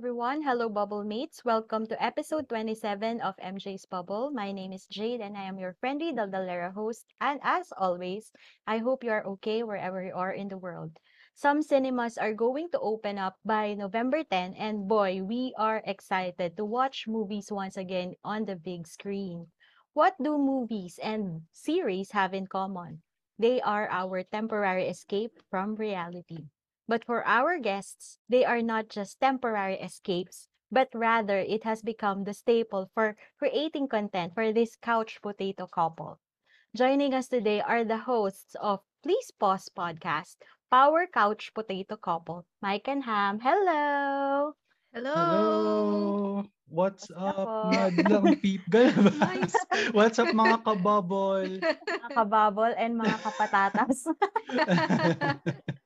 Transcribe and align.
Everyone. 0.00 0.40
Hello, 0.40 0.70
Bubble 0.70 1.04
Mates. 1.04 1.44
Welcome 1.44 1.84
to 1.84 2.02
episode 2.02 2.48
27 2.48 3.20
of 3.20 3.36
MJ's 3.36 3.84
Bubble. 3.84 4.30
My 4.32 4.50
name 4.50 4.72
is 4.72 4.86
Jade, 4.86 5.20
and 5.20 5.36
I 5.36 5.44
am 5.44 5.58
your 5.58 5.76
friendly 5.78 6.10
Daldalera 6.10 6.72
host. 6.72 7.04
And 7.20 7.38
as 7.44 7.68
always, 7.76 8.32
I 8.66 8.78
hope 8.78 9.04
you 9.04 9.10
are 9.10 9.26
okay 9.36 9.62
wherever 9.62 10.02
you 10.02 10.14
are 10.14 10.32
in 10.32 10.48
the 10.48 10.56
world. 10.56 10.96
Some 11.34 11.60
cinemas 11.60 12.16
are 12.16 12.32
going 12.32 12.70
to 12.72 12.80
open 12.80 13.18
up 13.18 13.36
by 13.44 13.74
November 13.74 14.24
10, 14.24 14.54
and 14.54 14.88
boy, 14.88 15.20
we 15.20 15.52
are 15.58 15.82
excited 15.84 16.56
to 16.56 16.64
watch 16.64 17.04
movies 17.06 17.52
once 17.52 17.76
again 17.76 18.14
on 18.24 18.46
the 18.46 18.56
big 18.56 18.88
screen. 18.88 19.48
What 19.92 20.16
do 20.16 20.38
movies 20.38 20.98
and 21.02 21.42
series 21.52 22.12
have 22.12 22.32
in 22.32 22.46
common? 22.46 23.02
They 23.38 23.60
are 23.60 23.86
our 23.90 24.22
temporary 24.22 24.88
escape 24.88 25.36
from 25.50 25.74
reality. 25.74 26.48
But 26.90 27.06
for 27.06 27.22
our 27.22 27.62
guests, 27.62 28.18
they 28.26 28.42
are 28.42 28.58
not 28.58 28.90
just 28.90 29.22
temporary 29.22 29.78
escapes, 29.78 30.50
but 30.74 30.90
rather 30.90 31.38
it 31.38 31.62
has 31.62 31.86
become 31.86 32.24
the 32.26 32.34
staple 32.34 32.90
for 32.98 33.14
creating 33.38 33.86
content 33.86 34.34
for 34.34 34.50
this 34.50 34.74
couch 34.74 35.22
potato 35.22 35.70
couple. 35.70 36.18
Joining 36.74 37.14
us 37.14 37.30
today 37.30 37.62
are 37.62 37.86
the 37.86 38.10
hosts 38.10 38.58
of 38.58 38.82
Please 39.06 39.30
Pause 39.30 39.70
podcast, 39.70 40.42
Power 40.66 41.06
Couch 41.06 41.54
Potato 41.54 41.94
Couple, 41.94 42.42
Mike 42.60 42.90
and 42.90 43.06
Ham. 43.06 43.38
Hello! 43.38 44.58
Hello! 44.90 45.14
Hello! 45.14 46.42
What's 46.70 47.06
Kamusta 47.06 47.34
po? 47.34 47.42
up, 47.42 47.46
oh? 47.46 47.90
madlang 47.94 48.38
peep? 48.42 48.62
Ba? 48.66 48.90
Nice. 48.94 49.54
What's 49.94 50.18
up, 50.18 50.30
mga 50.34 50.62
kababol? 50.66 51.46
Mga 51.90 52.08
kababol 52.14 52.72
and 52.74 52.94
mga 52.98 53.16
kapatatas. 53.22 54.06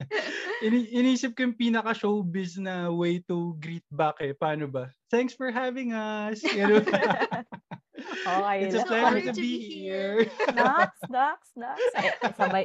Ini 0.66 0.78
inisip 0.94 1.36
ko 1.36 1.50
yung 1.50 1.58
pinaka-showbiz 1.58 2.56
na 2.62 2.88
way 2.88 3.20
to 3.26 3.54
greet 3.60 3.84
back 3.92 4.16
eh. 4.24 4.32
Paano 4.32 4.70
ba? 4.70 4.88
Thanks 5.12 5.36
for 5.36 5.52
having 5.52 5.92
us! 5.92 6.40
Ganun 6.56 6.84
okay 8.26 8.66
It's 8.66 8.74
a 8.74 8.84
pleasure 8.84 9.20
to 9.20 9.32
to 9.32 9.40
be 9.40 9.58
be 9.58 9.74
here. 9.86 10.26
Knocks, 10.54 11.00
knocks, 11.08 11.50
knocks. 11.56 11.82
Ay, 11.94 12.10
sabay, 12.34 12.64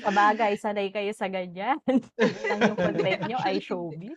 sa 0.00 0.10
bagay, 0.10 0.52
sanay 0.56 0.88
kayo 0.92 1.12
sa 1.12 1.28
ganyan. 1.28 1.76
Yung 2.20 2.76
content 2.76 3.20
nyo 3.28 3.38
ay 3.44 3.60
showbiz. 3.60 4.16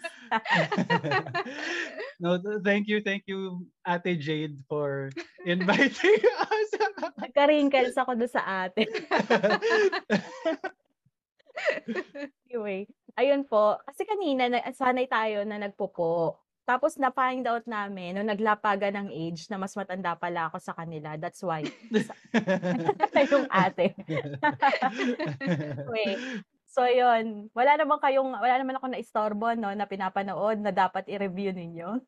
no, 2.23 2.39
th- 2.39 2.61
thank 2.63 2.87
you, 2.87 3.03
thank 3.03 3.27
you, 3.27 3.67
Ate 3.83 4.15
Jade, 4.15 4.57
for 4.71 5.11
inviting 5.43 6.21
us. 6.23 6.69
Nagka-wrinkles 7.19 7.95
ako 7.99 8.15
doon 8.15 8.31
sa 8.31 8.43
ate. 8.67 8.87
Anyway, 12.49 12.89
ayun 13.13 13.45
po. 13.45 13.77
Kasi 13.85 14.09
kanina, 14.09 14.49
na, 14.49 14.65
sanay 14.73 15.05
tayo 15.05 15.45
na 15.45 15.61
nagpopo. 15.61 16.41
Tapos 16.65 16.97
na-find 16.97 17.45
out 17.49 17.65
namin, 17.65 18.13
nung 18.17 18.29
naglapagan 18.29 18.93
ng 18.93 19.09
age, 19.09 19.49
na 19.49 19.57
mas 19.57 19.73
matanda 19.73 20.13
pala 20.17 20.49
ako 20.49 20.57
sa 20.57 20.73
kanila. 20.73 21.17
That's 21.17 21.41
why. 21.41 21.65
yung 23.33 23.49
ate. 23.49 23.93
Anyway, 25.41 26.17
so 26.69 26.85
yun. 26.85 27.49
Wala 27.53 27.77
naman 27.77 27.97
kayong, 27.97 28.37
wala 28.37 28.55
naman 28.57 28.77
ako 28.77 28.85
na-istorbo, 28.89 29.53
no, 29.57 29.73
na 29.73 29.89
pinapanood 29.89 30.61
na 30.61 30.69
dapat 30.69 31.09
i-review 31.09 31.53
ninyo. 31.53 32.01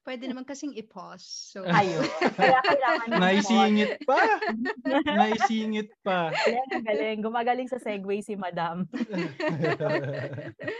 Pwede 0.00 0.24
naman 0.24 0.48
kasing 0.48 0.72
i-pause. 0.80 1.52
So, 1.52 1.60
Ayun. 1.68 2.08
Kaya 2.32 2.58
kailangan 2.64 3.06
ng 3.12 3.20
Naisingit 3.20 3.92
pa. 4.08 4.20
Naisingit 5.04 5.90
pa. 6.00 6.32
Galing, 6.32 6.84
galing. 6.88 7.18
Gumagaling 7.20 7.68
sa 7.68 7.76
segue 7.76 8.24
si 8.24 8.32
Madam. 8.34 8.88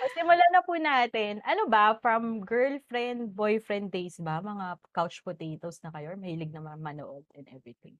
O, 0.00 0.04
Simulan 0.16 0.52
na 0.52 0.64
po 0.64 0.74
natin. 0.80 1.44
Ano 1.44 1.68
ba, 1.68 1.96
from 2.00 2.40
girlfriend, 2.40 3.36
boyfriend 3.36 3.92
days 3.92 4.16
ba? 4.16 4.40
Mga 4.40 4.80
couch 4.96 5.20
potatoes 5.20 5.80
na 5.84 5.92
kayo? 5.92 6.16
Mahilig 6.16 6.52
na 6.52 6.64
ma- 6.64 6.80
manood 6.80 7.24
and 7.36 7.44
everything. 7.52 7.96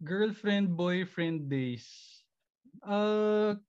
Girlfriend, 0.00 0.72
boyfriend 0.72 1.52
days. 1.52 1.84
Uh, 2.80 3.60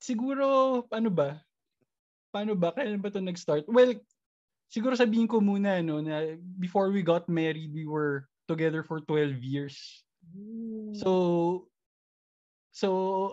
siguro, 0.00 0.84
ano 0.88 1.12
ba? 1.12 1.44
Paano 2.32 2.56
ba? 2.56 2.72
Kailan 2.72 3.04
ba 3.04 3.12
ito 3.12 3.20
nag-start? 3.20 3.68
Well, 3.68 3.92
siguro 4.68 4.94
sabihin 4.94 5.28
ko 5.28 5.40
muna, 5.40 5.80
no, 5.80 6.00
na 6.00 6.36
before 6.60 6.92
we 6.92 7.00
got 7.00 7.28
married, 7.28 7.72
we 7.72 7.88
were 7.88 8.28
together 8.48 8.84
for 8.84 9.00
12 9.00 9.40
years. 9.40 10.04
So, 10.92 11.68
so, 12.72 12.88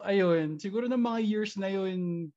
ayun, 0.07 0.59
siguro 0.59 0.88
ng 0.88 1.00
mga 1.00 1.19
years 1.28 1.59
na 1.59 1.68
yun, 1.68 2.31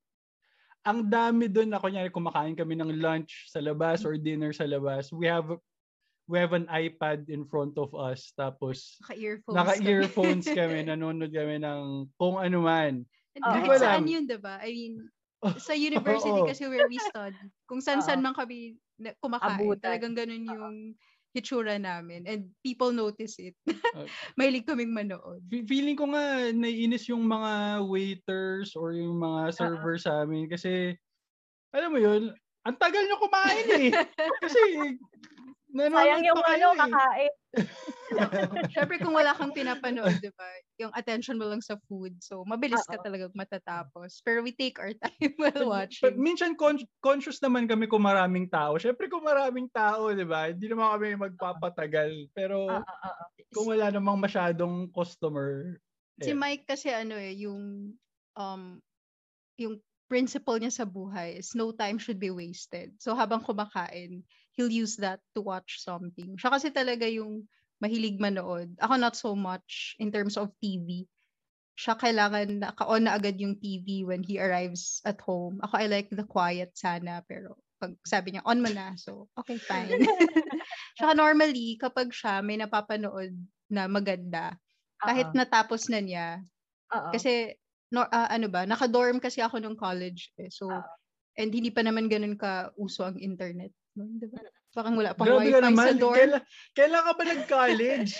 ang 0.82 1.06
dami 1.06 1.46
doon 1.50 1.70
na 1.70 1.82
kunyari 1.82 2.10
kumakain 2.10 2.58
kami 2.58 2.74
ng 2.78 2.98
lunch 2.98 3.50
sa 3.50 3.62
labas 3.62 4.02
or 4.02 4.18
dinner 4.18 4.54
sa 4.54 4.64
labas. 4.66 5.10
We 5.12 5.26
have 5.28 5.46
we 6.28 6.36
have 6.36 6.52
an 6.52 6.68
iPad 6.68 7.28
in 7.32 7.48
front 7.48 7.76
of 7.80 7.92
us 7.96 8.32
tapos 8.36 9.00
naka-earphones. 9.04 9.56
naka-earphones 9.56 10.46
kami, 10.48 10.78
nanonood 10.84 11.32
kami 11.32 11.60
ng 11.60 12.08
kung 12.16 12.36
ano 12.40 12.58
man. 12.64 13.04
Hindi 13.36 13.58
ko 13.64 13.74
saan 13.76 14.04
alam. 14.04 14.12
yun, 14.12 14.24
diba? 14.24 14.56
I 14.60 14.70
mean, 14.72 14.94
sa 15.60 15.72
university 15.90 16.40
Oo. 16.40 16.48
kasi 16.48 16.66
where 16.66 16.88
we 16.88 16.98
study, 16.98 17.36
kung 17.68 17.84
saan-saan 17.84 18.24
man 18.24 18.34
kami 18.34 18.76
na- 18.98 19.16
kumakain, 19.22 19.62
Abutan. 19.62 19.80
talagang 19.80 20.14
ganun 20.14 20.44
yung 20.44 20.76
hitsura 21.32 21.78
namin. 21.78 22.26
And 22.26 22.50
people 22.60 22.90
notice 22.90 23.38
it. 23.38 23.54
Mahilig 24.38 24.66
kaming 24.66 24.90
manood. 24.90 25.44
Fe- 25.46 25.66
Feeling 25.66 25.94
ko 25.94 26.10
nga 26.10 26.50
naiinis 26.50 27.06
yung 27.06 27.24
mga 27.24 27.84
waiters 27.86 28.74
or 28.74 28.92
yung 28.92 29.16
mga 29.16 29.54
servers 29.54 30.04
sa 30.04 30.26
amin 30.26 30.50
kasi 30.50 30.98
alam 31.70 31.92
mo 31.92 32.00
yun, 32.00 32.32
ang 32.64 32.76
tagal 32.80 33.04
nyo 33.04 33.16
kumain 33.20 33.68
eh. 33.76 33.88
Kasi 34.44 34.60
nanonood 35.68 36.00
Sayang 36.00 36.24
yung 36.24 36.40
ano, 36.40 36.66
eh. 36.72 36.80
kakain. 36.80 37.32
Siyempre 38.72 39.00
kung 39.00 39.16
wala 39.16 39.32
kang 39.32 39.56
pinapanood, 39.56 40.20
di 40.20 40.28
ba? 40.36 40.48
Yung 40.80 40.92
attention 40.92 41.40
mo 41.40 41.48
lang 41.48 41.64
sa 41.64 41.80
food. 41.88 42.16
So, 42.20 42.44
mabilis 42.44 42.84
ka 42.84 43.00
talaga 43.00 43.32
matatapos. 43.32 44.20
Pero 44.20 44.44
we 44.44 44.52
take 44.52 44.76
our 44.76 44.92
time 45.02 45.32
while 45.40 45.52
But 45.52 45.88
watching. 45.88 46.16
minsan 46.20 46.60
con- 46.60 46.88
conscious 47.00 47.40
naman 47.40 47.64
kami 47.64 47.88
kung 47.88 48.04
maraming 48.04 48.52
tao. 48.52 48.76
Syempre 48.76 49.08
kung 49.08 49.24
maraming 49.24 49.72
tao, 49.72 50.12
'di 50.12 50.26
ba? 50.28 50.52
Hindi 50.52 50.68
naman 50.68 50.92
kami 50.96 51.16
magpapatagal. 51.16 52.32
Pero 52.36 52.68
ah. 52.68 52.84
kung 53.56 53.72
wala 53.72 53.88
namang 53.88 54.20
masyadong 54.20 54.92
customer, 54.92 55.80
Si 56.18 56.34
eh, 56.34 56.38
Mike 56.38 56.66
kasi 56.66 56.90
ano 56.90 57.14
eh, 57.14 57.46
yung 57.46 57.94
um 58.34 58.62
yung 59.58 59.78
principle 60.10 60.58
niya 60.58 60.72
sa 60.72 60.86
buhay 60.88 61.38
is 61.38 61.54
no 61.54 61.70
time 61.70 62.00
should 62.00 62.18
be 62.18 62.32
wasted. 62.32 62.96
So 62.98 63.14
habang 63.14 63.44
kumakain, 63.44 64.24
he'll 64.58 64.72
use 64.74 64.98
that 64.98 65.22
to 65.38 65.40
watch 65.40 65.78
something. 65.80 66.34
Siya 66.34 66.50
kasi 66.58 66.74
talaga 66.74 67.06
yung 67.06 67.46
mahilig 67.78 68.18
manood. 68.18 68.74
Ako 68.82 68.98
not 68.98 69.14
so 69.14 69.38
much 69.38 69.94
in 70.02 70.10
terms 70.10 70.34
of 70.34 70.50
TV. 70.58 71.06
Siya 71.78 71.94
kailangan 71.98 72.60
naka-on 72.62 73.06
na 73.06 73.14
agad 73.18 73.38
yung 73.38 73.56
TV 73.62 74.02
when 74.04 74.26
he 74.26 74.42
arrives 74.42 74.98
at 75.06 75.22
home. 75.22 75.62
Ako 75.62 75.74
I 75.78 75.86
like 75.86 76.10
the 76.10 76.26
quiet 76.26 76.74
sana 76.76 77.22
pero 77.24 77.56
pag 77.78 77.94
sabi 78.04 78.34
niya 78.34 78.42
on 78.46 78.60
mo 78.60 78.70
na. 78.74 78.98
So 78.98 79.30
okay 79.38 79.62
fine. 79.62 80.10
Tsaka 80.98 81.12
normally 81.18 81.78
kapag 81.80 82.10
siya 82.14 82.42
may 82.44 82.58
napapanood 82.60 83.34
na 83.72 83.86
maganda, 83.90 84.56
kahit 85.06 85.30
Oo. 85.30 85.38
natapos 85.38 85.88
na 85.92 86.00
niya, 86.04 86.28
Oo. 86.94 87.14
kasi, 87.14 87.54
no, 87.94 88.04
ah, 88.10 88.28
ano 88.32 88.48
ba, 88.52 88.64
naka-dorm 88.68 89.18
kasi 89.22 89.40
ako 89.44 89.58
nung 89.62 89.78
college. 89.78 90.32
Eh. 90.40 90.50
So, 90.52 90.66
Oo. 90.70 90.98
and 91.38 91.50
hindi 91.54 91.70
pa 91.72 91.82
naman 91.86 92.08
ganun 92.12 92.36
ka 92.40 92.72
uso 92.80 93.04
ang 93.08 93.18
internet. 93.20 93.72
No? 93.98 94.06
Diba? 94.14 94.38
Parang 94.70 94.94
wala 94.94 95.10
pang 95.10 95.26
grabe 95.26 95.42
wifi 95.42 95.58
ka 95.58 95.58
sa 95.58 95.66
naman. 95.66 95.92
dorm. 95.98 96.14
Kailan, 96.14 96.42
kailan 96.78 97.02
ka 97.02 97.12
ba 97.18 97.22
nag-college? 97.26 98.10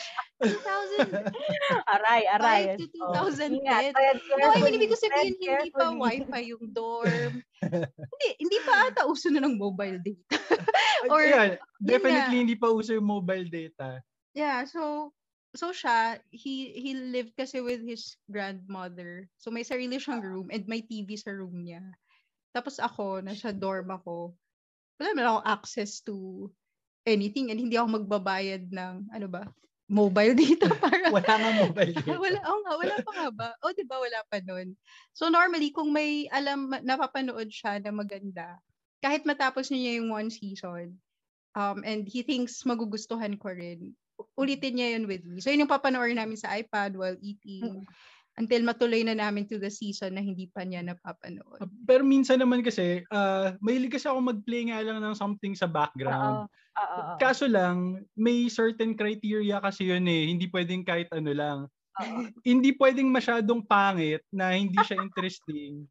2005 0.43 1.23
aray, 1.95 2.23
aray. 2.35 2.63
to 2.75 2.87
Oo. 2.99 3.31
2010. 3.31 3.63
Ingat, 3.63 3.83
tread 3.95 4.19
No, 4.35 4.51
I 4.51 4.59
mean, 4.67 4.75
ibig 4.75 4.91
ko 4.91 4.99
sabihin, 4.99 5.39
hindi 5.39 5.71
pa 5.71 5.87
wifi 5.95 6.41
yung 6.51 6.67
dorm. 6.75 7.33
hindi, 8.13 8.29
hindi 8.43 8.59
pa 8.67 8.91
ata 8.91 9.07
uso 9.07 9.31
na 9.31 9.39
ng 9.47 9.55
mobile 9.55 10.03
data. 10.03 10.35
Or, 11.15 11.23
yeah, 11.23 11.63
definitely 11.79 12.43
hindi 12.43 12.59
pa 12.59 12.75
uso 12.75 12.91
yung 12.91 13.07
mobile 13.07 13.47
data. 13.47 14.03
Yeah, 14.35 14.67
so 14.67 15.15
so 15.55 15.71
siya, 15.71 16.19
he 16.35 16.75
he 16.75 16.99
lived 16.99 17.39
kasi 17.39 17.63
with 17.63 17.87
his 17.87 18.19
grandmother. 18.27 19.31
So 19.39 19.55
may 19.55 19.63
sarili 19.63 20.03
siyang 20.03 20.27
room 20.27 20.49
and 20.51 20.67
may 20.67 20.83
TV 20.83 21.15
sa 21.15 21.31
room 21.31 21.63
niya. 21.63 21.87
Tapos 22.51 22.83
ako, 22.83 23.23
nasa 23.23 23.55
dorm 23.55 23.95
ako. 23.95 24.35
Wala 24.99 25.15
naman 25.15 25.27
ako 25.31 25.41
access 25.47 26.03
to 26.03 26.15
anything 27.07 27.49
and 27.49 27.59
hindi 27.59 27.79
ako 27.79 28.03
magbabayad 28.03 28.69
ng, 28.69 28.95
ano 29.15 29.27
ba, 29.31 29.49
mobile 29.89 30.37
data 30.43 30.69
para 30.85 31.09
Wala 31.09 31.35
nga 31.41 31.51
mobile 31.57 31.93
data. 31.97 32.19
wala, 32.25 32.39
oh 32.45 32.59
nga, 32.67 32.73
wala 32.77 32.95
pa 33.01 33.13
nga 33.17 33.29
ba? 33.33 33.49
O, 33.65 33.73
di 33.73 33.85
ba, 33.89 33.97
wala 33.97 34.21
pa 34.29 34.39
nun. 34.45 34.77
So, 35.17 35.33
normally, 35.33 35.73
kung 35.73 35.91
may 35.91 36.29
alam, 36.29 36.69
napapanood 36.85 37.49
siya 37.49 37.81
na 37.81 37.91
maganda, 37.91 38.61
kahit 39.01 39.25
matapos 39.25 39.73
niya 39.73 40.03
yung 40.03 40.13
one 40.13 40.29
season, 40.29 41.01
um, 41.57 41.81
and 41.87 42.05
he 42.05 42.21
thinks 42.21 42.61
magugustuhan 42.69 43.41
ko 43.41 43.55
rin, 43.55 43.97
ulitin 44.37 44.77
niya 44.77 44.89
yun 44.99 45.09
with 45.09 45.25
me. 45.25 45.41
So, 45.41 45.49
yun 45.49 45.65
yung 45.65 45.73
papanoorin 45.73 46.21
namin 46.21 46.37
sa 46.37 46.53
iPad 46.53 46.99
while 46.99 47.17
eating 47.25 47.87
until 48.39 48.63
matuloy 48.63 49.03
na 49.03 49.19
namin 49.19 49.45
to 49.51 49.59
the 49.59 49.69
season 49.69 50.15
na 50.15 50.23
hindi 50.23 50.47
pa 50.47 50.63
niya 50.63 50.87
napapanood. 50.87 51.59
Ah, 51.59 51.67
Pero 51.85 52.07
minsan 52.07 52.39
naman 52.39 52.63
kasi, 52.63 53.03
uh, 53.11 53.59
mahilig 53.59 53.99
kasi 53.99 54.07
ako 54.07 54.23
mag-play 54.23 54.71
nga 54.71 54.79
lang 54.81 55.03
ng 55.03 55.19
something 55.19 55.59
sa 55.59 55.67
background. 55.67 56.47
Oo, 56.47 56.79
oo. 56.79 57.15
Kaso 57.19 57.51
lang, 57.51 58.07
may 58.15 58.47
certain 58.47 58.95
criteria 58.95 59.59
kasi 59.59 59.91
yun 59.91 60.07
eh. 60.07 60.31
Hindi 60.31 60.47
pwedeng 60.55 60.87
kahit 60.87 61.11
ano 61.11 61.35
lang. 61.35 61.59
Hindi 62.47 62.71
pwedeng 62.79 63.11
masyadong 63.11 63.67
pangit 63.67 64.23
na 64.31 64.55
hindi 64.55 64.79
siya 64.87 65.03
interesting. 65.07 65.83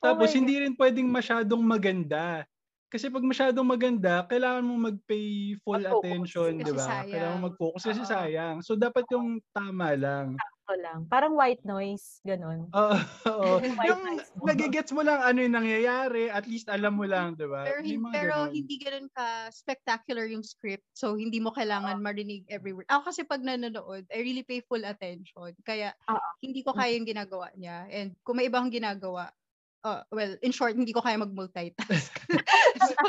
Tapos 0.00 0.32
Oh 0.32 0.36
hindi 0.40 0.64
rin 0.64 0.72
pwedeng 0.80 1.12
masyadong 1.12 1.60
maganda. 1.60 2.48
Kasi 2.92 3.08
pag 3.08 3.24
masyadong 3.24 3.64
maganda, 3.64 4.20
kailangan 4.28 4.64
mo 4.68 4.76
mag-pay 4.76 5.56
full 5.64 5.80
Mag-focus. 5.80 5.96
attention, 5.96 6.50
di 6.60 6.72
ba? 6.76 7.04
Kailangan 7.08 7.36
mo 7.40 7.48
mag-focus 7.48 7.82
kasi 7.88 8.02
sayang. 8.04 8.60
So 8.60 8.76
dapat 8.76 9.08
yung 9.12 9.40
tama 9.52 9.96
lang. 9.96 10.36
Sakto 10.62 10.78
lang. 10.78 11.10
Parang 11.10 11.34
white 11.34 11.66
noise, 11.66 12.22
ganun. 12.22 12.70
Oo. 12.70 12.98
oo. 13.26 13.58
Yung 13.90 14.02
noise 14.06 14.30
mo. 14.38 14.46
nagigets 14.46 14.94
mo 14.94 15.02
lang 15.02 15.18
ano 15.18 15.42
yung 15.42 15.58
nangyayari, 15.58 16.30
at 16.30 16.46
least 16.46 16.70
alam 16.70 16.94
mo 16.94 17.02
lang, 17.02 17.34
di 17.34 17.50
ba? 17.50 17.66
Pero, 17.66 17.82
May 17.82 17.90
hin- 17.90 18.02
mga 18.06 18.14
pero 18.14 18.36
ganun. 18.46 18.54
hindi 18.54 18.76
ganun 18.78 19.08
ka 19.10 19.26
spectacular 19.50 20.30
yung 20.30 20.46
script. 20.46 20.86
So, 20.94 21.18
hindi 21.18 21.42
mo 21.42 21.50
kailangan 21.50 21.98
marinig 21.98 22.46
every 22.46 22.70
word. 22.70 22.86
Ako 22.86 23.10
kasi 23.10 23.26
pag 23.26 23.42
nanonood, 23.42 24.06
I 24.06 24.22
really 24.22 24.46
pay 24.46 24.62
full 24.62 24.86
attention. 24.86 25.50
Kaya, 25.66 25.98
Oo. 26.06 26.28
hindi 26.38 26.62
ko 26.62 26.70
kaya 26.70 26.94
yung 26.94 27.10
ginagawa 27.10 27.50
niya. 27.58 27.90
And 27.90 28.14
kung 28.22 28.38
may 28.38 28.46
ibang 28.46 28.70
ginagawa, 28.70 29.34
uh, 29.82 30.06
well, 30.14 30.38
in 30.46 30.54
short, 30.54 30.78
hindi 30.78 30.94
ko 30.94 31.02
kaya 31.02 31.18
mag-multitask. 31.18 32.14
so, 32.86 33.02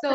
so, 0.00 0.10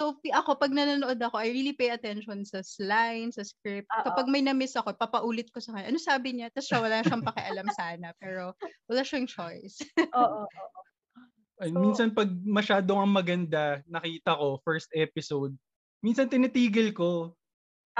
so, 0.00 0.16
ako, 0.16 0.56
pag 0.56 0.72
nanonood 0.72 1.20
ako, 1.20 1.36
I 1.36 1.52
really 1.52 1.76
pay 1.76 1.92
attention 1.92 2.40
sa 2.48 2.64
lines, 2.80 3.36
sa 3.36 3.44
script. 3.44 3.84
Oo. 3.92 4.04
Kapag 4.08 4.32
may 4.32 4.40
na-miss 4.40 4.72
ako, 4.72 4.96
papaulit 4.96 5.52
ko 5.52 5.60
sa 5.60 5.76
kanya. 5.76 5.92
Ano 5.92 6.00
sabi 6.00 6.32
niya? 6.32 6.48
Tapos 6.48 6.72
siya, 6.72 6.80
wala 6.80 7.04
siyang 7.04 7.20
pakialam 7.20 7.68
sana. 7.76 8.16
Pero, 8.16 8.56
wala 8.88 9.04
siyang 9.04 9.28
choice. 9.28 9.84
Oo, 10.16 10.48
oo. 10.48 10.80
Ay, 11.60 11.68
So- 11.68 11.84
minsan 11.84 12.16
pag 12.16 12.32
masyadong 12.32 13.04
ang 13.04 13.12
maganda, 13.12 13.84
nakita 13.84 14.32
ko, 14.32 14.64
first 14.64 14.88
episode, 14.96 15.52
minsan 16.00 16.32
tinitigil 16.32 16.96
ko. 16.96 17.36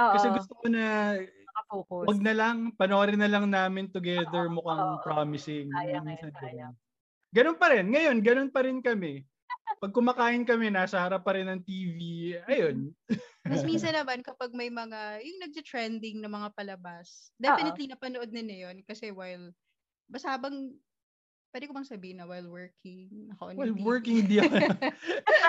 Oo, 0.01 0.13
Kasi 0.17 0.33
gusto 0.33 0.57
ko 0.57 0.65
na, 0.73 1.13
nakafocus. 1.21 2.05
wag 2.09 2.19
na 2.25 2.33
lang, 2.33 2.57
panoorin 2.73 3.21
na 3.21 3.29
lang 3.29 3.45
namin 3.45 3.93
together, 3.93 4.49
Oo, 4.49 4.57
mukhang 4.57 4.97
oo. 4.97 5.01
promising. 5.05 5.69
Minsan 5.69 6.33
sayang. 6.33 6.73
ganun. 6.73 6.73
Ganun 7.31 7.57
pa 7.61 7.67
rin. 7.69 7.85
Ngayon, 7.93 8.17
ganun 8.25 8.49
pa 8.49 8.65
rin 8.65 8.81
kami. 8.81 9.23
Pag 9.81 9.97
kumakain 9.97 10.45
kami, 10.45 10.69
nasa 10.69 11.01
harap 11.01 11.25
pa 11.25 11.33
rin 11.33 11.49
ng 11.49 11.61
TV. 11.65 11.99
Ayun. 12.45 12.93
Tapos 13.41 13.65
minsan 13.65 13.97
naman 13.97 14.21
kapag 14.21 14.53
may 14.53 14.69
mga, 14.69 15.25
yung 15.25 15.41
nagja-trending 15.41 16.21
na 16.21 16.29
mga 16.29 16.53
palabas, 16.53 17.33
definitely 17.41 17.89
napanood 17.89 18.29
na 18.29 18.45
na 18.45 18.57
yun 18.69 18.77
kasi 18.85 19.09
while, 19.09 19.49
basta 20.05 20.37
habang, 20.37 20.77
pwede 21.49 21.65
ko 21.65 21.73
bang 21.73 21.89
sabihin 21.89 22.21
na 22.21 22.29
while 22.29 22.45
working, 22.45 23.09
ako 23.33 23.57
While 23.57 23.81
working, 23.81 24.21
hindi 24.21 24.37
ako. 24.37 24.55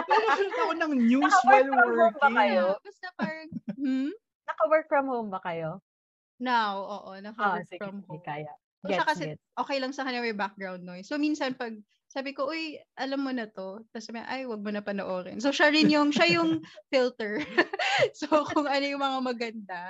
Nanonood 0.08 0.55
ako 0.64 0.72
ng 0.81 0.93
news 0.96 1.28
Naka-work 1.28 1.52
while 1.52 1.69
from 1.69 1.76
home 1.76 1.93
ba 1.93 2.00
working. 2.00 2.37
kayo? 2.40 2.64
Basta 2.81 3.06
parang, 3.20 3.48
hmm? 3.76 4.10
Naka-work 4.48 4.87
from 4.88 5.06
home 5.12 5.28
ba 5.28 5.40
kayo? 5.44 5.70
Now, 6.40 6.72
oo, 6.82 7.10
naka-work 7.20 7.69
sige, 7.69 7.78
from 7.78 8.00
sige, 8.00 8.08
home. 8.08 8.25
kaya. 8.25 8.52
So, 8.82 8.88
siya 8.90 9.05
Gets, 9.05 9.10
kasi, 9.12 9.25
gets. 9.37 9.44
okay 9.60 9.76
lang 9.78 9.93
sa 9.93 10.02
kanya 10.02 10.25
may 10.25 10.34
background 10.34 10.82
noise. 10.82 11.06
So, 11.06 11.20
minsan 11.20 11.55
pag, 11.55 11.76
sabi 12.12 12.36
ko, 12.36 12.52
uy, 12.52 12.76
alam 13.00 13.24
mo 13.24 13.32
na 13.32 13.48
to. 13.48 13.80
Tapos 13.88 14.04
sabi, 14.04 14.20
ay, 14.20 14.44
wag 14.44 14.60
mo 14.60 14.68
na 14.68 14.84
panoorin. 14.84 15.40
So, 15.40 15.48
siya 15.48 15.72
rin 15.72 15.88
yung, 15.88 16.12
siya 16.12 16.28
yung 16.28 16.60
filter. 16.92 17.40
so, 18.20 18.44
kung 18.52 18.68
ano 18.68 18.84
yung 18.84 19.00
mga 19.00 19.20
maganda, 19.24 19.80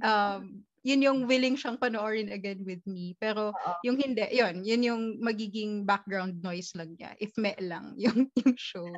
um, 0.00 0.64
yun 0.80 1.04
yung 1.04 1.20
willing 1.28 1.60
siyang 1.60 1.76
panoorin 1.76 2.32
again 2.32 2.64
with 2.64 2.80
me. 2.88 3.12
Pero, 3.20 3.52
Oo. 3.52 3.72
yung 3.84 4.00
hindi, 4.00 4.24
yun, 4.32 4.64
yun 4.64 4.82
yung 4.88 5.02
magiging 5.20 5.84
background 5.84 6.40
noise 6.40 6.72
lang 6.72 6.96
niya. 6.96 7.12
If 7.20 7.36
me 7.36 7.52
lang, 7.60 7.92
yung, 8.04 8.32
yung 8.40 8.56
show. 8.56 8.88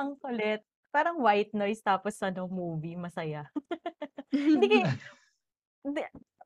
Ang 0.00 0.16
kulit. 0.24 0.64
Parang 0.88 1.20
white 1.20 1.52
noise 1.52 1.84
tapos 1.84 2.16
ano, 2.24 2.48
movie, 2.48 2.96
masaya. 2.96 3.44
Hindi 4.32 4.64
kayo, 4.64 4.88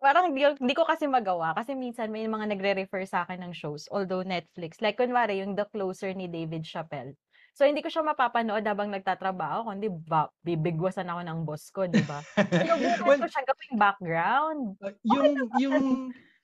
parang 0.02 0.34
hindi, 0.34 0.42
hindi 0.42 0.74
ko 0.74 0.82
kasi 0.82 1.06
magawa. 1.06 1.54
Kasi 1.54 1.78
minsan 1.78 2.10
may 2.10 2.26
mga 2.26 2.50
nagre-refer 2.50 3.06
sa 3.06 3.22
akin 3.22 3.38
ng 3.46 3.52
shows 3.54 3.86
although 3.94 4.26
Netflix. 4.26 4.82
Like 4.82 4.98
kunwari 4.98 5.38
yung 5.38 5.54
The 5.54 5.70
Closer 5.70 6.10
ni 6.12 6.26
David 6.26 6.66
Chappelle. 6.66 7.14
So 7.52 7.68
hindi 7.68 7.84
ko 7.84 7.92
siya 7.92 8.02
mapapanood 8.02 8.64
habang 8.64 8.88
nagtatrabaho 8.88 9.68
kundi 9.68 9.92
ba, 9.92 10.32
bibigwasan 10.40 11.06
ako 11.06 11.20
ng 11.22 11.38
boss 11.44 11.68
ko 11.70 11.84
di 11.84 12.00
ba? 12.02 12.24
Sinubukan 12.50 13.04
Well, 13.06 13.20
ko 13.22 13.28
siya 13.28 13.44
gawing 13.44 13.76
background. 13.78 14.60
Uh, 14.80 14.96
yung 15.04 15.26
yung 15.60 15.78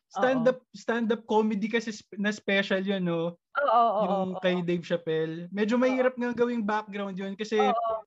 stand-up 0.09 0.61
stand-up 0.73 1.25
comedy 1.29 1.69
kasi 1.69 1.97
na 2.17 2.33
special 2.33 2.81
yun 2.85 3.09
no? 3.09 3.37
Oo 3.57 3.69
oo 3.73 4.01
yung 4.05 4.31
oo, 4.37 4.41
kay 4.45 4.61
Dave 4.61 4.85
Chappelle. 4.85 5.49
Medyo 5.49 5.81
mahirap 5.81 6.13
nga 6.17 6.37
gawing 6.37 6.65
background 6.65 7.17
yun 7.17 7.33
kasi 7.35 7.57
oo. 7.57 7.98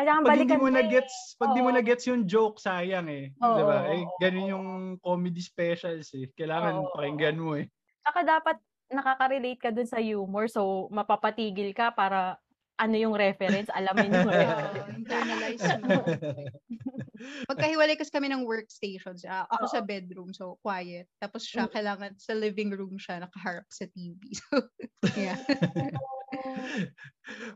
Kailangan 0.00 0.22
pag 0.24 0.32
hindi 0.32 0.48
balikan 0.48 0.58
mo 0.58 0.64
mo 0.64 0.72
na 0.72 0.82
eh. 0.82 0.88
gets 0.88 1.14
pag 1.36 1.50
di 1.52 1.60
mo 1.60 1.68
Oo. 1.68 1.76
na 1.76 1.82
gets 1.84 2.04
yung 2.08 2.22
joke 2.24 2.56
sayang 2.56 3.08
eh. 3.12 3.24
Oo, 3.44 3.56
di 3.60 3.62
ba? 3.68 3.78
Eh 3.92 4.02
ganun 4.16 4.46
yung 4.48 4.66
comedy 5.04 5.44
specials 5.44 6.08
eh. 6.16 6.24
Kailangan 6.32 6.80
oo, 6.80 6.92
pakinggan 6.96 7.36
mo 7.36 7.60
eh. 7.60 7.68
Saka 8.00 8.24
dapat 8.24 8.56
nakaka-relate 8.88 9.60
ka 9.60 9.70
dun 9.70 9.86
sa 9.86 10.00
humor 10.00 10.48
so 10.48 10.88
mapapatigil 10.88 11.76
ka 11.76 11.92
para 11.92 12.40
ano 12.80 12.96
yung 12.96 13.12
reference 13.12 13.68
alamin 13.76 14.08
yung 14.08 14.24
reference 14.24 14.96
internalize 15.04 15.64
mo. 15.84 16.00
Pagkahiwalay 17.44 18.00
kasi 18.00 18.08
kami 18.08 18.32
ng 18.32 18.48
workstations. 18.48 19.28
ah, 19.28 19.44
ako 19.52 19.64
sa 19.68 19.80
bedroom, 19.84 20.32
so 20.32 20.56
quiet. 20.64 21.04
Tapos 21.20 21.44
siya, 21.44 21.68
Mm. 21.68 21.72
kailangan 21.76 22.12
sa 22.16 22.32
living 22.32 22.72
room 22.72 22.96
siya, 22.96 23.20
nakaharap 23.20 23.68
sa 23.68 23.84
TV. 23.92 24.16
So, 25.10 25.16
yeah. 25.16 25.36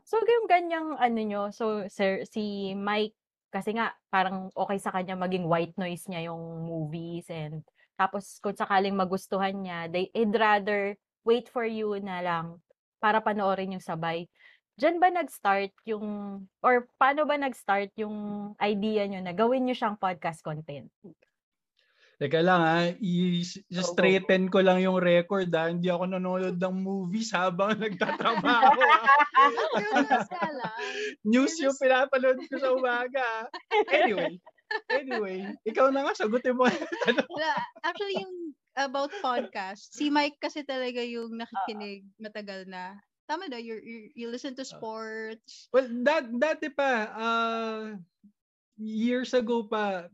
So, 0.05 0.19
yung 0.21 0.51
ganyang 0.51 0.99
ano 0.99 1.21
nyo, 1.23 1.43
so 1.55 1.87
sir, 1.89 2.27
si 2.29 2.75
Mike, 2.75 3.15
kasi 3.55 3.71
nga 3.73 3.95
parang 4.11 4.51
okay 4.53 4.83
sa 4.83 4.91
kanya 4.91 5.15
maging 5.15 5.47
white 5.47 5.79
noise 5.79 6.05
niya 6.11 6.27
yung 6.33 6.67
movies 6.67 7.31
and 7.31 7.63
tapos 7.95 8.43
kung 8.43 8.59
sakaling 8.59 8.99
magustuhan 8.99 9.55
niya, 9.55 9.87
they, 9.87 10.11
he'd 10.11 10.35
rather 10.35 10.99
wait 11.23 11.47
for 11.47 11.63
you 11.63 11.95
na 12.03 12.19
lang 12.19 12.59
para 12.99 13.23
panoorin 13.23 13.79
yung 13.79 13.85
sabay. 13.85 14.27
Diyan 14.75 14.99
ba 14.99 15.07
nag-start 15.07 15.71
yung, 15.87 16.07
or 16.59 16.91
paano 16.99 17.23
ba 17.23 17.39
nag-start 17.39 17.95
yung 17.95 18.51
idea 18.59 19.07
nyo 19.07 19.23
na 19.23 19.31
gawin 19.31 19.63
nyo 19.63 19.75
siyang 19.75 19.95
podcast 19.95 20.43
content? 20.43 20.91
Teka 22.15 22.47
lang 22.47 22.63
ha, 22.63 22.79
i-straighten 22.95 24.47
ko 24.47 24.63
lang 24.63 24.79
yung 24.83 24.99
record 25.03 25.51
ha. 25.55 25.71
Hindi 25.71 25.91
ako 25.91 26.11
nanonood 26.11 26.59
ng 26.59 26.77
movies 26.79 27.35
habang 27.35 27.75
nagtatrabaho 27.83 28.79
lang. 28.79 29.07
News 31.27 31.55
yung 31.59 31.75
pinapanood 31.75 32.39
ko 32.47 32.55
sa 32.59 32.71
umaga. 32.75 33.23
ha. 33.23 33.43
Anyway, 33.91 34.39
anyway, 34.91 35.39
ikaw 35.67 35.91
na 35.91 36.07
nga, 36.07 36.15
sagutin 36.19 36.55
mo. 36.55 36.67
Actually, 37.83 38.23
yung 38.23 38.55
about 38.75 39.11
podcast, 39.23 39.95
si 39.95 40.11
Mike 40.11 40.39
kasi 40.43 40.67
talaga 40.67 41.03
yung 41.03 41.35
nakikinig 41.35 42.07
matagal 42.19 42.67
na. 42.67 42.99
Tama 43.25 43.49
na, 43.49 43.57
you 43.57 43.81
you 44.13 44.29
listen 44.29 44.53
to 44.53 44.65
sports. 44.69 45.73
well, 45.73 45.89
that, 46.05 46.29
dati 46.29 46.69
pa, 46.69 47.09
uh, 47.09 47.97
years 48.77 49.33
ago 49.33 49.65
pa, 49.65 50.13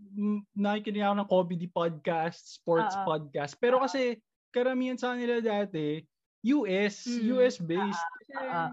nakikinig 0.55 1.03
ako 1.03 1.15
ng 1.19 1.31
comedy 1.31 1.67
podcast, 1.67 2.63
sports 2.63 2.95
Oo. 2.95 3.07
podcast. 3.09 3.59
Pero 3.59 3.83
kasi, 3.83 4.23
karamihan 4.55 4.95
sa 4.95 5.19
kanila 5.19 5.43
dati, 5.43 6.07
US, 6.55 7.03
Mm. 7.11 7.23
US 7.35 7.57
based. 7.59 8.07
Kasi, 8.23 8.33
Ah, 8.47 8.71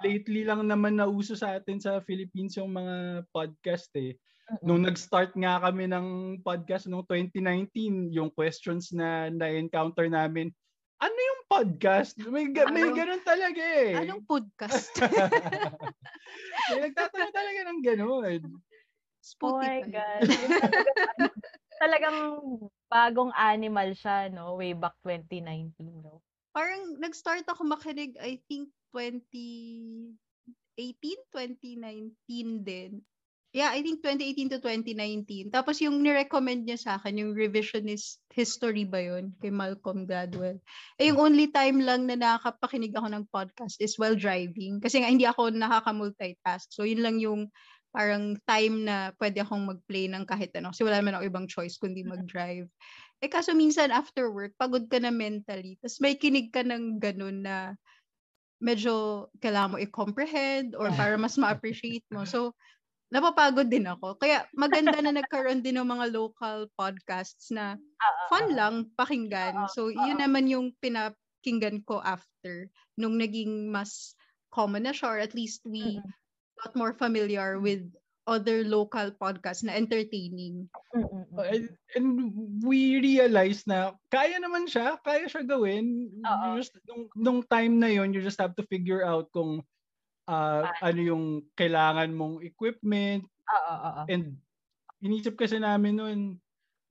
lately 0.00 0.48
lang 0.48 0.64
naman 0.64 0.96
nauso 0.96 1.36
sa 1.36 1.60
atin 1.60 1.76
sa 1.76 2.00
Philippines 2.02 2.56
yung 2.56 2.72
mga 2.72 3.28
podcast 3.36 3.92
eh. 4.00 4.16
Nung 4.60 4.84
nag-start 4.84 5.32
nga 5.36 5.56
kami 5.60 5.88
ng 5.88 6.06
podcast 6.40 6.84
noong 6.88 7.04
2019, 7.08 8.12
yung 8.12 8.28
questions 8.32 8.92
na 8.92 9.28
na-encounter 9.28 10.08
namin, 10.08 10.52
ano 11.00 11.18
yung 11.18 11.42
podcast? 11.50 12.14
May, 12.28 12.50
ga- 12.50 12.70
may 12.70 12.86
Ano? 12.86 12.96
ganun 12.96 13.22
talaga 13.24 13.62
eh. 13.62 13.94
Anong 13.98 14.24
podcast? 14.26 14.94
may 16.70 16.78
nagtatanong 16.90 17.34
talaga 17.34 17.60
ng 17.70 17.80
ganun. 17.82 18.40
Oh 18.46 18.60
Spotify. 19.24 19.80
my 19.80 19.82
God. 19.88 20.22
Talagang, 21.82 22.18
bagong 22.86 23.32
animal 23.34 23.96
siya, 23.96 24.28
no? 24.30 24.54
Way 24.60 24.76
back 24.78 24.94
2019, 25.02 25.74
no? 26.04 26.20
Parang 26.54 26.96
nag-start 27.00 27.44
ako 27.48 27.66
makinig, 27.66 28.14
I 28.20 28.38
think, 28.46 28.70
20... 28.94 30.14
2019 30.74 32.66
din. 32.66 32.98
Yeah, 33.54 33.70
I 33.70 33.86
think 33.86 34.02
2018 34.02 34.50
to 34.50 34.58
2019. 34.58 35.54
Tapos 35.54 35.78
yung 35.78 36.02
ni-recommend 36.02 36.66
niya 36.66 36.74
sa 36.74 36.90
akin, 36.98 37.22
yung 37.22 37.38
revisionist 37.38 38.18
history 38.34 38.82
ba 38.82 38.98
yun? 38.98 39.30
Kay 39.38 39.54
Malcolm 39.54 40.10
Gladwell. 40.10 40.58
Eh, 40.98 41.14
yung 41.14 41.22
only 41.22 41.46
time 41.54 41.78
lang 41.78 42.10
na 42.10 42.18
nakakapakinig 42.18 42.90
ako 42.98 43.14
ng 43.14 43.24
podcast 43.30 43.78
is 43.78 43.94
while 43.94 44.18
driving. 44.18 44.82
Kasi 44.82 44.98
nga, 44.98 45.06
hindi 45.06 45.22
ako 45.22 45.54
nakaka-multitask. 45.54 46.74
So, 46.74 46.82
yun 46.82 47.06
lang 47.06 47.22
yung 47.22 47.46
parang 47.94 48.34
time 48.42 48.90
na 48.90 49.14
pwede 49.22 49.46
akong 49.46 49.70
mag-play 49.70 50.10
ng 50.10 50.26
kahit 50.26 50.50
ano. 50.58 50.74
Kasi 50.74 50.82
wala 50.82 50.98
naman 50.98 51.14
ako 51.14 51.22
ibang 51.30 51.46
choice 51.46 51.78
kundi 51.78 52.02
mag-drive. 52.02 52.66
Eh, 53.22 53.30
kaso 53.30 53.54
minsan 53.54 53.94
after 53.94 54.34
work, 54.34 54.50
pagod 54.58 54.90
ka 54.90 54.98
na 54.98 55.14
mentally. 55.14 55.78
Tapos 55.78 56.02
may 56.02 56.18
kinig 56.18 56.50
ka 56.50 56.66
ng 56.66 56.98
ganun 56.98 57.46
na 57.46 57.78
medyo 58.58 59.26
kailangan 59.38 59.76
mo 59.76 59.78
i-comprehend 59.78 60.74
or 60.74 60.90
para 60.98 61.14
mas 61.14 61.38
ma-appreciate 61.38 62.02
mo. 62.10 62.26
So, 62.26 62.50
napapagod 63.14 63.70
din 63.70 63.86
ako. 63.86 64.18
Kaya 64.18 64.42
maganda 64.58 64.98
na 64.98 65.14
nagkaroon 65.14 65.62
din 65.62 65.78
ng 65.78 65.86
mga 65.86 66.10
local 66.10 66.66
podcasts 66.74 67.54
na 67.54 67.78
fun 68.26 68.50
lang 68.50 68.90
pakinggan. 68.98 69.70
So, 69.70 69.86
yun 69.94 70.18
naman 70.18 70.50
yung 70.50 70.74
pinakinggan 70.82 71.86
ko 71.86 72.02
after 72.02 72.66
nung 72.98 73.14
naging 73.14 73.70
mas 73.70 74.18
common 74.50 74.82
na 74.82 74.90
siya 74.90 75.14
or 75.14 75.18
at 75.22 75.30
least 75.30 75.62
we 75.62 76.02
got 76.58 76.74
more 76.74 76.90
familiar 76.90 77.62
with 77.62 77.86
other 78.26 78.64
local 78.64 79.12
podcasts 79.14 79.62
na 79.62 79.76
entertaining. 79.76 80.66
Uh, 80.96 81.44
and, 81.44 81.68
and 81.94 82.06
we 82.64 82.98
realized 82.98 83.68
na 83.68 83.92
kaya 84.10 84.40
naman 84.42 84.66
siya, 84.66 84.98
kaya 85.06 85.28
siya 85.30 85.44
gawin. 85.46 86.10
Just, 86.58 86.74
nung, 86.88 87.04
nung 87.14 87.40
time 87.46 87.78
na 87.78 87.92
yon 87.94 88.10
you 88.10 88.24
just 88.24 88.40
have 88.40 88.56
to 88.56 88.66
figure 88.66 89.04
out 89.06 89.30
kung 89.30 89.62
uh, 90.28 90.68
ano 90.80 91.00
yung 91.00 91.24
kailangan 91.56 92.12
mong 92.12 92.44
equipment. 92.44 93.24
Oo, 93.48 93.74
oo. 93.88 94.02
And 94.08 94.40
inisip 95.04 95.36
kasi 95.36 95.60
namin 95.60 96.00
noon, 96.00 96.20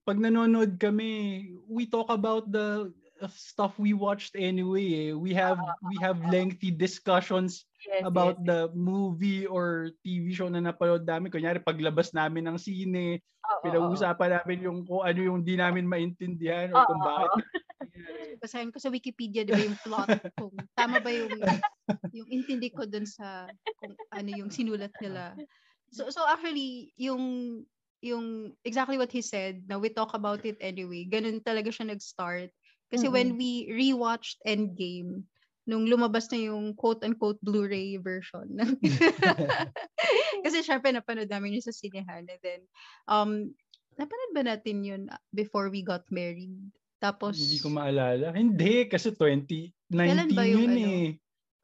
pag 0.06 0.20
nanonood 0.20 0.76
kami, 0.78 1.54
we 1.66 1.88
talk 1.88 2.10
about 2.12 2.50
the 2.52 2.92
stuff 3.30 3.78
we 3.78 3.94
watched 3.94 4.36
anyway. 4.36 5.10
Eh. 5.10 5.12
We 5.16 5.32
have 5.32 5.58
we 5.86 5.96
have 6.02 6.20
lengthy 6.28 6.74
discussions 6.74 7.64
Yes, 7.84 8.00
about 8.00 8.40
yes. 8.40 8.48
the 8.48 8.60
movie 8.72 9.44
or 9.44 9.92
TV 10.00 10.32
show 10.32 10.48
na 10.48 10.56
napanood 10.64 11.04
namin. 11.04 11.28
Kunyari, 11.28 11.60
paglabas 11.60 12.16
namin 12.16 12.48
ng 12.48 12.56
sine, 12.56 13.20
Oo, 13.20 13.52
oo, 13.52 13.60
pinag-uusapan 13.60 14.40
namin 14.40 14.58
yung 14.64 14.78
kung 14.88 15.04
ano 15.04 15.20
yung 15.20 15.44
di 15.44 15.52
namin 15.60 15.84
maintindihan 15.84 16.72
Oo, 16.72 16.80
kung 16.88 17.00
oo, 17.04 17.04
bakit. 17.04 17.28
Basahin 18.44 18.68
ko 18.68 18.76
sa 18.76 18.92
Wikipedia, 18.92 19.48
di 19.48 19.56
ba 19.56 19.64
yung 19.64 19.80
plot, 19.80 20.08
kung 20.38 20.52
tama 20.76 21.00
ba 21.00 21.08
yung, 21.08 21.32
yung 22.12 22.28
intindi 22.28 22.68
ko 22.68 22.84
dun 22.84 23.08
sa 23.08 23.48
kung 23.80 23.96
ano 24.12 24.28
yung 24.28 24.52
sinulat 24.52 24.92
nila. 25.00 25.32
So, 25.88 26.12
so 26.12 26.20
actually, 26.28 26.92
yung, 27.00 27.64
yung 28.04 28.52
exactly 28.68 29.00
what 29.00 29.08
he 29.08 29.24
said, 29.24 29.64
na 29.64 29.80
we 29.80 29.88
talk 29.88 30.12
about 30.12 30.44
it 30.44 30.60
anyway, 30.60 31.08
ganun 31.08 31.40
talaga 31.40 31.72
siya 31.72 31.88
nag-start. 31.88 32.52
Kasi 32.92 33.08
when 33.08 33.40
we 33.40 33.64
rewatched 33.72 34.44
Endgame, 34.44 35.24
nung 35.64 35.88
lumabas 35.88 36.28
na 36.28 36.38
yung 36.52 36.76
quote-unquote 36.76 37.40
Blu-ray 37.40 37.96
version. 37.96 38.60
Kasi 40.44 40.60
syempre 40.60 40.92
napanood 40.92 41.32
namin 41.32 41.56
yun 41.56 41.64
sa 41.64 41.72
sinehan. 41.72 42.28
And 42.28 42.42
then, 42.44 42.60
um, 43.08 43.30
napanood 43.96 44.32
ba 44.36 44.42
natin 44.44 44.84
yun 44.84 45.02
before 45.32 45.72
we 45.72 45.80
got 45.80 46.04
married? 46.12 46.52
Tapos, 47.04 47.36
Hindi 47.36 47.58
ko 47.60 47.68
maalala. 47.68 48.32
Hindi, 48.32 48.88
kasi 48.88 49.12
2019 49.12 49.92
Kailan 49.92 50.30
ba 50.32 50.42
yung 50.48 50.56
yun 50.56 50.70
ano? 50.72 50.80
eh. 50.88 51.08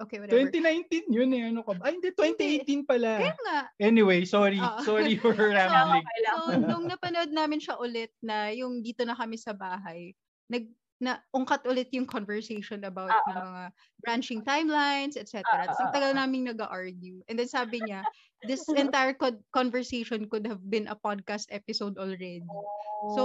okay, 0.04 0.16
whatever. 0.20 0.52
2019 0.52 1.08
yun 1.08 1.30
eh. 1.32 1.42
Ano 1.48 1.60
ka 1.64 1.72
ba? 1.80 1.82
Ay, 1.88 1.96
hindi, 1.96 2.08
2018 2.12 2.84
pala. 2.84 3.10
Kaya 3.16 3.36
nga, 3.40 3.58
Anyway, 3.80 4.28
sorry. 4.28 4.60
Oo. 4.60 4.80
Sorry 4.84 5.16
for 5.16 5.32
rambling. 5.56 6.04
lang. 6.04 6.36
so, 6.44 6.52
nung 6.60 6.84
napanood 6.84 7.32
namin 7.32 7.56
siya 7.56 7.80
ulit 7.80 8.12
na 8.20 8.52
yung 8.52 8.84
dito 8.84 9.00
na 9.08 9.16
kami 9.16 9.40
sa 9.40 9.56
bahay, 9.56 10.12
nag 10.52 10.68
na 11.00 11.16
ungkat 11.32 11.64
ulit 11.64 11.88
yung 11.96 12.04
conversation 12.04 12.84
about 12.84 13.08
Oo. 13.08 13.24
yung 13.32 13.40
mga 13.40 13.62
branching 14.04 14.44
timelines, 14.44 15.16
etc. 15.16 15.40
Tapos 15.40 15.80
ang 15.80 15.88
oo, 15.88 15.96
tagal 15.96 16.12
naming 16.12 16.44
nag-argue. 16.44 17.24
And 17.24 17.40
then 17.40 17.48
sabi 17.48 17.80
niya, 17.80 18.04
this 18.46 18.64
entire 18.76 19.12
co- 19.14 19.40
conversation 19.52 20.28
could 20.28 20.46
have 20.46 20.62
been 20.62 20.88
a 20.88 20.96
podcast 20.96 21.46
episode 21.50 21.98
already. 21.98 22.40
Oh. 22.46 23.16
So, 23.16 23.24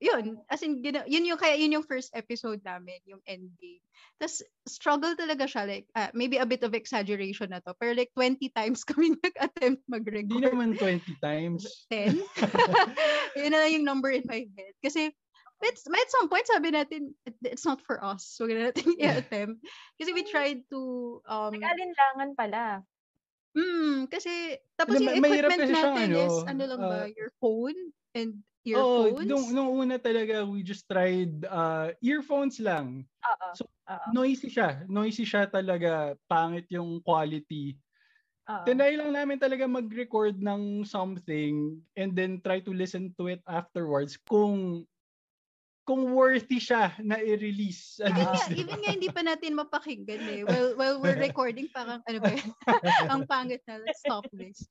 yun. 0.00 0.38
As 0.50 0.62
in, 0.62 0.82
gina- 0.82 1.06
yun 1.06 1.26
yung, 1.26 1.38
kaya 1.38 1.58
yun 1.58 1.74
yung 1.74 1.82
first 1.86 2.14
episode 2.14 2.62
namin, 2.62 3.02
yung 3.06 3.18
endgame. 3.26 3.82
Tapos, 4.22 4.40
struggle 4.70 5.18
talaga 5.18 5.50
siya. 5.50 5.66
Like, 5.66 5.86
ah, 5.98 6.10
maybe 6.14 6.38
a 6.38 6.46
bit 6.46 6.62
of 6.62 6.74
exaggeration 6.78 7.50
na 7.50 7.58
to. 7.66 7.74
Pero 7.74 7.92
like, 7.98 8.14
20 8.14 8.38
times 8.54 8.84
kami 8.88 9.18
nag-attempt 9.18 9.82
Hindi 9.82 9.90
mag-record. 9.90 10.42
naman 10.46 10.78
20 10.78 11.02
times. 11.18 11.66
10. 11.90 12.22
yun 13.36 13.50
na 13.50 13.58
lang 13.66 13.72
yung 13.82 13.86
number 13.86 14.10
in 14.14 14.22
my 14.30 14.46
head. 14.46 14.74
Kasi, 14.78 15.10
it's, 15.62 15.82
at 15.88 16.10
some 16.12 16.28
point, 16.28 16.46
sabi 16.46 16.70
natin, 16.70 17.16
"It- 17.26 17.42
it's 17.42 17.64
not 17.66 17.80
for 17.82 17.98
us. 18.02 18.24
So, 18.28 18.46
na 18.46 18.70
natin 18.70 18.94
i-attempt. 19.00 19.58
Kasi 19.98 20.10
we 20.14 20.22
tried 20.22 20.62
to, 20.70 20.80
um, 21.26 21.50
Nag-alinlangan 21.56 22.30
pala. 22.38 22.86
Hmm, 23.56 24.06
kasi, 24.12 24.60
tapos 24.76 25.00
yung 25.00 25.16
equipment 25.16 25.64
kasi 25.64 25.74
siyang 25.76 25.96
natin 25.96 26.12
ano, 26.12 26.22
is, 26.28 26.44
ano 26.46 26.62
lang 26.68 26.84
ba, 26.86 27.08
ah, 27.08 27.10
your 27.16 27.32
phone 27.40 27.76
and 28.14 28.44
Oo, 28.74 29.14
earphones. 29.14 29.22
nung, 29.22 29.54
nung 29.54 29.70
una 29.70 29.94
talaga, 30.00 30.42
we 30.42 30.62
just 30.66 30.88
tried 30.90 31.46
uh, 31.46 31.94
earphones 32.02 32.58
lang. 32.58 33.06
Oo. 33.24 33.50
So, 33.54 33.62
Oo. 33.90 34.10
Noisy 34.10 34.50
siya. 34.50 34.82
Noisy 34.90 35.22
siya 35.22 35.46
talaga. 35.46 36.18
Pangit 36.26 36.66
yung 36.74 36.98
quality. 37.02 37.78
Oo. 38.48 38.76
Tinry 38.76 38.98
lang 38.98 39.14
namin 39.14 39.38
talaga 39.40 39.64
mag-record 39.70 40.38
ng 40.42 40.84
something 40.86 41.80
and 41.96 42.14
then 42.18 42.42
try 42.42 42.60
to 42.60 42.72
listen 42.74 43.14
to 43.18 43.28
it 43.30 43.42
afterwards 43.48 44.18
kung 44.28 44.84
kung 45.86 46.02
worthy 46.12 46.58
siya 46.58 46.98
na 46.98 47.22
i-release. 47.22 48.02
at 48.02 48.10
Even 48.10 48.26
nga, 48.26 48.32
least, 48.34 48.48
di 48.50 48.54
even 48.58 48.78
nga 48.82 48.90
hindi 48.90 49.08
pa 49.08 49.22
natin 49.22 49.54
mapakinggan 49.54 50.22
eh. 50.26 50.42
While, 50.42 50.74
while 50.74 50.96
we're 50.98 51.14
recording, 51.16 51.70
parang 51.70 52.02
ano 52.10 52.18
ba 52.18 52.34
yun? 52.34 52.50
Ang 53.14 53.22
pangit 53.30 53.62
na, 53.70 53.78
let's 53.78 54.02
stop 54.02 54.26
this. 54.34 54.66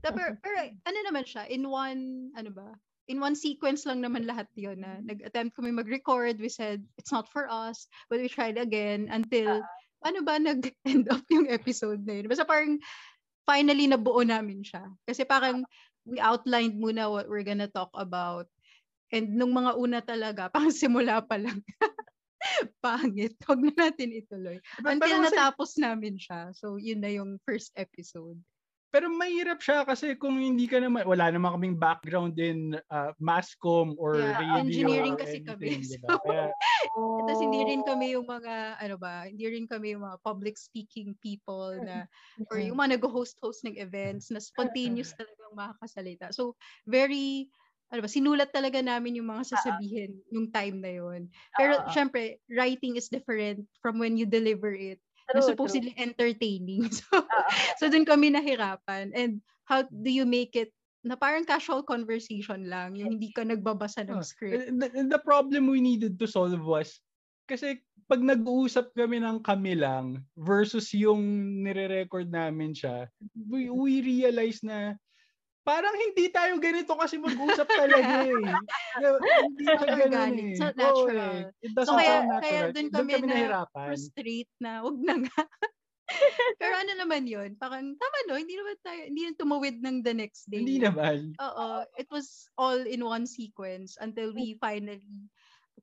Ta- 0.00 0.16
Pero, 0.16 0.40
pero 0.40 0.56
ano 0.88 0.98
naman 1.04 1.28
siya, 1.28 1.44
in 1.52 1.68
one, 1.68 2.32
ano 2.32 2.48
ba, 2.48 2.72
in 3.12 3.20
one 3.20 3.36
sequence 3.36 3.84
lang 3.84 4.00
naman 4.00 4.24
lahat 4.24 4.48
yun 4.56 4.80
na 4.80 5.04
nag-attempt 5.04 5.52
kami 5.52 5.68
mag-record, 5.68 6.40
we 6.40 6.48
said, 6.48 6.80
it's 6.96 7.12
not 7.12 7.28
for 7.28 7.44
us, 7.52 7.84
but 8.08 8.16
we 8.16 8.32
tried 8.32 8.56
again 8.56 9.12
until, 9.12 9.60
ano 10.00 10.24
ba, 10.24 10.40
nag-end 10.40 11.12
up 11.12 11.20
yung 11.28 11.44
episode 11.52 12.00
na 12.08 12.16
yun. 12.16 12.32
Basta 12.32 12.48
parang, 12.48 12.80
finally 13.44 13.84
nabuo 13.84 14.24
namin 14.24 14.64
siya. 14.64 14.88
Kasi 15.04 15.28
parang, 15.28 15.68
we 16.08 16.16
outlined 16.16 16.80
muna 16.80 17.12
what 17.12 17.28
we're 17.28 17.44
gonna 17.44 17.68
talk 17.68 17.92
about. 17.92 18.48
And 19.14 19.30
nung 19.30 19.54
mga 19.54 19.78
una 19.78 20.02
talaga, 20.02 20.50
parang 20.54 20.74
simula 20.74 21.22
pa 21.22 21.38
lang. 21.38 21.62
Pangit. 22.84 23.38
Huwag 23.46 23.60
na 23.62 23.88
natin 23.88 24.12
ituloy. 24.12 24.58
But- 24.82 24.98
Until 24.98 25.02
pero 25.06 25.16
kasi- 25.16 25.26
natapos 25.32 25.70
namin 25.78 26.14
siya. 26.18 26.50
So, 26.52 26.76
yun 26.76 27.00
na 27.00 27.08
yung 27.08 27.38
first 27.46 27.72
episode. 27.74 28.36
Pero 28.94 29.10
mahirap 29.10 29.58
siya 29.58 29.82
kasi 29.82 30.14
kung 30.14 30.38
hindi 30.38 30.70
ka 30.70 30.78
naman, 30.78 31.02
wala 31.02 31.26
naman 31.26 31.58
kaming 31.58 31.74
background 31.74 32.38
in 32.38 32.78
uh, 32.94 33.10
masscom 33.18 33.98
or 33.98 34.14
Yeah, 34.14 34.38
radio 34.38 34.54
engineering 34.62 35.14
or 35.18 35.22
kasi 35.26 35.42
kami. 35.42 35.66
anything, 35.82 35.98
diba? 35.98 36.14
Kaya, 36.22 36.54
Tapos 37.26 37.40
hindi 37.42 37.60
rin 37.66 37.82
Oh. 37.82 37.86
kami 37.90 38.14
yung 38.14 38.22
mga, 38.22 38.54
ano 38.78 38.94
ba, 38.94 39.26
hindi 39.26 39.50
rin 39.50 39.66
kami 39.66 39.98
yung 39.98 40.06
mga 40.06 40.22
public 40.22 40.54
speaking 40.54 41.10
people 41.18 41.74
na, 41.82 42.06
or 42.54 42.62
yung 42.62 42.78
mga 42.78 43.02
nag-host-host 43.02 43.66
ng 43.66 43.82
events 43.82 44.30
na 44.30 44.38
spontaneous 44.38 45.10
talagang 45.18 45.58
makakasalita. 45.58 46.30
So, 46.30 46.54
very, 46.86 47.50
ano 47.94 48.02
ba, 48.02 48.10
sinulat 48.10 48.50
talaga 48.50 48.82
namin 48.82 49.22
yung 49.22 49.30
mga 49.30 49.54
sasabihin 49.54 50.18
nung 50.34 50.50
time 50.50 50.82
na 50.82 50.90
yon. 50.90 51.30
Pero, 51.54 51.78
Oo. 51.78 51.90
syempre, 51.94 52.42
writing 52.50 52.98
is 52.98 53.06
different 53.06 53.62
from 53.78 54.02
when 54.02 54.18
you 54.18 54.26
deliver 54.26 54.74
it. 54.74 54.98
na 55.32 55.40
True, 55.40 55.54
supposedly 55.54 55.94
entertaining. 55.96 56.84
So, 56.92 57.22
Oo. 57.22 57.48
so 57.80 57.84
dun 57.88 58.04
kami 58.04 58.34
nahirapan. 58.34 59.14
And 59.14 59.40
how 59.64 59.86
do 59.86 60.10
you 60.10 60.26
make 60.26 60.52
it 60.58 60.74
na 61.04 61.14
parang 61.16 61.44
casual 61.44 61.84
conversation 61.84 62.66
lang, 62.68 62.96
yung 62.96 63.16
hindi 63.16 63.28
ka 63.30 63.44
nagbabasa 63.44 64.08
ng 64.08 64.20
Oh, 64.20 64.24
script. 64.24 64.72
the, 64.72 64.88
the 65.04 65.20
problem 65.20 65.68
we 65.68 65.80
needed 65.80 66.16
to 66.16 66.26
solve 66.26 66.56
was, 66.64 66.96
kasi 67.44 67.84
pag 68.08 68.24
nag-uusap 68.24 68.96
kami 68.96 69.20
ng 69.20 69.44
kami 69.44 69.76
lang 69.76 70.24
versus 70.32 70.88
yung 70.96 71.20
nire-record 71.60 72.32
namin 72.32 72.72
siya, 72.72 73.04
we, 73.36 73.68
we 73.68 74.00
realize 74.00 74.64
na 74.64 74.96
parang 75.64 75.96
hindi 75.96 76.28
tayo 76.28 76.60
ganito 76.60 76.92
kasi 76.92 77.16
mag-usap 77.16 77.64
talaga 77.66 78.22
eh. 78.22 78.36
Hindi 79.48 79.64
ganun 79.64 79.88
organic. 79.90 80.44
eh. 80.44 80.58
Not 80.60 80.74
Oo 80.76 80.80
natural. 80.84 81.32
eh. 81.50 81.64
It 81.64 81.72
doesn't 81.72 81.88
So, 81.88 81.98
kaya- 81.98 82.28
kaya 82.38 82.60
Doon 82.70 82.88
kami 82.92 83.10
na 83.16 83.26
nahirapan. 83.26 83.86
Frustrate 83.88 84.52
na, 84.60 84.70
wag 84.86 84.98
na 85.00 85.14
nga. 85.24 85.42
Pero 86.60 86.74
ano 86.76 86.92
naman 86.94 87.24
yun? 87.24 87.56
Parang, 87.56 87.96
tama 87.96 88.16
no, 88.28 88.36
hindi 88.36 88.54
naman 88.54 88.76
tayo, 88.84 89.00
hindi 89.08 89.22
na 89.24 89.32
tumawid 89.34 89.80
ng 89.80 89.96
the 90.04 90.12
next 90.12 90.44
day. 90.46 90.60
Hindi 90.60 90.84
naman. 90.84 91.32
Oo. 91.40 91.66
It 91.96 92.12
was 92.12 92.44
all 92.60 92.76
in 92.78 93.00
one 93.00 93.24
sequence 93.24 93.96
until 93.96 94.36
we 94.36 94.60
finally 94.60 95.26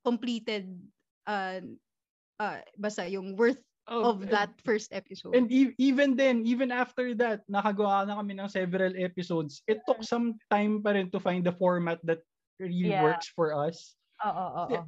completed 0.06 0.70
uh, 1.26 1.60
uh, 2.38 2.62
basta 2.78 3.06
yung 3.06 3.34
worth 3.34 3.60
Oh, 3.92 4.08
of 4.16 4.32
that 4.32 4.56
first 4.64 4.96
episode. 4.96 5.36
And 5.36 5.52
e- 5.52 5.76
even 5.76 6.16
then, 6.16 6.48
even 6.48 6.72
after 6.72 7.12
that, 7.20 7.44
nakagawa 7.52 8.08
na 8.08 8.16
kami 8.16 8.40
ng 8.40 8.48
several 8.48 8.96
episodes. 8.96 9.60
It 9.68 9.84
took 9.84 10.00
some 10.08 10.40
time 10.48 10.80
pa 10.80 10.96
rin 10.96 11.12
to 11.12 11.20
find 11.20 11.44
the 11.44 11.52
format 11.52 12.00
that 12.08 12.24
really 12.56 12.96
Yeah. 12.96 13.04
works 13.04 13.28
for 13.36 13.52
us. 13.52 14.00
Oo, 14.24 14.32
oo, 14.32 14.64
oo. 14.72 14.82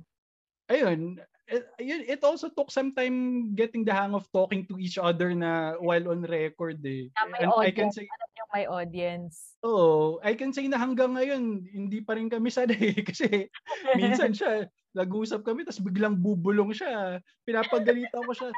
Ayun, 0.72 1.20
it, 1.52 1.68
ayun, 1.76 2.08
it 2.08 2.24
also 2.24 2.48
took 2.48 2.72
some 2.72 2.96
time 2.96 3.52
getting 3.60 3.84
the 3.84 3.92
hang 3.92 4.16
of 4.16 4.24
talking 4.32 4.64
to 4.72 4.80
each 4.80 4.96
other 4.96 5.36
na 5.36 5.76
while 5.84 6.08
on 6.08 6.24
record 6.24 6.80
eh. 6.88 7.12
Na 7.20 7.28
may 7.28 7.44
And 7.44 7.52
I 7.60 7.76
can 7.76 7.92
audience. 7.92 8.00
say, 8.00 8.08
Alam 8.08 8.30
niyo, 8.32 8.46
may 8.56 8.66
audience. 8.72 9.36
oh, 9.60 10.24
I 10.24 10.32
can 10.40 10.56
say 10.56 10.72
na 10.72 10.80
hanggang 10.80 11.20
ngayon, 11.20 11.68
hindi 11.68 12.00
pa 12.00 12.16
rin 12.16 12.32
kami 12.32 12.48
sanay 12.48 12.96
kasi 13.12 13.52
minsan 14.00 14.32
siya, 14.32 14.72
nag-usap 14.96 15.44
kami, 15.44 15.68
tapos 15.68 15.84
biglang 15.84 16.16
bubulong 16.16 16.72
siya. 16.72 17.20
Pinapagalitan 17.44 18.24
ko 18.24 18.32
siya. 18.32 18.52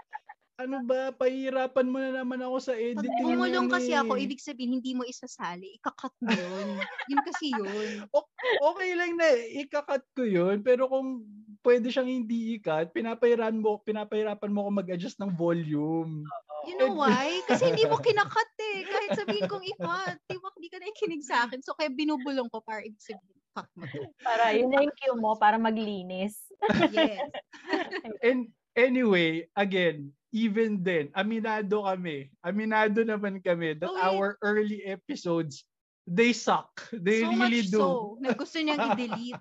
Ano 0.56 0.88
ba, 0.88 1.12
pahirapan 1.12 1.88
mo 1.92 2.00
na 2.00 2.24
naman 2.24 2.40
ako 2.40 2.58
sa 2.64 2.74
Pag 2.80 3.04
editing. 3.04 3.28
bumulong 3.28 3.68
yan 3.68 3.76
kasi 3.76 3.92
eh. 3.92 4.00
ako, 4.00 4.16
ibig 4.16 4.40
sabihin 4.40 4.80
hindi 4.80 4.96
mo 4.96 5.04
isasali. 5.04 5.76
Ikakat 5.84 6.16
mo 6.24 6.32
yun. 6.32 6.68
yun 7.12 7.22
kasi 7.28 7.52
yun. 7.52 8.08
okay 8.72 8.90
lang 8.96 9.20
na 9.20 9.36
ikakat 9.52 10.08
ko 10.16 10.24
yun, 10.24 10.64
pero 10.64 10.88
kung 10.88 11.28
pwede 11.60 11.92
siyang 11.92 12.08
hindi 12.08 12.56
ikat, 12.56 12.96
pinapahirapan 12.96 13.60
mo, 13.60 13.84
pinapahirapan 13.84 14.52
mo 14.54 14.64
ako 14.64 14.72
mag-adjust 14.80 15.20
ng 15.20 15.36
volume. 15.36 16.24
You 16.64 16.80
know 16.80 16.96
why? 16.96 17.44
Kasi 17.52 17.76
hindi 17.76 17.84
mo 17.84 18.00
kinakat 18.08 18.52
eh. 18.56 18.88
Kahit 18.88 19.10
sabihin 19.20 19.52
kong 19.52 19.66
ikat, 19.76 20.18
di 20.24 20.40
mo 20.40 20.56
hindi 20.56 20.72
ka 20.72 20.80
nakikinig 20.80 21.24
sa 21.28 21.44
akin. 21.52 21.60
So 21.68 21.76
kaya 21.76 21.92
binubulong 21.92 22.48
ko 22.48 22.64
para 22.64 22.80
ibig 22.80 23.04
sabihin, 23.04 23.36
cut 23.52 23.68
mo 23.76 23.84
to. 23.92 24.08
Para, 24.24 24.56
yun 24.56 24.72
na 24.72 24.88
yung 24.88 24.96
cue 24.96 25.16
mo 25.20 25.36
para 25.36 25.60
maglinis. 25.60 26.48
Yes. 26.96 27.28
And 28.26 28.56
anyway, 28.76 29.48
again, 29.56 30.16
even 30.36 30.84
then, 30.84 31.08
aminado 31.16 31.88
kami. 31.88 32.28
Aminado 32.44 33.08
naman 33.08 33.40
kami 33.40 33.80
that 33.80 33.88
Oh, 33.88 33.96
yeah. 33.96 34.12
our 34.12 34.36
early 34.44 34.84
episodes, 34.84 35.64
they 36.04 36.36
suck. 36.36 36.84
They 36.92 37.24
so 37.24 37.32
really 37.32 37.64
much 37.64 37.72
do. 37.72 37.80
so, 37.80 37.88
na 38.20 38.36
gusto 38.36 38.60
niyang 38.60 38.84
i-delete. 38.92 39.40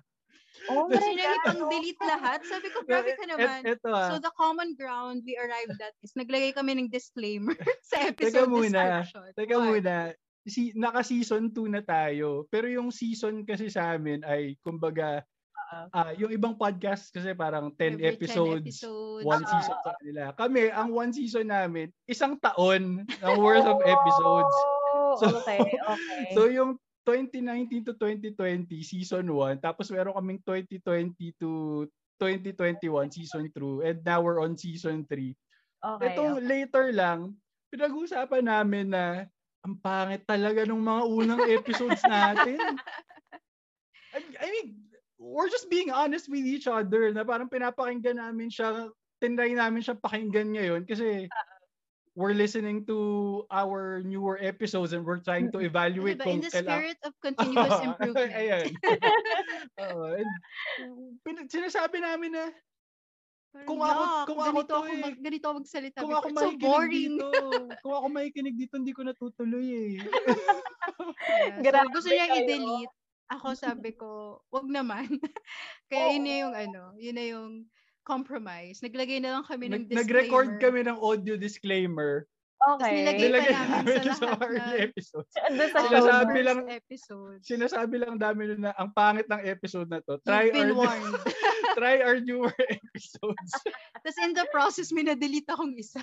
Oh 0.71 0.87
Gusto 0.87 1.03
my 1.03 1.13
niyang 1.13 1.35
God. 1.35 1.43
ipang-delete 1.43 2.01
lahat. 2.01 2.39
Sabi 2.47 2.67
ko, 2.71 2.79
grabe 2.87 3.11
ka 3.13 3.27
Et- 3.27 3.29
naman. 3.29 3.59
eto 3.67 3.91
ah. 3.91 4.07
So 4.07 4.23
the 4.23 4.31
common 4.33 4.71
ground 4.73 5.21
we 5.27 5.35
arrived 5.35 5.77
at 5.77 5.91
is 5.99 6.15
naglagay 6.15 6.55
kami 6.55 6.79
ng 6.79 6.87
disclaimer 6.87 7.53
sa 7.91 8.07
episode 8.07 8.47
Teka 8.47 8.47
muna. 8.47 8.81
description. 9.03 9.29
Teka 9.35 9.55
What? 9.59 9.67
muna. 9.67 9.95
Si, 10.47 10.71
naka-season 10.73 11.51
2 11.51 11.75
na 11.75 11.83
tayo. 11.83 12.47
Pero 12.47 12.71
yung 12.71 12.87
season 12.89 13.43
kasi 13.43 13.67
sa 13.67 13.93
amin 13.93 14.23
ay, 14.23 14.55
kumbaga, 14.63 15.25
ah, 15.91 16.11
yung 16.13 16.29
ibang 16.29 16.53
podcast 16.53 17.09
kasi 17.09 17.33
parang 17.33 17.73
10 17.73 17.97
Every 17.97 18.01
10 18.01 18.13
episodes, 18.15 18.75
episodes. 18.81 19.23
one 19.23 19.43
Ah. 19.43 19.49
season 19.49 19.77
sa 19.79 19.91
kanila. 19.97 20.23
Kami, 20.33 20.61
ang 20.69 20.89
one 20.91 21.11
season 21.11 21.47
namin, 21.49 21.89
isang 22.05 22.37
taon 22.37 23.03
ng 23.23 23.37
worth 23.39 23.65
of 23.65 23.81
episodes. 23.81 24.55
Oh, 24.93 25.17
So- 25.17 25.41
okay, 25.41 25.61
okay. 25.63 26.21
So 26.35 26.47
yung 26.47 26.75
2019 27.05 27.85
to 27.85 27.93
2020 27.95 28.65
season 28.81 29.29
1, 29.29 29.61
tapos 29.61 29.89
meron 29.89 30.15
kaming 30.15 30.41
2020 30.41 31.13
to 31.37 31.85
2021 32.17 32.81
season 33.11 33.51
2, 33.53 33.85
and 33.85 33.97
now 34.01 34.23
we're 34.23 34.41
on 34.41 34.55
season 34.55 35.05
3. 35.05 35.35
okay, 35.85 36.05
Itong 36.09 36.39
okay. 36.39 36.45
later 36.47 36.85
lang, 36.89 37.35
pinag-uusapan 37.69 38.43
namin 38.43 38.89
na 38.89 39.27
ang 39.61 39.75
pangit 39.77 40.23
talaga 40.23 40.63
ng 40.63 40.77
mga 40.77 41.03
unang 41.05 41.41
episodes 41.49 42.01
natin. 42.05 42.57
I 44.15 44.47
mean, 44.47 44.84
we're 45.25 45.49
just 45.49 45.65
being 45.67 45.89
honest 45.89 46.29
with 46.29 46.45
each 46.45 46.69
other 46.69 47.09
na 47.09 47.25
parang 47.25 47.49
pinapakinggan 47.49 48.21
namin 48.21 48.53
siya, 48.53 48.93
tinry 49.17 49.57
namin 49.57 49.81
siya 49.81 49.97
pakinggan 49.97 50.53
ngayon 50.53 50.85
kasi 50.85 51.25
we're 52.15 52.37
listening 52.37 52.85
to 52.87 52.95
our 53.51 53.99
newer 54.05 54.37
episodes 54.39 54.93
and 54.93 55.03
we're 55.03 55.19
trying 55.19 55.51
to 55.51 55.59
evaluate 55.59 56.15
Diba, 56.15 56.31
in 56.31 56.39
kung 56.39 56.45
the 56.45 56.51
kailangan 56.53 56.63
spirit 56.63 56.97
of 57.03 57.11
continuous 57.19 57.75
improvement. 57.89 58.31
Ayan. 58.31 58.67
Pin- 61.25 61.49
sinasabi 61.49 61.97
namin 61.99 62.31
na 62.37 62.45
Kung 63.63 63.79
ako- 63.79 64.03
yuck, 64.03 64.27
kung 64.27 64.39
ako 64.43 64.51
ganito 64.51 64.67
to 64.67 64.75
ako, 64.75 64.83
eh. 64.91 64.99
mag, 64.99 65.15
ganito 65.15 65.45
ako 65.47 65.55
magsalita. 65.63 65.97
kung 66.03 66.11
ako 66.11 66.27
so 66.35 66.51
boring. 66.59 67.15
dito, 67.15 67.27
kung 67.87 67.95
ako 67.95 68.07
makikinig 68.11 68.55
dito, 68.59 68.75
hindi 68.75 68.91
ko 68.91 69.07
natutuloy 69.07 69.63
eh. 69.63 69.95
Yeah, 71.25 71.57
so 71.59 71.63
Grabe 71.63 71.87
gusto 71.91 72.09
niya 72.11 72.27
i-delete. 72.31 72.95
Ako 73.27 73.53
sabi 73.53 73.91
ko, 73.91 74.39
wag 74.49 74.65
naman. 74.65 75.09
Kaya 75.89 76.13
yun 76.13 76.23
na 76.23 76.35
yung 76.37 76.53
ano, 76.53 76.81
yun 76.95 77.15
na 77.15 77.25
yung 77.25 77.51
compromise. 78.01 78.79
Naglagay 78.79 79.17
na 79.17 79.39
lang 79.39 79.43
kami 79.43 79.65
ng 79.65 79.73
Nag- 79.75 79.87
disclaimer. 79.87 80.05
nag-record 80.05 80.49
kami 80.59 80.79
ng 80.83 80.97
audio 80.99 81.33
disclaimer. 81.35 82.29
Tapos 82.55 82.81
Okay. 82.81 82.93
nilagay 82.97 83.19
pa 83.19 83.25
Nilagay 83.27 83.51
namin 83.51 83.67
namin 83.67 83.93
sa 84.01 84.13
sa 84.15 84.25
lahat 84.31 84.77
episodes. 84.79 85.31
Doon 85.35 85.69
sa 85.69 85.77
Oh, 85.77 85.85
Sinasabi 85.85 86.39
lang- 86.41 86.65
episode. 86.67 87.39
Sinasabi 87.41 87.95
lang 87.99 88.13
namin 88.15 88.47
na 88.57 88.71
ang 88.73 88.89
pangit 88.89 89.25
ng 89.25 89.41
episode 89.43 89.85
na 89.85 90.01
to. 90.01 90.17
Try 90.21 90.49
You've 90.49 90.55
been 90.55 90.71
our, 90.71 90.77
warned. 90.79 91.13
try 91.77 92.01
our 92.01 92.17
newer 92.17 92.53
episodes. 92.79 93.51
Tapos 93.95 94.17
in 94.19 94.33
the 94.33 94.45
process, 94.49 94.89
may 94.89 95.03
na-delete 95.03 95.45
akong 95.45 95.73
isa. 95.73 96.01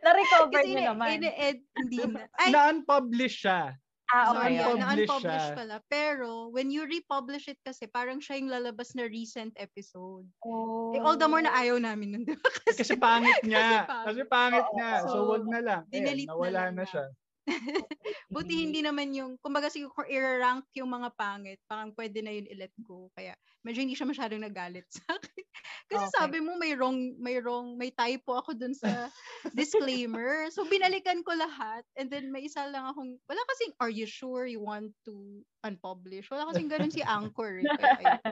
Na-recover 0.00 0.62
niyo 0.64 0.80
naman. 0.86 1.18
ina-ed, 1.18 1.58
hindi 1.76 1.98
na. 2.06 2.24
Ay, 2.36 2.48
Na-unpublish 2.48 3.42
siya. 3.42 3.74
Ah, 4.10 4.34
sorry, 4.34 4.38
okay. 4.38 4.54
yeah, 4.58 4.66
okay. 4.66 4.74
okay. 4.74 4.82
na-unpublish 4.82 5.46
siya. 5.46 5.56
pala. 5.56 5.76
Pero, 5.86 6.28
when 6.50 6.68
you 6.74 6.82
republish 6.82 7.46
it 7.46 7.60
kasi, 7.62 7.86
parang 7.86 8.18
siya 8.18 8.42
yung 8.42 8.50
lalabas 8.50 8.94
na 8.98 9.06
recent 9.06 9.54
episode. 9.54 10.26
Oh. 10.42 10.90
Eh, 10.94 11.00
all 11.00 11.14
the 11.14 11.28
more 11.30 11.42
na 11.42 11.54
ayaw 11.54 11.78
namin 11.78 12.18
nun, 12.18 12.24
di 12.26 12.34
ba? 12.34 12.50
Kasi 12.74 12.98
pangit 12.98 13.38
niya. 13.46 13.86
Kasi 13.86 14.06
Kasi 14.10 14.20
pangit 14.26 14.66
Oo. 14.66 14.74
niya. 14.74 14.92
So, 15.06 15.08
So, 15.14 15.18
wag 15.30 15.44
na 15.46 15.60
lang. 15.62 15.82
Ayan, 15.94 16.26
na 16.26 16.34
nawala 16.34 16.50
lang 16.50 16.74
na 16.74 16.82
na. 16.82 16.90
siya. 16.90 17.04
Buti 18.34 18.54
hindi 18.54 18.80
naman 18.80 19.10
yung, 19.10 19.34
kumbaga 19.42 19.66
siguro 19.68 19.92
kung 19.92 20.08
i-rank 20.10 20.70
yung 20.78 20.90
mga 20.90 21.10
pangit, 21.14 21.58
parang 21.66 21.90
pwede 21.94 22.22
na 22.22 22.30
yun 22.30 22.46
i-let 22.46 22.74
go. 22.80 23.10
Kaya 23.12 23.34
medyo 23.60 23.82
hindi 23.82 23.98
siya 23.98 24.08
masyadong 24.08 24.42
nagalit 24.42 24.86
sa 24.96 25.18
akin. 25.18 25.44
Kasi 25.90 26.04
Okay. 26.06 26.16
sabi 26.16 26.38
mo 26.38 26.54
may 26.54 26.78
wrong, 26.78 27.18
may 27.18 27.36
wrong, 27.42 27.74
may 27.74 27.90
typo 27.90 28.38
ako 28.38 28.54
dun 28.54 28.72
sa 28.72 29.10
disclaimer. 29.58 30.46
So 30.54 30.62
binalikan 30.64 31.26
ko 31.26 31.34
lahat 31.34 31.82
and 31.98 32.06
then 32.08 32.30
may 32.30 32.46
isa 32.46 32.62
lang 32.70 32.86
akong, 32.86 33.18
wala 33.26 33.42
kasing, 33.50 33.74
are 33.82 33.90
you 33.90 34.06
sure 34.06 34.46
you 34.46 34.62
want 34.62 34.94
to 35.04 35.42
unpublish? 35.66 36.30
Wala 36.30 36.46
kasing 36.54 36.70
ganun 36.70 36.94
si 36.94 37.02
Anchor. 37.02 37.60
Eh. 37.60 37.66
Kaya 37.66 38.22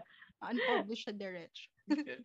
unpublish 0.47 1.03
siya 1.05 1.15
direct. 1.19 1.59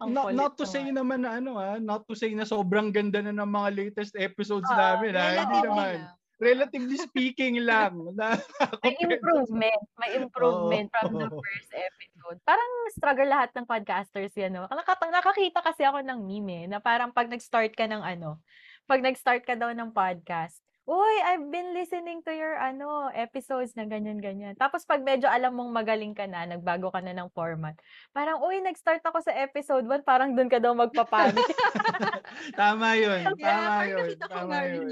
Ang 0.03 0.11
not, 0.11 0.35
not 0.35 0.53
to 0.59 0.67
say 0.67 0.83
naman 0.85 1.23
na 1.23 1.39
ano 1.39 1.55
ah, 1.55 1.79
not 1.79 2.03
to 2.05 2.13
say 2.13 2.35
na 2.35 2.43
sobrang 2.43 2.91
ganda 2.91 3.23
na 3.23 3.31
ng 3.31 3.47
mga 3.47 3.69
latest 3.73 4.13
episodes 4.19 4.67
Ah, 4.69 4.99
namin 4.99 5.15
ah. 5.15 5.33
Hindi 5.39 5.59
naman. 5.65 5.95
lang. 6.03 6.17
Relatively 6.43 6.97
speaking 6.99 7.63
lang. 7.63 7.95
Na, 8.19 8.35
May 8.83 8.95
improvement. 8.99 9.81
May 9.95 10.11
improvement 10.19 10.87
from 10.91 11.11
the 11.15 11.29
first 11.31 11.71
episode. 11.71 12.37
Parang 12.43 12.71
struggle 12.91 13.29
lahat 13.31 13.55
ng 13.55 13.63
podcasters 13.63 14.35
yan, 14.35 14.59
no? 14.59 14.67
Nakakita 14.67 15.63
kasi 15.63 15.87
ako 15.87 16.03
ng 16.03 16.19
meme, 16.19 16.51
eh, 16.51 16.63
na 16.67 16.83
parang 16.83 17.15
pag 17.15 17.31
nag-start 17.31 17.71
ka 17.73 17.87
ng 17.87 18.03
ano, 18.03 18.43
pag 18.83 18.99
nag-start 18.99 19.47
ka 19.47 19.55
daw 19.55 19.71
ng 19.71 19.95
podcast, 19.95 20.59
Uy, 20.83 21.15
I've 21.23 21.47
been 21.47 21.71
listening 21.71 22.19
to 22.27 22.35
your 22.35 22.59
ano 22.59 23.07
episodes 23.15 23.71
na 23.79 23.87
ganyan-ganyan. 23.87 24.59
Tapos 24.59 24.83
pag 24.83 24.99
medyo 24.99 25.31
alam 25.31 25.55
mong 25.55 25.71
magaling 25.71 26.11
ka 26.11 26.27
na, 26.27 26.43
nagbago 26.43 26.91
ka 26.91 26.99
na 26.99 27.15
ng 27.15 27.31
format, 27.31 27.71
parang, 28.11 28.43
uy, 28.43 28.59
nag-start 28.59 28.99
ako 28.99 29.23
sa 29.23 29.31
episode 29.31 29.87
1, 29.87 30.03
parang 30.03 30.35
doon 30.35 30.51
ka 30.51 30.59
daw 30.59 30.75
magpapanik. 30.75 31.39
tama 32.59 32.99
yun. 32.99 33.31
Yeah, 33.39 33.47
Tama 33.47 33.63
parang 33.63 33.87
yun. 33.87 34.09
Tama 34.27 34.57
yun. 34.67 34.87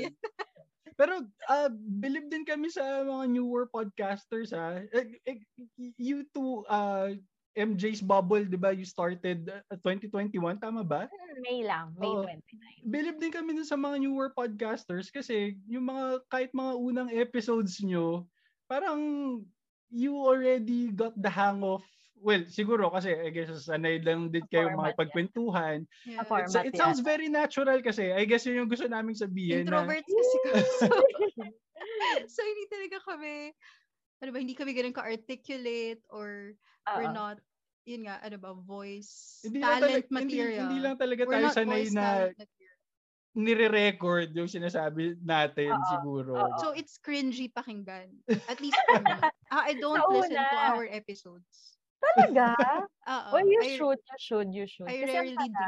Pero 1.01 1.25
uh, 1.49 1.69
believe 1.97 2.29
din 2.29 2.45
kami 2.45 2.69
sa 2.69 3.01
mga 3.01 3.33
newer 3.33 3.65
podcasters 3.73 4.53
ha. 4.53 4.85
Eh, 4.93 5.17
eh, 5.25 5.41
You 5.97 6.29
two, 6.29 6.61
uh, 6.69 7.17
MJ's 7.57 8.05
Bubble, 8.05 8.45
di 8.45 8.53
ba? 8.53 8.69
You 8.69 8.85
started 8.85 9.49
uh, 9.49 9.81
2021, 9.81 10.61
tama 10.61 10.85
ba? 10.85 11.09
May 11.41 11.65
lang, 11.65 11.97
May 11.97 12.05
Oo. 12.05 12.21
29. 12.21 12.85
believe 12.85 13.17
din 13.17 13.33
kami 13.33 13.57
dun 13.57 13.65
sa 13.65 13.81
mga 13.81 13.97
newer 14.05 14.29
podcasters 14.37 15.09
kasi 15.09 15.57
yung 15.65 15.89
mga 15.89 16.21
kahit 16.29 16.53
mga 16.53 16.73
unang 16.77 17.09
episodes 17.09 17.81
nyo, 17.81 18.29
parang 18.69 19.01
you 19.89 20.13
already 20.21 20.93
got 20.93 21.17
the 21.17 21.33
hang 21.33 21.65
of 21.65 21.81
well, 22.21 22.45
siguro 22.47 22.93
kasi 22.93 23.17
I 23.17 23.33
guess 23.33 23.49
sanay 23.65 23.97
lang 23.99 24.29
din 24.29 24.45
kayo 24.47 24.69
Format, 24.69 24.77
mga 24.77 24.87
yeah. 24.87 24.99
pagkwentuhan. 25.01 25.77
Yeah. 26.05 26.23
Format, 26.23 26.47
It's- 26.53 26.67
it 26.69 26.73
yeah. 26.77 26.81
sounds 26.85 27.01
very 27.01 27.27
natural 27.27 27.81
kasi. 27.81 28.13
I 28.13 28.23
guess 28.29 28.45
yun 28.45 28.63
yung 28.63 28.69
gusto 28.69 28.85
naming 28.85 29.17
sabihin 29.17 29.65
na 29.65 29.81
Introverts 29.81 30.05
kasi 30.05 30.37
kami. 30.45 30.61
So, 30.77 30.85
so, 32.37 32.39
hindi 32.45 32.65
talaga 32.69 32.97
kami, 33.03 33.33
ano 34.21 34.29
ba, 34.29 34.37
hindi 34.37 34.53
kami 34.53 34.71
ganun 34.77 34.93
ka-articulate 34.93 36.05
or 36.13 36.53
we're 36.93 37.09
Oo. 37.09 37.17
not, 37.17 37.37
yun 37.89 38.05
nga, 38.05 38.21
ano 38.21 38.37
ba, 38.37 38.53
voice, 38.53 39.41
hindi 39.41 39.57
lang 39.57 39.81
talent 39.81 39.81
talaga, 39.81 40.05
hindi, 40.05 40.37
material. 40.37 40.61
hindi 40.61 40.79
lang 40.79 40.95
talaga 41.01 41.21
We're 41.25 41.33
tayo 41.33 41.47
sanay 41.49 41.81
voice 41.89 41.93
na 41.97 42.05
nire-record 43.31 44.35
yung 44.35 44.51
sinasabi 44.51 45.15
natin 45.23 45.71
Oo, 45.71 45.87
siguro. 45.87 46.31
oo. 46.35 46.57
So, 46.59 46.75
it's 46.75 46.99
cringy 46.99 47.47
pakinggan. 47.47 48.11
At 48.51 48.59
least 48.59 48.75
for 48.91 48.99
me. 49.07 49.11
Ah, 49.49 49.63
I 49.71 49.79
don't 49.79 49.97
Sa 49.97 50.11
listen 50.11 50.35
to 50.35 50.57
una. 50.59 50.67
our 50.75 50.83
episodes. 50.85 51.70
Talaga? 52.01 52.45
Oo. 53.07 53.29
Well, 53.31 53.47
you 53.47 53.61
I, 53.61 53.77
should, 53.77 53.99
you 54.01 54.17
should, 54.17 54.49
you 54.51 54.65
should. 54.65 54.89
I 54.89 54.99
Kasi 54.99 55.11
rarely 55.13 55.37
do. 55.47 55.65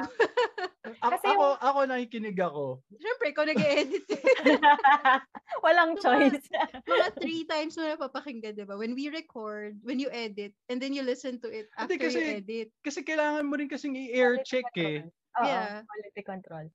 A- 1.00 1.12
Kasi 1.14 1.26
ako, 1.30 1.44
yung- 1.46 1.62
ako 1.62 1.80
nakikinig 1.86 2.38
ako. 2.38 2.64
Siyempre, 2.98 3.26
ikaw 3.32 3.46
nag-edit. 3.46 4.04
Walang 5.66 5.96
Mga- 5.96 6.02
choice. 6.02 6.44
Mga 6.84 7.08
three 7.18 7.44
times 7.46 7.74
mo 7.78 7.86
napapakinggan, 7.86 8.58
di 8.58 8.66
ba? 8.66 8.76
When 8.76 8.94
we 8.94 9.08
record, 9.08 9.78
when 9.82 9.98
you 9.98 10.10
edit, 10.12 10.52
and 10.68 10.82
then 10.82 10.92
you 10.92 11.02
listen 11.02 11.40
to 11.40 11.50
it 11.50 11.70
Hindi, 11.78 11.96
after 11.96 12.10
kasi- 12.10 12.20
you 12.20 12.28
edit. 12.42 12.68
Kasi 12.84 13.00
kailangan 13.02 13.48
mo 13.48 13.56
rin 13.56 13.70
kasing 13.70 13.96
i-air 13.96 14.42
Quality 14.42 14.50
check 14.50 14.68
eh. 14.76 15.00
control. 15.06 15.12
Oo, 15.34 15.48
Yeah. 15.48 15.82
quality 15.86 16.22
control. 16.22 16.66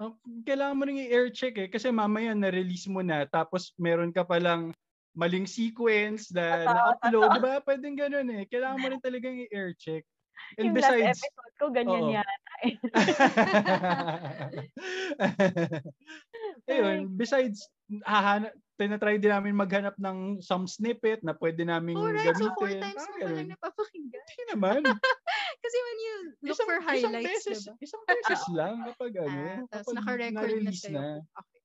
Oh, 0.00 0.12
Kailangan 0.42 0.76
mo 0.76 0.82
rin 0.84 0.98
i-air 0.98 1.30
check 1.30 1.54
eh. 1.56 1.68
Kasi 1.70 1.88
mamaya 1.88 2.34
na-release 2.34 2.90
mo 2.90 3.00
na. 3.00 3.22
Tapos 3.24 3.70
meron 3.78 4.10
ka 4.10 4.26
palang 4.26 4.74
maling 5.12 5.46
sequence 5.48 6.32
na 6.32 6.64
na-upload. 6.66 7.28
Di 7.36 7.40
ba? 7.40 7.60
Pwedeng 7.60 7.96
ganun 7.96 8.28
eh. 8.32 8.44
Kailangan 8.48 8.78
mo 8.80 8.86
rin 8.88 9.00
talagang 9.06 9.36
i-air 9.48 9.74
check. 9.76 10.04
And 10.56 10.72
yung 10.72 10.76
last 10.80 10.96
besides, 10.96 11.20
episode 11.22 11.54
ko, 11.60 11.64
ganyan 11.70 12.04
Oo. 12.08 12.14
yata. 12.16 12.54
eh. 12.64 12.74
Ayun, 16.72 17.12
besides, 17.14 17.68
hahana, 18.02 18.50
tinatry 18.80 19.20
din 19.20 19.30
namin 19.30 19.54
maghanap 19.54 19.94
ng 20.00 20.40
some 20.42 20.66
snippet 20.66 21.22
na 21.22 21.36
pwede 21.36 21.62
namin 21.62 21.94
Alright, 21.94 22.24
so 22.24 22.32
gamitin. 22.32 22.56
four 22.58 22.70
times 22.72 22.96
Parang 22.96 23.12
mo 23.12 23.26
lang 23.38 23.52
napapakinggan. 23.54 24.22
Hindi 24.24 24.44
naman. 24.50 24.80
Kasi 25.62 25.76
when 25.78 25.98
you 26.02 26.14
look 26.42 26.58
for 26.58 26.74
isang 26.80 27.14
highlights, 27.14 27.46
beses, 27.46 27.62
diba? 27.62 27.74
isang 27.78 28.02
beses 28.08 28.42
lang 28.50 28.82
kapag 28.88 29.12
ano, 29.22 29.30
Ah, 29.30 29.62
tapos 29.70 29.94
naka-record 29.94 30.58
na 30.58 30.72
na. 30.90 31.22
Okay. 31.22 31.60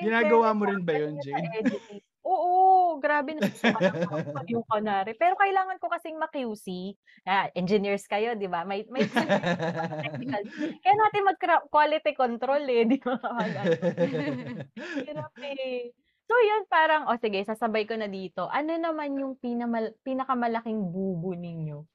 In 0.00 0.08
Ginagawa 0.08 0.56
mo 0.56 0.64
rin 0.64 0.80
ba 0.80 0.96
yun, 0.96 1.20
Jane? 1.20 1.44
Oo, 2.26 2.98
grabe 2.98 3.38
na 3.38 3.46
yung 4.50 4.66
kunwari. 4.66 5.14
Pero 5.14 5.38
kailangan 5.38 5.78
ko 5.78 5.86
kasing 5.86 6.18
ma-QC. 6.18 6.98
Ah, 7.22 7.46
engineers 7.54 8.10
kayo, 8.10 8.34
di 8.34 8.50
ba? 8.50 8.66
May, 8.66 8.82
may 8.90 9.06
technical. 10.04 10.42
Kaya 10.82 10.94
natin 10.98 11.22
mag-quality 11.22 12.12
control 12.18 12.66
eh, 12.66 12.82
di 12.82 12.98
ba? 12.98 13.14
Hirap 15.06 15.34
eh. 15.38 15.94
So 16.26 16.34
yun, 16.42 16.66
parang, 16.66 17.06
o 17.06 17.14
sige, 17.22 17.38
sasabay 17.46 17.86
ko 17.86 17.94
na 17.94 18.10
dito. 18.10 18.50
Ano 18.50 18.74
naman 18.74 19.14
yung 19.14 19.38
pinamal, 19.38 19.94
pinakamalaking 20.02 20.90
bubo 20.90 21.38
ninyo? 21.38 21.86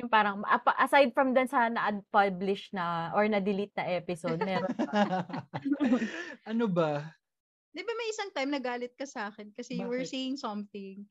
Yung 0.00 0.10
parang, 0.10 0.40
aside 0.80 1.12
from 1.12 1.36
dun 1.36 1.46
sa 1.46 1.68
na-publish 1.68 2.72
na 2.72 3.12
or 3.12 3.28
na-delete 3.28 3.76
na 3.76 3.86
episode, 4.00 4.40
meron 4.40 4.72
ano 6.50 6.64
ba? 6.66 7.14
Di 7.74 7.82
ba 7.82 7.92
may 7.98 8.08
isang 8.14 8.30
time 8.30 8.50
nagalit 8.54 8.94
ka 8.94 9.02
sa 9.04 9.28
akin 9.34 9.50
kasi 9.50 9.82
you 9.82 9.90
were 9.90 10.06
Bakit? 10.06 10.14
saying 10.14 10.36
something 10.38 11.04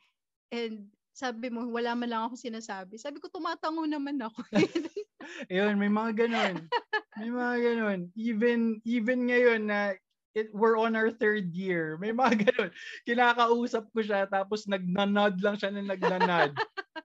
and 0.49 0.87
sabi 1.13 1.53
mo, 1.53 1.69
wala 1.69 1.93
man 1.93 2.09
lang 2.09 2.23
ako 2.25 2.35
sinasabi. 2.41 2.97
Sabi 2.97 3.21
ko, 3.21 3.29
tumatango 3.29 3.85
naman 3.85 4.17
ako. 4.17 4.41
Ayun, 5.53 5.77
may 5.77 5.91
mga 5.91 6.25
ganun. 6.25 6.65
May 7.13 7.29
mga 7.29 7.55
ganun. 7.61 7.99
Even, 8.17 8.81
even 8.81 9.29
ngayon 9.29 9.69
na 9.69 9.93
it, 10.33 10.49
we're 10.49 10.73
on 10.81 10.97
our 10.97 11.13
third 11.13 11.53
year, 11.53 12.01
may 12.01 12.09
mga 12.09 12.33
ganun. 12.49 12.71
Kinakausap 13.05 13.93
ko 13.93 14.01
siya, 14.01 14.25
tapos 14.25 14.65
nagnanod 14.65 15.37
lang 15.37 15.53
siya 15.53 15.69
na 15.69 15.85
nagnanod. 15.85 16.57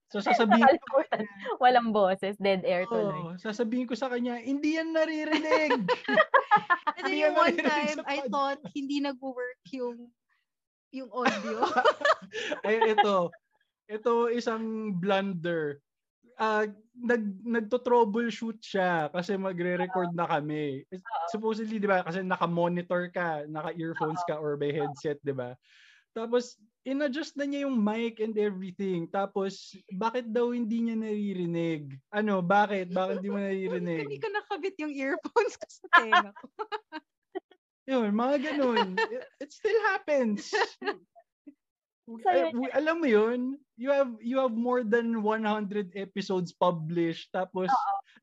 So 0.08 0.24
sasabihin 0.24 0.80
ko. 0.88 1.04
Walang 1.60 1.92
boses, 1.92 2.40
dead 2.40 2.64
air 2.64 2.88
tuloy. 2.88 3.12
oh, 3.12 3.36
sasabihin 3.36 3.84
ko 3.84 3.92
sa 3.92 4.08
kanya, 4.08 4.40
hindi 4.40 4.80
yan 4.80 4.96
naririnig. 4.96 5.84
And 6.96 7.04
then 7.04 7.04
Hindi 7.04 7.22
yung 7.22 7.36
yan 7.36 7.36
one 7.36 7.56
naririnig 7.56 7.68
time, 7.68 7.98
sa 8.00 8.08
I 8.08 8.18
thought 8.32 8.60
hindi 8.72 8.96
nag-work 9.04 9.62
yung 9.76 10.08
yung 10.88 11.10
audio. 11.12 11.68
Ay, 12.64 12.96
ito. 12.96 13.28
Ito 13.88 14.32
isang 14.32 14.96
blunder. 14.96 15.84
Ah, 16.38 16.64
nag 16.94 17.22
nagto-troubleshoot 17.44 18.62
siya 18.62 19.10
kasi 19.10 19.34
magre-record 19.36 20.14
na 20.14 20.24
kami. 20.24 20.86
Supposedly, 21.28 21.82
'di 21.82 21.88
ba, 21.90 22.06
kasi 22.06 22.22
naka-monitor 22.22 23.10
ka, 23.10 23.44
naka-earphones 23.50 24.22
ka 24.24 24.38
or 24.38 24.54
may 24.56 24.70
headset, 24.70 25.18
'di 25.20 25.34
ba? 25.34 25.58
Tapos 26.18 26.58
in-adjust 26.82 27.38
na 27.38 27.46
niya 27.46 27.70
yung 27.70 27.78
mic 27.78 28.18
and 28.18 28.34
everything. 28.34 29.06
Tapos 29.06 29.78
bakit 29.94 30.26
daw 30.34 30.50
hindi 30.50 30.82
niya 30.82 30.98
naririnig? 30.98 31.94
Ano, 32.10 32.42
bakit? 32.42 32.90
Bakit 32.90 33.22
hindi 33.22 33.30
mo 33.30 33.38
naririnig? 33.38 34.02
Hindi 34.02 34.18
ko 34.18 34.28
nakabit 34.34 34.74
yung 34.82 34.94
earphones 34.98 35.54
ko 35.54 35.66
sa 35.70 35.86
tenga 35.94 36.30
ko. 36.34 36.46
Yun, 37.88 38.12
mga 38.12 38.36
ganun. 38.52 39.00
It, 39.00 39.24
it 39.40 39.50
still 39.54 39.80
happens. 39.94 40.52
So, 42.08 42.32
yun 42.32 42.56
w- 42.56 42.72
alam 42.72 43.04
mo 43.04 43.08
yun, 43.08 43.60
you 43.76 43.92
have 43.92 44.08
you 44.24 44.40
have 44.40 44.56
more 44.56 44.80
than 44.80 45.20
100 45.20 45.92
episodes 45.92 46.56
published 46.56 47.28
tapos 47.36 47.68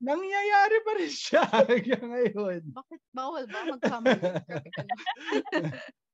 nangyayari 0.02 0.78
pa 0.82 0.92
rin 0.98 1.14
siya 1.14 1.42
hanggang 1.70 2.06
ngayon. 2.10 2.62
Bakit 2.74 3.02
bawal 3.14 3.46
ba 3.46 3.60
magkamali? 3.78 4.22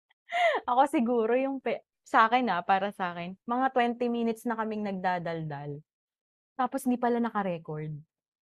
Ako 0.69 0.81
siguro 0.87 1.33
yung, 1.35 1.59
pe- 1.59 1.83
sa 2.05 2.27
akin 2.27 2.47
ah, 2.51 2.63
para 2.63 2.91
sa 2.91 3.15
akin, 3.15 3.35
mga 3.47 3.67
20 3.73 4.11
minutes 4.11 4.43
na 4.43 4.57
kaming 4.59 4.83
nagdadaldal. 4.83 5.79
Tapos 6.59 6.83
hindi 6.83 6.99
pala 6.99 7.17
naka-record. 7.23 7.95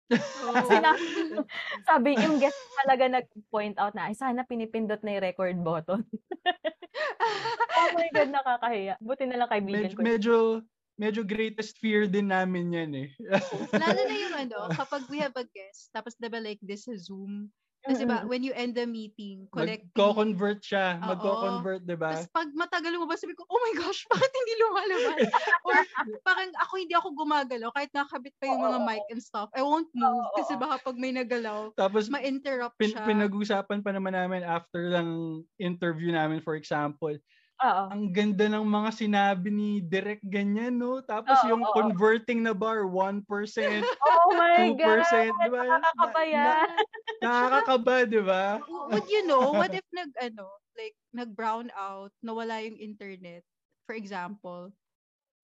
Kasi 0.09 0.75
na, 0.81 0.97
sabi, 1.89 2.17
yung 2.17 2.41
guest 2.41 2.57
talaga 2.81 3.05
nag-point 3.21 3.77
out 3.77 3.93
na, 3.93 4.09
ay 4.09 4.15
sana 4.17 4.47
pinipindot 4.47 4.99
na 5.05 5.19
yung 5.19 5.25
record 5.25 5.57
button. 5.61 6.01
oh 7.77 7.89
my 7.93 8.09
God, 8.09 8.29
nakakahiya. 8.33 8.95
Buti 8.97 9.23
na 9.29 9.37
lang 9.37 9.49
kaibigan 9.51 9.91
Medyo, 9.91 9.97
ko. 9.97 10.01
medyo 10.01 10.35
medyo 10.99 11.23
greatest 11.23 11.79
fear 11.79 12.11
din 12.11 12.27
namin 12.27 12.75
yan 12.75 12.91
eh. 13.07 13.09
Lalo 13.71 14.01
na 14.03 14.15
yung 14.19 14.35
ano, 14.35 14.57
kapag 14.75 15.07
we 15.07 15.23
have 15.23 15.31
a 15.39 15.47
guest, 15.47 15.87
tapos 15.95 16.19
diba 16.19 16.43
like 16.43 16.59
this 16.59 16.91
is 16.91 17.07
Zoom, 17.07 17.47
kasi 17.85 18.03
ba, 18.03 18.27
when 18.27 18.43
you 18.43 18.51
end 18.53 18.75
the 18.75 18.83
meeting, 18.83 19.47
collecting, 19.55 19.87
Magko-convert 19.95 20.59
siya. 20.59 20.99
Magko-convert, 20.99 21.87
di 21.87 21.95
ba? 21.95 22.11
Tapos 22.11 22.27
pag 22.35 22.49
matagal 22.51 22.91
lumabas, 22.91 23.23
sabi 23.23 23.33
ko, 23.39 23.47
oh 23.47 23.59
my 23.59 23.73
gosh, 23.79 24.03
bakit 24.11 24.31
hindi 24.31 24.53
lumalabas? 24.59 25.17
Or 25.67 25.77
parang 26.27 26.51
ako 26.59 26.73
hindi 26.75 26.93
ako 26.93 27.07
gumagalaw, 27.15 27.69
kahit 27.71 27.91
nakabit 27.95 28.35
pa 28.37 28.51
yung 28.51 28.61
mga 28.61 28.79
mic 28.83 29.03
and 29.09 29.23
stuff. 29.23 29.47
I 29.55 29.63
won't 29.63 29.87
move 29.95 30.27
kasi 30.35 30.59
baka 30.59 30.83
pag 30.83 30.97
may 30.99 31.15
nagalaw, 31.15 31.71
Tapos 31.79 32.11
ma-interrupt 32.11 32.75
pin, 32.75 32.91
siya. 32.91 33.07
pinag-usapan 33.07 33.79
pa 33.79 33.91
naman 33.95 34.11
namin 34.13 34.43
after 34.43 34.91
lang 34.91 35.41
interview 35.55 36.11
namin 36.11 36.43
for 36.43 36.59
example. 36.59 37.15
Oo. 37.63 37.89
Ang 37.89 38.13
ganda 38.13 38.45
ng 38.45 38.65
mga 38.69 38.89
sinabi 38.93 39.49
ni 39.49 39.81
Direk 39.81 40.21
ganyan, 40.21 40.77
no? 40.77 41.01
Tapos 41.01 41.41
Oo, 41.41 41.49
yung 41.49 41.65
oo. 41.65 41.73
converting 41.73 42.45
na 42.45 42.53
bar, 42.53 42.85
1%, 42.85 43.25
2%, 43.25 43.89
Oh 44.27 44.33
my 44.35 44.73
God! 44.77 45.33
di 45.41 45.49
ba? 45.49 45.65
Nakakaba 45.67 46.21
yan. 46.25 46.79
Nakakakaba, 47.21 47.95
di 48.07 48.21
ba? 48.23 48.43
Would 48.89 49.07
you 49.09 49.25
know, 49.27 49.51
what 49.53 49.73
if 49.73 49.85
nag, 49.93 50.11
ano, 50.19 50.49
like, 50.77 50.95
nag-brown 51.13 51.71
out, 51.75 52.11
nawala 52.23 52.63
yung 52.65 52.77
internet, 52.79 53.43
for 53.85 53.95
example, 53.95 54.71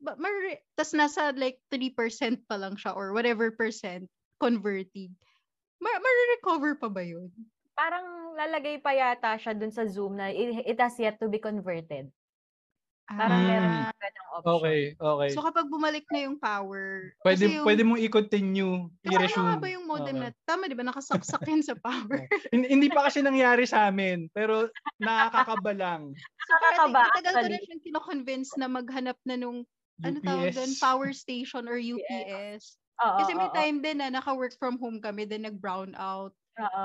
but 0.02 0.20
mar- 0.20 0.62
tas 0.78 0.94
nasa 0.94 1.34
like 1.38 1.62
3% 1.72 2.44
pa 2.50 2.56
lang 2.60 2.76
siya 2.78 2.94
or 2.96 3.14
whatever 3.14 3.52
percent 3.54 4.10
converting, 4.42 5.16
ma- 5.82 6.02
ma-recover 6.02 6.78
pa 6.80 6.90
ba 6.92 7.04
yun? 7.06 7.32
Parang 7.76 8.06
lalagay 8.34 8.80
pa 8.80 8.92
yata 8.92 9.36
siya 9.36 9.52
dun 9.52 9.70
sa 9.70 9.84
Zoom 9.84 10.16
na 10.16 10.32
it, 10.32 10.64
it 10.66 10.80
has 10.80 10.96
yet 10.96 11.20
to 11.20 11.28
be 11.28 11.38
converted. 11.38 12.08
Parang 13.06 13.38
Mm. 13.38 13.48
meron 13.48 13.70
ka 13.70 13.94
ganang 14.02 14.28
option. 14.34 14.50
Okay, 14.58 14.80
okay. 14.98 15.30
So 15.30 15.46
kapag 15.46 15.70
bumalik 15.70 16.10
na 16.10 16.26
yung 16.26 16.42
power, 16.42 17.14
pwede, 17.22 17.44
yung, 17.52 17.62
pwede 17.62 17.82
mong 17.86 18.02
i-continue, 18.02 18.90
ano 18.90 19.06
i-resume. 19.06 19.46
nga 19.46 19.62
ba 19.62 19.68
yung 19.70 19.86
modem 19.86 20.16
Oo. 20.18 20.22
na, 20.26 20.30
tama 20.42 20.66
di 20.66 20.74
ba, 20.74 20.82
nakasaksak 20.82 21.44
yan 21.52 21.62
sa 21.62 21.76
power. 21.78 22.26
Hin- 22.50 22.66
Hindi 22.66 22.90
pa 22.90 23.06
kasi 23.06 23.22
nangyari 23.22 23.70
sa 23.70 23.86
amin, 23.86 24.26
pero 24.34 24.72
nakakakaba 24.98 25.72
lang. 25.78 26.02
So 26.18 26.52
parang 26.58 26.90
matagal 26.90 27.34
ko 27.36 27.46
na 27.46 27.60
siyang 27.62 27.84
kino-convince 27.84 28.50
na 28.58 28.66
maghanap 28.66 29.20
na 29.22 29.36
nung, 29.38 29.68
ano 30.02 30.18
tawag 30.20 30.52
doon, 30.52 30.72
UPS. 30.74 30.82
power 30.82 31.12
station 31.14 31.70
or 31.70 31.78
UPS. 31.78 32.80
Oo, 32.96 33.18
Kasi 33.22 33.32
may 33.36 33.48
oo, 33.48 33.54
time 33.54 33.78
din 33.80 34.02
na 34.02 34.10
naka-work 34.10 34.58
from 34.58 34.82
home 34.82 34.98
kami, 34.98 35.30
then 35.30 35.46
nag-brown 35.46 35.94
out, 35.94 36.34
oo. 36.58 36.84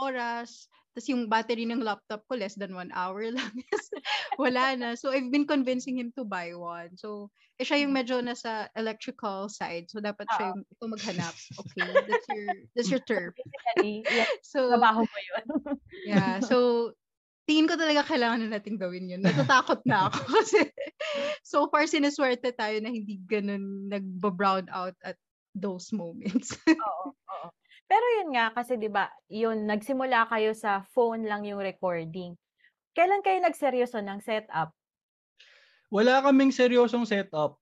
Oras, 0.00 0.70
tapos 0.92 1.08
yung 1.08 1.24
battery 1.24 1.64
ng 1.64 1.80
laptop 1.80 2.20
ko 2.28 2.36
less 2.36 2.52
than 2.52 2.76
one 2.76 2.92
hour 2.92 3.24
lang. 3.32 3.52
Wala 4.42 4.76
na. 4.76 4.92
So, 4.92 5.08
I've 5.08 5.32
been 5.32 5.48
convincing 5.48 5.96
him 5.96 6.12
to 6.20 6.24
buy 6.24 6.52
one. 6.52 6.96
So, 7.00 7.32
eh, 7.56 7.64
siya 7.64 7.80
yung 7.80 7.96
medyo 7.96 8.20
nasa 8.20 8.68
electrical 8.76 9.48
side. 9.48 9.88
So, 9.88 10.04
dapat 10.04 10.28
siya 10.36 10.52
yung 10.52 10.68
ito 10.68 10.84
maghanap. 10.84 11.32
Okay, 11.32 11.88
that's 11.88 12.28
your, 12.28 12.48
that's 12.76 12.90
your 12.92 13.02
yeah, 13.80 14.28
So, 14.52 14.68
trabaho 14.68 15.08
mo 15.08 15.18
yun. 15.24 15.44
yeah. 16.12 16.44
So, 16.44 16.92
tingin 17.48 17.72
ko 17.72 17.80
talaga 17.80 18.04
kailangan 18.04 18.44
na 18.44 18.60
nating 18.60 18.76
gawin 18.76 19.08
yun. 19.08 19.24
Natatakot 19.24 19.80
na 19.88 20.12
ako 20.12 20.20
kasi 20.44 20.60
so 21.40 21.72
far 21.72 21.88
sineswerte 21.88 22.52
tayo 22.52 22.76
na 22.84 22.92
hindi 22.92 23.16
ganun 23.24 23.88
nagba-brown 23.88 24.68
out 24.68 24.94
at 25.00 25.16
those 25.56 25.88
moments. 25.92 26.52
Oo, 26.68 27.16
oo. 27.16 27.48
Pero 27.92 28.06
yun 28.24 28.32
nga, 28.32 28.48
kasi 28.56 28.80
di 28.80 28.88
ba 28.88 29.12
yun, 29.28 29.68
nagsimula 29.68 30.24
kayo 30.32 30.56
sa 30.56 30.80
phone 30.96 31.28
lang 31.28 31.44
yung 31.44 31.60
recording. 31.60 32.32
Kailan 32.96 33.20
kayo 33.20 33.36
nagseryoso 33.44 34.00
ng 34.00 34.24
setup? 34.24 34.72
Wala 35.92 36.24
kaming 36.24 36.56
seryosong 36.56 37.04
setup. 37.04 37.60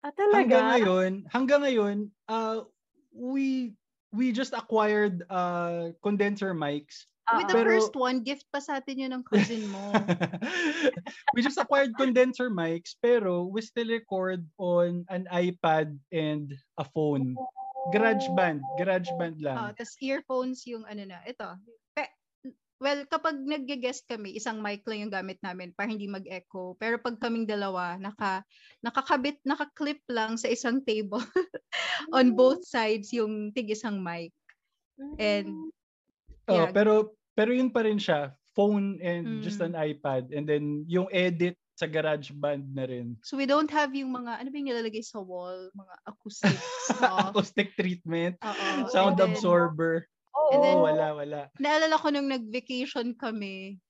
Ah, 0.00 0.16
talaga? 0.16 0.40
hanggang 0.40 0.66
ngayon, 0.72 1.12
hanggang 1.28 1.60
ngayon, 1.60 1.96
uh, 2.32 2.64
we 3.12 3.76
we 4.16 4.32
just 4.32 4.56
acquired 4.56 5.28
uh, 5.28 5.92
condenser 6.00 6.56
mics. 6.56 7.04
With 7.28 7.52
the. 7.52 7.60
Pero- 7.60 7.76
first 7.76 7.92
one, 7.92 8.24
gift 8.24 8.48
pa 8.48 8.64
sa 8.64 8.80
atin 8.80 8.96
yun 8.96 9.12
ng 9.12 9.28
cousin 9.28 9.68
mo. 9.68 9.92
we 11.36 11.44
just 11.44 11.60
acquired 11.60 11.92
condenser 12.00 12.48
mics, 12.48 12.96
pero 12.96 13.44
we 13.44 13.60
still 13.60 13.92
record 13.92 14.40
on 14.56 15.04
an 15.12 15.28
iPad 15.28 16.00
and 16.08 16.56
a 16.80 16.84
phone. 16.96 17.36
GarageBand, 17.88 18.60
GarageBand 18.76 19.36
lang. 19.40 19.56
Ah, 19.56 19.72
tas 19.72 19.96
earphones 20.04 20.68
yung 20.68 20.84
ano 20.84 21.02
na, 21.08 21.24
ito. 21.24 21.48
Pe- 21.96 22.12
well, 22.76 23.04
kapag 23.08 23.40
nagge-guest 23.40 24.04
kami, 24.04 24.36
isang 24.36 24.60
mic 24.60 24.84
lang 24.84 25.08
yung 25.08 25.12
gamit 25.12 25.40
namin 25.40 25.72
para 25.72 25.88
hindi 25.88 26.04
mag-echo. 26.04 26.76
Pero 26.76 27.00
pag 27.00 27.16
kaming 27.16 27.48
dalawa, 27.48 27.96
naka, 27.96 28.44
nakakabit, 28.80 29.40
naka-clip 29.44 30.00
lang 30.08 30.36
sa 30.36 30.48
isang 30.48 30.84
table 30.84 31.20
on 32.16 32.36
both 32.36 32.64
sides 32.64 33.12
yung 33.12 33.52
tig 33.52 33.72
isang 33.72 34.00
mic. 34.00 34.32
and- 35.16 35.72
Oh, 36.50 36.66
yeah. 36.66 36.74
pero 36.74 37.14
pero 37.32 37.54
yun 37.54 37.70
pa 37.70 37.86
rin 37.86 37.94
siya, 37.94 38.34
phone 38.58 38.98
and 38.98 39.38
just 39.40 39.62
Mm. 39.62 39.70
an 39.70 39.74
iPad 39.78 40.34
and 40.34 40.50
then 40.50 40.82
yung 40.90 41.06
edit 41.14 41.54
sa 41.80 41.88
GarageBand 41.88 42.76
na 42.76 42.84
rin. 42.84 43.16
So 43.24 43.40
we 43.40 43.48
don't 43.48 43.72
have 43.72 43.96
yung 43.96 44.12
mga, 44.12 44.36
ano 44.44 44.48
ba 44.52 44.56
yung 44.60 44.68
nilalagay 44.68 45.00
sa 45.00 45.24
wall? 45.24 45.72
Mga 45.72 45.94
acoustic 46.04 46.56
stuff. 46.92 47.32
Acoustic 47.32 47.72
treatment, 47.72 48.36
Oo. 48.44 48.92
sound 48.92 49.16
And 49.16 49.24
then, 49.24 49.32
absorber. 49.32 50.04
Oo. 50.36 50.52
And 50.52 50.60
then- 50.60 50.76
Oo, 50.76 50.84
wala, 50.84 51.06
wala. 51.16 51.40
naalala 51.56 51.96
ko 51.96 52.12
nung 52.12 52.28
nag-vacation 52.28 53.16
kami, 53.16 53.80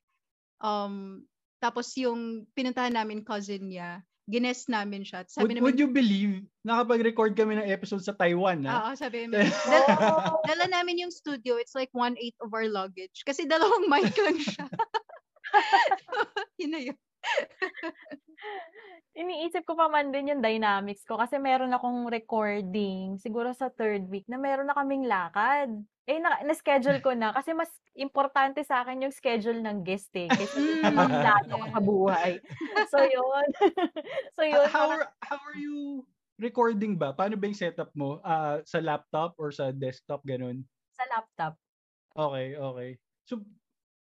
um, 0.63 1.27
tapos 1.59 1.91
yung 1.99 2.47
pinuntahan 2.55 2.95
namin 2.95 3.27
cousin 3.27 3.67
niya, 3.67 4.07
gines 4.31 4.71
namin 4.71 5.03
siya. 5.03 5.27
Would, 5.27 5.35
Sabi 5.35 5.59
would 5.59 5.75
namin, 5.75 5.83
you 5.83 5.89
believe, 5.91 6.35
nakapag-record 6.63 7.35
kami 7.35 7.59
ng 7.59 7.67
episode 7.67 8.07
sa 8.07 8.15
Taiwan, 8.15 8.63
ha? 8.71 8.87
Oo, 8.87 8.91
sabi 8.95 9.27
namin, 9.27 9.51
dala, 9.67 10.39
dala 10.47 10.67
namin 10.71 11.03
yung 11.03 11.11
studio, 11.11 11.59
it's 11.59 11.75
like 11.75 11.91
one-eighth 11.91 12.39
of 12.39 12.55
our 12.55 12.71
luggage. 12.71 13.27
Kasi 13.27 13.51
dalawang 13.51 13.91
mic 13.91 14.15
lang 14.15 14.39
siya. 14.39 14.71
yun 16.63 16.71
na 16.71 16.81
yun. 16.87 16.99
Iniisip 19.11 19.67
ko 19.67 19.75
pa 19.75 19.91
man 19.91 20.15
din 20.15 20.31
yung 20.33 20.43
dynamics 20.43 21.03
ko 21.05 21.19
kasi 21.19 21.37
meron 21.37 21.75
akong 21.75 22.07
recording 22.09 23.19
siguro 23.19 23.51
sa 23.53 23.69
third 23.69 24.07
week 24.09 24.25
na 24.31 24.39
meron 24.39 24.71
na 24.71 24.77
kaming 24.79 25.05
lakad. 25.05 25.83
Eh, 26.09 26.19
na, 26.19 26.43
na-schedule 26.43 26.99
ko 27.05 27.15
na 27.15 27.31
kasi 27.31 27.55
mas 27.55 27.71
importante 27.95 28.63
sa 28.67 28.83
akin 28.83 29.07
yung 29.07 29.15
schedule 29.15 29.61
ng 29.63 29.83
guest 29.87 30.11
eh. 30.17 30.27
Kasi 30.27 30.59
Mm, 30.91 30.97
ang 30.97 31.11
plano 31.23 31.53
ko 31.55 31.67
sa 31.71 31.81
buhay. 31.83 32.33
So, 32.91 32.99
yun. 33.05 33.49
so, 34.39 34.43
Uh, 34.43 34.51
yun. 34.51 34.67
how, 34.71 34.91
are- 34.91 35.13
how 35.23 35.39
are 35.39 35.59
you 35.59 36.03
recording 36.41 36.97
ba? 36.99 37.13
Paano 37.15 37.39
ba 37.39 37.47
yung 37.47 37.59
setup 37.59 37.93
mo? 37.95 38.19
Ah, 38.25 38.59
sa 38.67 38.83
laptop 38.83 39.37
or 39.39 39.53
sa 39.55 39.71
desktop, 39.71 40.25
ganun? 40.27 40.65
Sa 40.97 41.05
laptop. 41.07 41.55
Okay, 42.17 42.59
okay. 42.59 42.91
So, 43.29 43.45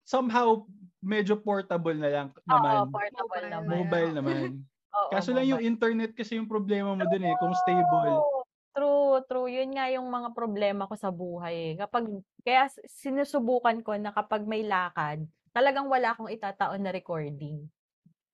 somehow, 0.08 0.65
medyo 1.02 1.36
portable 1.42 1.98
na 1.98 2.10
lang 2.10 2.28
Oo, 2.32 2.46
naman. 2.48 2.76
portable 2.94 3.28
Mobile. 3.28 3.50
naman. 3.50 3.70
Mobile 3.70 4.12
naman. 4.16 4.50
Oo, 4.98 5.10
Kaso 5.12 5.30
lang 5.34 5.46
yung 5.50 5.60
mobile. 5.60 5.72
internet 5.74 6.12
kasi 6.14 6.38
yung 6.38 6.50
problema 6.52 6.94
mo 6.94 7.04
dun 7.04 7.26
eh, 7.26 7.36
kung 7.38 7.54
stable. 7.58 8.16
Oo, 8.16 8.40
True, 8.72 9.20
true. 9.28 9.52
Yun 9.52 9.76
nga 9.76 9.92
yung 9.92 10.08
mga 10.08 10.32
problema 10.32 10.88
ko 10.88 10.96
sa 10.96 11.12
buhay 11.12 11.76
eh. 11.76 11.78
Kapag, 11.78 12.08
kaya 12.40 12.72
sinusubukan 12.88 13.84
ko 13.84 14.00
na 14.00 14.16
kapag 14.16 14.48
may 14.48 14.64
lakad, 14.64 15.28
talagang 15.52 15.92
wala 15.92 16.16
akong 16.16 16.32
itataon 16.32 16.80
na 16.80 16.96
recording. 16.96 17.68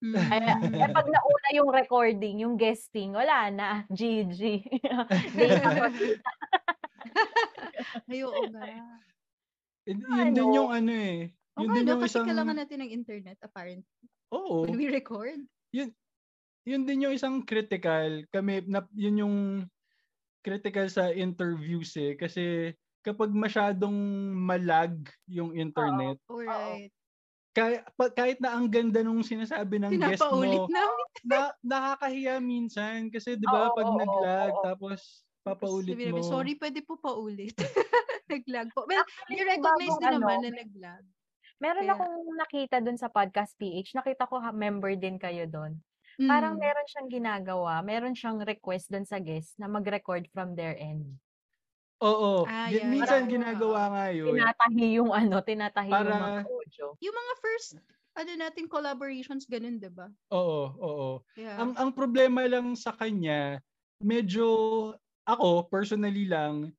Kaya, 0.06 0.62
eh, 0.62 0.94
pag 0.94 1.10
nauna 1.10 1.50
yung 1.58 1.74
recording, 1.74 2.46
yung 2.46 2.54
guesting, 2.54 3.18
wala 3.18 3.50
na. 3.50 3.68
GG. 3.98 4.62
Ay, 8.10 8.22
oo 8.24 8.42
nga. 8.54 8.62
And 9.88 10.00
yun 10.06 10.30
din 10.36 10.48
Ano? 10.54 10.58
yung 10.58 10.70
ano 10.70 10.92
eh. 10.94 11.34
Oo 11.58 11.66
Yun 11.66 11.74
din 11.74 11.86
no, 11.90 11.94
yung 11.98 12.02
kasi 12.06 12.14
isang, 12.14 12.28
kailangan 12.30 12.58
natin 12.62 12.78
ng 12.86 12.92
internet, 12.94 13.38
apparently. 13.42 14.06
oo, 14.30 14.70
When 14.70 14.78
we 14.78 14.88
record. 14.94 15.42
yun 16.68 16.84
din 16.86 17.04
yung 17.08 17.16
isang 17.16 17.42
critical. 17.48 18.28
Kami, 18.30 18.62
na, 18.70 18.86
yun 18.94 19.22
yung 19.26 19.38
critical 20.46 20.88
sa 20.92 21.10
interviews 21.12 21.96
eh. 21.98 22.14
Kasi 22.20 22.74
kapag 23.02 23.32
masyadong 23.34 23.96
malag 24.36 25.08
yung 25.32 25.56
internet, 25.58 26.20
Alright. 26.30 26.92
kahit, 27.58 27.82
kahit 28.14 28.38
na 28.44 28.54
ang 28.54 28.70
ganda 28.70 29.02
nung 29.02 29.24
sinasabi 29.26 29.82
ng 29.82 29.98
guest 29.98 30.22
mo, 30.30 30.44
namin. 30.44 31.08
na, 31.26 31.40
nakakahiya 31.66 32.38
minsan. 32.44 33.10
Kasi 33.10 33.34
di 33.40 33.48
ba 33.50 33.72
Oo, 33.72 33.76
pag 33.76 33.88
oo, 33.90 33.98
naglag, 33.98 34.54
oo. 34.54 34.64
tapos 34.64 35.00
papaulit 35.42 35.98
mo. 36.12 36.20
sorry, 36.22 36.54
pwede 36.60 36.84
po 36.84 37.00
paulit. 37.00 37.56
naglag 38.32 38.70
po. 38.76 38.84
Well, 38.86 39.02
Actually, 39.08 39.40
i-recognize 39.40 39.96
bagong 39.96 40.00
din 40.04 40.12
ano, 40.12 40.18
naman 40.20 40.38
na 40.44 40.52
naglag. 40.52 41.06
Meron 41.58 41.84
Kaya- 41.84 41.96
akong 41.98 42.18
nakita 42.38 42.78
dun 42.80 42.98
sa 42.98 43.10
Podcast 43.10 43.58
PH. 43.58 43.98
Nakita 43.98 44.30
ko 44.30 44.38
ha, 44.38 44.54
member 44.54 44.94
din 44.94 45.18
kayo 45.18 45.46
dun. 45.46 45.82
Parang 46.18 46.58
Mm. 46.58 46.62
meron 46.62 46.88
siyang 46.90 47.10
ginagawa. 47.12 47.74
Meron 47.82 48.14
siyang 48.14 48.42
request 48.42 48.90
dun 48.90 49.06
sa 49.06 49.22
guest 49.22 49.54
na 49.58 49.70
mag-record 49.70 50.26
from 50.30 50.58
their 50.58 50.74
end. 50.74 51.18
Oo. 52.00 52.46
Ah, 52.46 52.70
Gi- 52.70 52.82
yeah, 52.82 52.90
minsan 52.90 53.26
yeah. 53.26 53.32
ginagawa 53.32 53.82
nga 53.90 54.06
yun. 54.10 54.34
Tinatahi 54.34 54.86
yung 54.98 55.12
ano, 55.14 55.38
tinatahi 55.42 55.90
yung 55.90 55.98
Para- 55.98 56.14
mga 56.14 56.42
audio. 56.46 56.86
Yung 57.02 57.16
mga 57.16 57.34
first, 57.38 57.70
ano 58.14 58.32
natin, 58.34 58.66
collaborations, 58.66 59.46
ganun, 59.46 59.78
di 59.78 59.90
ba? 59.90 60.10
Oo, 60.30 60.62
oo. 60.74 61.10
Yeah. 61.34 61.58
Ang 61.58 61.74
ang 61.74 61.90
problema 61.94 62.46
lang 62.46 62.74
sa 62.74 62.94
kanya, 62.94 63.62
medyo 63.98 64.94
ako 65.26 65.66
personally 65.68 66.26
lang 66.26 66.72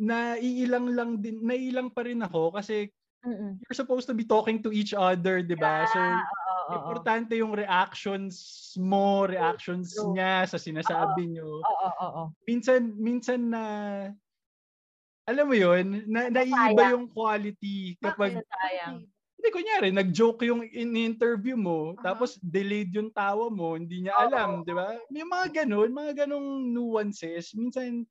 naiilang 0.00 0.96
lang 0.96 1.10
din 1.20 1.44
naiilang 1.44 1.92
pa 1.92 2.08
rin 2.08 2.24
ako 2.24 2.56
kasi 2.56 2.88
Mm-mm. 3.24 3.60
you're 3.68 3.76
supposed 3.76 4.06
to 4.08 4.14
be 4.14 4.24
talking 4.24 4.62
to 4.64 4.72
each 4.72 4.94
other, 4.94 5.42
'di 5.44 5.56
ba? 5.58 5.84
So 5.88 6.00
Ah, 6.02 6.24
oo, 6.34 6.62
oo, 6.74 6.80
oo. 7.00 7.10
importante 7.10 7.34
yung 7.38 7.52
reactions 7.56 8.72
mo, 8.78 9.26
reactions 9.26 9.92
true. 9.92 10.14
niya 10.14 10.46
sa 10.48 10.56
sinasabi 10.60 11.28
niyo. 11.34 11.66
Oo, 11.68 11.88
oo, 11.88 12.08
oo. 12.20 12.34
Minsan 12.48 12.96
minsan 12.98 13.40
na 13.52 13.64
alam 15.28 15.44
mo 15.52 15.56
'yun, 15.56 16.08
na, 16.08 16.32
naiiba 16.32 16.88
yung 16.88 17.04
quality 17.10 17.96
kapag 18.00 18.40
Bakit? 18.40 18.46
sayang. 18.48 19.10
hindi 19.40 19.48
kunyari 19.56 19.88
nag-joke 19.92 20.44
yung 20.48 20.60
in-interview 20.68 21.56
mo, 21.56 21.96
Aha. 21.96 22.00
tapos 22.04 22.36
delayed 22.44 22.92
yung 22.92 23.08
tawa 23.12 23.48
mo, 23.48 23.72
hindi 23.76 24.04
niya 24.04 24.16
Oo, 24.18 24.26
alam, 24.28 24.64
'di 24.64 24.72
ba? 24.76 24.96
May 25.12 25.24
mga 25.24 25.64
ganun, 25.64 25.90
mga 25.96 26.12
ganung 26.24 26.72
nuances, 26.72 27.52
minsan 27.56 28.04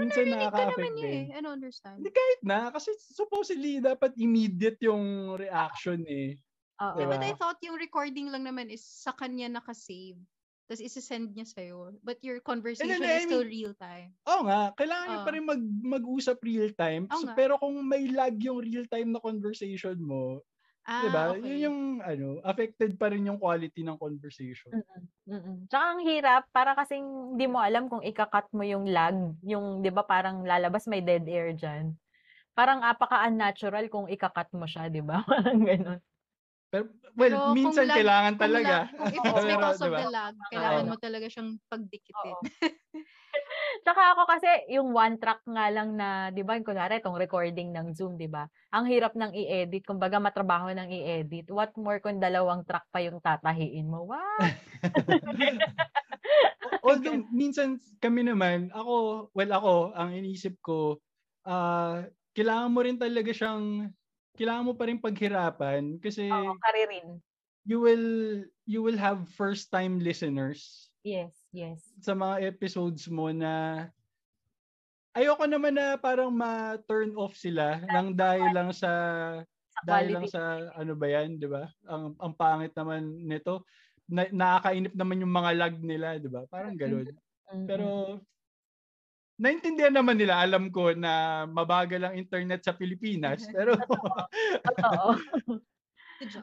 minsan 0.00 0.24
Narinig 0.26 0.38
ka 0.38 0.44
nakaka-affect 0.50 0.78
naman 0.78 0.92
niya 0.96 1.06
eh. 1.06 1.12
din. 1.12 1.26
I 1.30 1.40
don't 1.40 1.56
understand. 1.58 1.96
Hindi 2.02 2.12
kahit 2.12 2.40
na 2.42 2.58
kasi 2.70 2.90
supposedly 2.98 3.72
dapat 3.78 4.12
immediate 4.18 4.78
yung 4.82 5.34
reaction 5.38 6.02
eh. 6.08 6.38
Oo. 6.82 6.98
Diba? 6.98 7.14
But 7.14 7.22
I 7.22 7.32
thought 7.38 7.60
yung 7.62 7.78
recording 7.78 8.34
lang 8.34 8.42
naman 8.42 8.70
is 8.70 8.82
sa 8.82 9.14
kanya 9.14 9.46
nakasave. 9.46 10.18
Tapos 10.64 10.80
isa-send 10.80 11.36
niya 11.36 11.44
sa'yo. 11.44 11.92
But 12.00 12.24
your 12.24 12.40
conversation 12.40 12.96
hindi, 12.96 13.04
is 13.04 13.24
I 13.24 13.28
still 13.28 13.44
real 13.44 13.74
time. 13.76 14.16
Oo 14.24 14.48
nga, 14.48 14.72
kailangan 14.72 15.06
niyo 15.12 15.20
Oo. 15.20 15.26
pa 15.28 15.32
rin 15.36 15.44
mag, 15.44 15.62
mag-usap 15.84 16.40
real 16.40 16.72
time. 16.72 17.04
So, 17.12 17.28
nga. 17.28 17.36
pero 17.36 17.60
kung 17.60 17.76
may 17.84 18.08
lag 18.08 18.34
yung 18.40 18.64
real 18.64 18.88
time 18.88 19.12
na 19.12 19.20
conversation 19.20 20.00
mo, 20.00 20.40
Ah, 20.86 21.00
'di 21.00 21.08
ba? 21.12 21.24
okay. 21.32 21.48
Yun 21.48 21.58
yung 21.68 21.80
ano, 22.04 22.28
affected 22.44 22.96
pa 23.00 23.08
rin 23.12 23.28
yung 23.28 23.40
quality 23.40 23.80
ng 23.84 23.96
conversation. 24.00 24.74
Mm-mm, 24.74 25.02
mm-mm. 25.30 25.56
Tsaka 25.70 25.84
ang 25.94 26.00
hirap, 26.02 26.42
para 26.50 26.74
kasing 26.74 27.04
hindi 27.36 27.46
mo 27.46 27.62
alam 27.62 27.86
kung 27.86 28.02
ikakat 28.02 28.50
mo 28.56 28.64
yung 28.66 28.88
lag, 28.90 29.14
yung 29.46 29.84
'di 29.84 29.90
ba 29.94 30.02
parang 30.02 30.42
lalabas 30.42 30.88
may 30.90 31.04
dead 31.04 31.22
air 31.30 31.54
diyan. 31.54 31.94
Parang 32.58 32.80
apaka-unnatural 32.84 33.86
kung 33.92 34.06
ikakat 34.10 34.48
mo 34.56 34.66
siya, 34.68 34.88
'di 34.92 35.02
ba? 35.04 35.22
Parang 35.30 35.60
gano'n. 35.62 36.00
Pero, 36.74 36.90
well, 37.14 37.30
Pero 37.30 37.38
kung 37.38 37.54
minsan 37.54 37.86
lag- 37.86 37.98
kailangan 38.02 38.34
Kung 38.34 38.42
talaga. 38.42 38.74
lag- 38.82 38.90
kung 38.98 39.12
if 39.14 39.22
it's 39.30 39.46
because 39.46 39.78
of 39.78 39.86
diba? 39.94 40.00
the 40.02 40.10
lag, 40.10 40.34
kailangan 40.50 40.84
mo 40.90 40.96
talaga 40.98 41.26
siyang 41.30 41.50
pagdikitin. 41.70 42.34
Tsaka 43.84 44.02
ako 44.16 44.22
kasi 44.26 44.50
yung 44.74 44.90
one 44.94 45.14
track 45.20 45.42
nga 45.46 45.66
lang 45.70 45.94
na, 45.94 46.30
'di 46.34 46.42
ba, 46.42 46.58
kunwari 46.62 46.98
itong 46.98 47.18
recording 47.18 47.70
ng 47.74 47.92
Zoom, 47.94 48.16
'di 48.18 48.26
ba? 48.30 48.46
Ang 48.74 48.88
hirap 48.90 49.14
ng 49.14 49.30
i-edit, 49.34 49.84
kumbaga 49.86 50.18
matrabaho 50.18 50.70
ng 50.72 50.88
i-edit. 50.90 51.46
What 51.52 51.74
more 51.78 52.00
kung 52.02 52.18
dalawang 52.18 52.64
track 52.66 52.86
pa 52.90 52.98
yung 53.04 53.20
tatahiin 53.22 53.86
mo. 53.86 54.06
Wow. 54.10 54.18
Although 56.84 57.24
minsan 57.32 57.80
kami 58.02 58.26
naman, 58.26 58.68
ako, 58.74 59.28
well 59.32 59.52
ako, 59.52 59.74
ang 59.96 60.12
iniisip 60.14 60.58
ko, 60.60 61.00
ah 61.46 62.04
kailangan 62.34 62.70
mo 62.74 62.80
rin 62.82 62.98
talaga 62.98 63.30
siyang, 63.30 63.94
kailangan 64.34 64.66
mo 64.66 64.72
pa 64.74 64.86
rin 64.90 64.98
paghirapan 64.98 65.98
kasi 66.02 66.26
Oo, 66.30 66.58
karirin. 66.58 67.22
you 67.64 67.78
will, 67.80 68.42
you 68.66 68.80
will 68.82 68.98
have 68.98 69.30
first 69.32 69.70
time 69.70 69.98
listeners 70.02 70.90
Yes, 71.04 71.48
yes. 71.52 71.94
sa 72.00 72.12
mga 72.16 72.44
episodes 72.48 73.06
mo 73.08 73.30
na 73.30 73.86
ayoko 75.14 75.46
naman 75.46 75.78
na 75.78 75.94
parang 75.94 76.34
ma-turn 76.34 77.14
off 77.14 77.38
sila 77.38 77.78
nang 77.86 78.12
dahil 78.18 78.50
lang 78.50 78.74
sa 78.74 78.90
Sa 79.74 79.80
dahil 79.86 80.10
lang 80.14 80.26
sa 80.30 80.70
ano 80.74 80.94
ba 80.94 81.06
yan, 81.10 81.38
'di 81.38 81.48
ba? 81.50 81.66
Ang 81.86 82.14
ang 82.18 82.32
pangit 82.34 82.74
naman 82.78 83.26
nito. 83.26 83.66
Na, 84.06 84.28
nakakainip 84.28 84.94
naman 84.94 85.22
yung 85.22 85.32
mga 85.34 85.50
lag 85.56 85.74
nila, 85.82 86.18
'di 86.18 86.30
ba? 86.30 86.46
Parang 86.50 86.74
gano'n. 86.78 87.10
Mm, 87.50 87.66
Pero 87.66 87.84
naintindihan 89.38 89.94
naman 89.94 90.18
nila, 90.18 90.38
alam 90.38 90.70
ko 90.70 90.94
na 90.94 91.44
mabagal 91.48 92.02
ang 92.04 92.14
internet 92.14 92.62
sa 92.62 92.76
Pilipinas. 92.76 93.44
Pero 93.54 93.74
totoo. 93.78 95.08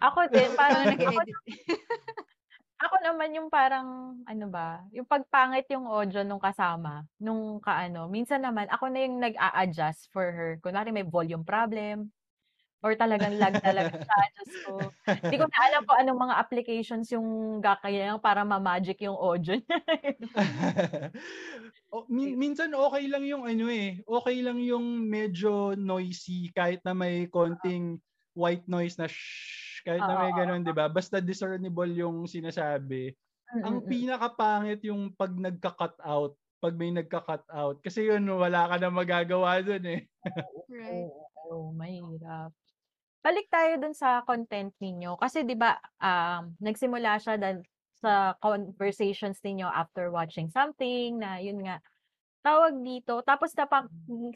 Ako 0.04 0.20
din, 0.30 0.50
Parang 0.60 0.84
nag-edit. 0.92 1.38
ako 2.84 2.96
naman 3.06 3.30
yung 3.38 3.48
parang, 3.48 4.20
ano 4.26 4.46
ba, 4.50 4.82
yung 4.90 5.06
pagpangit 5.06 5.70
yung 5.70 5.86
audio 5.86 6.26
nung 6.26 6.42
kasama, 6.42 7.06
nung 7.22 7.62
kaano. 7.62 8.10
Minsan 8.10 8.42
naman, 8.42 8.68
ako 8.74 8.90
na 8.90 9.06
yung 9.06 9.22
nag-a-adjust 9.22 10.10
for 10.10 10.34
her. 10.34 10.52
Kunwari 10.60 10.90
may 10.90 11.06
volume 11.06 11.46
problem, 11.46 12.10
or 12.82 12.98
talagang 12.98 13.38
lag 13.38 13.54
talaga 13.62 13.94
siya. 13.94 14.20
Diyos 14.34 14.54
ko. 14.66 14.74
Hindi 15.06 15.38
ko 15.38 15.46
na 15.46 15.60
alam 15.70 15.82
kung 15.86 16.00
anong 16.02 16.20
mga 16.26 16.36
applications 16.42 17.08
yung 17.14 17.62
gakaya 17.62 18.18
para 18.18 18.42
ma-magic 18.42 18.98
yung 19.06 19.18
audio 19.18 19.62
niya. 19.62 19.80
O, 21.92 22.08
min- 22.08 22.40
minsan 22.40 22.72
okay 22.74 23.06
lang 23.12 23.24
yung 23.28 23.44
ano 23.46 23.68
eh, 23.68 24.00
okay 24.08 24.40
lang 24.44 24.60
yung 24.64 25.06
medyo 25.08 25.76
noisy 25.76 26.50
kahit 26.56 26.80
na 26.88 26.96
may 26.96 27.28
konting 27.28 28.00
white 28.34 28.64
noise 28.72 28.96
na 28.96 29.08
shh, 29.12 29.84
kahit 29.84 30.08
na 30.08 30.16
may 30.16 30.32
Oo, 30.32 30.40
ganun, 30.40 30.64
'di 30.64 30.72
ba? 30.76 30.88
Basta 30.88 31.20
discernible 31.20 31.92
yung 31.92 32.24
sinasabi. 32.28 33.12
Ang 33.62 33.84
Mm, 33.84 33.86
mm, 33.86 33.90
pinakapangit 33.92 34.80
yung 34.88 35.12
pag 35.14 35.36
nagka-cut 35.36 36.00
out, 36.02 36.40
pag 36.64 36.74
may 36.80 36.92
nagka-cut 36.96 37.44
out 37.52 37.78
kasi 37.84 38.08
yun 38.08 38.24
wala 38.32 38.70
ka 38.72 38.76
na 38.80 38.90
magagawa 38.94 39.60
doon 39.62 39.84
eh. 39.86 40.02
Right. 40.70 41.12
Oo, 41.12 41.28
oo, 41.52 41.72
mahirap. 41.76 42.52
Balik 43.22 43.48
tayo 43.54 43.78
dun 43.82 43.94
sa 43.98 44.24
content 44.26 44.74
ninyo. 44.82 45.18
Kasi 45.20 45.44
'di 45.46 45.56
ba, 45.60 45.78
um, 46.02 46.56
nagsimula 46.62 47.18
siya 47.22 47.38
dahil 47.38 47.62
sa 48.02 48.36
conversations 48.42 49.40
ninyo 49.46 49.70
after 49.70 50.10
watching 50.10 50.50
something 50.50 51.22
na 51.22 51.38
yun 51.38 51.62
nga, 51.62 51.80
tawag 52.42 52.74
dito, 52.82 53.22
tapos 53.22 53.54
napa 53.54 53.86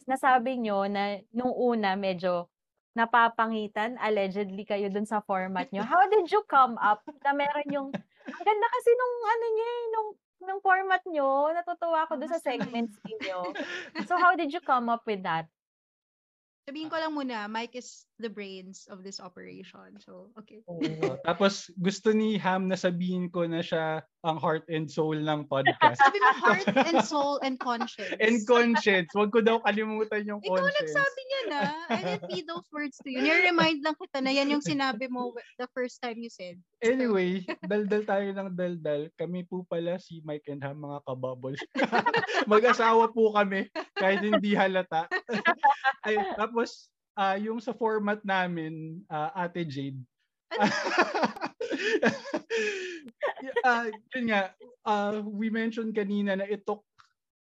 nasabi 0.06 0.62
niyo 0.62 0.86
na 0.86 1.18
nung 1.34 1.52
una 1.52 1.98
medyo 1.98 2.48
napapangitan 2.96 4.00
allegedly 4.00 4.64
kayo 4.64 4.88
dun 4.88 5.04
sa 5.04 5.20
format 5.20 5.68
niyo. 5.74 5.84
How 5.84 6.08
did 6.08 6.32
you 6.32 6.46
come 6.48 6.80
up 6.80 7.04
na 7.26 7.36
meron 7.36 7.68
yung 7.68 7.90
ang 8.26 8.46
ganda 8.46 8.68
kasi 8.72 8.90
nung 8.96 9.16
ano 9.26 9.46
niya, 9.52 9.70
eh, 9.70 9.86
nung 9.92 10.10
nung 10.46 10.62
format 10.62 11.02
niyo, 11.10 11.52
natutuwa 11.52 12.06
ako 12.06 12.22
dun 12.22 12.32
sa 12.32 12.42
segments 12.48 12.96
ninyo. 13.04 13.52
So 14.06 14.16
how 14.16 14.38
did 14.38 14.54
you 14.54 14.62
come 14.62 14.88
up 14.88 15.04
with 15.04 15.26
that? 15.26 15.50
Sabihin 16.66 16.90
ko 16.90 16.98
lang 16.98 17.14
muna, 17.14 17.46
Mike 17.46 17.78
is 17.78 18.10
the 18.18 18.30
brains 18.30 18.90
of 18.90 19.06
this 19.06 19.22
operation. 19.22 20.02
So, 20.02 20.34
okay. 20.34 20.66
Oh, 20.66 20.82
Tapos 21.30 21.70
gusto 21.78 22.10
ni 22.10 22.42
Ham 22.42 22.66
na 22.66 22.74
sabihin 22.74 23.30
ko 23.30 23.46
na 23.46 23.62
siya 23.62 24.02
ang 24.26 24.42
heart 24.42 24.66
and 24.74 24.90
soul 24.90 25.14
ng 25.14 25.46
podcast. 25.46 26.02
Sabi 26.02 26.18
mo 26.18 26.32
heart 26.42 26.66
and 26.90 27.00
soul 27.06 27.38
and 27.46 27.62
conscience. 27.62 28.18
and 28.18 28.42
conscience. 28.50 29.14
Huwag 29.14 29.30
ko 29.30 29.46
daw 29.46 29.62
kalimutan 29.62 30.26
yung 30.26 30.42
Ikaw 30.42 30.58
conscience. 30.58 30.90
nagsabi 30.92 31.22
niya 31.22 31.42
na. 31.46 31.62
I 31.94 32.02
didn't 32.02 32.26
feed 32.26 32.46
those 32.50 32.66
words 32.74 32.98
to 33.06 33.08
you. 33.14 33.22
Nire-remind 33.22 33.86
lang 33.86 33.94
kita 33.94 34.20
na 34.26 34.34
yan 34.34 34.50
yung 34.50 34.66
sinabi 34.66 35.06
mo 35.06 35.38
the 35.62 35.70
first 35.78 36.02
time 36.02 36.18
you 36.18 36.34
said. 36.34 36.58
Anyway, 36.82 37.46
daldal 37.70 38.02
tayo 38.02 38.28
ng 38.34 38.50
daldal. 38.58 39.14
Kami 39.14 39.46
po 39.46 39.62
pala 39.70 40.02
si 40.02 40.26
Mike 40.26 40.50
and 40.50 40.66
Ham, 40.66 40.82
mga 40.82 41.06
kabubbles. 41.06 41.62
Mag-asawa 42.52 43.14
po 43.14 43.30
kami, 43.38 43.70
kahit 43.94 44.26
hindi 44.26 44.58
halata. 44.58 45.06
Ay, 46.06 46.18
tapos, 46.34 46.90
ah, 47.14 47.38
yung 47.38 47.62
sa 47.62 47.78
format 47.78 48.26
namin, 48.26 49.06
ah, 49.06 49.46
Ate 49.46 49.62
Jade. 49.70 50.02
Ah, 53.66 53.90
yun 54.14 54.30
nga, 54.30 54.54
ah, 54.86 55.22
we 55.22 55.50
mentioned 55.50 55.94
kanina 55.98 56.38
na 56.38 56.46
it 56.46 56.66
took 56.66 56.86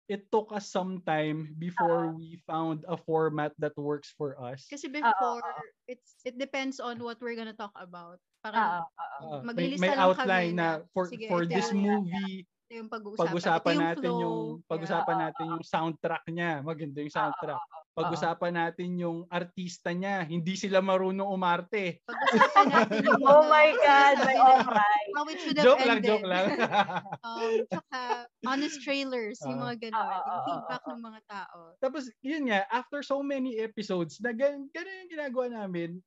it 0.08 0.32
took 0.32 0.48
us 0.56 0.64
some 0.64 1.04
time 1.04 1.52
before 1.60 2.08
we 2.08 2.40
found 2.48 2.80
a 2.88 2.96
format 2.96 3.52
that 3.60 3.76
works 3.76 4.08
for 4.16 4.40
us. 4.40 4.64
Kasi 4.72 4.88
before, 4.88 5.44
it's 5.84 6.16
it 6.24 6.40
depends 6.40 6.80
on 6.80 6.96
what 7.04 7.20
we're 7.20 7.36
gonna 7.36 7.56
talk 7.56 7.76
about. 7.76 8.16
Oo, 8.48 8.56
oo. 8.56 9.44
Ah, 9.44 9.44
may, 9.52 9.76
may 9.76 9.92
lang 9.92 10.16
kami 10.16 10.24
outline 10.24 10.52
na 10.56 10.68
na, 10.80 10.86
for 10.96 11.10
sige, 11.12 11.28
for 11.28 11.44
ito 11.44 11.52
this 11.52 11.68
movie 11.74 12.48
ito 12.68 12.84
yung 12.84 12.92
pag-uusapan. 12.92 13.24
pag-usapan 13.32 13.72
ito 13.72 13.72
yung 13.72 13.84
natin 13.88 14.04
flow. 14.12 14.20
yung 14.20 14.40
pag-usapan 14.68 15.16
Yeah. 15.16 15.24
natin 15.24 15.44
yung 15.48 15.64
soundtrack 15.64 16.24
niya, 16.28 16.52
maganda 16.60 16.98
yung 17.00 17.14
soundtrack. 17.16 17.62
Pag-usapan 17.98 18.52
natin 18.54 18.90
yung 18.96 19.18
artista 19.26 19.90
niya, 19.90 20.22
hindi 20.22 20.54
sila 20.54 20.78
marunong 20.78 21.26
umarte. 21.26 21.98
Pag-usapan 22.06 22.66
natin 22.70 22.98
yung 23.10 23.22
Oh 23.26 23.42
my 23.50 23.74
God, 23.74 24.16
may 24.22 24.38
how 24.38 24.62
oray. 24.62 25.02
it 25.34 25.38
should 25.42 25.58
have 25.58 25.66
joke 25.66 25.82
lang, 25.82 25.98
ended. 25.98 26.10
joke 26.14 26.26
lang. 26.26 26.46
Um, 27.28 27.52
tsaka 27.66 28.00
honest 28.46 28.78
trailers, 28.80 29.42
yung 29.42 29.58
Ah. 29.58 29.74
mga 29.74 29.90
ganun. 29.90 29.98
Ah, 29.98 30.22
yung 30.22 30.42
feedback 30.46 30.82
ng 30.86 31.00
mga 31.02 31.20
tao. 31.26 31.58
Tapos, 31.82 32.04
yun 32.22 32.42
nga, 32.48 32.64
after 32.70 33.02
so 33.02 33.18
many 33.20 33.58
episodes, 33.58 34.22
na 34.22 34.30
gan, 34.30 34.70
ganun 34.70 34.98
yung 35.04 35.12
ginagawa 35.12 35.46
namin, 35.50 35.98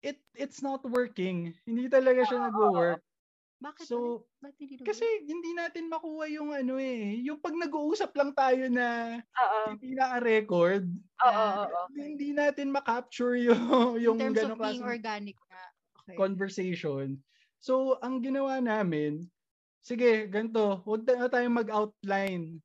it 0.00 0.20
it's 0.36 0.62
not 0.62 0.84
working. 0.86 1.50
Hindi 1.66 1.90
talaga 1.90 2.22
siya 2.28 2.46
nag-work. 2.46 3.02
Bakit? 3.56 3.84
So? 3.88 4.28
Ba't 4.44 4.52
hindi 4.60 4.76
Kasi 4.84 5.04
hindi 5.24 5.56
natin 5.56 5.88
makuha 5.88 6.28
yung 6.28 6.52
ano 6.52 6.76
eh, 6.76 7.24
yung 7.24 7.40
pag 7.40 7.56
nag-uusap 7.56 8.12
lang 8.12 8.36
tayo 8.36 8.68
na 8.68 9.20
Oo. 9.24 9.60
hindi 9.72 9.96
oo, 11.24 11.46
oo. 11.64 11.82
hindi 11.96 12.36
natin 12.36 12.68
ma-capture 12.68 13.40
yung, 13.40 13.96
yung 13.96 14.20
in 14.20 14.36
terms 14.36 14.44
ganong 14.44 14.60
of 14.60 14.60
being 14.60 14.84
klaseng 14.84 14.92
organic 14.92 15.36
na. 15.48 15.60
Okay. 16.06 16.16
conversation. 16.20 17.18
So, 17.58 17.98
ang 18.04 18.22
ginawa 18.22 18.60
namin, 18.62 19.26
sige, 19.82 20.28
ganito, 20.30 20.84
huwag 20.86 21.02
na 21.08 21.26
tayong 21.26 21.58
mag-outline. 21.66 22.62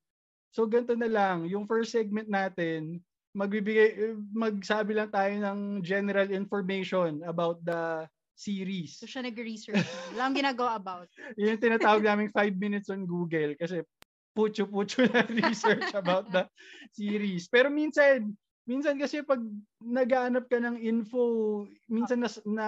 So, 0.52 0.68
ganito 0.68 0.94
na 0.94 1.10
lang, 1.10 1.48
yung 1.48 1.66
first 1.66 1.96
segment 1.96 2.28
natin, 2.30 3.00
magbibigay, 3.32 4.14
magsabi 4.36 4.94
lang 4.94 5.10
tayo 5.10 5.32
ng 5.40 5.82
general 5.82 6.28
information 6.30 7.24
about 7.24 7.64
the 7.64 8.06
series. 8.34 8.98
So 8.98 9.06
siya 9.06 9.26
nag-research. 9.26 9.86
Wala 10.16 10.32
ginagawa 10.38 10.78
about. 10.78 11.08
Yun 11.36 11.56
yung 11.58 11.62
tinatawag 11.62 12.02
naming 12.02 12.32
5 12.34 12.56
minutes 12.58 12.90
on 12.90 13.06
Google 13.06 13.54
kasi 13.56 13.84
putyo-putyo 14.32 15.12
na 15.12 15.28
research 15.28 15.92
about 15.94 16.32
the 16.32 16.48
series. 16.98 17.52
Pero 17.52 17.68
minsan, 17.68 18.32
minsan 18.64 18.96
kasi 18.96 19.22
pag 19.22 19.44
naghahanap 19.84 20.48
ka 20.48 20.58
ng 20.58 20.80
info, 20.80 21.66
minsan 21.86 22.24
na, 22.24 22.30
na 22.48 22.68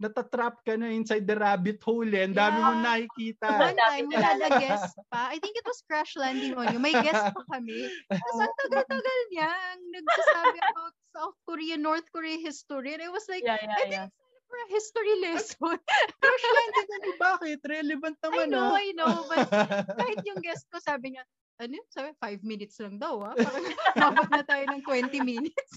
natatrap 0.00 0.64
ka 0.64 0.80
na 0.80 0.88
inside 0.88 1.28
the 1.28 1.36
rabbit 1.36 1.76
hole 1.84 2.08
eh. 2.08 2.24
Ang 2.24 2.32
dami 2.32 2.56
Yeah. 2.56 2.64
mong 2.64 2.80
nakikita. 2.80 3.48
One 3.52 3.76
time, 3.76 4.06
wala 4.08 4.30
na 4.36 4.48
guest 4.56 4.96
pa. 5.12 5.28
I 5.28 5.36
think 5.36 5.60
it 5.60 5.66
was 5.68 5.84
Crash 5.84 6.16
Landing 6.16 6.56
on 6.56 6.72
You. 6.72 6.80
May 6.80 6.96
guest 6.96 7.32
pa 7.36 7.42
kami. 7.52 7.84
Tapos 8.08 8.36
ang 8.40 8.54
tagal-tagal 8.64 9.18
niya. 9.28 9.48
ang 9.52 9.80
Nagsasabi 9.92 10.58
about 10.64 10.94
South 11.12 11.36
Korea, 11.44 11.76
North 11.76 12.08
Korea 12.12 12.40
history. 12.40 12.96
And 12.96 13.04
I 13.04 13.12
was 13.12 13.28
like, 13.28 13.44
Yeah, 13.44 13.60
I 13.60 13.60
yeah, 13.60 13.68
yeah. 13.68 13.76
didn't 14.08 14.12
for 14.50 14.58
a 14.58 14.68
history 14.74 15.14
lesson. 15.22 15.78
Crash 16.18 16.44
landing 16.50 16.88
on 16.98 17.02
you. 17.06 17.14
Bakit? 17.16 17.58
Relevant 17.62 18.16
I 18.18 18.24
naman 18.26 18.46
know, 18.50 18.66
ah. 18.66 18.74
I 18.74 18.86
know. 18.98 19.14
But 19.30 19.46
kahit 20.02 20.18
yung 20.26 20.42
guest 20.42 20.66
ko, 20.68 20.82
sabi 20.82 21.14
niya, 21.14 21.22
ano 21.62 21.78
yun? 21.78 21.86
Sabi, 21.94 22.10
five 22.18 22.42
minutes 22.42 22.82
lang 22.82 22.98
daw, 22.98 23.22
ah. 23.22 23.34
Parang 23.38 23.64
mabot 23.94 24.28
na 24.34 24.42
tayo 24.42 24.64
ng 24.66 24.82
20 24.82 25.22
minutes. 25.22 25.70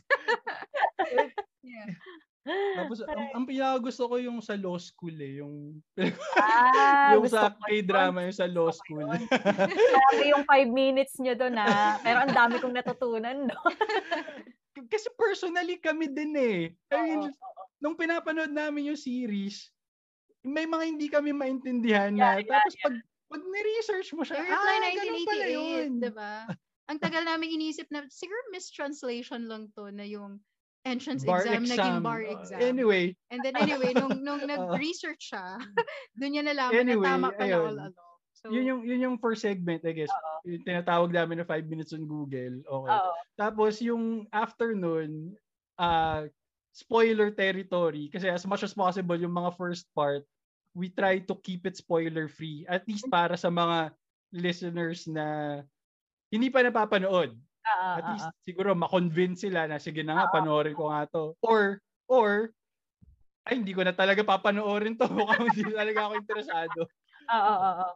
yeah. 1.61 1.87
Tapos, 2.43 2.99
ang, 3.07 3.23
ang 3.39 3.43
pinakagusto 3.47 4.03
ko 4.03 4.19
yung 4.19 4.43
sa 4.43 4.59
law 4.59 4.75
school 4.75 5.15
eh. 5.15 5.39
Yung, 5.39 5.79
Ah, 6.35 7.15
yung 7.15 7.23
sa 7.31 7.55
K-drama, 7.55 8.27
yung 8.27 8.35
sa 8.35 8.51
law 8.51 8.67
school. 8.67 9.07
Grabe 9.07 10.23
yung 10.27 10.43
five 10.43 10.67
minutes 10.67 11.15
nyo 11.23 11.39
doon 11.39 11.55
ah. 11.55 11.95
Pero 12.03 12.27
ang 12.27 12.35
dami 12.35 12.59
kong 12.59 12.75
natutunan 12.75 13.47
doon. 13.47 13.75
Kasi 14.91 15.07
personally 15.15 15.79
kami 15.79 16.11
din 16.11 16.33
eh. 16.35 16.59
I 16.91 17.15
mean, 17.15 17.31
Oo, 17.31 17.52
nung 17.83 17.99
pinapanood 17.99 18.49
namin 18.49 18.95
yung 18.95 18.99
series, 18.99 19.67
may 20.39 20.63
mga 20.63 20.83
hindi 20.87 21.07
kami 21.11 21.35
maintindihan 21.35 22.15
Yeah, 22.15 22.39
na. 22.39 22.39
yeah, 22.39 22.47
tapos 22.47 22.73
pag 22.79 22.95
pag 23.27 23.41
ni-research 23.43 24.15
mo 24.15 24.23
siya, 24.23 24.39
reply 24.39 24.75
ah, 24.77 24.93
ganun 24.93 25.25
pala 25.25 25.45
yun. 25.49 25.91
1988, 25.99 26.05
diba? 26.05 26.33
Ang 26.85 26.99
tagal 27.01 27.23
namin 27.25 27.49
inisip 27.57 27.87
na, 27.89 28.05
siguro 28.07 28.37
mistranslation 28.53 29.49
lang 29.49 29.67
to 29.73 29.89
na 29.89 30.05
yung 30.05 30.37
entrance 30.85 31.23
Bar 31.23 31.41
exam, 31.41 31.63
naging 31.65 31.97
exam. 31.97 32.03
bar 32.03 32.21
Uh, 32.21 32.35
exam. 32.37 32.59
Anyway, 32.61 33.15
And 33.33 33.39
then 33.41 33.55
anyway, 33.57 33.95
nung, 33.97 34.21
nung 34.21 34.43
nag-research 34.51 35.33
siya, 35.33 35.57
doon 36.19 36.29
niya 36.29 36.43
nalaman 36.45 36.77
Anyway, 36.77 37.07
na 37.07 37.09
tama 37.17 37.27
pala 37.33 37.47
ayun. 37.47 37.65
all 37.65 37.79
along. 37.89 38.15
So, 38.35 38.51
yun 38.51 38.65
yung 38.67 38.81
yun 38.83 38.99
yung 38.99 39.17
first 39.17 39.41
segment, 39.41 39.81
I 39.87 39.95
guess. 39.95 40.11
Oo. 40.11 40.51
Yung 40.51 40.65
tinatawag 40.67 41.09
namin 41.09 41.39
na 41.41 41.47
5 41.47 41.63
minutes 41.71 41.95
on 41.95 42.03
Google. 42.03 42.59
Okay. 42.61 42.91
Oo. 42.91 43.11
Tapos 43.39 43.79
yung 43.79 44.27
afternoon, 44.29 45.31
uh, 45.79 46.27
spoiler 46.73 47.29
territory. 47.29 48.09
Kasi 48.09 48.27
as 48.27 48.43
much 48.49 48.65
as 48.65 48.73
possible, 48.73 49.15
yung 49.15 49.37
mga 49.37 49.53
first 49.55 49.85
part, 49.93 50.25
we 50.73 50.89
try 50.89 51.21
to 51.21 51.37
keep 51.45 51.69
it 51.69 51.77
spoiler 51.77 52.25
free. 52.25 52.65
At 52.65 52.83
least 52.89 53.05
para 53.13 53.37
sa 53.37 53.53
mga 53.53 53.93
listeners 54.33 55.05
na 55.05 55.61
hindi 56.33 56.49
pa 56.49 56.65
napapanood. 56.65 57.37
Oo, 57.63 57.89
At 57.95 58.05
least 58.09 58.27
siguro 58.41 58.73
ma-convince 58.73 59.45
sila 59.45 59.69
na 59.69 59.77
sige 59.77 60.01
na 60.01 60.17
nga, 60.17 60.25
Oo. 60.27 60.33
panoorin 60.33 60.75
ko 60.75 60.89
nga 60.89 61.05
to. 61.13 61.37
Or, 61.45 61.77
or, 62.09 62.51
ay 63.45 63.61
hindi 63.61 63.77
ko 63.77 63.85
na 63.85 63.93
talaga 63.93 64.25
papanoorin 64.25 64.97
to. 64.97 65.05
Mukhang 65.13 65.53
hindi 65.53 65.71
talaga 65.71 66.09
ako 66.09 66.13
interesado. 66.17 66.79
Oo, 67.29 67.53
oo, 67.53 67.71
oo. 67.85 67.93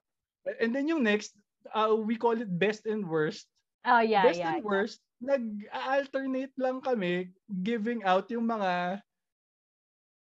And 0.62 0.72
then 0.72 0.88
yung 0.88 1.04
next, 1.04 1.36
uh, 1.74 1.98
we 1.98 2.16
call 2.16 2.38
it 2.38 2.48
best 2.48 2.86
and 2.88 3.04
worst. 3.04 3.50
Oh, 3.88 4.00
yeah, 4.00 4.24
best 4.28 4.40
yeah. 4.40 4.56
and 4.56 4.64
worst, 4.64 5.00
nag-alternate 5.22 6.54
lang 6.62 6.78
kami 6.82 7.34
giving 7.66 8.06
out 8.06 8.30
yung 8.30 8.46
mga 8.46 9.02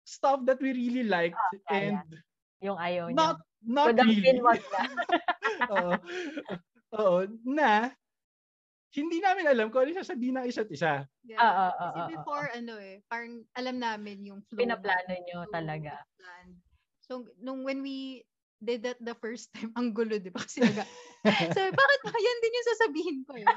stuff 0.07 0.43
that 0.45 0.59
we 0.61 0.73
really 0.73 1.03
liked 1.03 1.39
Ah, 1.39 1.53
yeah, 1.79 2.01
and 2.01 2.03
Yung 2.63 2.77
ayaw 2.79 3.07
niya. 3.13 3.29
not 3.29 3.39
not 3.63 3.93
Without 3.93 4.15
really. 4.23 4.41
Oo. 5.73 5.93
Oo, 6.95 7.19
na 7.47 7.93
hindi 8.95 9.19
namin 9.23 9.47
alam 9.49 9.67
kung 9.73 9.85
ano 9.85 9.93
yung 9.95 10.01
sasabihin 10.05 10.35
ng 10.41 10.47
isa't 10.49 10.69
isa. 10.73 11.05
Yeah. 11.23 11.39
Ah, 11.39 11.71
ah, 11.71 11.73
ah, 11.79 11.93
Kasi 11.93 12.03
ah, 12.03 12.11
ah, 12.19 12.27
before, 12.27 12.51
ano 12.51 12.75
eh, 12.83 12.99
parang 13.07 13.47
alam 13.55 13.79
namin 13.79 14.27
yung 14.27 14.41
flow. 14.43 14.83
Pinaplano 14.83 15.13
nyo 15.25 15.39
So, 15.41 15.49
talaga. 15.49 16.05
So, 17.03 17.27
nung 17.43 17.67
when 17.67 17.83
we 17.83 18.23
did 18.63 18.87
that 18.87 18.99
the 19.03 19.13
first 19.19 19.51
time, 19.51 19.75
ang 19.75 19.91
gulo, 19.91 20.15
di 20.15 20.31
ba? 20.31 20.39
Kasi 20.39 20.63
naga, 20.63 20.87
sabi, 21.55 21.71
bakit 21.75 21.99
ba 22.07 22.17
yan 22.17 22.37
din 22.39 22.57
yung 22.57 22.69
sasabihin 22.71 23.19
ko 23.27 23.33
eh. 23.35 23.47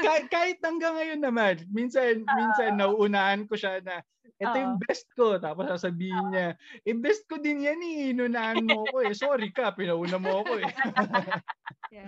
kahit, 0.00 0.26
kahit 0.32 0.58
hanggang 0.64 0.96
ngayon 0.96 1.20
naman, 1.20 1.54
minsan, 1.68 2.24
minsan 2.24 2.80
nauunahan 2.80 3.44
ko 3.44 3.54
siya 3.54 3.84
na, 3.84 4.00
ito 4.38 4.56
yung 4.56 4.78
best 4.86 5.06
ko. 5.18 5.36
Tapos 5.36 5.66
sasabihin 5.66 6.30
niya, 6.30 6.48
eh 6.86 6.94
best 6.94 7.26
ko 7.26 7.42
din 7.42 7.66
yan 7.66 7.82
eh. 7.82 8.14
Inunahan 8.14 8.62
mo 8.62 8.86
ko 8.86 9.02
eh. 9.02 9.10
Sorry 9.10 9.50
ka, 9.50 9.74
pinauna 9.74 10.16
mo 10.16 10.46
ako 10.46 10.62
eh. 10.62 10.70
yeah. 11.94 12.06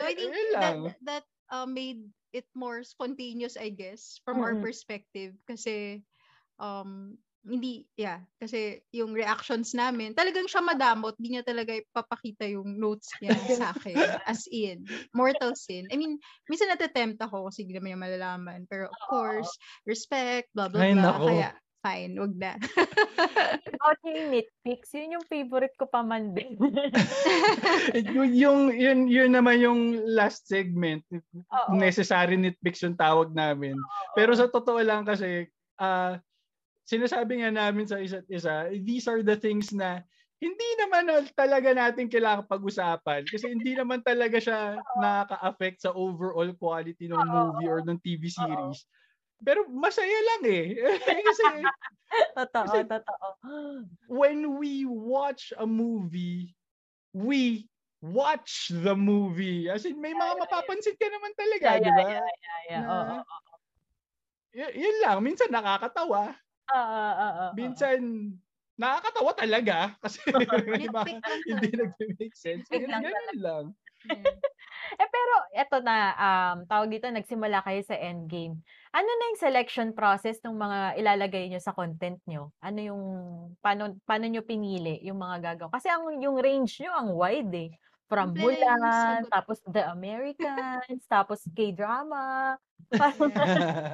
So, 0.00 0.08
I 0.08 0.16
think 0.16 0.32
that, 0.56 0.76
that 1.04 1.24
uh, 1.52 1.68
made 1.68 2.08
it 2.32 2.48
more 2.56 2.80
spontaneous, 2.80 3.60
I 3.60 3.68
guess, 3.68 4.24
from 4.24 4.40
our 4.40 4.56
Mm-mm. 4.56 4.64
perspective. 4.64 5.36
Kasi, 5.44 6.00
um, 6.56 7.20
hindi, 7.40 7.88
yeah, 7.96 8.20
kasi 8.36 8.84
yung 8.92 9.16
reactions 9.16 9.72
namin, 9.72 10.12
talagang 10.12 10.44
siya 10.44 10.60
madamot, 10.60 11.16
di 11.16 11.32
niya 11.32 11.44
talaga 11.44 11.72
ipapakita 11.72 12.44
yung 12.44 12.76
notes 12.76 13.08
niya 13.24 13.32
sa 13.60 13.72
akin. 13.72 13.96
As 14.28 14.44
in, 14.52 14.84
mortal 15.16 15.56
sin. 15.56 15.88
I 15.88 15.96
mean, 15.96 16.20
minsan 16.52 16.68
natatempt 16.68 17.16
ako 17.24 17.48
kasi 17.48 17.64
hindi 17.64 17.80
naman 17.80 17.96
niya 17.96 18.04
malalaman. 18.04 18.60
Pero 18.68 18.92
of 18.92 19.00
course, 19.08 19.48
respect, 19.88 20.52
blah, 20.52 20.68
blah, 20.68 20.84
Ay, 20.84 20.92
blah. 20.92 21.16
nako. 21.16 21.26
Kaya, 21.32 21.50
fine, 21.80 22.12
wag 22.20 22.34
na. 22.36 22.52
About 23.72 24.00
yung 24.04 24.36
nitpicks, 24.36 24.92
yun 24.92 25.16
yung 25.16 25.24
favorite 25.24 25.72
ko 25.80 25.88
pa 25.88 26.04
man 26.04 26.36
din. 26.36 26.60
yun, 28.16 28.30
yung, 28.36 28.60
yun, 28.76 28.98
yun 29.08 29.32
naman 29.32 29.64
yung 29.64 29.96
last 30.12 30.44
segment. 30.44 31.00
Oo. 31.08 31.72
Necessary 31.72 32.36
nitpicks 32.36 32.84
yung 32.84 33.00
tawag 33.00 33.32
namin. 33.32 33.80
Pero 34.12 34.36
sa 34.36 34.44
totoo 34.52 34.84
lang 34.84 35.08
kasi, 35.08 35.48
ah 35.80 36.20
sinasabi 36.90 37.38
nga 37.38 37.54
namin 37.54 37.86
sa 37.86 38.02
isa't 38.02 38.26
isa, 38.26 38.66
these 38.82 39.06
are 39.06 39.22
the 39.22 39.38
things 39.38 39.70
na 39.70 40.02
hindi 40.42 40.68
naman 40.80 41.06
talaga 41.36 41.70
natin 41.70 42.10
kailangan 42.10 42.48
pag-usapan 42.48 43.28
kasi 43.28 43.52
hindi 43.52 43.76
naman 43.76 44.00
talaga 44.02 44.40
siya 44.40 44.80
nakaka-affect 44.98 45.84
sa 45.84 45.94
overall 45.94 46.50
quality 46.56 47.06
ng 47.06 47.20
movie 47.20 47.68
or 47.70 47.84
ng 47.84 48.00
TV 48.00 48.26
series. 48.26 48.88
Pero 49.38 49.68
masaya 49.70 50.08
lang 50.34 50.42
eh. 50.50 50.66
kasi 51.28 51.44
totoo, 52.34 52.64
Kasi- 52.66 52.88
totoo. 52.88 53.26
when 54.08 54.56
we 54.58 54.82
watch 54.88 55.52
a 55.56 55.64
movie, 55.68 56.56
we 57.12 57.68
watch 58.00 58.72
the 58.72 58.96
movie. 58.96 59.68
As 59.68 59.84
in, 59.84 60.00
may 60.00 60.16
mga 60.16 60.40
mapapansin 60.40 60.96
ka 60.96 61.04
naman 61.04 61.36
talaga, 61.36 61.66
Yeah, 61.68 61.80
di 61.80 61.84
yeah, 61.84 61.96
ba? 61.96 62.04
yeah, 62.08 62.24
yeah, 62.24 62.60
yeah. 62.64 62.80
Na- 62.80 62.90
Oo, 62.90 63.16
Y- 64.50 64.74
yun 64.82 64.96
lang. 65.04 65.22
Minsan 65.22 65.52
nakakatawa. 65.52 66.34
Oo, 66.74 67.04
oo. 67.26 67.46
Minsan 67.58 67.98
nakakatawa 68.80 69.30
talaga. 69.36 69.76
Kasi 70.00 70.18
hindi 71.50 71.68
nag-make 71.76 72.36
sense. 72.36 72.64
Ganun, 72.72 72.88
lang 72.88 73.02
ganun 73.04 73.38
lang. 73.40 73.64
Eh 74.96 75.06
pero 75.12 75.34
eto 75.52 75.76
na, 75.84 76.16
um, 76.16 76.64
tawag 76.64 76.88
dito, 76.88 77.06
nagsimula 77.12 77.60
kayo 77.60 77.84
sa 77.84 77.94
endgame. 78.00 78.56
Ano 78.90 79.06
na 79.06 79.24
yung 79.30 79.42
selection 79.44 79.92
process 79.92 80.40
ng 80.42 80.56
mga 80.56 80.98
ilalagay 80.98 81.52
nyo 81.52 81.60
sa 81.60 81.76
content 81.76 82.18
nyo? 82.24 82.50
Ano 82.64 82.78
yung, 82.80 83.02
paano, 83.60 83.94
paano 84.08 84.26
nyo 84.26 84.42
pinili 84.42 84.98
yung 85.04 85.20
mga 85.20 85.52
gagawa? 85.52 85.70
Kasi 85.76 85.92
ang, 85.92 86.10
yung 86.18 86.40
range 86.40 86.80
nyo, 86.80 86.90
ang 86.96 87.08
wide 87.12 87.54
eh. 87.54 87.70
From 88.10 88.34
galing, 88.34 88.58
Mulan, 88.58 89.22
sagot. 89.22 89.30
tapos 89.30 89.58
The 89.70 89.86
Americans, 89.94 91.06
tapos 91.06 91.46
K-drama. 91.54 92.58
Parang, 92.98 93.30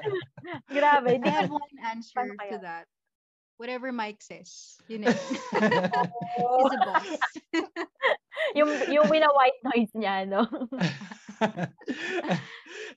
grabe. 0.73 1.21
I 1.21 1.29
have 1.29 1.53
one 1.53 1.77
answer 1.85 2.25
Paano 2.25 2.33
kaya? 2.41 2.53
to 2.57 2.59
that. 2.65 2.85
Whatever 3.61 3.93
Mike 3.93 4.25
says. 4.25 4.81
Yun 4.89 5.05
na. 5.05 5.13
He's 5.17 6.73
the 6.73 6.81
boss. 6.81 7.09
yung, 8.57 8.73
yung 8.89 9.07
wina-white 9.13 9.61
noise 9.69 9.93
niya, 9.93 10.25
no? 10.25 10.49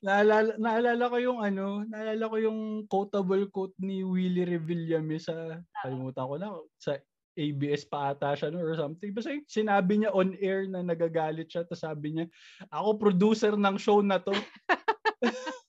naalala, 0.00 0.56
naalala 0.56 1.04
ko 1.12 1.16
yung 1.20 1.40
ano, 1.44 1.84
naalala 1.84 2.24
ko 2.32 2.36
yung 2.40 2.60
quotable 2.88 3.44
quote 3.52 3.76
ni 3.80 4.04
Willie 4.04 4.48
Revillame 4.48 5.20
sa, 5.20 5.60
kalimutan 5.84 6.28
ko 6.28 6.34
na, 6.40 6.48
sa 6.80 6.96
ABS 7.38 7.86
pa 7.86 8.10
ata 8.14 8.34
siya 8.34 8.50
no, 8.50 8.62
or 8.62 8.74
something. 8.74 9.14
Basta 9.14 9.34
sinabi 9.46 10.02
niya 10.02 10.10
on 10.10 10.34
air 10.38 10.66
na 10.66 10.82
nagagalit 10.82 11.46
siya, 11.46 11.62
tapos 11.66 11.82
sabi 11.82 12.08
niya, 12.14 12.26
ako 12.70 12.98
producer 12.98 13.54
ng 13.54 13.76
show 13.78 14.02
na 14.02 14.18
to. 14.18 14.34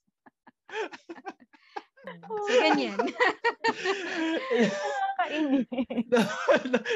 So, 2.31 2.53
ganyan. 2.57 2.97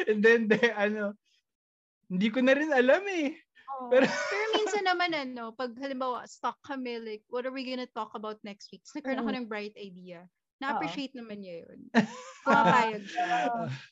And 0.09 0.19
then, 0.23 0.47
de, 0.47 0.59
ano, 0.73 1.13
hindi 2.09 2.27
ko 2.31 2.39
na 2.41 2.53
rin 2.55 2.71
alam 2.73 3.03
eh. 3.09 3.35
Oo. 3.75 3.91
Pero, 3.91 4.05
Pero 4.07 4.45
minsan 4.55 4.83
naman 4.87 5.11
ano, 5.13 5.51
pag 5.53 5.75
halimbawa 5.77 6.25
stuck 6.25 6.57
kami, 6.63 6.97
like, 7.01 7.23
what 7.29 7.45
are 7.45 7.53
we 7.53 7.67
gonna 7.67 7.89
talk 7.91 8.15
about 8.15 8.39
next 8.41 8.71
week? 8.71 8.83
So, 8.87 8.97
nagkaroon 8.97 9.21
ako 9.21 9.31
ng 9.35 9.49
bright 9.49 9.75
idea. 9.77 10.25
Na-appreciate 10.63 11.11
naman 11.15 11.43
niya 11.43 11.67
yun. 11.67 11.79
Pumapayag 12.45 13.03
siya. 13.03 13.27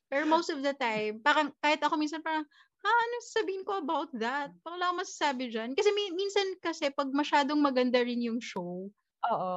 Pero 0.08 0.24
most 0.30 0.48
of 0.48 0.64
the 0.64 0.72
time, 0.78 1.20
parang 1.20 1.52
kahit 1.60 1.84
ako 1.84 2.00
minsan 2.00 2.24
parang, 2.24 2.48
ha, 2.84 2.90
ano 2.90 3.16
sabihin 3.24 3.64
ko 3.68 3.80
about 3.80 4.12
that? 4.16 4.52
Parang 4.64 4.80
wala 4.80 4.86
akong 4.92 5.02
masasabi 5.04 5.52
dyan. 5.52 5.76
Kasi 5.76 5.90
mi- 5.92 6.16
minsan 6.16 6.48
kasi 6.64 6.88
pag 6.92 7.12
masyadong 7.12 7.60
maganda 7.60 8.00
rin 8.00 8.24
yung 8.24 8.40
show, 8.40 8.88
Oo. 9.28 9.54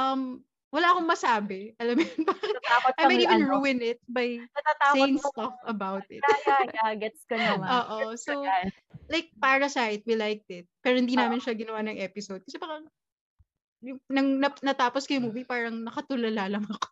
um, 0.00 0.40
wala 0.72 0.86
akong 0.92 1.08
masabi. 1.08 1.72
Alam 1.80 2.00
mo 2.00 2.04
yun? 2.04 2.22
I 2.96 3.04
might 3.08 3.24
even 3.24 3.44
ano, 3.44 3.60
ruin 3.60 3.80
it 3.80 4.00
by 4.08 4.40
saying 4.92 5.20
mo. 5.20 5.28
stuff 5.32 5.56
about 5.64 6.04
it. 6.12 6.20
Yeah, 6.20 6.40
yeah, 6.44 6.62
yeah, 6.72 6.92
gets 6.96 7.24
ko 7.28 7.36
naman. 7.36 7.68
Oo. 7.76 8.16
So, 8.16 8.44
like 9.08 9.32
Parasite, 9.40 10.04
we 10.04 10.16
liked 10.16 10.48
it. 10.52 10.68
Pero 10.84 11.00
hindi 11.00 11.16
namin 11.16 11.40
siya 11.40 11.56
ginawa 11.56 11.80
ng 11.84 11.96
episode. 12.00 12.44
Kasi 12.44 12.60
parang, 12.60 12.84
nang 14.10 14.42
nap- 14.42 14.64
natapos 14.64 15.06
ko 15.06 15.18
yung 15.18 15.30
movie, 15.30 15.46
parang 15.46 15.86
nakatulala 15.86 16.50
lang 16.50 16.64
ako. 16.66 16.88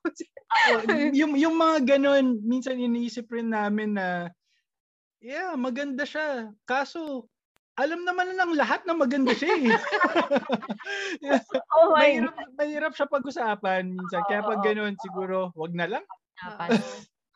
yung, 1.19 1.35
yung 1.35 1.57
mga 1.59 1.97
ganun, 1.97 2.39
minsan 2.47 2.79
iniisip 2.79 3.27
rin 3.31 3.51
namin 3.51 3.99
na, 3.99 4.31
yeah, 5.19 5.53
maganda 5.59 6.07
siya. 6.07 6.55
Kaso, 6.63 7.27
alam 7.77 8.07
naman 8.07 8.33
na 8.33 8.47
ng 8.47 8.57
lahat 8.57 8.87
na 8.89 8.95
maganda 8.97 9.35
siya 9.37 9.53
eh. 9.53 9.69
Oh 11.77 11.93
my 11.93 12.09
mahirap, 12.09 12.37
mahirap 12.57 12.93
siya 12.97 13.07
pag-usapan 13.11 13.91
minsan. 13.91 14.23
Kaya 14.25 14.41
pag 14.47 14.63
ganun, 14.63 14.95
siguro, 15.03 15.51
wag 15.53 15.75
na 15.75 15.87
lang. 15.91 16.05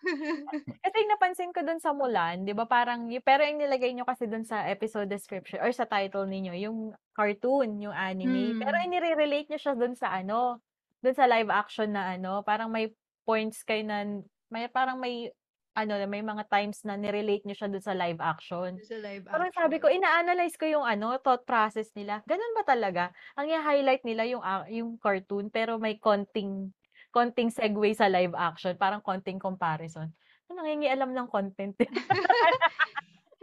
Kasi 0.84 0.96
yung 1.04 1.12
napansin 1.12 1.52
ko 1.52 1.60
dun 1.60 1.76
sa 1.76 1.92
Mulan, 1.92 2.48
'di 2.48 2.56
ba 2.56 2.64
parang 2.64 3.04
pero 3.20 3.44
yung 3.44 3.60
nilagay 3.60 3.92
nyo 3.92 4.08
kasi 4.08 4.24
dun 4.24 4.48
sa 4.48 4.64
episode 4.72 5.12
description 5.12 5.60
or 5.60 5.68
sa 5.76 5.84
title 5.84 6.24
ninyo, 6.24 6.56
yung 6.56 6.78
cartoon, 7.12 7.84
yung 7.84 7.92
anime. 7.92 8.56
Pero 8.56 8.74
Hmm. 8.74 8.88
inire-relate 8.88 9.52
nyo 9.52 9.60
siya 9.60 9.76
dun 9.76 9.92
sa 9.92 10.08
ano, 10.16 10.64
dun 11.04 11.12
sa 11.12 11.28
live 11.28 11.52
action 11.52 11.92
na 11.92 12.16
ano, 12.16 12.40
parang 12.40 12.72
may 12.72 12.88
points 13.28 13.60
kayo 13.60 13.84
na 13.84 14.24
may 14.48 14.72
parang 14.72 14.96
may 14.96 15.28
ano, 15.76 15.92
may 16.08 16.24
mga 16.24 16.48
times 16.48 16.80
na 16.88 16.96
nirelate 16.96 17.44
nyo 17.44 17.52
siya 17.56 17.68
dun 17.68 17.84
sa 17.84 17.92
live 17.92 18.18
action. 18.24 18.80
Sa 18.82 18.96
live 18.98 19.28
Parang 19.30 19.52
sabi 19.54 19.78
ko, 19.78 19.86
action. 19.86 19.92
ina-analyze 19.92 20.56
ko 20.58 20.66
yung 20.66 20.82
ano, 20.82 21.14
thought 21.22 21.44
process 21.46 21.92
nila. 21.94 22.24
Ganun 22.26 22.56
ba 22.56 22.64
talaga? 22.66 23.04
Ang 23.38 23.52
i-highlight 23.52 24.02
nila 24.02 24.24
yung 24.26 24.42
ah, 24.42 24.66
yung 24.66 24.96
cartoon 24.98 25.52
pero 25.54 25.76
may 25.78 26.00
konting 26.00 26.74
konting 27.10 27.50
segue 27.50 27.90
sa 27.94 28.06
live 28.06 28.34
action, 28.34 28.74
parang 28.78 29.02
konting 29.02 29.38
comparison. 29.38 30.10
Ano 30.50 30.62
nangingialam 30.62 31.10
ng 31.14 31.28
content? 31.30 31.74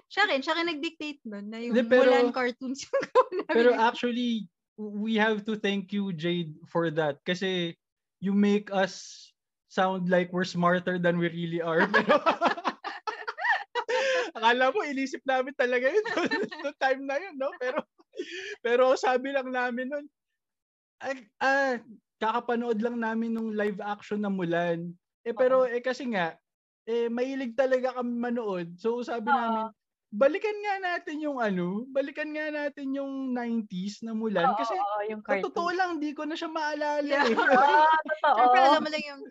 Siya 0.08 0.24
rin, 0.24 0.40
siya 0.40 0.56
rin 0.56 0.72
nag-dictate 0.72 1.20
nun 1.28 1.52
na 1.52 1.60
yung 1.60 1.76
Hindi, 1.76 1.84
pero- 1.84 2.12
Mulan 2.12 2.32
cartoons 2.32 2.88
yung. 2.88 3.04
Pero 3.52 3.76
actually, 3.76 4.48
we 4.80 5.20
have 5.20 5.44
to 5.44 5.60
thank 5.60 5.92
you, 5.92 6.16
Jade, 6.16 6.56
for 6.64 6.88
that. 6.96 7.20
Kasi 7.28 7.76
you 8.24 8.32
make 8.32 8.72
us 8.72 9.28
sound 9.68 10.08
like 10.08 10.32
we're 10.32 10.48
smarter 10.48 10.96
than 10.96 11.20
we 11.20 11.28
really 11.28 11.60
are. 11.60 11.84
Pero 11.92 12.18
akala 14.38 14.70
mo, 14.72 14.86
inisip 14.86 15.20
namin 15.26 15.52
talaga 15.58 15.90
yun 15.90 16.06
no 16.64 16.72
time 16.78 17.04
na 17.04 17.18
yun, 17.18 17.36
no? 17.36 17.50
Pero, 17.58 17.80
pero 18.62 18.84
sabi 18.96 19.34
lang 19.34 19.50
namin 19.50 19.90
nun, 19.90 20.06
ah, 21.02 21.18
ah, 21.42 21.74
kakapanood 22.18 22.82
lang 22.82 22.98
namin 23.02 23.34
nung 23.34 23.54
live 23.54 23.78
action 23.82 24.22
na 24.22 24.30
Mulan. 24.32 24.94
Eh 25.26 25.34
pero 25.34 25.66
eh 25.66 25.82
kasi 25.82 26.10
nga, 26.10 26.38
eh 26.88 27.10
mahilig 27.12 27.54
talaga 27.54 27.98
kami 28.02 28.14
manood. 28.18 28.68
So 28.80 29.02
sabi 29.06 29.30
namin, 29.30 29.70
balikan 30.08 30.56
nga 30.64 30.76
natin 30.82 31.20
yung 31.20 31.38
ano, 31.38 31.84
balikan 31.92 32.32
nga 32.32 32.48
natin 32.50 32.96
yung 32.96 33.36
90s 33.36 34.02
na 34.08 34.16
Mulan. 34.16 34.48
Kasi 34.56 34.74
oo, 34.74 35.00
yung 35.12 35.22
totoo 35.22 35.70
lang, 35.76 36.00
di 36.00 36.16
ko 36.16 36.24
na 36.26 36.34
siya 36.34 36.50
maalala 36.50 37.06
Yeah. 37.06 37.28
eh. 37.28 37.36
Ah, 37.88 38.00
totoo. 38.02 38.36
Siyempre, 38.40 38.60
alam 38.64 38.82
mo 38.82 38.90
lang 38.90 39.04
yung, 39.06 39.22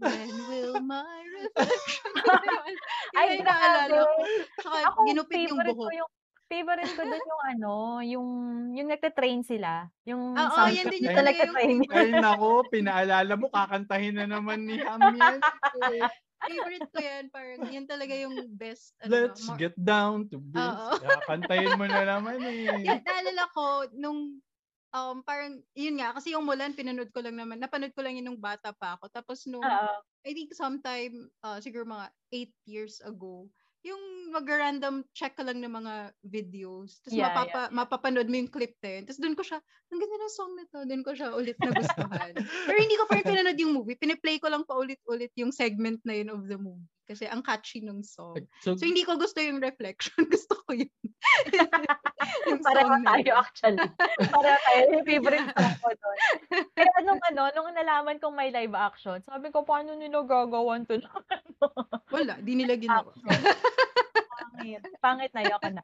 when 0.00 0.34
will 0.50 0.74
my 0.82 1.22
reflection 1.34 2.12
Ay, 3.18 3.38
naalala 3.42 4.00
ko. 4.06 4.22
Saka, 4.62 4.78
Ako, 4.90 5.00
ginupit 5.06 5.38
yung 5.50 5.60
buhok. 5.62 5.86
ko 5.86 5.92
yung 5.94 6.12
favorite 6.48 6.92
ko 6.94 7.02
dun 7.02 7.24
yung 7.24 7.42
ano, 7.56 7.72
yung 8.04 8.28
yung 8.76 8.88
nagte-train 8.90 9.42
sila. 9.42 9.88
Yung 10.04 10.36
Oo, 10.36 10.60
yan 10.70 10.88
din 10.92 11.02
na 11.04 11.12
yung 11.12 11.18
talaga 11.18 11.40
yung 11.42 11.54
nagte-train. 11.56 11.78
Ay 11.90 12.08
nako, 12.12 12.48
pinaalala 12.68 13.32
mo, 13.34 13.46
kakantahin 13.50 14.16
na 14.18 14.26
naman 14.28 14.68
ni 14.68 14.76
Ham 14.80 15.00
yan. 15.16 15.40
Eh, 15.94 16.04
favorite 16.44 16.88
ko 16.92 16.98
yan. 17.00 17.24
Parang, 17.32 17.60
yan 17.72 17.86
talaga 17.88 18.12
yung 18.12 18.36
best. 18.54 18.92
Ano, 19.00 19.10
Let's 19.16 19.48
more- 19.48 19.56
get 19.56 19.76
down 19.80 20.28
to. 20.28 20.38
Oo. 20.40 20.88
Kakantahin 21.00 21.74
mo 21.80 21.88
na 21.88 22.04
naman 22.04 22.36
eh. 22.44 22.68
Yan, 22.88 23.00
naalala 23.00 23.44
ko, 23.56 23.64
nung, 23.96 24.44
um, 24.92 25.16
parang, 25.24 25.64
yun 25.72 25.96
nga, 25.96 26.12
kasi 26.12 26.36
yung 26.36 26.44
Mulan, 26.44 26.76
pinanood 26.76 27.08
ko 27.16 27.24
lang 27.24 27.40
naman, 27.40 27.56
napanood 27.58 27.96
ko 27.96 28.04
lang 28.04 28.20
yun 28.20 28.28
nung 28.28 28.40
bata 28.40 28.76
pa 28.76 29.00
ako. 29.00 29.08
Tapos 29.08 29.48
nung, 29.48 29.64
Oo. 29.64 29.96
I 30.24 30.32
think 30.36 30.52
sometime, 30.52 31.32
uh, 31.40 31.56
siguro 31.64 31.88
mga 31.88 32.12
8 32.32 32.52
years 32.68 33.00
ago, 33.00 33.48
yung 33.84 34.32
mag-random 34.32 35.04
check 35.12 35.36
ka 35.36 35.44
lang 35.44 35.60
ng 35.60 35.70
mga 35.70 35.94
videos. 36.24 36.98
Tapos 37.04 37.14
Yeah, 37.14 37.28
mapapa, 37.28 37.68
mapapanood 37.70 38.26
mo 38.32 38.36
yung 38.40 38.50
clip 38.50 38.80
yun. 38.80 39.04
Tapos 39.04 39.20
doon 39.20 39.36
ko 39.36 39.44
siya, 39.44 39.60
ang 39.92 39.98
ganda 40.00 40.16
ng 40.18 40.34
song 40.34 40.52
na 40.56 40.64
to. 40.72 40.78
Doon 40.88 41.02
ko 41.04 41.12
siya 41.12 41.28
ulit 41.36 41.58
nagustuhan. 41.60 42.32
Pero 42.66 42.78
hindi 42.80 42.96
ko 42.96 43.04
pa 43.06 43.14
rin 43.20 43.28
pinanood 43.28 43.60
yung 43.60 43.76
movie. 43.76 44.00
Piniplay 44.00 44.40
ko 44.40 44.48
lang 44.48 44.64
pa 44.64 44.74
ulit-ulit 44.74 45.30
yung 45.36 45.52
segment 45.52 46.00
na 46.08 46.16
yun 46.16 46.32
of 46.32 46.48
the 46.48 46.56
movie. 46.56 46.88
Kasi 47.04 47.28
ang 47.28 47.44
catchy 47.44 47.84
ng 47.84 48.00
song. 48.00 48.40
So, 48.64 48.80
So 48.80 48.88
hindi 48.88 49.04
ko 49.04 49.20
gusto 49.20 49.36
yung 49.36 49.60
reflection. 49.60 50.24
Gusto 50.32 50.56
ko 50.64 50.72
yun. 50.72 50.88
yung 52.48 52.60
Pareho 52.64 52.88
song 52.88 53.04
na 53.04 53.12
tayo 53.12 53.32
actually. 53.36 53.80
Pareho 54.32 54.56
tayo. 54.56 54.80
Yung 54.88 55.04
favorite 55.12 55.48
song 55.52 55.76
ko 55.84 55.88
doon. 55.92 56.18
Kaya 56.72 56.94
nung 57.04 57.20
ano, 57.20 57.42
nung 57.52 57.70
nalaman 57.76 58.16
kong 58.16 58.32
may 58.32 58.48
live 58.48 58.72
action, 58.72 59.20
sabi 59.20 59.52
ko, 59.52 59.68
paano 59.68 59.92
nila 59.92 60.24
gagawan 60.24 60.88
to? 60.88 60.96
Wala, 62.08 62.40
di 62.40 62.56
nila 62.56 62.80
ginawa. 62.80 63.12
Pangit. 64.32 64.82
Pangit 65.04 65.32
na 65.36 65.42
yoko 65.44 65.68
na. 65.76 65.82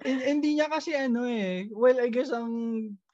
hin- 0.00 0.24
hindi 0.24 0.56
niya 0.56 0.72
kasi 0.72 0.96
ano 0.96 1.28
eh. 1.28 1.68
Well, 1.76 2.00
I 2.00 2.08
guess 2.08 2.32
ang 2.32 2.52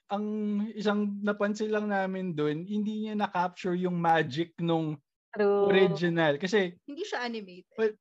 ang 0.09 0.25
isang 0.73 1.21
napansin 1.21 1.69
lang 1.69 1.91
namin 1.91 2.33
doon, 2.33 2.65
hindi 2.65 3.05
niya 3.05 3.13
na-capture 3.13 3.77
yung 3.77 3.99
magic 4.01 4.57
nung 4.57 4.97
True. 5.35 5.69
original. 5.69 6.37
Kasi 6.41 6.73
Hindi 6.89 7.03
siya 7.05 7.25
animated. 7.25 7.75
Well, 7.77 7.93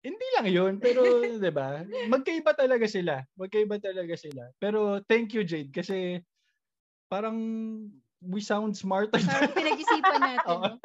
hindi 0.00 0.26
lang 0.38 0.46
yun, 0.48 0.72
pero 0.80 1.02
'di 1.40 1.52
ba? 1.52 1.84
Magkaiba 2.08 2.56
talaga 2.56 2.88
sila. 2.88 3.20
Magkaiba 3.36 3.76
talaga 3.76 4.16
sila. 4.16 4.48
Pero 4.56 5.04
thank 5.04 5.36
you 5.36 5.44
Jade 5.44 5.68
kasi 5.72 6.24
parang 7.12 7.36
we 8.24 8.40
sound 8.40 8.76
smarter. 8.76 9.20
Parang 9.20 9.52
pinag-isipan 9.52 10.20
natin. 10.20 10.56
No? 10.60 10.76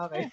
okay. 0.08 0.24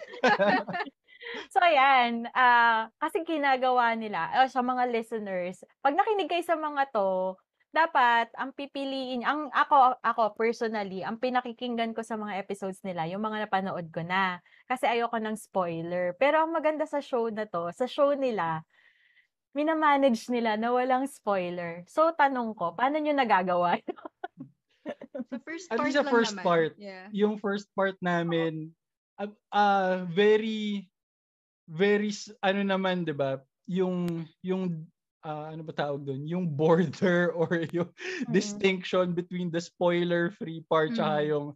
So 1.51 1.59
ayan, 1.59 2.27
ah 2.33 2.89
kasi 2.99 3.23
ginagawa 3.23 3.93
nila 3.95 4.31
oh, 4.41 4.49
sa 4.49 4.63
mga 4.63 4.89
listeners, 4.91 5.63
pag 5.83 5.95
nakinig 5.95 6.29
kayo 6.31 6.43
sa 6.43 6.55
mga 6.55 6.89
'to, 6.91 7.35
dapat 7.75 8.31
ang 8.39 8.55
pipiliin 8.55 9.21
ang 9.27 9.51
ako 9.51 9.99
ako 10.01 10.33
personally, 10.33 11.03
ang 11.03 11.19
pinakikinggan 11.19 11.91
ko 11.93 12.01
sa 12.01 12.15
mga 12.15 12.39
episodes 12.39 12.81
nila, 12.81 13.05
yung 13.11 13.21
mga 13.21 13.47
napanood 13.47 13.91
ko 13.91 14.01
na. 14.01 14.39
Kasi 14.65 14.87
ayoko 14.87 15.19
ng 15.19 15.37
spoiler. 15.37 16.15
Pero 16.17 16.43
ang 16.43 16.51
maganda 16.55 16.87
sa 16.87 17.03
show 17.03 17.27
na 17.29 17.45
'to, 17.45 17.69
sa 17.75 17.85
show 17.85 18.15
nila, 18.15 18.63
mina-manage 19.51 20.29
nila 20.29 20.55
na 20.55 20.69
walang 20.73 21.05
spoiler. 21.09 21.83
So 21.89 22.13
tanong 22.13 22.55
ko, 22.55 22.73
paano 22.77 23.01
niyo 23.01 23.13
nagagawa? 23.17 23.81
Sa 25.27 25.37
first 25.43 25.67
At 25.67 25.81
part 25.81 25.87
least 25.91 25.99
sa 25.99 26.05
lang 26.07 26.13
first 26.15 26.35
naman. 26.39 26.45
part. 26.47 26.71
Yeah. 26.79 27.11
Yung 27.11 27.35
first 27.43 27.67
part 27.75 27.99
namin 27.99 28.71
uh, 29.19 29.33
uh, 29.51 30.07
very 30.07 30.87
very 31.67 32.13
ano 32.39 32.61
naman 32.63 33.03
'di 33.03 33.11
ba? 33.11 33.43
Yung 33.67 34.23
yung 34.39 34.87
ah, 35.27 35.51
ano 35.51 35.61
ba 35.67 35.75
tawag 35.75 36.07
doon? 36.07 36.23
Yung 36.27 36.45
border 36.55 37.31
or 37.39 37.67
yung 37.75 37.91
distinction 38.31 39.11
between 39.13 39.51
the 39.51 39.59
spoiler 39.61 40.31
free 40.31 40.63
part 40.71 40.95
tsaka 40.95 41.19
Mm. 41.19 41.31
yung 41.35 41.47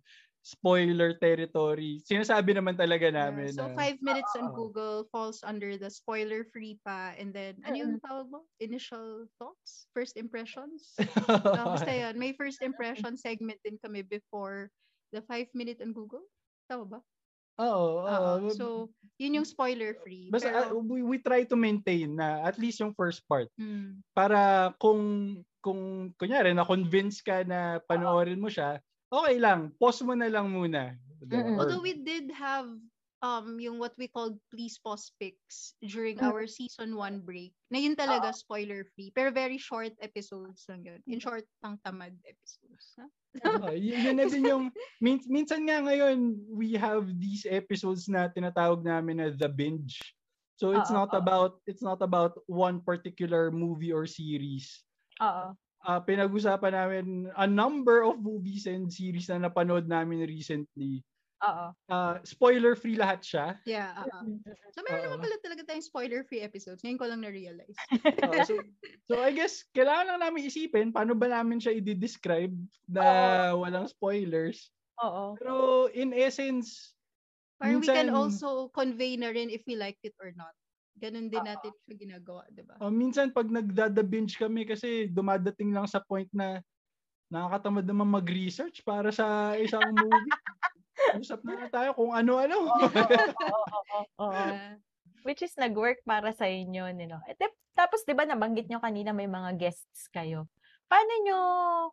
spoiler 0.44 1.14
territory. 1.22 2.02
Sinasabi 2.04 2.52
naman 2.58 2.76
talaga 2.76 3.08
Yeah. 3.14 3.14
namin 3.14 3.54
So, 3.54 3.70
na 3.70 3.78
five 3.78 4.02
minutes 4.02 4.36
on 4.36 4.50
Oo. 4.50 4.56
Google 4.56 5.06
falls 5.12 5.44
under 5.44 5.78
the 5.78 5.90
spoiler-free 5.90 6.80
pa. 6.86 7.14
And 7.20 7.34
then, 7.34 7.62
ano 7.66 7.76
yung 7.78 8.00
tawag 8.02 8.32
mo? 8.32 8.48
Initial 8.60 9.28
thoughts? 9.38 9.88
First 9.94 10.18
impressions? 10.18 10.98
Uh, 11.54 11.68
basta 11.68 11.92
yun. 11.92 12.16
May 12.18 12.32
first 12.34 12.64
impression 12.64 13.20
segment 13.20 13.60
din 13.68 13.76
kami 13.84 14.02
before 14.08 14.72
the 15.12 15.22
five 15.28 15.52
minute 15.54 15.84
on 15.84 15.92
Google. 15.94 16.24
Tama 16.72 16.86
ba? 16.88 17.00
Oo, 17.62 18.10
oo. 18.10 18.50
So, 18.58 18.66
yun 19.22 19.38
yung 19.42 19.48
spoiler-free. 19.48 20.34
Basta 20.34 20.50
ah, 20.50 20.74
Pero, 20.74 20.82
we, 20.82 21.06
we 21.06 21.18
try 21.22 21.46
to 21.46 21.54
maintain 21.54 22.18
na 22.18 22.42
at 22.42 22.58
least 22.58 22.82
yung 22.82 22.98
first 22.98 23.22
part 23.30 23.46
hmm, 23.62 24.02
para 24.18 24.74
kung 24.82 25.38
kung 25.62 26.10
kunyari 26.18 26.58
na 26.58 26.66
convince 26.66 27.22
ka 27.22 27.46
na 27.46 27.78
panoorin 27.86 28.42
mo 28.42 28.50
siya, 28.50 28.82
okay 29.14 29.38
lang, 29.38 29.70
pause 29.78 30.02
mo 30.02 30.18
na 30.18 30.26
lang 30.26 30.50
muna. 30.50 30.98
Or- 31.30 31.62
although 31.62 31.86
we 31.86 32.02
did 32.02 32.34
have 32.34 32.66
um 33.22 33.62
yung 33.62 33.78
what 33.78 33.94
we 34.02 34.10
called 34.10 34.42
please 34.50 34.82
pause 34.82 35.14
pics 35.22 35.78
during 35.86 36.18
Mm. 36.18 36.34
our 36.34 36.50
season 36.50 36.98
1 36.98 37.22
break. 37.22 37.54
Na 37.70 37.78
yun 37.78 37.94
talaga 37.94 38.34
spoiler-free. 38.34 39.14
Pero 39.14 39.30
very 39.30 39.62
short 39.62 39.94
episodes 40.02 40.66
lang 40.66 40.82
yun. 40.82 41.00
In 41.06 41.22
short, 41.22 41.46
pang 41.62 41.78
tamad 41.86 42.18
episodes. 42.26 42.98
Ha? 42.98 43.06
Y- 43.80 43.96
yun 44.04 44.20
na 44.20 44.28
din 44.28 44.44
yung 44.48 44.66
min- 45.00 45.24
minsan 45.32 45.64
nga 45.64 45.80
ngayon 45.80 46.36
we 46.52 46.76
have 46.76 47.08
these 47.16 47.48
episodes 47.48 48.08
na 48.12 48.28
tinatawag 48.28 48.84
namin 48.84 49.24
na 49.24 49.28
the 49.32 49.48
binge. 49.48 50.16
So 50.60 50.76
it's 50.78 50.92
Oo, 50.92 50.94
not 50.94 51.10
about 51.16 51.64
it's 51.66 51.82
not 51.82 52.04
about 52.04 52.38
one 52.46 52.84
particular 52.86 53.50
movie 53.50 53.90
or 53.96 54.06
series. 54.06 54.84
Oo. 55.22 55.56
Ah, 55.82 55.98
pinag-usapan 55.98 56.74
namin 56.78 57.06
a 57.34 57.50
number 57.50 58.06
of 58.06 58.22
movies 58.22 58.70
and 58.70 58.86
series 58.94 59.26
na 59.34 59.42
napanood 59.50 59.90
namin 59.90 60.22
recently. 60.30 61.02
Oo. 61.42 61.66
Ah, 61.90 62.22
spoiler 62.22 62.78
free 62.78 62.94
lahat 62.94 63.26
siya. 63.26 63.58
Yeah. 63.66 63.98
oo. 63.98 64.38
So, 64.72 64.86
meron 64.86 65.10
naman 65.10 65.26
pala 65.26 65.38
talaga 65.42 65.66
tayong 65.66 65.86
spoiler-free 65.86 66.46
episodes. 66.46 66.86
Ngayon 66.86 67.00
ko 67.02 67.06
lang 67.10 67.22
na-realize. 67.26 67.78
So, 68.46 68.62
so 69.10 69.14
I 69.18 69.34
guess 69.34 69.66
kailangan 69.74 70.16
lang 70.16 70.22
namin 70.22 70.48
isipin 70.48 70.94
paano 70.94 71.18
ba 71.18 71.28
namin 71.30 71.58
siya 71.58 71.74
i-describe 71.76 72.54
na 72.86 73.04
walang 73.58 73.90
spoilers. 73.90 74.70
Oo. 75.02 75.34
Pero 75.36 75.56
in 75.92 76.14
essence, 76.14 76.94
Parang 77.62 77.78
we 77.78 77.86
can 77.86 78.10
Minsan- 78.10 78.18
also 78.18 78.50
convey 78.74 79.14
na 79.18 79.30
rin 79.30 79.54
if 79.54 79.62
we 79.70 79.78
liked 79.78 80.02
it 80.02 80.18
or 80.18 80.34
not. 80.34 80.54
Ganun 80.98 81.30
din 81.30 81.46
Oo. 81.46 81.50
natin 81.50 81.70
siya 81.86 81.96
ginagawa, 81.98 82.42
di 82.50 82.66
ba? 82.66 82.74
uh, 82.82 82.90
minsan 82.90 83.30
pag 83.30 83.50
nagdada 83.50 84.02
binge 84.02 84.34
kami 84.34 84.66
kasi 84.66 85.06
dumadating 85.06 85.70
lang 85.70 85.86
sa 85.86 86.02
point 86.02 86.30
na 86.34 86.58
nakakatamad 87.30 87.86
naman 87.86 88.10
mag-research 88.12 88.82
para 88.82 89.14
sa 89.14 89.54
isang 89.56 89.94
movie. 89.94 90.34
Usap 91.18 91.42
na 91.44 91.68
tayo 91.68 91.92
kung 91.98 92.14
ano-ano. 92.14 92.70
Oo, 92.70 92.88
oo, 92.88 94.02
oo. 94.20 94.32
Ah, 94.32 94.78
Which 95.28 95.46
is 95.46 95.54
nag-work 95.54 96.02
para 96.02 96.34
sa 96.34 96.50
inyo, 96.50 96.90
nino. 96.98 97.22
Eh, 97.30 97.38
tip- 97.38 97.58
tapos 97.78 98.02
'di 98.04 98.18
ba 98.18 98.26
nabanggit 98.26 98.68
nyo 98.68 98.82
kanina 98.82 99.14
may 99.14 99.30
mga 99.30 99.54
guests 99.58 100.10
kayo. 100.10 100.50
Paano 100.90 101.14
nyo 101.24 101.40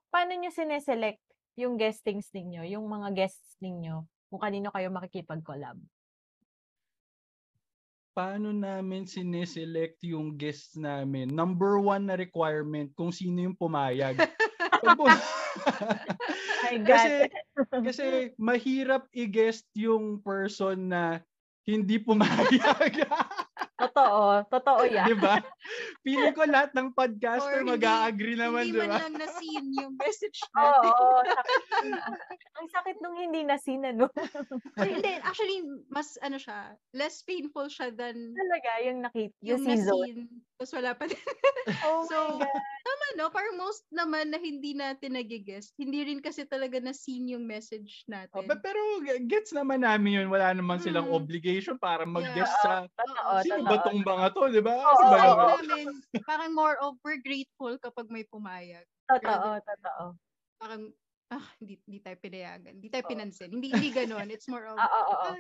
paano 0.09 0.33
nyo 0.35 0.51
sineselect 0.51 1.23
yung 1.59 1.77
guestings 1.77 2.31
ninyo, 2.33 2.65
yung 2.67 2.87
mga 2.89 3.13
guests 3.15 3.59
ninyo, 3.61 4.07
kung 4.31 4.41
kanino 4.41 4.71
kayo 4.73 4.89
makikipag-collab? 4.95 5.77
Paano 8.15 8.51
namin 8.51 9.07
sineselect 9.07 10.03
yung 10.03 10.35
guests 10.35 10.75
namin? 10.75 11.31
Number 11.31 11.79
one 11.79 12.11
na 12.11 12.19
requirement 12.19 12.91
kung 12.99 13.15
sino 13.15 13.47
yung 13.47 13.55
pumayag. 13.55 14.19
Kasi 16.89 17.29
kasi 17.85 18.07
mahirap 18.41 19.07
i-guest 19.13 19.69
yung 19.77 20.21
person 20.23 20.91
na 20.91 21.03
hindi 21.69 22.01
pumayag. 22.01 23.05
Totoo, 23.79 24.43
totoo 24.51 24.83
yan. 24.91 25.07
di 25.07 25.15
ba? 25.15 25.39
Feeling 26.03 26.35
ko 26.35 26.43
lahat 26.51 26.75
ng 26.75 26.91
podcaster 26.99 27.63
Or 27.63 27.63
hindi- 27.63 27.79
mag-a-agree 27.79 28.35
naman, 28.35 28.67
Hindi 28.67 28.75
di 28.75 28.81
man 28.83 28.91
ba? 28.91 28.99
lang 29.07 29.15
na-seen 29.15 29.71
yung 29.71 29.95
message 29.95 30.43
Oo, 30.51 30.59
natin. 30.59 31.31
sakit. 31.31 32.48
Sakit 32.99 33.07
nung 33.07 33.15
hindi 33.17 33.43
na 33.47 33.57
no? 33.95 34.11
Ay, 34.77 34.91
hindi, 34.93 35.13
actually, 35.23 35.63
mas 35.87 36.19
ano 36.19 36.35
siya, 36.35 36.75
less 36.91 37.23
painful 37.23 37.71
siya 37.71 37.95
than 37.95 38.35
Talaga, 38.35 38.71
yung 38.83 38.99
nakita, 39.01 39.35
yung 39.39 39.47
yung 39.55 39.63
season. 39.65 39.87
na-seen. 39.95 40.19
Tapos 40.59 40.73
wala 40.75 40.91
pa 40.93 41.05
din. 41.07 41.23
Oh 41.85 42.01
So, 42.03 42.17
my 42.35 42.49
God. 42.49 42.65
Tama, 42.81 43.07
no? 43.15 43.27
Parang 43.29 43.55
most 43.55 43.85
naman 43.93 44.33
na 44.33 44.41
hindi 44.41 44.73
natin 44.73 45.15
nagigest, 45.15 45.77
hindi 45.77 46.01
rin 46.01 46.19
kasi 46.19 46.43
talaga 46.43 46.81
na-seen 46.81 47.29
yung 47.29 47.45
message 47.45 48.09
natin. 48.09 48.33
Oh, 48.35 48.43
pe- 48.43 48.59
pero 48.59 48.81
gets 49.29 49.53
naman 49.53 49.85
namin 49.85 50.17
yun. 50.17 50.29
Wala 50.33 50.51
naman 50.51 50.81
silang 50.81 51.07
Mm. 51.07 51.15
obligation 51.15 51.77
para 51.77 52.03
mag-guest 52.03 52.51
Yeah. 52.59 52.65
sa... 52.65 52.73
Totoo, 52.89 53.33
Sino 53.45 53.63
ba 53.63 53.85
tong 53.85 54.01
mga 54.01 54.27
to, 54.33 54.43
di 54.49 54.63
ba? 54.65 54.75
Oo, 54.75 54.89
Ano 54.89 55.05
ba 55.05 55.07
Side 55.13 55.29
naman? 55.29 55.37
oo. 55.39 55.59
namin, 55.61 55.87
parang 56.25 56.53
more 56.57 56.77
of 56.81 56.97
we're 57.05 57.21
grateful 57.21 57.77
kapag 57.79 58.09
may 58.09 58.25
pumayag. 58.25 58.89
Totoo, 59.07 59.61
totoo. 59.61 60.05
Parang, 60.57 60.83
ah, 61.31 61.47
hindi, 61.61 61.81
hindi 61.85 61.99
tayo 62.01 62.17
pinayagan. 62.17 62.73
Hindi 62.81 62.89
tayo 62.89 63.05
Oo. 63.05 63.11
pinansin. 63.13 63.51
Hindi, 63.53 63.69
hindi 63.73 63.91
ganon. 63.93 64.29
It's 64.33 64.49
more 64.49 64.65
of, 64.65 64.77
Oo, 64.83 64.89
oo, 64.89 65.13
oo. 65.13 65.31
ah, 65.37 65.39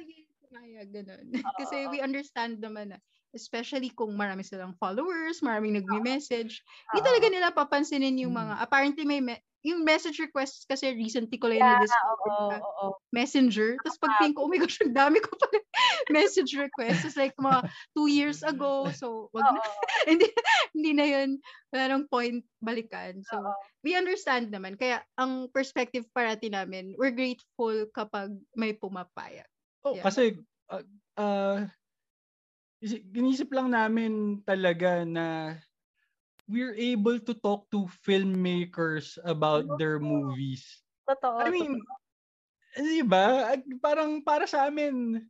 yeah. 0.66 0.84
Oo, 1.18 1.52
Kasi 1.60 1.88
we 1.88 1.98
understand 2.04 2.60
naman 2.60 2.92
na, 2.96 2.98
especially 3.36 3.92
kung 3.92 4.16
marami 4.16 4.40
silang 4.40 4.72
followers, 4.78 5.44
maraming 5.44 5.76
nagme-message, 5.76 6.62
hindi 6.92 7.00
talaga 7.04 7.26
nila 7.28 7.48
papansinin 7.52 8.16
yung 8.16 8.32
Mm. 8.32 8.40
mga, 8.40 8.54
apparently 8.62 9.04
may, 9.04 9.20
me- 9.20 9.42
yung 9.66 9.82
message 9.82 10.22
requests 10.22 10.62
kasi 10.64 10.94
recently 10.94 11.34
ko 11.34 11.50
lang 11.50 11.58
Yeah, 11.60 11.76
na-discover 11.76 12.28
oo, 12.30 12.48
na 12.48 12.58
oo. 12.62 12.86
messenger. 13.10 13.74
Tapos 13.82 13.98
pag 13.98 14.14
tingin 14.22 14.32
ko, 14.38 14.46
oh 14.46 14.50
my 14.50 14.58
gosh, 14.62 14.78
ang 14.80 14.94
dami 14.94 15.18
ko 15.18 15.34
pa 15.34 15.46
message 16.14 16.54
requests. 16.54 17.04
It's 17.04 17.18
like 17.18 17.34
mga 17.36 17.66
two 17.92 18.06
years 18.06 18.40
ago. 18.46 18.88
So, 18.94 19.28
wag 19.34 19.50
na, 19.50 19.60
hindi, 20.10 20.30
hindi 20.72 20.92
na 20.94 21.06
yun, 21.10 21.42
wala 21.74 21.84
nang 21.90 22.06
point 22.06 22.46
balikan. 22.62 23.20
So, 23.26 23.42
oo. 23.42 23.52
we 23.82 23.98
understand 23.98 24.54
naman. 24.54 24.78
Kaya, 24.78 25.02
ang 25.18 25.50
perspective 25.50 26.06
parati 26.14 26.48
namin, 26.48 26.94
we're 26.94 27.12
grateful 27.12 27.82
kapag 27.92 28.32
may 28.54 28.72
pumapayag. 28.72 29.44
Oh, 29.82 29.98
Yeah. 29.98 30.06
kasi 30.06 30.38
uh, 30.70 30.86
uh, 31.18 31.66
ginisip 32.82 33.50
lang 33.50 33.74
namin 33.74 34.38
talaga 34.46 35.02
na 35.02 35.58
we're 36.48 36.74
able 36.74 37.20
to 37.20 37.34
talk 37.36 37.68
to 37.68 37.90
filmmakers 38.06 39.20
about 39.26 39.66
their 39.76 40.00
movies. 40.00 40.64
Totoo. 41.04 41.42
I 41.42 41.52
mean, 41.52 41.76
di 42.78 43.04
ba? 43.04 43.52
Parang 43.84 44.24
para 44.24 44.48
sa 44.48 44.70
amin, 44.70 45.20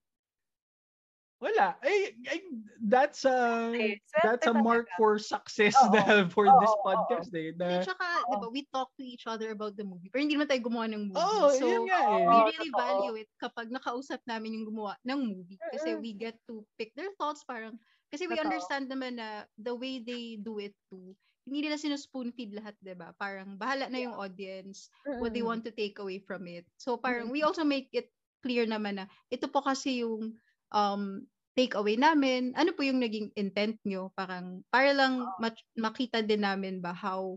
wala. 1.39 1.79
Ay, 1.83 2.19
ay, 2.27 2.39
that's 2.83 3.23
a 3.23 3.71
Swerte. 3.71 4.03
that's 4.27 4.47
a 4.47 4.55
mark 4.55 4.87
talaga. 4.91 4.99
for 4.99 5.13
success 5.23 5.75
Oo. 5.79 5.95
dahil 5.95 6.27
for 6.35 6.47
Oo, 6.51 6.59
this 6.59 6.75
oo. 6.75 6.83
podcast 6.83 7.31
eh. 7.35 7.55
At 7.55 7.59
Na, 7.59 7.83
saka, 7.87 8.07
di 8.27 8.37
ba, 8.43 8.49
we 8.51 8.67
talk 8.75 8.91
to 8.99 9.05
each 9.07 9.27
other 9.31 9.55
about 9.55 9.79
the 9.79 9.87
movie. 9.87 10.11
Pero 10.11 10.27
hindi 10.27 10.35
naman 10.35 10.51
tayo 10.51 10.67
gumawa 10.67 10.91
ng 10.91 11.15
movie. 11.15 11.23
oh, 11.23 11.51
so, 11.55 11.67
yun 11.67 11.87
nga 11.87 12.01
eh. 12.19 12.27
we 12.27 12.37
really 12.51 12.71
value 12.75 13.15
it 13.23 13.31
kapag 13.39 13.71
nakausap 13.71 14.19
namin 14.27 14.59
yung 14.59 14.67
gumawa 14.67 14.99
ng 15.07 15.21
movie. 15.39 15.59
Kasi 15.71 15.95
we 15.95 16.11
get 16.15 16.35
to 16.51 16.67
pick 16.75 16.91
their 16.99 17.15
thoughts. 17.17 17.47
Parang, 17.47 17.79
kasi 18.11 18.27
we 18.27 18.35
Totoo. 18.35 18.51
understand 18.51 18.91
naman 18.91 19.23
na 19.23 19.47
the 19.63 19.75
way 19.75 20.03
they 20.03 20.43
do 20.43 20.59
it 20.59 20.75
too, 20.91 21.15
hindi 21.49 21.65
nila 21.65 21.81
sinuspoon 21.81 22.29
feed 22.37 22.53
lahat, 22.53 22.77
di 22.85 22.93
ba? 22.93 23.17
Parang 23.17 23.57
bahala 23.57 23.89
na 23.89 23.97
yung 24.05 24.13
audience 24.13 24.93
what 25.17 25.33
they 25.33 25.41
want 25.41 25.65
to 25.65 25.73
take 25.73 25.97
away 25.97 26.21
from 26.21 26.45
it. 26.45 26.69
So 26.77 27.01
parang 27.01 27.33
we 27.33 27.41
also 27.41 27.65
make 27.65 27.89
it 27.97 28.13
clear 28.45 28.69
naman 28.69 29.01
na 29.01 29.09
ito 29.33 29.49
po 29.49 29.65
kasi 29.65 30.05
yung 30.05 30.37
um 30.73 31.27
take 31.59 31.75
away 31.75 31.99
namin. 31.99 32.55
Ano 32.55 32.71
po 32.75 32.87
yung 32.87 33.03
naging 33.03 33.35
intent 33.35 33.83
nyo? 33.83 34.15
Parang 34.15 34.63
para 34.71 34.95
lang 34.95 35.27
mak- 35.43 35.67
makita 35.75 36.23
din 36.23 36.47
namin 36.47 36.79
ba 36.79 36.95
how 36.95 37.35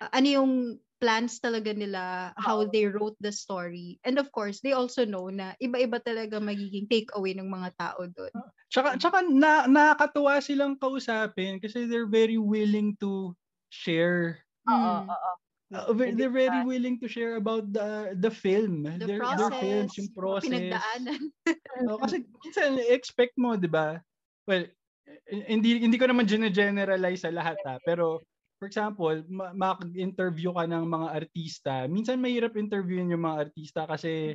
uh, 0.00 0.10
ano 0.12 0.28
yung 0.28 0.52
plans 1.00 1.40
talaga 1.40 1.72
nila, 1.72 2.32
how 2.36 2.68
they 2.68 2.84
wrote 2.84 3.16
the 3.24 3.32
story. 3.32 3.96
And 4.04 4.20
of 4.20 4.28
course, 4.36 4.60
they 4.60 4.76
also 4.76 5.08
know 5.08 5.32
na 5.32 5.56
iba-iba 5.56 5.96
talaga 5.96 6.36
magiging 6.44 6.92
take 6.92 7.08
away 7.16 7.32
ng 7.32 7.48
mga 7.48 7.72
tao 7.80 8.04
doon. 8.04 8.32
Tsaka, 8.68 9.00
tsaka 9.00 9.24
na, 9.24 9.64
nakakatuwa 9.64 10.44
silang 10.44 10.76
kausapin 10.76 11.56
kasi 11.56 11.88
they're 11.88 12.06
very 12.08 12.36
willing 12.36 13.00
to 13.00 13.32
share. 13.72 14.44
Oo, 14.68 14.76
Mm. 14.76 15.08
oo. 15.08 15.32
Uh, 15.70 15.94
they're 15.94 16.34
very 16.34 16.66
willing 16.66 16.98
to 16.98 17.06
share 17.06 17.38
about 17.38 17.70
the 17.70 18.18
the 18.18 18.30
film. 18.30 18.82
The 18.82 19.06
their, 19.06 19.22
process, 19.22 19.54
their 19.54 19.60
films, 19.62 19.92
yung 19.98 20.10
process. 20.14 20.50
pinagdaanan. 20.50 21.22
Oh, 21.86 22.02
kasi 22.02 22.26
minsan 22.42 22.82
expect 22.90 23.38
mo, 23.38 23.54
'di 23.54 23.70
ba? 23.70 24.02
Well, 24.42 24.66
eh, 25.06 25.46
hindi 25.46 25.78
hindi 25.78 25.94
ko 25.94 26.10
naman 26.10 26.26
generalize 26.26 27.22
sa 27.22 27.30
lahat 27.30 27.62
ha, 27.62 27.78
pero 27.86 28.18
for 28.58 28.66
example, 28.66 29.22
ma- 29.30 29.54
mag-interview 29.54 30.50
ka 30.50 30.66
ng 30.66 30.84
mga 30.84 31.08
artista. 31.14 31.86
Minsan 31.86 32.18
mahirap 32.18 32.58
interviewin 32.58 33.14
yung 33.14 33.22
mga 33.22 33.38
artista 33.48 33.86
kasi 33.86 34.34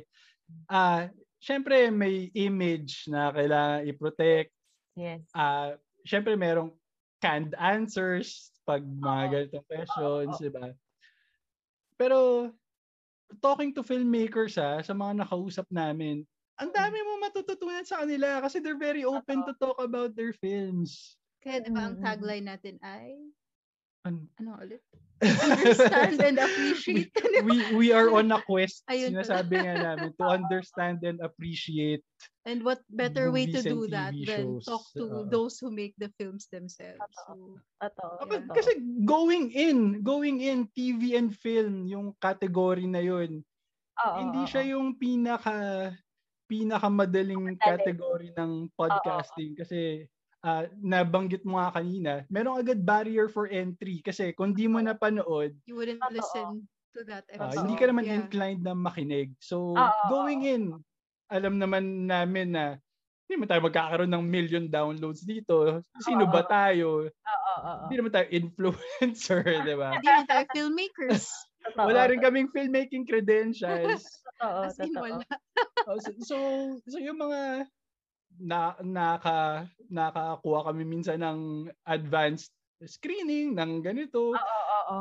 ah 0.72 1.06
syempre 1.38 1.92
may 1.92 2.32
image 2.32 3.06
na 3.12 3.30
kailangan 3.30 3.84
i-protect. 3.84 4.50
Yes. 4.96 5.28
Ah, 5.36 5.76
syempre 6.08 6.34
merong 6.40 6.72
canned 7.20 7.52
answers 7.60 8.50
pag 8.64 8.80
mga 8.80 9.22
Oo. 9.22 9.30
ganitong 9.30 9.66
questions, 9.68 10.34
'di 10.40 10.50
ba? 10.56 10.66
Pero 11.96 12.52
talking 13.42 13.72
to 13.74 13.82
filmmakers 13.82 14.60
ha, 14.60 14.80
sa 14.84 14.92
mga 14.94 15.26
nakausap 15.26 15.66
namin, 15.72 16.22
ang 16.56 16.72
dami 16.72 16.96
mo 17.04 17.20
matututunan 17.20 17.84
sa 17.84 18.00
kanila 18.04 18.40
kasi 18.40 18.64
they're 18.64 18.80
very 18.80 19.04
open 19.04 19.44
to 19.44 19.52
talk 19.60 19.76
about 19.76 20.16
their 20.16 20.32
films. 20.32 21.20
Kaya 21.44 21.60
di 21.60 21.68
ba 21.68 21.92
ang 21.92 22.00
tagline 22.00 22.48
natin 22.48 22.80
ay, 22.80 23.20
An- 24.06 24.30
ano 24.38 24.50
ulit? 24.62 24.82
Understand 25.48 26.20
and 26.20 26.36
appreciate. 26.36 27.08
we 27.40 27.56
we 27.72 27.86
are 27.88 28.12
on 28.12 28.28
a 28.30 28.40
quest. 28.44 28.84
Ayun. 28.86 29.16
Sinasabi 29.16 29.64
nga 29.64 29.74
namin 29.80 30.12
to 30.20 30.28
understand 30.28 31.00
and 31.02 31.24
appreciate. 31.24 32.04
And 32.44 32.60
what 32.62 32.84
better 32.92 33.32
way 33.32 33.48
to 33.48 33.64
do 33.64 33.88
that 33.90 34.12
TV 34.12 34.28
than 34.28 34.46
shows, 34.60 34.68
talk 34.68 34.84
to 34.94 35.04
oo. 35.08 35.26
those 35.26 35.56
who 35.56 35.72
make 35.72 35.96
the 35.96 36.12
films 36.20 36.52
themselves. 36.52 37.00
Ah, 37.26 37.32
Yeah. 37.32 37.90
totoo. 37.90 38.54
Kasi 38.54 38.72
going 39.08 39.50
in, 39.56 40.04
going 40.04 40.44
in 40.44 40.68
TV 40.76 41.16
and 41.16 41.32
film, 41.32 41.88
yung 41.88 42.12
category 42.20 42.84
na 42.84 43.00
yun, 43.00 43.40
Oo, 44.04 44.16
hindi 44.20 44.44
siya 44.44 44.76
yung 44.76 44.94
pinaka 45.00 45.90
pinakamadaling 46.46 47.56
Madali. 47.56 47.64
category 47.64 48.30
ng 48.36 48.70
podcasting 48.78 49.58
kasi 49.58 50.06
ah, 50.46 50.70
nabanggit 50.78 51.42
mo 51.42 51.58
nga 51.58 51.74
kanina, 51.74 52.22
merong 52.30 52.62
agad 52.62 52.78
barrier 52.78 53.26
for 53.26 53.50
entry 53.50 53.98
kasi 53.98 54.30
kung 54.30 54.54
di 54.54 54.70
mo 54.70 54.78
napanood, 54.78 55.58
you 55.66 55.74
wouldn't 55.74 55.98
Totoo. 55.98 56.14
listen 56.14 56.46
to 56.94 57.02
that 57.02 57.26
ah, 57.34 57.50
episode. 57.50 57.66
hindi 57.66 57.74
ka 57.74 57.86
naman 57.90 58.06
Yeah. 58.06 58.18
inclined 58.22 58.62
na 58.62 58.78
makinig. 58.78 59.34
So, 59.42 59.74
oo, 59.74 59.90
going 60.06 60.46
in, 60.46 60.78
alam 61.26 61.58
naman 61.58 62.06
namin 62.06 62.54
na 62.54 62.78
hindi 63.26 63.42
naman 63.42 63.50
tayo 63.50 63.62
magkakaroon 63.66 64.12
ng 64.14 64.22
million 64.22 64.64
downloads 64.70 65.26
dito. 65.26 65.82
Sino 65.98 66.30
ba 66.30 66.46
Oo. 66.46 66.48
tayo? 66.48 66.88
Hindi 67.90 67.94
naman 67.98 68.14
tayo 68.14 68.26
influencer, 68.30 69.42
di 69.66 69.74
ba? 69.74 69.98
Hindi 69.98 70.10
na 70.14 70.22
tayo 70.22 70.44
filmmakers. 70.54 71.26
Totoo, 71.66 71.90
Wala 71.90 72.06
rin 72.06 72.22
kaming 72.22 72.50
filmmaking 72.54 73.02
credentials. 73.02 74.06
Totoo, 74.38 74.58
As 74.62 74.78
in, 74.78 74.94
totoo. 74.94 75.02
wala. 75.02 75.24
Oh, 75.90 75.98
so, 75.98 76.10
so, 76.22 76.36
so 76.86 76.98
yung 77.02 77.18
mga 77.18 77.66
na 78.40 78.76
naka 78.84 79.66
nakakuha 79.88 80.70
kami 80.72 80.82
minsan 80.84 81.20
ng 81.22 81.40
advanced 81.84 82.52
screening 82.84 83.56
ng 83.56 83.80
ganito. 83.80 84.36
Oo, 84.36 84.40
oo, 84.40 84.78
oo. 84.92 84.98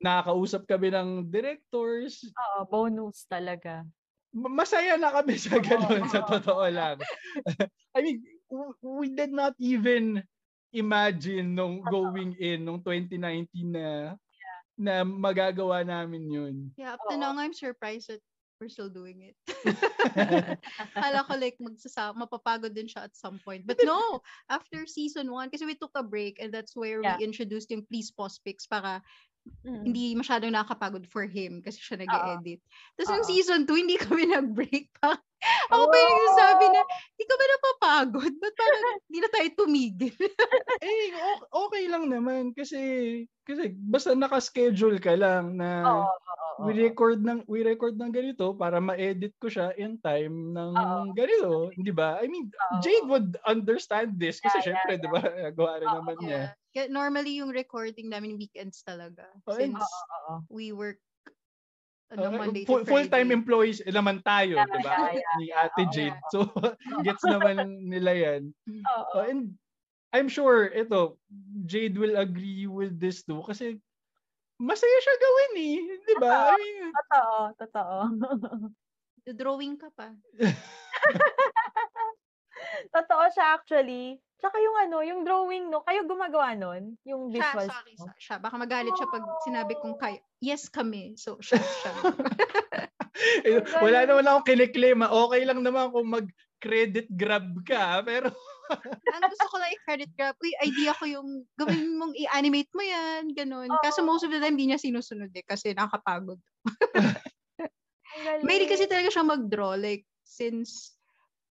Nakakausap 0.00 0.64
kami 0.64 0.88
ng 0.94 1.28
directors. 1.28 2.24
Oo, 2.32 2.64
bonus 2.64 3.26
talaga. 3.28 3.84
Ma- 4.32 4.62
Masaya 4.62 4.96
na 4.96 5.12
kami 5.12 5.36
sa 5.36 5.58
ganun, 5.60 6.06
sa 6.08 6.24
Oo. 6.24 6.30
totoo 6.38 6.64
lang. 6.70 6.96
I 7.96 7.98
mean, 8.00 8.22
w- 8.48 8.76
we 8.80 9.06
did 9.12 9.34
not 9.34 9.52
even 9.58 10.22
imagine 10.70 11.52
nung 11.58 11.82
going 11.82 12.38
in 12.38 12.62
nung 12.62 12.78
2019 12.80 13.74
na 13.74 14.14
na 14.80 15.04
magagawa 15.04 15.84
namin 15.84 16.24
yun. 16.30 16.54
Yeah, 16.78 16.96
up 16.96 17.04
to 17.10 17.18
now, 17.18 17.36
I'm 17.36 17.52
surprised 17.52 18.08
that 18.08 18.24
we're 18.60 18.68
still 18.68 18.92
doing 18.92 19.32
it. 19.32 19.34
Kala 21.00 21.24
ko 21.24 21.34
like 21.40 21.56
magsasa 21.58 22.12
mapapagod 22.12 22.76
din 22.76 22.86
siya 22.86 23.08
at 23.08 23.16
some 23.16 23.40
point. 23.40 23.64
But 23.64 23.80
no, 23.82 24.20
after 24.52 24.84
season 24.84 25.32
one, 25.32 25.48
kasi 25.48 25.64
we 25.64 25.74
took 25.74 25.96
a 25.96 26.04
break 26.04 26.36
and 26.38 26.52
that's 26.52 26.76
where 26.76 27.00
Yeah. 27.00 27.16
we 27.16 27.24
introduced 27.24 27.72
yung 27.72 27.88
Please 27.88 28.12
Pause 28.12 28.38
Pics 28.44 28.68
para 28.68 29.00
Mm. 29.64 29.88
hindi 29.88 30.12
masyadong 30.12 30.52
nakakapagod 30.52 31.08
for 31.08 31.24
him 31.24 31.64
kasi 31.64 31.80
siya 31.80 32.04
nag-edit. 32.04 32.60
Tapos 33.00 33.08
yung 33.08 33.24
season 33.24 33.64
2, 33.64 33.72
hindi 33.80 33.96
kami 33.96 34.28
nag-break 34.28 34.92
pa. 35.00 35.16
Ako 35.72 35.84
pa 35.88 35.96
yung 35.96 36.10
nagsasabi 36.12 36.64
na, 36.72 36.80
hindi 37.16 37.24
ka 37.24 37.34
ba 37.36 37.44
napapagod? 37.48 38.32
Ba't 38.40 38.54
parang 38.56 38.86
hindi 39.08 39.18
na 39.24 39.30
tayo 39.32 39.48
tumigil? 39.56 40.14
eh, 40.84 41.12
okay 41.52 41.84
lang 41.88 42.08
naman 42.08 42.52
kasi 42.56 42.80
kasi 43.44 43.72
basta 43.76 44.16
naka-schedule 44.16 45.00
ka 45.00 45.12
lang 45.16 45.56
na 45.60 45.70
Oo, 45.84 46.12
oo, 46.30 46.48
oo. 46.60 46.60
we 46.60 46.72
record 46.76 47.24
ng 47.24 47.44
we 47.48 47.64
record 47.64 47.96
ng 47.96 48.12
ganito 48.12 48.52
para 48.56 48.80
ma-edit 48.80 49.32
ko 49.40 49.48
siya 49.48 49.72
in 49.80 49.96
time 50.00 50.52
ng 50.52 50.74
Oo. 50.78 51.10
ganito, 51.16 51.72
'di 51.76 51.92
ba? 51.92 52.20
I 52.20 52.28
mean, 52.28 52.52
Oo. 52.58 52.80
Jade 52.80 53.08
would 53.08 53.36
understand 53.48 54.20
this 54.20 54.40
kasi 54.44 54.60
Yeah, 54.60 54.64
yeah, 54.70 54.88
syempre, 54.88 55.00
'di 55.00 55.08
ba? 55.08 55.20
Gawa 55.56 55.80
rin 55.84 55.92
Oo, 55.92 55.96
naman 55.96 56.20
niya. 56.20 56.42
Yeah. 56.44 56.54
Kaya 56.76 56.86
normally 56.92 57.32
yung 57.40 57.50
recording 57.52 58.08
namin 58.12 58.36
weekends 58.38 58.84
talaga. 58.84 59.32
Oh, 59.46 59.52
Since 59.56 60.06
Oo, 60.28 60.36
oo. 60.36 60.50
we 60.52 60.72
work 60.72 61.00
Uh, 62.10 62.26
Monday 62.34 62.66
full, 62.66 62.82
to 62.82 62.90
full-time 62.90 63.30
employees 63.30 63.78
eh, 63.86 63.94
naman 63.94 64.18
tayo, 64.26 64.58
Yeah, 64.58 64.66
'di 64.66 64.80
ba? 64.82 64.94
yeah, 64.98 65.14
yeah, 65.14 65.38
Ni 65.38 65.46
Ate. 65.54 65.82
Jade. 65.94 66.18
So 66.34 66.42
gets 67.06 67.22
naman 67.22 67.86
nila 67.86 68.10
'yan. 68.18 68.42
Oo. 68.66 69.14
Oh, 69.14 69.22
and 69.22 69.54
I'm 70.10 70.26
sure 70.26 70.66
ito 70.74 71.22
Jade 71.70 71.94
will 71.94 72.18
agree 72.18 72.66
with 72.66 72.98
this 72.98 73.22
too 73.22 73.46
kasi 73.46 73.78
masaya 74.58 74.98
siya 75.06 75.16
gawin 75.22 75.52
eh, 75.54 75.78
'di 76.02 76.14
ba? 76.18 76.34
I 76.50 76.58
mean, 76.58 76.90
Totoo, 76.90 77.38
totoo. 77.62 77.98
drawing 79.38 79.78
ka 79.78 79.94
pa. 79.94 80.10
Totoo 82.94 83.24
siya 83.32 83.56
actually. 83.56 84.18
Tsaka 84.40 84.56
yung 84.56 84.76
ano, 84.88 84.96
yung 85.04 85.20
drawing, 85.20 85.68
no? 85.68 85.84
Kayo 85.84 86.08
gumagawa 86.08 86.56
nun? 86.56 86.96
Yung 87.04 87.28
Siya, 87.28 87.52
visuals. 87.52 87.68
sorry, 87.68 87.92
no? 88.00 88.08
siya. 88.16 88.36
Baka 88.40 88.56
magalit 88.56 88.96
siya 88.96 89.12
pag 89.12 89.24
sinabi 89.44 89.76
kong 89.76 90.00
kayo. 90.00 90.16
Yes, 90.40 90.72
kami. 90.72 91.12
So, 91.20 91.36
siya, 91.44 91.60
siya. 91.60 91.92
Eh, 93.44 93.60
Wala 93.84 94.08
naman 94.08 94.24
akong 94.24 94.48
kiniklaim. 94.48 95.04
Okay 95.04 95.44
lang 95.44 95.60
naman 95.60 95.92
kung 95.92 96.08
mag-credit 96.08 97.04
grab 97.12 97.52
ka. 97.68 98.00
Pero 98.00 98.32
Ang 99.12 99.28
gusto 99.28 99.46
ko 99.50 99.56
lang 99.60 99.76
i-credit 99.76 100.10
grab. 100.16 100.38
Uy, 100.40 100.56
idea 100.64 100.96
ko 100.96 101.04
yung 101.04 101.44
gawin 101.58 102.00
mong 102.00 102.16
i-animate 102.16 102.72
mo 102.72 102.80
yan. 102.80 103.34
Ganun. 103.36 103.68
Kaso 103.84 104.00
Oo. 104.00 104.08
most 104.08 104.24
of 104.24 104.32
the 104.32 104.40
time, 104.40 104.56
hindi 104.56 104.72
niya 104.72 104.80
sinusunod 104.80 105.28
eh. 105.36 105.44
Kasi 105.44 105.76
nakakapagod. 105.76 106.40
Mahilig 108.46 108.72
kasi 108.72 108.88
talaga 108.88 109.12
siya 109.12 109.26
mag-draw. 109.26 109.76
Like, 109.76 110.06
since, 110.24 110.96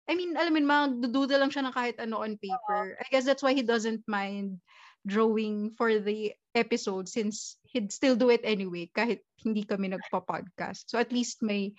I 0.08 0.16
mean, 0.16 0.40
alam 0.40 0.56
mo, 0.56 0.62
magdududa 0.64 1.36
lang 1.36 1.52
siya 1.52 1.68
ng 1.68 1.76
kahit 1.76 2.00
ano 2.00 2.24
on 2.24 2.40
paper. 2.40 2.96
I 2.96 3.06
guess 3.12 3.28
that's 3.28 3.44
why 3.44 3.52
he 3.52 3.62
doesn't 3.62 4.08
mind 4.08 4.64
drawing 5.08 5.72
for 5.76 6.00
the 6.00 6.36
episode 6.56 7.08
since 7.08 7.56
he'd 7.64 7.92
still 7.92 8.16
do 8.16 8.28
it 8.32 8.44
anyway 8.44 8.92
kahit 8.92 9.24
hindi 9.44 9.64
kami 9.64 9.92
nagpa-podcast. 9.92 10.88
So 10.92 11.00
at 11.00 11.12
least 11.12 11.44
may 11.44 11.76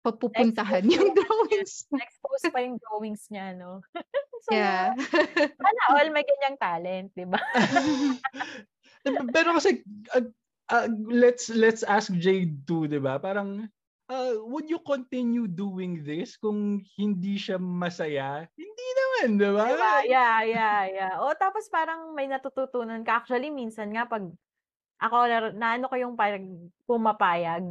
papupuntahan 0.00 0.88
Expose 0.88 0.96
yung 0.96 1.12
drawings. 1.12 1.72
Expose 2.08 2.44
pa 2.48 2.58
yung 2.64 2.76
drawings 2.80 3.24
niya, 3.28 3.56
no? 3.56 3.84
so, 4.48 4.50
Yeah. 4.52 4.96
Sana 5.60 5.80
all 5.92 6.08
may 6.12 6.24
ganyang 6.24 6.56
talent, 6.56 7.08
di 7.12 7.28
ba? 7.28 7.40
pero 9.36 9.56
kasi 9.56 9.84
uh, 10.16 10.24
uh, 10.72 10.88
let's 11.08 11.52
let's 11.52 11.84
ask 11.84 12.08
Jade 12.16 12.64
too, 12.64 12.88
'di 12.88 13.00
ba? 13.00 13.20
Parang 13.20 13.68
uh, 14.10 14.34
would 14.50 14.66
you 14.66 14.82
continue 14.82 15.46
doing 15.46 16.02
this 16.02 16.34
kung 16.34 16.82
hindi 16.98 17.38
siya 17.38 17.56
masaya? 17.62 18.44
Hindi 18.58 18.86
naman, 18.98 19.28
'di 19.38 19.50
ba? 19.54 19.66
Diba? 19.70 19.92
Yeah, 20.04 20.38
yeah, 20.44 20.80
yeah. 20.90 21.12
O 21.22 21.32
tapos 21.38 21.70
parang 21.70 22.12
may 22.12 22.26
natututunan 22.26 23.06
ka. 23.06 23.22
Actually, 23.22 23.48
minsan 23.54 23.94
nga 23.94 24.04
pag 24.10 24.26
ako 25.00 25.16
na, 25.30 25.38
na 25.56 25.68
ano 25.78 25.86
ko 25.88 25.96
yung 25.96 26.14
parang 26.18 26.68
pumapayag. 26.84 27.64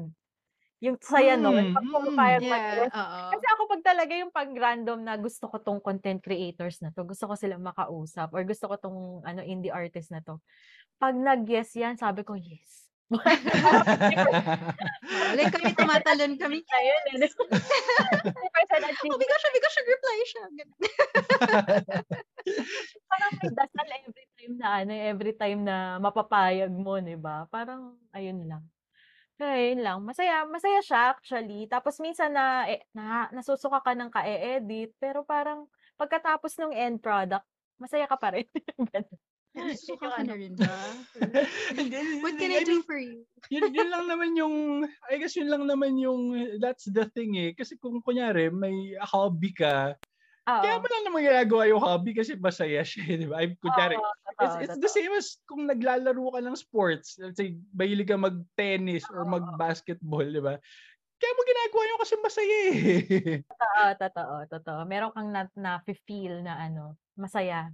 Yung 0.79 0.95
saya 1.03 1.35
Mm, 1.35 1.43
nun, 1.43 1.65
pag 1.75 1.85
mm, 1.85 1.91
pumapayag 1.91 2.43
yeah, 2.43 2.51
mag-guest. 2.55 2.95
oo. 2.95 3.21
Kasi 3.35 3.45
ako 3.53 3.61
pag 3.67 3.83
talaga 3.83 4.13
yung 4.15 4.31
pag 4.33 4.49
random 4.49 4.99
na 5.03 5.13
gusto 5.19 5.45
ko 5.51 5.57
tong 5.59 5.79
content 5.83 6.23
creators 6.23 6.79
na 6.81 6.89
to, 6.95 7.03
gusto 7.05 7.27
ko 7.29 7.35
silang 7.35 7.61
makausap 7.61 8.31
or 8.31 8.41
gusto 8.47 8.65
ko 8.71 8.75
tong 8.79 8.99
ano 9.27 9.43
indie 9.43 9.69
artist 9.75 10.09
na 10.09 10.23
to. 10.23 10.39
Pag 10.97 11.15
nag-yes 11.19 11.75
yan, 11.77 11.95
sabi 11.99 12.25
ko 12.25 12.33
yes. 12.35 12.88
Like 13.09 13.41
kami 15.57 15.73
tumatalon 15.73 16.37
kami. 16.37 16.61
Ayun, 16.61 17.25
eh. 17.25 17.25
50% 17.25 17.49
Oh 19.09 19.17
my 19.17 19.25
gosh, 19.25 19.45
oh 19.45 19.51
my 19.53 19.61
gosh, 19.61 19.75
nag-reply 19.81 20.17
siya. 20.29 20.43
Parang 23.09 23.31
may 23.41 23.49
dasal 23.57 23.87
every 23.89 24.25
time 24.37 24.53
na 24.61 24.67
ano, 24.81 24.91
every 24.93 25.33
time 25.33 25.59
na 25.65 25.97
mapapayag 25.97 26.69
mo, 26.69 27.01
'di 27.01 27.17
ba? 27.17 27.49
Parang 27.49 27.97
ayun 28.13 28.45
lang. 28.45 28.63
Kaya 29.39 29.71
yun 29.71 29.81
lang. 29.87 30.03
Masaya, 30.03 30.43
masaya 30.43 30.83
siya 30.83 31.15
actually. 31.15 31.63
Tapos 31.71 31.95
minsan 32.03 32.35
na, 32.35 32.67
eh, 32.67 32.83
na 32.91 33.31
nasusuka 33.31 33.79
ka 33.79 33.95
ng 33.95 34.11
ka-edit, 34.11 34.91
pero 34.99 35.23
parang 35.23 35.63
pagkatapos 35.95 36.59
ng 36.59 36.75
end 36.75 36.99
product, 36.99 37.47
masaya 37.79 38.03
ka 38.03 38.19
pa 38.19 38.35
rin. 38.35 38.43
Yung 39.57 39.97
ka 39.97 40.13
ano. 40.21 40.33
rin 40.37 40.53
ba? 40.53 40.69
What 42.23 42.37
can 42.37 42.53
I 42.53 42.63
do 42.63 42.85
for 42.85 43.01
you? 43.01 43.25
yun, 43.47 43.71
yun 43.73 43.89
lang 43.93 44.05
naman 44.05 44.35
yung, 44.35 44.85
I 45.07 45.15
guess 45.17 45.39
yun 45.39 45.49
lang 45.49 45.65
naman 45.65 45.95
yung, 45.97 46.35
that's 46.59 46.85
the 46.91 47.07
thing 47.15 47.39
eh. 47.39 47.51
Kasi 47.55 47.79
kung 47.79 48.03
kunyari, 48.03 48.51
may 48.51 48.99
hobby 48.99 49.55
ka, 49.55 49.97
Oo. 50.49 50.61
kaya 50.61 50.75
mo 50.77 50.87
lang 50.91 51.03
naman 51.07 51.25
ginagawa 51.25 51.63
yung 51.71 51.81
hobby 51.81 52.11
kasi 52.11 52.35
masaya 52.37 52.85
siya, 52.85 53.03
eh, 53.09 53.17
di 53.23 53.27
ba? 53.27 53.41
Ay, 53.41 53.55
kunyari, 53.57 53.95
Oo, 53.97 54.13
it's, 54.43 54.57
it's 54.69 54.79
the 54.81 54.91
same 54.91 55.13
as 55.15 55.41
kung 55.49 55.65
naglalaro 55.65 56.35
ka 56.35 56.39
ng 56.43 56.57
sports. 56.57 57.17
Let's 57.17 57.39
say, 57.39 57.57
mahilig 57.73 58.11
ka 58.11 58.19
mag-tennis 58.19 59.07
or 59.09 59.25
mag-basketball, 59.25 60.25
di 60.25 60.41
ba? 60.43 60.59
Kaya 61.19 61.31
mo 61.35 61.41
ginagawa 61.43 61.83
yun 61.83 61.99
kasi 61.99 62.13
masaya 62.23 62.57
eh. 62.71 62.79
Totoo, 63.43 63.83
totoo, 63.99 64.35
totoo. 64.47 64.79
Meron 64.87 65.11
kang 65.11 65.29
na, 65.35 65.43
na-feel 65.51 66.39
na 66.47 66.55
ano, 66.63 66.95
masaya. 67.19 67.67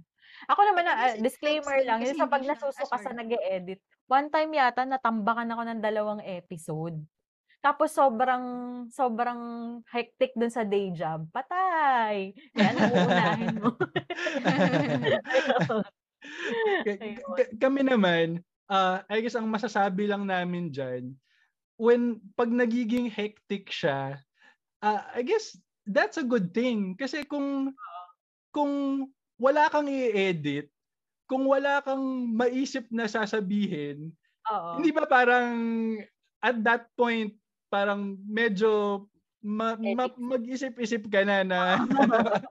Ako 0.46 0.60
naman 0.62 0.84
na, 0.84 0.94
ah, 0.94 1.14
disclaimer 1.16 1.76
lang, 1.82 2.02
kasi 2.02 2.14
yung 2.14 2.20
sa 2.22 2.30
pag 2.30 2.42
siya- 2.44 2.58
ah, 2.60 2.86
sa 2.86 2.96
sorry. 2.98 3.16
nag-edit, 3.16 3.80
one 4.06 4.28
time 4.28 4.50
yata 4.54 4.82
natambakan 4.84 5.50
ako 5.50 5.62
ng 5.66 5.80
dalawang 5.82 6.22
episode. 6.22 6.96
Tapos 7.58 7.90
sobrang, 7.90 8.44
sobrang 8.94 9.40
hectic 9.90 10.30
dun 10.38 10.52
sa 10.52 10.62
day 10.62 10.94
job. 10.94 11.26
Patay! 11.34 12.30
Kaya 12.54 12.68
ano 12.70 12.78
uunahin 12.94 13.54
mo? 13.58 13.70
Ayun. 14.46 15.82
K- 16.86 17.00
Ayun. 17.02 17.34
k- 17.34 17.52
kami 17.58 17.82
naman, 17.82 18.38
ah 18.70 19.02
I 19.10 19.18
guess 19.18 19.34
ang 19.34 19.50
masasabi 19.50 20.06
lang 20.06 20.26
namin 20.30 20.70
dyan, 20.70 21.14
when, 21.74 22.22
pag 22.38 22.50
nagiging 22.50 23.10
hectic 23.10 23.66
siya, 23.70 24.22
ah 24.78 25.02
I 25.10 25.26
guess 25.26 25.58
that's 25.86 26.18
a 26.18 26.26
good 26.26 26.54
thing. 26.54 26.94
Kasi 26.94 27.26
kung, 27.26 27.74
kung 28.54 29.06
wala 29.36 29.68
kang 29.68 29.88
i-edit, 29.88 30.72
kung 31.26 31.44
wala 31.48 31.82
kang 31.82 32.02
maisip 32.32 32.88
na 32.92 33.10
sasabihin, 33.10 34.14
Oo. 34.48 34.78
hindi 34.78 34.90
ba 34.94 35.04
parang 35.04 35.50
at 36.40 36.56
that 36.62 36.88
point, 36.94 37.34
parang 37.68 38.16
medyo 38.24 39.04
ma- 39.42 39.78
ma- 39.78 40.18
mag-isip-isip 40.18 41.06
ka 41.10 41.22
na 41.26 41.42
na, 41.46 41.60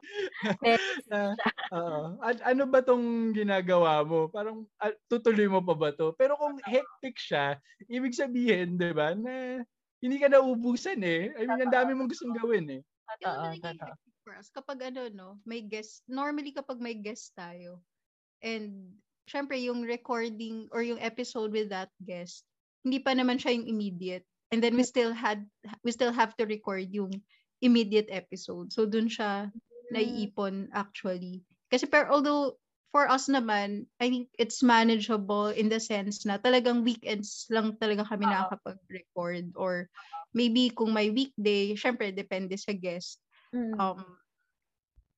oo. 1.76 2.02
At 2.24 2.40
ano 2.46 2.64
ba 2.70 2.80
tong 2.84 3.36
ginagawa 3.36 4.04
mo? 4.06 4.32
Parang 4.32 4.64
ah, 4.80 4.94
tutuloy 5.12 5.48
mo 5.50 5.60
pa 5.64 5.76
ba 5.76 5.90
to? 5.92 6.16
Pero 6.16 6.40
kung 6.40 6.60
hectic 6.64 7.20
siya, 7.20 7.60
ibig 7.92 8.16
sabihin, 8.16 8.80
'di 8.80 8.92
ba, 8.96 9.12
na 9.16 9.64
hindi 10.00 10.18
ka 10.22 10.30
naubusan 10.30 11.02
eh. 11.02 11.34
I 11.36 11.44
mean, 11.50 11.66
ang 11.66 11.74
dami 11.74 11.92
mong 11.98 12.12
gustong 12.12 12.36
gawin 12.36 12.80
eh. 12.80 12.82
Totoo, 13.20 13.58
totoo. 13.60 13.94
For 14.26 14.34
us, 14.34 14.50
kapag 14.50 14.82
ano, 14.82 15.06
no, 15.14 15.30
may 15.46 15.62
guest, 15.62 16.02
normally 16.10 16.50
kapag 16.50 16.82
may 16.82 16.98
guest 16.98 17.38
tayo, 17.38 17.86
and 18.42 18.90
syempre 19.30 19.62
yung 19.62 19.86
recording 19.86 20.66
or 20.74 20.82
yung 20.82 20.98
episode 20.98 21.54
with 21.54 21.70
that 21.70 21.94
guest, 22.02 22.42
hindi 22.82 22.98
pa 22.98 23.14
naman 23.14 23.38
siya 23.38 23.54
yung 23.54 23.70
immediate. 23.70 24.26
And 24.50 24.66
then 24.66 24.74
we 24.74 24.82
still 24.82 25.14
had, 25.14 25.46
we 25.86 25.94
still 25.94 26.14
have 26.14 26.34
to 26.42 26.50
record 26.50 26.90
yung 26.90 27.14
immediate 27.62 28.10
episode. 28.10 28.74
So 28.74 28.90
dun 28.90 29.10
siya 29.10 29.54
naiipon 29.94 30.74
actually. 30.74 31.46
Kasi 31.70 31.86
pero 31.86 32.14
although 32.14 32.58
for 32.94 33.10
us 33.10 33.26
naman, 33.26 33.90
I 33.98 34.10
think 34.10 34.30
it's 34.38 34.62
manageable 34.62 35.50
in 35.50 35.70
the 35.70 35.82
sense 35.82 36.24
na 36.24 36.38
talagang 36.38 36.86
weekends 36.86 37.50
lang 37.50 37.78
talaga 37.82 38.06
kami 38.06 38.30
Oo. 38.30 38.32
nakakapag-record 38.32 39.58
or 39.58 39.90
maybe 40.32 40.70
kung 40.70 40.94
may 40.94 41.10
weekday, 41.10 41.74
syempre 41.74 42.14
depende 42.14 42.54
sa 42.56 42.72
guest. 42.72 43.25
Mm. 43.56 43.80
Um, 43.80 44.04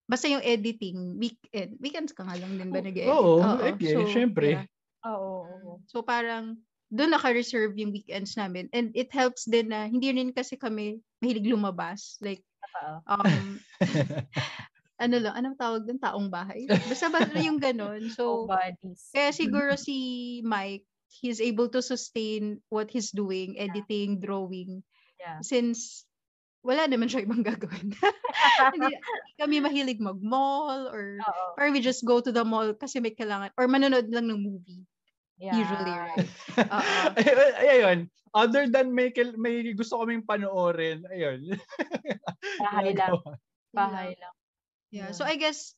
basta 0.06 0.30
yung 0.30 0.46
editing, 0.46 1.18
weekend, 1.18 1.82
weekends 1.82 2.14
ka 2.14 2.22
nga 2.22 2.38
lang 2.38 2.54
din 2.62 2.70
ba 2.70 2.80
nag-edit? 2.80 3.10
Oo, 3.10 3.42
okay, 3.42 4.08
syempre. 4.08 4.62
yeah. 4.62 4.66
Oo, 5.10 5.50
oo. 5.50 5.72
So 5.90 6.06
parang 6.06 6.62
doon 6.88 7.12
naka-reserve 7.12 7.76
yung 7.76 7.92
weekends 7.92 8.40
namin. 8.40 8.72
And 8.72 8.96
it 8.96 9.12
helps 9.12 9.44
din 9.50 9.74
na 9.74 9.90
hindi 9.90 10.14
rin 10.14 10.32
kasi 10.32 10.56
kami 10.56 11.04
mahilig 11.20 11.50
lumabas. 11.50 12.16
Like, 12.24 12.46
um, 13.10 13.60
ano 15.04 15.16
lang, 15.20 15.34
anong 15.36 15.58
tawag 15.60 15.84
doon? 15.84 16.00
Taong 16.00 16.28
bahay? 16.32 16.64
Basta 16.70 17.12
ba 17.12 17.28
yung 17.44 17.60
ganun? 17.60 18.08
So, 18.16 18.48
kaya 19.12 19.32
siguro 19.36 19.76
si 19.76 20.40
Mike, 20.48 20.88
he's 21.12 21.44
able 21.44 21.68
to 21.72 21.84
sustain 21.84 22.64
what 22.72 22.88
he's 22.88 23.12
doing, 23.12 23.60
editing, 23.60 24.24
drawing. 24.24 24.84
Yeah. 25.20 25.44
Since 25.44 26.08
wala 26.68 26.84
naman 26.88 27.08
siya 27.08 27.24
ibang 27.24 27.44
gagawin. 27.48 27.96
Kami 29.42 29.56
mahilig 29.62 30.02
mag-mall 30.02 30.90
or 30.90 31.18
Oo. 31.22 31.46
or 31.58 31.66
we 31.74 31.82
just 31.82 32.06
go 32.06 32.22
to 32.22 32.32
the 32.32 32.46
mall 32.46 32.74
kasi 32.78 33.02
may 33.02 33.14
kailangan 33.14 33.54
or 33.58 33.66
manonood 33.70 34.10
lang 34.10 34.30
ng 34.30 34.42
movie 34.42 34.86
Yeah. 35.38 35.54
usually, 35.54 35.94
right? 35.94 36.30
Oo. 36.66 36.94
Ay- 37.14 37.38
ay- 37.38 37.70
ayun. 37.78 38.10
Other 38.34 38.66
than 38.66 38.90
may, 38.90 39.14
may 39.38 39.62
gusto 39.78 40.02
kaming 40.02 40.26
panoorin, 40.26 41.06
ayun. 41.14 41.54
Bahay 42.58 42.98
lang. 42.98 43.22
Bahay 43.70 44.18
lang. 44.18 44.34
Yeah. 44.90 45.10
Yeah. 45.10 45.12
So 45.14 45.30
I 45.30 45.38
guess 45.38 45.78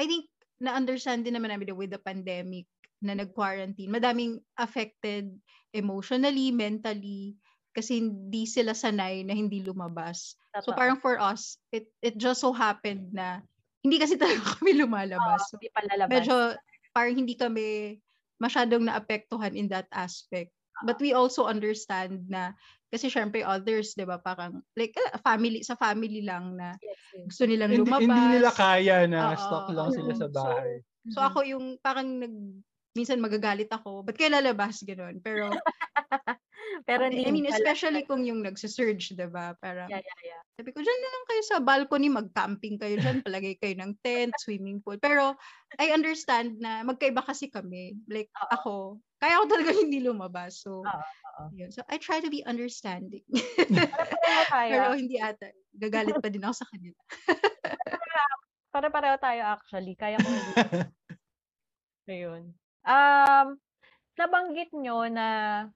I 0.00 0.08
think 0.08 0.32
na-understand 0.64 1.28
din 1.28 1.36
naman 1.36 1.52
namin 1.52 1.76
with 1.76 1.92
the 1.92 2.00
pandemic 2.00 2.64
na 3.04 3.12
nag-quarantine, 3.12 3.92
madaming 3.92 4.40
affected 4.56 5.28
emotionally, 5.76 6.48
mentally, 6.48 7.36
kasi 7.74 8.00
hindi 8.00 8.46
sila 8.46 8.72
sanay 8.72 9.26
na 9.26 9.34
hindi 9.34 9.60
lumabas. 9.66 10.38
So 10.62 10.70
Totoo. 10.72 10.78
parang 10.78 10.98
for 11.02 11.18
us, 11.18 11.58
it 11.74 11.90
it 12.00 12.14
just 12.16 12.40
so 12.40 12.54
happened 12.54 13.10
na 13.10 13.42
hindi 13.82 13.98
kasi 14.00 14.14
talaga 14.22 14.56
kami 14.58 14.78
lumalabas. 14.78 15.50
So, 15.50 15.58
Hindi 15.58 15.68
medyo 16.08 16.34
parang 16.94 17.14
hindi 17.18 17.34
kami 17.34 17.98
masyadong 18.38 18.86
naapektuhan 18.86 19.54
in 19.58 19.66
that 19.70 19.90
aspect. 19.90 20.54
But 20.84 20.98
we 21.02 21.14
also 21.14 21.46
understand 21.46 22.26
na 22.30 22.54
Kasi 22.94 23.10
syempre 23.10 23.42
others, 23.42 23.98
'di 23.98 24.06
ba, 24.06 24.22
parang 24.22 24.62
like 24.78 24.94
ah, 25.10 25.18
family 25.18 25.66
sa 25.66 25.74
family 25.74 26.22
lang 26.22 26.54
na 26.54 26.78
Yes, 26.78 26.94
yes. 27.10 27.26
gusto 27.26 27.42
nilang 27.42 27.74
Hindi, 27.74 27.90
lumabas. 27.90 28.06
hindi 28.06 28.22
nila 28.38 28.50
kaya 28.54 28.96
na 29.10 29.34
Oo, 29.34 29.34
stock 29.34 29.66
lang 29.74 29.90
sila 29.90 30.12
sa 30.14 30.28
bahay. 30.30 30.78
So 31.10 31.18
ako 31.26 31.42
yung 31.42 31.64
parang 31.82 32.22
nag 32.22 32.34
minsan 32.94 33.18
magagalit 33.18 33.66
ako, 33.66 34.06
ba't 34.06 34.14
kayo 34.14 34.30
lalabas 34.30 34.78
ganun? 34.86 35.18
Pero 35.18 35.50
Pero 36.98 37.10
I 37.10 37.18
hindi 37.18 37.30
mean, 37.30 37.46
pala. 37.50 37.58
especially 37.58 38.02
kung 38.06 38.22
yung 38.22 38.40
nagsisurge, 38.44 39.14
'di 39.14 39.28
ba? 39.30 39.54
Parang 39.58 39.90
Yeah, 39.90 40.02
yeah, 40.02 40.20
yeah. 40.22 40.42
sabi 40.54 40.70
ko, 40.70 40.78
dyan 40.78 41.00
na 41.02 41.10
lang 41.10 41.24
kayo 41.26 41.42
sa 41.42 41.56
balcony, 41.58 42.06
mag-camping 42.06 42.78
kayo 42.78 42.94
dyan, 42.94 43.18
palagay 43.26 43.58
kayo 43.58 43.74
ng 43.74 43.92
tent, 44.00 44.32
swimming 44.38 44.78
pool. 44.78 44.98
Pero 45.02 45.34
I 45.82 45.90
understand 45.90 46.62
na 46.62 46.86
magkaiba 46.86 47.26
kasi 47.26 47.50
kami. 47.50 47.98
Like 48.06 48.30
Oo. 48.38 48.50
ako, 48.54 48.74
kaya 49.18 49.42
ko 49.42 49.44
talaga 49.50 49.70
hindi 49.82 49.98
lumabas. 49.98 50.62
So, 50.62 50.86
yun. 51.54 51.70
So 51.74 51.82
I 51.90 51.98
try 51.98 52.22
to 52.22 52.30
be 52.30 52.46
understanding. 52.46 53.26
Pero 54.70 54.94
hindi 54.94 55.18
ata. 55.18 55.50
Gagalit 55.74 56.22
pa 56.22 56.30
din 56.30 56.46
ako 56.46 56.54
sa 56.54 56.68
kanila. 56.70 56.98
Para-pareho 58.74 59.16
tayo 59.18 59.42
actually. 59.54 59.94
Kaya 59.94 60.18
ko 60.18 60.26
hindi. 60.26 60.52
Ayun. 62.10 62.52
Um, 62.84 63.46
nabanggit 64.14 64.70
nyo 64.74 65.06
na 65.10 65.26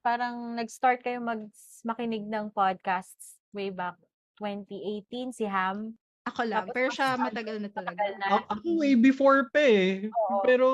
parang 0.02 0.54
nag-start 0.54 1.02
kayo 1.02 1.18
mag 1.18 1.50
makinig 1.82 2.26
ng 2.26 2.50
podcasts 2.54 3.38
way 3.50 3.70
back 3.70 3.98
2018, 4.38 5.34
si 5.34 5.44
Ham. 5.46 5.98
Ako 6.28 6.44
lang. 6.46 6.68
Tapos 6.68 6.74
Pero 6.76 6.88
siya 6.94 7.08
matagal 7.18 7.56
na 7.58 7.70
talaga. 7.72 7.98
Matagal 7.98 8.12
na. 8.20 8.26
Ako 8.46 8.66
way 8.78 8.94
before 8.94 9.48
pa 9.50 9.62
eh. 9.64 10.06
Oo. 10.06 10.44
Pero 10.44 10.66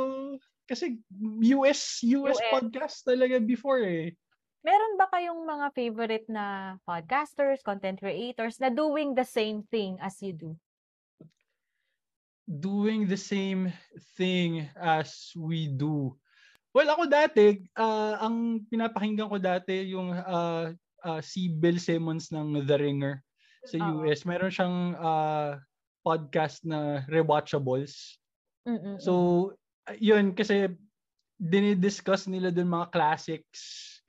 kasi 0.69 0.99
US 1.55 2.03
US 2.05 2.41
US. 2.41 2.51
podcast 2.53 2.97
talaga 3.07 3.39
before 3.41 3.81
eh. 3.85 4.13
Meron 4.65 4.97
ba 4.97 5.07
kayong 5.13 5.45
mga 5.45 5.67
favorite 5.77 6.27
na 6.29 6.77
podcasters, 6.89 7.61
content 7.61 8.01
creators 8.01 8.57
na 8.59 8.73
doing 8.73 9.13
the 9.13 9.25
same 9.25 9.61
thing 9.69 10.01
as 10.01 10.17
you 10.25 10.33
do? 10.33 10.57
Doing 12.49 13.05
the 13.05 13.21
same 13.21 13.73
thing 14.17 14.65
as 14.77 15.33
we 15.37 15.69
do. 15.69 16.17
Well, 16.75 16.91
ako 16.91 17.07
dati, 17.07 17.63
ah, 17.79 18.19
ang 18.19 18.67
pinapakinggan 18.67 19.31
ko 19.31 19.39
dati 19.39 19.95
yung 19.95 20.11
ah, 20.11 20.75
ah, 21.07 21.23
si 21.23 21.47
Bill 21.47 21.79
Simmons 21.79 22.35
ng 22.35 22.67
The 22.67 22.77
Ringer 22.77 23.23
sa. 23.71 23.79
US. 23.95 24.27
Meron 24.27 24.51
siyang 24.51 24.99
ah, 24.99 25.63
podcast 26.03 26.67
na 26.67 27.07
Rewatchables. 27.07 28.19
Mm-mm. 28.67 28.99
So, 28.99 29.55
uh, 29.87 29.97
yun, 29.97 30.35
kasi 30.35 30.75
dinidiscuss 31.39 32.27
nila 32.27 32.51
dun 32.51 32.69
mga 32.69 32.91
classics, 32.91 33.61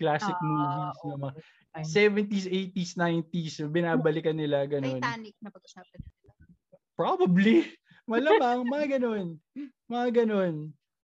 classic 0.01 0.35
Ah, 0.35 0.43
movies, 0.43 0.99
na 1.05 1.15
mga 1.21 1.33
okay. 1.37 1.85
70s, 1.85 2.45
80s, 2.73 2.91
90s, 2.97 3.55
binabalikan 3.69 4.35
nila, 4.35 4.63
ganun. 4.65 4.99
Titanic 4.99 5.35
na 5.37 5.53
pag-usapan 5.53 5.99
nila. 6.01 6.31
Probably. 6.95 7.55
Malamang, 8.11 8.67
mga 8.67 8.85
ganun. 8.99 9.27
Mga 9.91 10.07
ganun. 10.23 10.55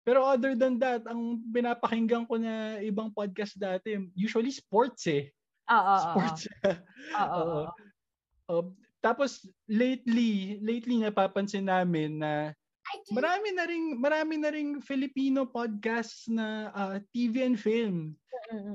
Pero 0.07 0.23
other 0.23 0.55
than 0.55 0.79
that, 0.79 1.03
ang 1.11 1.43
pinapakinggan 1.51 2.31
ko 2.31 2.39
na 2.39 2.79
ibang 2.79 3.11
podcast 3.11 3.59
dati, 3.59 3.99
usually 4.15 4.55
sports 4.55 5.11
eh. 5.11 5.35
Oo, 5.75 5.75
oo, 5.75 5.83
oo. 5.83 6.03
Sports. 6.07 6.43
Oo. 7.19 7.67
Uh, 8.47 8.71
tapos 9.03 9.43
lately, 9.67 10.63
lately 10.63 11.03
napapansin 11.03 11.67
namin 11.67 12.23
na 12.23 12.55
marami 13.11 13.51
na 13.51 13.67
ring 13.67 13.99
marami 13.99 14.39
na 14.39 14.55
ring 14.55 14.79
Filipino 14.79 15.43
podcasts 15.43 16.31
na 16.31 16.71
ah, 16.71 17.03
TV 17.11 17.43
and 17.43 17.59
film. 17.59 18.15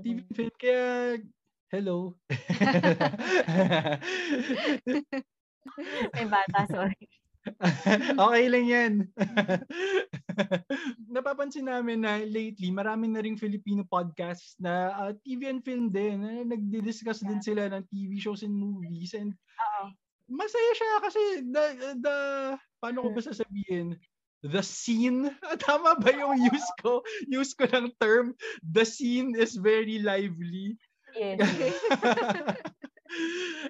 TV 0.03 0.27
and 0.27 0.35
film 0.35 0.51
kaya 0.59 1.15
hello. 1.71 2.11
May 6.15 6.27
bata, 6.27 6.67
sorry. 6.67 7.07
okay 8.21 8.45
lang 8.47 8.65
yan. 8.69 8.93
Napapansin 11.15 11.65
namin 11.65 12.05
na 12.05 12.21
lately, 12.21 12.69
marami 12.69 13.09
na 13.09 13.21
ring 13.21 13.37
Filipino 13.37 13.81
podcasts 13.81 14.57
na 14.61 14.93
ah, 14.93 15.13
TV 15.25 15.49
and 15.49 15.65
film 15.65 15.89
din. 15.89 16.21
Na 16.21 16.45
nagdi-discuss 16.45 17.25
din 17.25 17.41
sila 17.41 17.69
ng 17.73 17.83
TV 17.89 18.21
shows 18.21 18.45
and 18.45 18.53
movies. 18.53 19.17
And 19.17 19.33
masaya 20.31 20.71
siya 20.77 20.91
kasi 21.03 21.21
the, 21.49 21.65
the 21.99 22.17
paano 22.79 23.03
ko 23.05 23.09
ba 23.11 23.21
sasabihin? 23.21 23.97
The 24.41 24.65
scene, 24.65 25.29
tama 25.65 26.01
ba 26.01 26.09
yung 26.13 26.41
use 26.41 26.69
ko? 26.81 27.05
Use 27.29 27.53
ko 27.53 27.69
ng 27.69 27.93
term, 28.01 28.33
the 28.65 28.85
scene 28.85 29.37
is 29.37 29.53
very 29.53 30.01
lively. 30.01 30.77
Yes. 31.13 31.37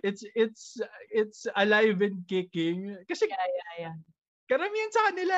It's 0.01 0.23
it's 0.33 0.77
it's 1.09 1.45
alive 1.53 1.99
and 1.99 2.21
kicking 2.25 2.95
kasi 3.05 3.25
Yeah, 3.25 3.37
yeah, 3.39 3.73
yeah. 3.81 3.95
karamihan 4.45 4.91
sa 4.91 5.07
kanila, 5.07 5.37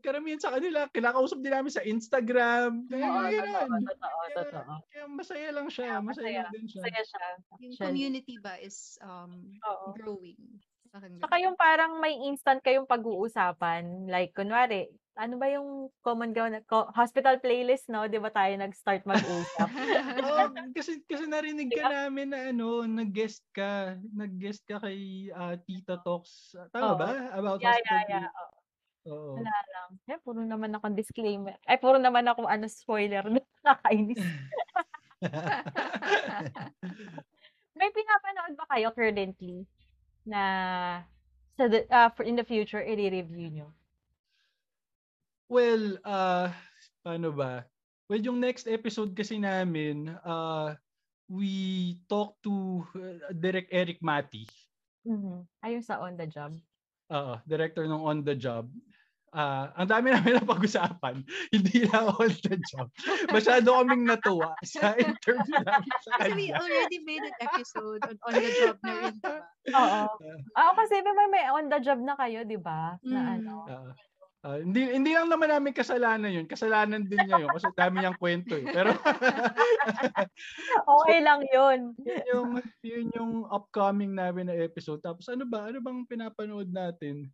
karamihan 0.00 0.40
sa 0.40 0.48
kanila, 0.50 0.88
kinakausap 0.88 1.36
din 1.38 1.52
namin 1.52 1.68
sa 1.68 1.84
Instagram. 1.84 2.88
Kaya, 2.88 3.04
Oo, 3.04 3.28
totoo, 3.28 3.76
totoo, 3.76 4.18
Kaya- 4.24 4.36
totoo. 4.40 4.74
Kaya 4.88 5.04
masaya 5.06 5.48
lang 5.52 5.68
siya. 5.68 5.84
Yeah, 5.84 6.00
masaya, 6.00 6.40
masaya. 6.40 6.52
din 6.56 6.64
siya. 6.64 6.80
Masaya 6.80 7.02
siya. 7.04 7.26
Yung 7.60 7.76
community 7.76 8.34
ba 8.40 8.56
is 8.56 8.96
um 9.04 9.52
Oo. 9.60 9.92
growing. 9.92 10.40
Saka 11.20 11.36
yung 11.36 11.60
parang 11.60 12.00
may 12.00 12.16
instant 12.24 12.64
kayong 12.64 12.88
pag-uusapan. 12.88 14.08
Like, 14.08 14.32
kunwari, 14.32 14.88
ano 15.18 15.34
ba 15.34 15.50
yung 15.50 15.90
common 16.00 16.30
ground? 16.30 16.54
na- 16.54 16.62
ko- 16.64 16.88
Hospital 16.94 17.42
playlist, 17.42 17.90
no? 17.90 18.06
Di 18.06 18.22
ba 18.22 18.30
tayo 18.30 18.54
nag-start 18.54 19.02
mag-usap? 19.02 19.66
Oo, 20.24 20.46
kasi 20.70 21.02
kasi 21.02 21.26
narinig 21.26 21.74
ka 21.74 21.90
namin 21.90 22.30
na 22.30 22.54
ano, 22.54 22.86
nag-guest 22.86 23.42
ka, 23.50 23.98
nag-guest 24.14 24.62
ka 24.62 24.78
kay 24.78 25.28
ah, 25.34 25.58
Tita 25.58 25.98
Talks. 26.06 26.54
Tama 26.70 26.94
Oo. 26.94 26.98
ba? 27.02 27.10
About 27.34 27.58
yeah, 27.58 27.74
hospital 27.74 27.98
yeah, 28.06 28.06
yeah. 28.06 28.30
Oo. 28.30 28.54
Oo. 29.08 29.34
Wala 29.42 29.56
lang. 29.74 29.88
Eh, 30.06 30.18
puro 30.22 30.40
naman 30.46 30.70
akong 30.78 30.94
disclaimer. 30.94 31.58
Ay, 31.66 31.82
puro 31.82 31.98
naman 31.98 32.22
akong 32.30 32.46
ano, 32.46 32.70
spoiler. 32.70 33.26
Nakakainis. 33.66 34.22
May 37.78 37.90
pinapanood 37.90 38.54
ba 38.58 38.66
kayo 38.70 38.90
currently 38.94 39.66
na 40.22 40.42
sa 41.58 41.66
the, 41.66 41.86
ah, 41.90 42.10
for 42.14 42.22
in 42.22 42.38
the 42.38 42.46
future, 42.46 42.78
i-review 42.78 43.50
nyo? 43.50 43.68
Well, 45.48 45.96
uh, 46.04 46.52
paano 47.00 47.32
ba? 47.32 47.64
Well, 48.08 48.20
yung 48.20 48.40
next 48.40 48.68
episode 48.68 49.16
kasi 49.16 49.40
namin, 49.40 50.12
uh, 50.24 50.76
we 51.28 51.52
talk 52.08 52.36
to 52.44 52.84
uh, 52.96 53.32
Direct 53.32 53.68
Eric 53.72 54.00
Mati. 54.00 54.44
Mhm. 55.08 55.44
Ayun 55.64 55.84
sa 55.84 56.00
on 56.04 56.16
the 56.16 56.28
job. 56.28 56.52
Oo, 57.08 57.40
director 57.48 57.88
ng 57.88 58.04
On 58.04 58.20
the 58.20 58.36
Job. 58.36 58.68
Ah, 59.32 59.72
ang 59.76 59.88
dami 59.88 60.08
namin 60.12 60.36
na 60.40 60.44
pag-usapan. 60.44 61.20
Hindi 61.52 61.84
lang 61.88 62.12
on 62.16 62.32
the 62.32 62.56
job. 62.68 62.88
Masyado 63.28 63.76
kaming 63.76 64.08
natuwa 64.08 64.56
sa 64.64 64.92
interview 65.00 65.56
namin 65.64 65.92
sa 66.04 66.10
Kasi 66.16 66.32
we 66.32 66.48
already 66.52 67.00
made 67.04 67.24
an 67.24 67.36
episode 67.44 68.00
on, 68.08 68.16
on 68.24 68.32
the 68.36 68.52
job 68.56 68.76
na 68.80 68.92
rin, 69.04 69.14
diba? 69.20 69.36
Oo. 69.72 70.02
Oo, 70.52 70.70
kasi 70.76 71.00
may, 71.04 71.28
may 71.28 71.44
on 71.48 71.68
the 71.68 71.80
job 71.80 72.00
na 72.00 72.16
kayo, 72.16 72.40
di 72.44 72.56
ba? 72.56 72.96
Na 73.04 73.20
Mm. 73.20 73.32
ano. 73.40 73.54
Ah, 73.68 73.92
ah, 74.46 74.58
hindi 74.58 74.86
hindi 74.86 75.10
lang 75.14 75.30
naman 75.30 75.50
namin 75.50 75.74
kasalanan 75.74 76.30
yun. 76.30 76.46
Kasalanan 76.46 77.06
din 77.06 77.18
niya 77.26 77.42
yun 77.42 77.50
kasi 77.50 77.66
dami 77.74 78.02
niyang 78.02 78.18
kwento 78.18 78.54
eh. 78.54 78.66
Pero 78.70 78.94
Okay 80.98 81.18
lang 81.22 81.42
yun. 81.50 81.94
yun 81.98 82.22
yung 82.30 82.50
yun 82.84 83.06
yung 83.14 83.32
upcoming 83.50 84.14
namin 84.14 84.50
na 84.50 84.56
episode. 84.56 85.02
Tapos 85.02 85.26
ano 85.26 85.46
ba? 85.48 85.68
Ano 85.68 85.82
bang 85.82 86.06
pinapanood 86.06 86.70
natin? 86.70 87.26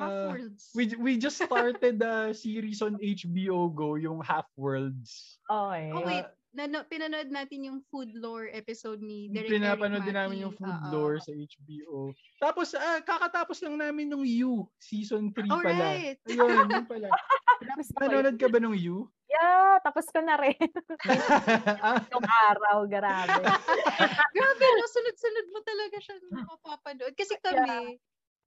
Ah, 0.00 0.32
Half-worlds. 0.32 0.72
we 0.72 0.84
we 0.96 1.12
just 1.20 1.36
started 1.36 2.00
the 2.00 2.32
series 2.32 2.80
on 2.80 2.96
HBO 2.96 3.68
Go, 3.68 4.00
yung 4.00 4.24
Half 4.24 4.48
Worlds. 4.56 5.36
Okay. 5.44 5.92
Oh, 5.92 6.06
wait. 6.06 6.24
Na, 6.50 6.66
na, 6.66 6.82
pinanood 6.82 7.30
natin 7.30 7.62
yung 7.62 7.78
food 7.86 8.10
lore 8.18 8.50
episode 8.50 8.98
ni 8.98 9.30
Derek 9.30 9.54
Pinapanood 9.54 10.02
Eric 10.02 10.10
din 10.10 10.16
namin 10.18 10.38
yung 10.42 10.54
Food 10.58 10.78
Oo. 10.82 10.90
Lore 10.90 11.18
sa 11.22 11.30
HBO. 11.30 12.10
Tapos 12.42 12.74
ah, 12.74 12.98
kakatapos 13.06 13.62
lang 13.62 13.78
namin 13.78 14.10
nung 14.10 14.26
You 14.26 14.66
season 14.82 15.30
3 15.30 15.46
pala. 15.46 15.62
Alright. 15.62 16.18
Ayun, 16.26 16.66
yun 16.66 16.86
pala. 16.90 17.06
Nanonood 18.02 18.34
ka 18.34 18.50
ba 18.50 18.58
nung 18.58 18.74
You? 18.74 19.06
Yeah, 19.30 19.78
tapos 19.86 20.10
ko 20.10 20.18
na 20.26 20.34
rin. 20.42 20.58
Ah, 21.86 22.02
Yung 22.10 22.26
araw, 22.26 22.82
grabe. 22.90 23.46
Grabe, 24.34 24.66
no? 24.66 24.84
Sunod-sunod 24.90 25.46
mo 25.54 25.58
talaga 25.62 25.96
siya 26.02 26.14
mapapanood. 26.34 27.14
Kasi 27.14 27.38
kami, 27.38 27.94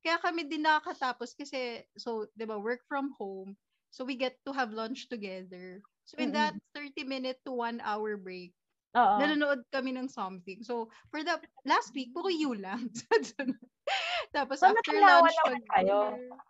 kaya 0.03 0.19
kami 0.19 0.43
din 0.51 0.67
nakakatapos 0.67 1.39
kasi, 1.39 1.87
so, 1.95 2.27
di 2.35 2.43
ba, 2.43 2.59
work 2.59 2.83
from 2.83 3.15
home. 3.15 3.55
So, 3.95 4.03
we 4.03 4.19
get 4.19 4.43
to 4.43 4.51
have 4.51 4.75
lunch 4.75 5.07
together. 5.07 5.79
So, 6.05 6.19
in 6.19 6.35
that 6.35 6.53
30 6.75 7.07
minute 7.07 7.39
to 7.47 7.55
1 7.55 7.79
hour 7.79 8.19
break, 8.19 8.51
Oo. 8.93 9.15
nanonood 9.17 9.65
kami 9.73 9.95
ng 9.97 10.05
something. 10.05 10.61
So, 10.61 10.91
for 11.09 11.25
the 11.25 11.41
last 11.65 11.95
week, 11.97 12.13
puro 12.13 12.29
you 12.29 12.53
lang. 12.53 12.93
Tapos 14.35 14.61
So, 14.61 14.69
after 14.69 14.95
lunch, 14.95 15.33
naman 15.43 15.61
pag 15.65 15.83
kayo? 15.83 15.99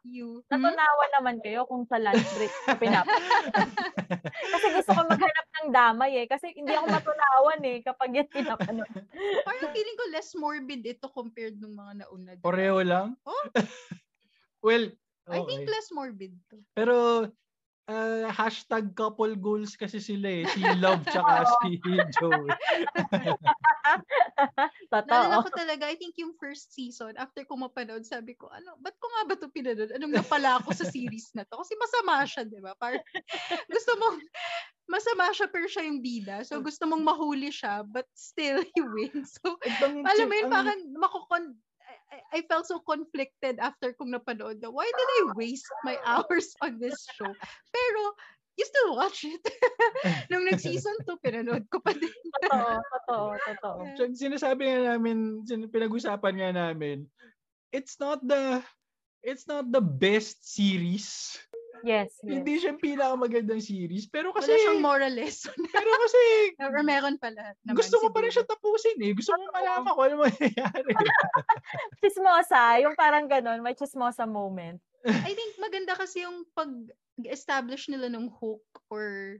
you. 0.03 0.43
Hmm? 0.51 0.61
Natunawa 0.61 1.05
naman 1.19 1.35
kayo 1.41 1.65
kung 1.65 1.87
sa 1.87 1.97
lunch 1.97 2.27
break 2.35 2.53
na 2.67 2.75
pinap. 2.77 3.05
Kasi 4.53 4.65
gusto 4.75 4.91
ko 4.91 5.01
maghanap 5.07 5.47
ng 5.63 5.69
damay 5.71 6.11
eh. 6.23 6.27
Kasi 6.27 6.51
hindi 6.53 6.75
ako 6.75 6.85
matunawan 6.91 7.61
eh 7.63 7.77
kapag 7.81 8.09
yan 8.11 8.29
pinapanood. 8.29 8.91
Parang 9.47 9.69
feeling 9.71 9.97
ko 9.97 10.05
less 10.11 10.29
morbid 10.35 10.83
ito 10.83 11.07
compared 11.09 11.57
nung 11.57 11.79
mga 11.79 12.05
nauna. 12.05 12.31
Pareho 12.43 12.79
lang? 12.83 13.15
Oh. 13.23 13.45
well, 14.65 14.85
I 15.31 15.39
think 15.47 15.63
okay. 15.63 15.71
less 15.71 15.87
morbid 15.95 16.35
to. 16.51 16.59
Pero, 16.75 17.27
ah, 17.89 18.31
hashtag 18.31 18.95
couple 18.95 19.35
goals 19.35 19.75
kasi 19.75 19.99
sila 19.99 20.27
eh. 20.27 20.45
Si 20.47 20.61
Love 20.83 21.03
tsaka 21.07 21.43
si 21.61 21.79
Joey. 22.15 22.51
Totoo. 24.93 25.09
Naalala 25.09 25.43
ko 25.43 25.49
talaga, 25.51 25.83
I 25.89 25.97
think 25.99 26.15
yung 26.15 26.33
first 26.39 26.71
season, 26.71 27.13
after 27.19 27.43
ko 27.43 27.59
mapanood, 27.59 28.07
sabi 28.07 28.33
ko, 28.37 28.47
ano, 28.47 28.79
ba't 28.79 28.95
ko 28.97 29.05
nga 29.11 29.23
ba 29.27 29.33
ito 29.35 29.47
pinanood? 29.51 29.91
Anong 29.91 30.13
napala 30.15 30.61
ako 30.61 30.71
sa 30.71 30.87
series 30.87 31.33
na 31.35 31.43
to? 31.43 31.59
Kasi 31.59 31.75
masama 31.75 32.23
siya, 32.23 32.43
di 32.47 32.59
ba? 32.63 32.73
Parang, 32.79 33.03
gusto 33.67 33.91
mong, 33.99 34.17
masama 34.87 35.31
siya 35.35 35.47
pero 35.51 35.65
siya 35.67 35.83
yung 35.87 35.99
bida. 35.99 36.43
So, 36.47 36.61
gusto 36.63 36.87
mong 36.87 37.03
mahuli 37.03 37.51
siya, 37.51 37.83
but 37.83 38.07
still, 38.15 38.63
he 38.63 38.81
wins. 38.81 39.35
So, 39.43 39.59
alam 40.07 40.25
mo 40.29 40.33
yun, 40.37 40.47
ang- 40.47 40.53
parang 40.53 40.81
makukon, 40.95 41.43
I, 42.33 42.41
felt 42.45 42.67
so 42.67 42.79
conflicted 42.79 43.57
after 43.57 43.93
kong 43.93 44.13
napanood 44.13 44.61
na, 44.61 44.69
why 44.69 44.85
did 44.85 45.09
I 45.23 45.33
waste 45.33 45.69
my 45.83 45.97
hours 46.05 46.53
on 46.61 46.77
this 46.77 47.05
show? 47.17 47.31
Pero, 47.73 48.01
you 48.57 48.65
still 48.65 48.91
watch 48.95 49.25
it. 49.25 49.41
Nung 50.29 50.45
nag-season 50.45 51.05
2, 51.09 51.17
pinanood 51.25 51.65
ko 51.73 51.81
pa 51.81 51.93
din. 51.97 52.13
Totoo, 52.43 52.77
totoo, 52.85 53.25
totoo. 53.41 53.79
Tsaka 53.97 54.13
sinasabi 54.13 54.69
nga 54.69 54.93
namin, 54.93 55.41
pinag-usapan 55.47 56.33
nga 56.37 56.51
namin, 56.53 57.09
it's 57.73 57.97
not 57.97 58.21
the 58.21 58.61
it's 59.25 59.49
not 59.49 59.65
the 59.71 59.81
best 59.81 60.43
series. 60.45 61.39
Yes, 61.83 62.15
yes. 62.23 62.31
Hindi 62.31 62.53
siya 62.63 62.79
pinakamagandang 62.79 63.59
series. 63.59 64.07
Pero 64.07 64.31
Wala 64.31 64.39
kasi, 64.39 64.55
siyang 64.55 64.79
moral 64.79 65.11
lesson. 65.11 65.51
pero 65.75 65.91
kasi, 65.91 66.21
Or 66.63 66.79
meron 66.79 67.19
pala. 67.19 67.51
naman 67.67 67.75
gusto 67.75 67.99
mo 67.99 68.07
pa 68.15 68.23
rin 68.23 68.31
siya 68.31 68.47
tapusin 68.47 69.03
eh. 69.03 69.11
Gusto 69.11 69.35
mo 69.35 69.51
malaman 69.51 69.91
kung 69.91 70.05
ano 70.07 70.15
mangyayari. 70.23 70.93
Chismosa, 72.01 72.79
yung 72.79 72.95
parang 72.95 73.27
ganun, 73.27 73.59
may 73.59 73.75
chismosa 73.75 74.23
moment. 74.23 74.79
I 75.03 75.35
think 75.35 75.59
maganda 75.59 75.91
kasi 75.99 76.23
yung 76.23 76.47
pag-establish 76.55 77.91
nila 77.91 78.07
ng 78.07 78.31
hook 78.31 78.63
or 78.87 79.35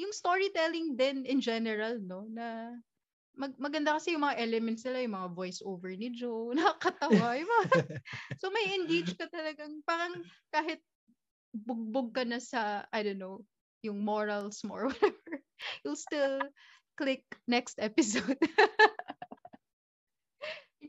yung 0.00 0.16
storytelling 0.16 0.96
din 0.96 1.28
in 1.28 1.44
general, 1.44 2.00
no? 2.00 2.24
Na 2.32 2.72
mag 3.36 3.52
maganda 3.60 3.96
kasi 3.96 4.16
yung 4.16 4.24
mga 4.24 4.40
elements 4.40 4.84
nila, 4.88 5.04
yung 5.04 5.16
mga 5.16 5.30
voice 5.36 5.60
over 5.64 5.92
ni 5.92 6.08
Joe, 6.16 6.56
nakakatawa. 6.56 7.36
Yung 7.36 7.48
mga, 7.48 8.00
so 8.40 8.48
may 8.48 8.72
engage 8.76 9.12
ka 9.16 9.28
talagang, 9.28 9.84
parang 9.84 10.24
kahit 10.48 10.80
bugbog 11.52 12.16
ka 12.16 12.24
na 12.24 12.40
sa, 12.40 12.88
I 12.90 13.04
don't 13.04 13.20
know, 13.20 13.44
yung 13.84 14.00
morals 14.00 14.64
mo 14.64 14.74
or 14.74 14.86
whatever, 14.90 15.32
you'll 15.84 16.00
still 16.00 16.40
click 16.96 17.22
next 17.46 17.76
episode. 17.78 18.40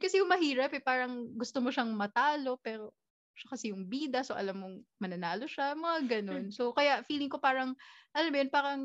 Kasi 0.04 0.20
yung 0.20 0.32
mahirap 0.32 0.76
eh, 0.76 0.84
parang 0.84 1.32
gusto 1.38 1.64
mo 1.64 1.72
siyang 1.72 1.96
matalo, 1.96 2.60
pero 2.60 2.92
siya 3.34 3.48
kasi 3.56 3.66
yung 3.72 3.88
bida, 3.88 4.22
so 4.22 4.36
alam 4.36 4.60
mong 4.60 4.78
mananalo 5.00 5.48
siya, 5.48 5.80
mga 5.80 6.20
ganun. 6.20 6.52
So, 6.52 6.76
kaya 6.76 7.02
feeling 7.08 7.32
ko 7.32 7.40
parang, 7.40 7.72
alam 8.12 8.30
mo 8.30 8.38
yun, 8.38 8.52
parang, 8.52 8.82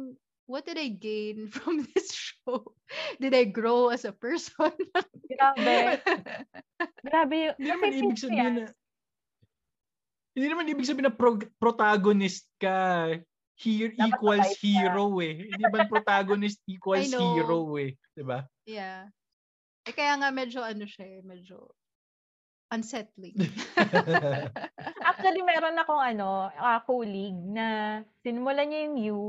what 0.47 0.65
did 0.65 0.79
I 0.79 0.95
gain 0.95 1.49
from 1.55 1.83
this 1.93 2.15
show? 2.15 2.71
Did 3.19 3.35
I 3.35 3.51
grow 3.51 3.91
as 3.91 4.07
a 4.07 4.15
person? 4.15 4.73
Grabe. 5.27 6.01
Grabe 7.03 7.37
yung... 7.51 7.57
Hindi 7.61 7.69
naman 7.69 7.91
ibig 7.99 8.23
sabihin 8.23 8.55
na 8.63 8.67
hindi 10.39 10.47
naman 10.55 10.71
ibig 10.71 10.87
sabihin 10.87 11.11
na 11.11 11.15
prog- 11.15 11.51
protagonist 11.59 12.47
ka. 12.63 13.11
Here 13.59 13.91
Dapat 13.91 14.07
equals 14.07 14.47
mabait 14.47 14.63
ka. 14.63 14.67
hero 14.71 15.07
eh. 15.19 15.35
Hindi 15.51 15.65
ba 15.67 15.79
protagonist 15.91 16.63
equals 16.79 17.11
hero 17.11 17.75
eh. 17.75 17.99
'Di 18.15 18.23
ba? 18.23 18.47
yeah. 18.63 19.11
Eh, 19.83 19.91
kaya 19.91 20.15
nga 20.15 20.31
medyo 20.31 20.63
ano 20.63 20.87
siya 20.87 21.19
eh, 21.19 21.21
medyo 21.27 21.67
unsettling. 22.69 23.33
Actually, 25.09 25.41
meron 25.41 25.81
akong 25.81 26.05
ano, 26.05 26.53
uh, 26.53 26.81
colleague 26.85 27.41
na 27.49 27.99
sinimulan 28.21 28.69
niya 28.69 28.81
yung 28.85 28.97
You. 29.01 29.21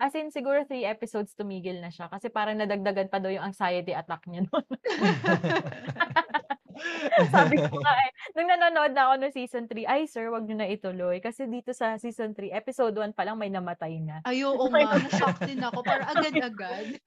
As 0.00 0.16
in, 0.16 0.32
siguro 0.34 0.64
three 0.66 0.82
episodes 0.82 1.36
tumigil 1.38 1.78
na 1.78 1.92
siya. 1.92 2.10
Kasi 2.10 2.26
parang 2.32 2.58
nadagdagan 2.58 3.06
pa 3.06 3.22
daw 3.22 3.30
yung 3.30 3.46
anxiety 3.46 3.94
attack 3.94 4.26
niya 4.26 4.42
noon. 4.48 4.66
Sabi 7.34 7.56
ko 7.60 7.78
nga 7.80 7.94
eh, 8.06 8.10
nung 8.36 8.48
nanonood 8.48 8.92
na 8.92 9.02
ako 9.10 9.14
no 9.20 9.28
season 9.32 9.64
3, 9.68 9.86
ay 9.86 10.02
sir, 10.08 10.28
wag 10.32 10.44
niyo 10.46 10.56
na 10.58 10.68
ituloy. 10.70 11.20
Kasi 11.22 11.46
dito 11.46 11.70
sa 11.76 11.96
season 12.00 12.32
3, 12.32 12.50
episode 12.52 12.96
1 12.96 13.16
pa 13.16 13.24
lang 13.24 13.36
may 13.38 13.52
namatay 13.52 14.00
na. 14.02 14.24
Ay, 14.24 14.42
oo 14.44 14.64
nga, 14.72 14.96
na-shock 14.98 15.38
din 15.44 15.62
ako. 15.62 15.84
Parang 15.84 16.10
agad-agad. 16.10 16.98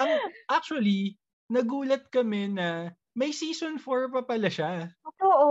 Ang 0.00 0.10
actually 0.50 1.18
nagulat 1.50 2.08
kami 2.10 2.50
na 2.50 2.90
may 3.14 3.30
season 3.30 3.78
4 3.78 4.10
pa 4.10 4.22
pala 4.26 4.48
siya. 4.50 4.90
Oo. 5.22 5.50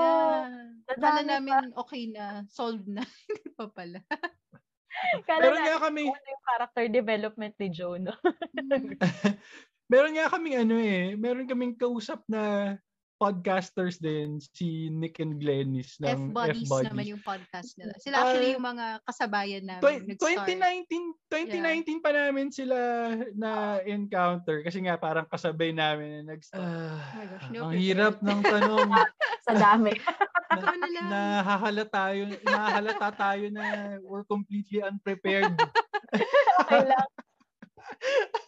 yeah. 0.00 0.48
Kala 0.86 1.26
namin 1.26 1.74
okay 1.76 2.08
na, 2.08 2.46
solved 2.48 2.88
na. 2.88 3.04
Hindi 3.28 3.50
pa 3.52 3.66
pala. 3.68 4.00
Kala 5.28 5.52
namin 5.52 5.60
nga 5.66 5.78
kami 5.82 6.02
ano 6.08 6.28
yung 6.30 6.44
character 6.46 6.84
development 6.88 7.54
ni 7.60 7.68
Joe, 7.68 8.00
no? 8.00 8.16
Meron 9.86 10.14
nga 10.14 10.30
kaming 10.30 10.56
ano 10.60 10.74
eh, 10.76 11.14
meron 11.14 11.46
kaming 11.46 11.74
kausap 11.74 12.22
na 12.26 12.74
podcasters 13.16 13.96
din, 13.96 14.36
si 14.44 14.92
Nick 14.92 15.24
and 15.24 15.40
Glennis 15.40 15.96
ng 16.04 16.36
F-Buddies 16.36 16.68
F-Buddies. 16.68 16.92
naman 16.92 17.06
yung 17.08 17.24
podcast 17.24 17.72
nila. 17.80 17.96
Sila 17.96 18.16
actually 18.20 18.52
Ah, 18.52 18.54
yung 18.60 18.66
mga 18.68 18.86
kasabayan 19.08 19.64
namin. 19.64 20.04
Nag-start. 20.04 20.44
2019, 20.44 21.16
2019 21.88 22.04
pa 22.04 22.12
namin 22.12 22.52
sila 22.52 22.76
na 23.32 23.80
encounter 23.88 24.60
kasi 24.60 24.84
nga 24.84 25.00
parang 25.00 25.24
kasabay 25.32 25.72
namin 25.72 26.28
na 26.28 26.36
nag 26.36 26.40
Oh 26.52 26.60
my 27.16 27.24
gosh, 27.24 27.46
no 27.48 27.60
ang 27.64 27.72
hirap 27.72 28.20
ng 28.20 28.40
tanong 28.44 28.90
Sa 29.48 29.52
dami. 29.56 29.92
na, 30.52 30.60
na 30.76 30.88
lang. 30.92 31.06
nahahala 31.08 31.84
tayo 31.88 32.20
nahahalata 32.44 33.08
tayo 33.16 33.44
na 33.48 33.64
we're 34.04 34.28
completely 34.28 34.84
unprepared 34.84 35.56
okay 36.60 36.84
lang. 36.84 37.08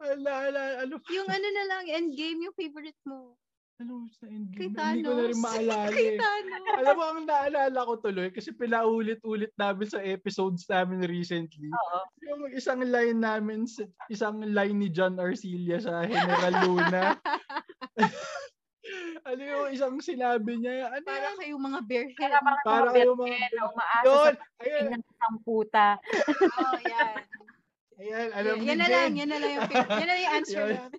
ala, 0.00 0.32
ala, 0.46 0.60
ano 0.82 0.94
Yung 1.08 1.26
ano 1.26 1.46
na 1.48 1.64
lang, 1.66 1.82
endgame 1.86 2.38
yung 2.42 2.54
favorite 2.54 2.98
mo. 3.04 3.34
ano 3.76 4.08
sa 4.10 4.24
Kay 4.24 4.32
endgame 4.32 4.72
hindi 4.72 5.04
ko 5.04 5.12
na 5.12 5.22
rin 5.22 5.36
Thanos. 5.36 5.44
maalala 5.44 5.76
Kay 5.92 6.08
eh. 6.08 6.16
Thanos. 6.16 6.76
alam 6.76 6.94
mo 6.94 7.04
ang 7.04 7.20
naalala 7.22 7.78
ko 7.82 7.92
tuloy 7.98 8.28
kasi 8.30 8.48
pinaulit-ulit 8.50 9.52
namin 9.54 9.84
sa 9.84 10.00
episodes 10.00 10.64
namin 10.64 11.04
recently 11.04 11.68
Oo. 11.68 11.98
yung 12.22 12.42
isang 12.50 12.80
line 12.80 13.20
namin 13.20 13.68
sa- 13.68 13.84
isang 14.08 14.40
line 14.40 14.72
ni 14.74 14.88
John 14.88 15.16
Arcilla 15.16 15.76
sa 15.76 16.02
General 16.02 16.56
Luna 16.64 17.20
ano 19.28 19.42
yung 19.42 19.66
isang 19.68 19.98
sinabi 19.98 20.56
niya 20.56 20.88
ano 20.88 21.04
Para 21.04 21.26
yan? 21.26 21.36
kayong 21.36 21.64
mga 21.66 21.80
bearhead. 21.84 22.16
Para 22.16 22.38
parang 22.40 22.64
para 22.64 22.86
mga 22.86 22.94
kayo 22.94 23.10
mga 23.12 23.26
Berken 23.26 23.50
na 23.50 23.62
umaasa 23.66 24.08
yun 24.62 24.86
sa 24.88 25.26
ng 25.26 25.36
puta. 25.42 25.86
Oh, 26.56 26.78
yan. 26.80 27.14
Ayan 27.96 28.28
alam 28.30 28.54
yan, 28.56 28.66
yan 28.66 28.78
na 28.78 28.88
lang, 28.88 29.10
yan 29.14 29.28
na 29.28 29.38
lang 29.38 29.50
yung, 29.52 29.68
yan 29.72 29.86
na 29.88 30.06
lang 30.06 30.20
yung 30.20 30.34
answer 30.38 30.66
Yun. 30.68 30.90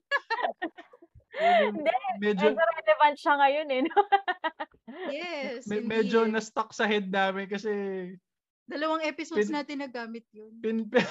Hindi, 1.37 1.93
medyo 2.17 2.49
Medyo 2.49 2.57
relevant 2.57 3.15
siya 3.15 3.33
ngayon 3.37 3.67
eh. 3.69 3.81
No? 3.85 3.95
Yes, 5.11 5.67
me- 5.67 5.83
medyo 5.83 6.25
indeed. 6.25 6.33
na-stuck 6.33 6.71
sa 6.71 6.87
head 6.87 7.11
namin 7.11 7.45
kasi 7.45 7.69
Dalawang 8.65 9.05
episodes 9.05 9.47
Pin- 9.47 9.55
natin 9.55 9.79
nagamit 9.79 10.25
yun. 10.33 10.51
pin, 10.59 10.83
pin, 10.91 11.05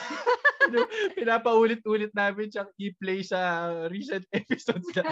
pinapaulit-ulit 1.15 2.11
namin 2.13 2.51
siyang 2.51 2.69
i-play 2.77 3.23
sa 3.23 3.39
recent 3.89 4.27
episodes 4.29 4.85
na. 4.93 5.09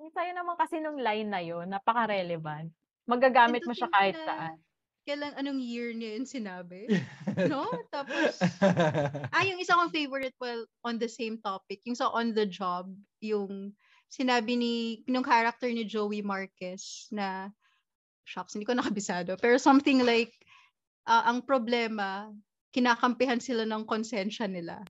Ang 0.00 0.10
saya 0.12 0.32
naman 0.32 0.56
kasi 0.56 0.80
nung 0.80 0.96
line 0.96 1.28
na 1.28 1.40
yun, 1.40 1.68
napaka-relevant. 1.68 2.70
Magagamit 3.04 3.64
And 3.64 3.68
mo 3.68 3.72
siya 3.76 3.88
kahit 3.92 4.16
na 4.16 4.24
saan. 4.24 4.56
Kailan, 5.04 5.36
anong 5.36 5.60
year 5.60 5.92
niya 5.92 6.16
yun 6.16 6.24
sinabi? 6.24 6.88
no? 7.52 7.68
Tapos, 7.92 8.40
ah, 9.28 9.44
yung 9.44 9.60
isa 9.60 9.76
kong 9.76 9.92
favorite, 9.92 10.32
well, 10.40 10.64
on 10.80 10.96
the 10.96 11.08
same 11.08 11.36
topic, 11.44 11.84
yung 11.84 11.96
sa 11.96 12.08
On 12.08 12.32
the 12.32 12.48
Job, 12.48 12.88
yung 13.20 13.76
sinabi 14.08 14.56
ni, 14.56 14.74
nung 15.04 15.24
character 15.24 15.68
ni 15.68 15.84
Joey 15.84 16.24
Marquez 16.24 17.12
na, 17.12 17.52
shucks, 18.24 18.56
hindi 18.56 18.64
ko 18.64 18.72
nakabisado, 18.72 19.36
pero 19.36 19.60
something 19.60 20.00
like, 20.08 20.32
ah, 21.04 21.28
ang 21.28 21.44
problema, 21.44 22.32
kinakampihan 22.72 23.44
sila 23.44 23.68
ng 23.68 23.84
konsensya 23.84 24.48
nila. 24.48 24.80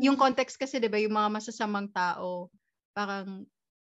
Yung 0.00 0.16
context 0.16 0.56
kasi, 0.56 0.80
di 0.80 0.88
ba, 0.88 0.96
yung 0.96 1.12
mga 1.12 1.28
masasamang 1.28 1.92
tao, 1.92 2.48
parang, 2.96 3.44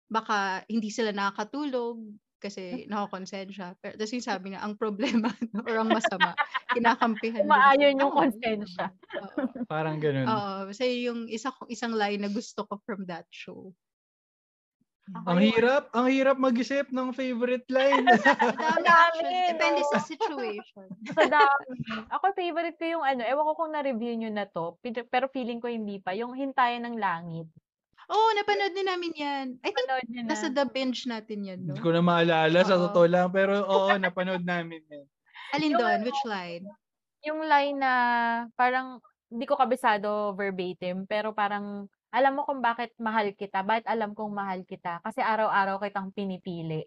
baka 0.06 0.62
hindi 0.70 0.90
sila 0.90 1.10
nakakatulog 1.10 1.98
kasi 2.36 2.84
nakakonsensya. 2.86 3.74
Pero 3.80 3.96
tapos 3.96 4.12
yung 4.12 4.26
sabi 4.26 4.46
niya, 4.52 4.60
ang 4.62 4.76
problema 4.82 5.28
or 5.66 5.74
ang 5.80 5.90
masama, 5.90 6.36
kinakampihan. 6.72 7.44
sila. 7.44 7.74
yung 7.80 8.12
konsensya. 8.12 8.86
Oo. 9.20 9.64
Parang 9.66 9.98
ganun. 9.98 10.28
Oo. 10.28 10.56
Kasi 10.70 11.08
yung 11.08 11.26
isa, 11.26 11.50
ko- 11.52 11.68
isang 11.68 11.96
line 11.96 12.22
na 12.22 12.30
gusto 12.30 12.64
ko 12.68 12.80
from 12.84 13.08
that 13.08 13.26
show. 13.32 13.72
Ang 15.06 15.38
hirap, 15.38 15.86
ang 15.94 16.10
hirap 16.10 16.34
mag-isip 16.34 16.90
ng 16.90 17.14
favorite 17.14 17.62
line. 17.70 18.10
Actually. 18.10 19.54
Depende 19.54 19.82
sa 19.86 20.02
situation. 20.02 20.90
Sa 21.14 21.30
dami. 21.30 21.78
Ako 22.10 22.34
favorite 22.34 22.74
ko 22.74 22.98
yung 22.98 23.04
ano, 23.06 23.22
ewan 23.22 23.46
ko 23.46 23.52
kung 23.54 23.70
na-review 23.70 24.18
nyo 24.18 24.30
na 24.34 24.50
to, 24.50 24.74
pero 25.06 25.30
feeling 25.30 25.62
ko 25.62 25.70
hindi 25.70 26.02
pa, 26.02 26.10
yung 26.10 26.34
Hintayan 26.34 26.90
ng 26.90 26.98
Langit. 26.98 27.46
Oo, 28.06 28.14
oh, 28.14 28.30
napanood 28.38 28.70
din 28.70 28.86
namin 28.86 29.12
yan. 29.18 29.46
I 29.66 29.70
think 29.74 29.90
na. 30.14 30.30
nasa 30.30 30.46
the 30.46 30.62
bench 30.70 31.10
natin 31.10 31.42
yan, 31.42 31.60
no? 31.66 31.74
Hindi 31.74 31.82
ko 31.82 31.90
na 31.90 32.02
maalala 32.02 32.58
sa 32.62 32.78
Oo. 32.78 32.86
totoo 32.86 33.06
lang. 33.10 33.26
Pero 33.34 33.66
oo, 33.66 33.98
napanood 33.98 34.46
namin 34.46 34.78
yan. 34.86 35.06
Alin 35.50 35.74
Yung 35.74 35.80
doon? 35.82 35.98
ano, 35.98 36.06
Which 36.06 36.22
line? 36.22 36.64
Yung 37.26 37.40
line 37.42 37.76
na 37.82 37.92
parang 38.54 39.02
hindi 39.26 39.42
ko 39.42 39.58
kabisado 39.58 40.38
verbatim, 40.38 41.02
pero 41.10 41.34
parang 41.34 41.90
alam 42.14 42.32
mo 42.38 42.46
kung 42.46 42.62
bakit 42.62 42.94
mahal 43.02 43.34
kita. 43.34 43.66
Bakit 43.66 43.90
alam 43.90 44.14
kong 44.14 44.30
mahal 44.30 44.62
kita? 44.62 45.02
Kasi 45.02 45.18
araw-araw 45.18 45.82
kitang 45.82 46.14
pinipili. 46.14 46.86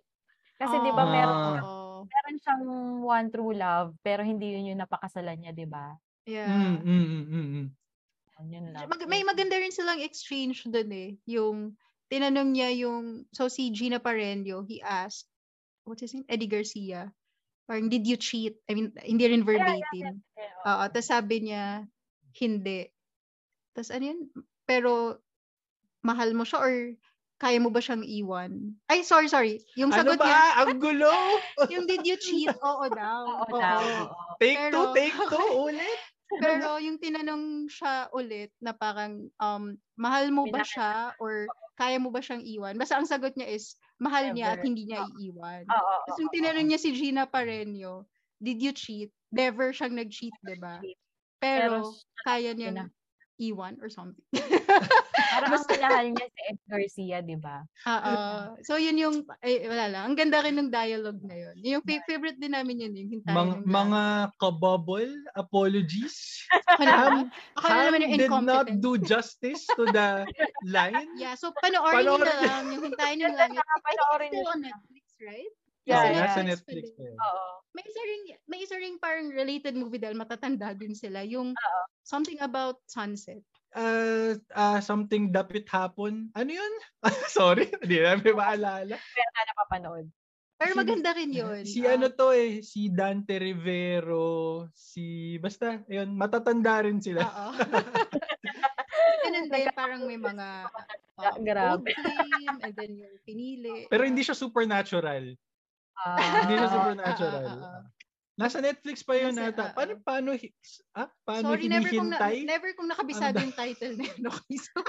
Kasi 0.56 0.76
'di 0.80 0.92
ba 0.96 1.04
meron. 1.04 1.36
Oo. 1.60 2.08
meron 2.08 2.38
siyang 2.40 2.66
one 3.04 3.28
true 3.28 3.56
love, 3.60 3.92
pero 4.00 4.24
hindi 4.24 4.56
yun 4.56 4.72
yung 4.72 4.82
napakasalan 4.84 5.36
niya, 5.36 5.52
'di 5.52 5.68
ba? 5.68 6.00
Yeah. 6.24 6.48
Mm, 6.48 6.80
mm, 6.80 6.88
mm, 6.88 7.26
mm, 7.28 7.48
mm. 7.60 7.68
Yun 8.42 8.72
lang. 8.72 8.88
Mag- 8.88 9.10
may 9.10 9.22
maganda 9.22 9.56
rin 9.56 9.70
silang 9.70 10.00
exchange 10.00 10.64
doon 10.64 10.90
eh. 10.90 11.10
Yung 11.28 11.76
tinanong 12.08 12.50
niya 12.52 12.70
yung, 12.80 13.28
so 13.30 13.46
si 13.46 13.70
Gina 13.70 13.98
Parendio, 13.98 14.64
he 14.64 14.80
asked, 14.80 15.28
what's 15.84 16.00
his 16.00 16.14
name? 16.14 16.26
Eddie 16.26 16.48
Garcia. 16.48 17.12
Parang, 17.66 17.86
did 17.86 18.04
you 18.04 18.16
cheat? 18.16 18.58
I 18.66 18.74
mean, 18.74 18.90
hindi 18.98 19.26
rin 19.26 19.44
verbatim. 19.44 20.24
Oo, 20.66 20.84
tapos 20.88 21.06
sabi 21.06 21.46
niya, 21.46 21.86
hindi. 22.34 22.90
Tapos 23.72 23.92
ano 23.92 24.04
yun? 24.08 24.20
Pero, 24.66 25.22
mahal 26.02 26.34
mo 26.34 26.42
siya 26.42 26.60
or 26.60 26.74
kaya 27.38 27.56
mo 27.56 27.70
ba 27.70 27.80
siyang 27.80 28.04
iwan? 28.04 28.74
Ay, 28.86 29.00
sorry, 29.02 29.30
sorry. 29.30 29.62
Yung 29.76 29.92
Ano 29.92 30.12
sagot 30.12 30.18
ba? 30.18 30.26
niya, 30.26 30.42
Ang 30.60 30.76
gulo! 30.78 31.14
yung 31.70 31.86
did 31.86 32.04
you 32.04 32.18
cheat? 32.18 32.50
Oo 32.60 32.90
daw. 32.90 33.22
Oo 33.38 33.46
Oo. 33.48 33.60
daw. 33.60 33.80
Take 34.38 34.58
Pero- 34.58 34.74
two, 34.74 34.88
take 34.94 35.16
two, 35.16 35.48
ulit. 35.70 36.00
Pero 36.38 36.78
yung 36.86 37.02
tinanong 37.02 37.66
siya 37.66 38.14
ulit 38.14 38.54
na 38.62 38.72
parang 38.78 39.34
um, 39.42 39.74
mahal 39.98 40.30
mo 40.30 40.46
ba 40.48 40.62
siya 40.62 41.18
or 41.18 41.50
kaya 41.80 41.98
mo 41.98 42.12
ba 42.12 42.20
siyang 42.20 42.44
iwan? 42.44 42.76
Basta 42.78 43.00
ang 43.00 43.08
sagot 43.08 43.34
niya 43.40 43.50
is 43.50 43.80
mahal 43.98 44.36
niya 44.36 44.54
at 44.54 44.62
Never. 44.62 44.68
hindi 44.68 44.84
niya 44.86 45.00
iiwan. 45.08 45.64
Oo, 45.66 45.80
oo, 45.80 46.00
Tapos 46.06 46.20
yung 46.20 46.34
tinanong 46.36 46.68
niya 46.68 46.80
si 46.80 46.92
Gina 46.92 47.24
Parenio, 47.26 48.04
did 48.38 48.60
you 48.60 48.76
cheat? 48.76 49.10
Never 49.32 49.72
siyang 49.72 49.96
nag-cheat, 49.96 50.36
'di 50.44 50.58
ba? 50.60 50.84
Pero, 51.40 51.88
Pero 51.88 51.96
kaya 52.28 52.52
niyang 52.52 52.92
Pina- 52.92 52.96
iwan 53.40 53.80
or 53.80 53.88
something. 53.88 54.26
Parang 55.30 55.54
ang 55.54 55.66
minahal 55.70 56.08
niya 56.10 56.28
si 56.28 56.42
Ed 56.44 56.60
Garcia, 56.66 57.18
di 57.22 57.38
ba? 57.38 57.62
Oo. 57.86 58.14
so 58.66 58.76
yun 58.76 58.98
yung 58.98 59.16
ay 59.40 59.64
wala 59.64 59.86
lang. 59.88 60.04
Ang 60.10 60.16
ganda 60.18 60.42
rin 60.42 60.58
ng 60.58 60.74
dialogue 60.74 61.22
na 61.22 61.38
yun. 61.38 61.56
Yung 61.62 61.84
fa- 61.86 62.04
favorite 62.04 62.42
din 62.42 62.52
namin 62.52 62.82
yun, 62.82 62.94
yung 62.98 63.10
hintayin 63.16 63.38
Mga, 63.38 63.54
ng 63.54 63.62
mga 63.70 64.02
kabubble 64.36 65.14
apologies. 65.34 66.42
Ham, 66.82 67.30
ako 67.54 67.66
na 67.70 67.82
naman 67.86 68.00
yung 68.04 68.14
Ham 68.14 68.20
did 68.20 68.34
not 68.44 68.68
do 68.82 68.98
justice 68.98 69.64
to 69.78 69.86
the 69.86 70.26
line. 70.66 71.10
Yeah, 71.16 71.38
so 71.38 71.54
panoorin 71.62 72.04
niyo 72.04 72.18
na 72.18 72.26
Panoorin. 72.26 72.50
lang 72.50 72.66
yung 72.74 72.84
hintayin 72.90 73.20
ng 73.22 73.36
langit. 73.38 73.62
I 73.62 73.68
think 73.70 73.86
Panoorin 73.86 74.32
on 74.34 74.60
siya. 74.60 74.66
Netflix, 74.66 75.06
right? 75.22 75.54
Yeah, 75.88 76.06
yeah. 76.06 76.22
nasa 76.22 76.42
Netflix 76.46 76.94
Netflix. 76.94 77.18
Oo. 77.18 77.46
May 77.74 77.86
isa 77.86 78.02
ring, 78.02 78.24
may 78.46 78.60
isa 78.62 78.76
ring 78.78 78.96
parang 78.98 79.30
related 79.30 79.74
movie 79.74 80.02
dahil 80.02 80.18
matatanda 80.18 80.74
din 80.74 80.94
sila. 80.94 81.22
Yung 81.22 81.54
something 82.02 82.38
about 82.42 82.82
sunset. 82.86 83.42
Uh, 83.70 84.34
uh, 84.52 84.82
something 84.82 85.30
dapit 85.30 85.70
hapon. 85.70 86.34
Ano 86.34 86.50
yun? 86.50 86.74
Sorry, 87.38 87.70
hindi 87.70 88.02
namin 88.02 88.34
maalala. 88.34 88.98
Kaya 88.98 89.28
na 89.30 89.42
napapanood. 89.46 90.06
Pero 90.60 90.76
maganda 90.76 91.16
rin 91.16 91.32
yun. 91.32 91.64
Si 91.64 91.88
Ah, 91.88 91.96
ano 91.96 92.12
to 92.12 92.36
eh, 92.36 92.60
si 92.60 92.92
Dante 92.92 93.40
Rivero, 93.40 94.68
si, 94.76 95.40
basta, 95.40 95.80
ayun, 95.88 96.12
matatanda 96.12 96.84
rin 96.84 97.00
sila. 97.00 97.24
Oo. 97.24 97.52
Ganun 99.24 99.48
din, 99.48 99.68
parang 99.72 100.02
may 100.04 100.20
mga 100.20 100.48
um, 101.16 101.40
grabe. 101.48 101.96
flame, 101.96 102.58
and 102.60 102.74
then 102.76 102.92
yung 102.92 103.16
pinili. 103.24 103.88
Pero 103.88 104.04
hindi 104.04 104.20
siya 104.20 104.36
supernatural. 104.36 105.32
Ah, 105.96 106.44
Hindi 106.44 106.54
siya 106.60 106.70
supernatural. 106.72 107.44
ah, 107.48 107.56
ah, 107.56 107.72
ah. 107.80 107.84
Nasa 108.40 108.64
Netflix 108.64 109.04
pa 109.04 109.14
yun 109.14 109.36
Nasa- 109.36 109.52
ata. 109.52 109.64
ah, 109.66 109.74
Paano, 109.76 109.92
ah. 109.92 110.00
paano, 110.02 110.30
ah, 110.96 111.10
paano 111.22 111.46
Sorry, 111.52 111.68
never 111.68 111.92
kong, 111.92 112.08
na, 112.08 112.20
never 112.40 112.72
kong 112.72 112.88
nakabisado 112.88 113.36
Ano 113.36 113.44
yung 113.44 113.58
title 113.58 113.94
na 114.00 114.06
yun. 114.08 114.22
Okay, 114.32 114.56
so, 114.56 114.80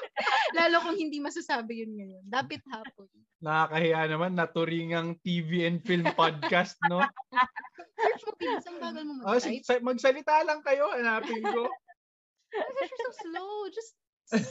lalo 0.54 0.76
kung 0.80 0.94
hindi 0.94 1.18
masasabi 1.18 1.82
yun 1.82 1.92
ngayon. 1.92 2.22
Dapit 2.24 2.62
hapon. 2.70 3.10
Nakakahiya 3.40 4.06
naman, 4.06 4.38
naturingang 4.38 5.18
TV 5.18 5.66
and 5.66 5.82
film 5.82 6.06
podcast, 6.14 6.78
no? 6.86 7.02
Search 7.98 8.22
mo, 8.22 8.32
bilis. 8.38 8.64
Ang 8.64 8.78
bagal 8.78 9.02
mo 9.02 9.12
Oh, 9.20 9.34
mag-type. 9.34 9.42
sig- 9.42 9.64
sa- 9.66 9.82
magsalita 9.82 10.46
lang 10.46 10.62
kayo, 10.62 10.86
hanapin 10.94 11.42
ko. 11.42 11.66
Oh 11.66 12.70
you're 12.78 12.90
so 12.92 13.08
slow. 13.20 13.50
Just 13.68 13.94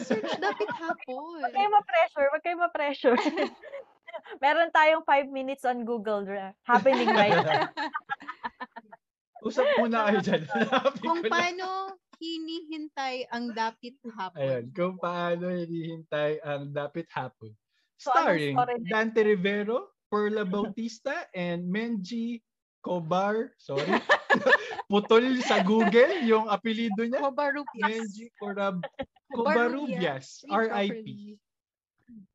search 0.08 0.28
dapit 0.40 0.68
hapon. 0.70 1.40
Huwag 1.40 1.52
kayo 1.52 1.70
ma-pressure. 1.70 2.28
Huwag 2.32 2.44
kayo 2.44 2.58
ma-pressure. 2.58 3.16
Meron 4.40 4.70
tayong 4.72 5.04
five 5.04 5.28
minutes 5.30 5.66
on 5.66 5.84
Google 5.84 6.26
happening 6.64 7.10
right 7.10 7.34
now. 7.34 7.68
Usap 9.48 9.68
muna 9.80 10.12
kayo 10.12 10.20
dyan. 10.20 10.44
Kung 11.06 11.24
paano 11.24 11.96
hinihintay 12.20 13.32
ang 13.32 13.56
dapit 13.56 13.96
hapon. 14.12 14.40
Ayun, 14.44 14.66
kung 14.76 14.96
paano 15.00 15.48
hinihintay 15.48 16.44
ang 16.44 16.76
dapit 16.76 17.08
hapon. 17.16 17.56
So, 17.96 18.12
Starring 18.12 18.60
na- 18.60 18.76
Dante 18.92 19.24
Rivero, 19.24 19.96
Perla 20.12 20.44
Bautista, 20.44 21.32
and 21.32 21.64
Menji 21.72 22.44
Kobar. 22.84 23.56
Sorry. 23.56 23.88
Putol 24.92 25.40
sa 25.44 25.64
Google 25.64 26.24
yung 26.28 26.52
apelido 26.52 27.08
niya. 27.08 27.24
Cobarupias. 27.24 28.04
Menji 28.04 28.28
Korab. 28.36 28.84
Read 29.32 30.24
R.I.P. 30.50 31.40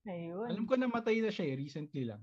Ayun. 0.04 0.48
Alam 0.48 0.64
ko 0.64 0.74
namatay 0.74 1.18
na 1.18 1.28
siya 1.28 1.48
eh, 1.48 1.56
recently 1.56 2.04
lang. 2.04 2.20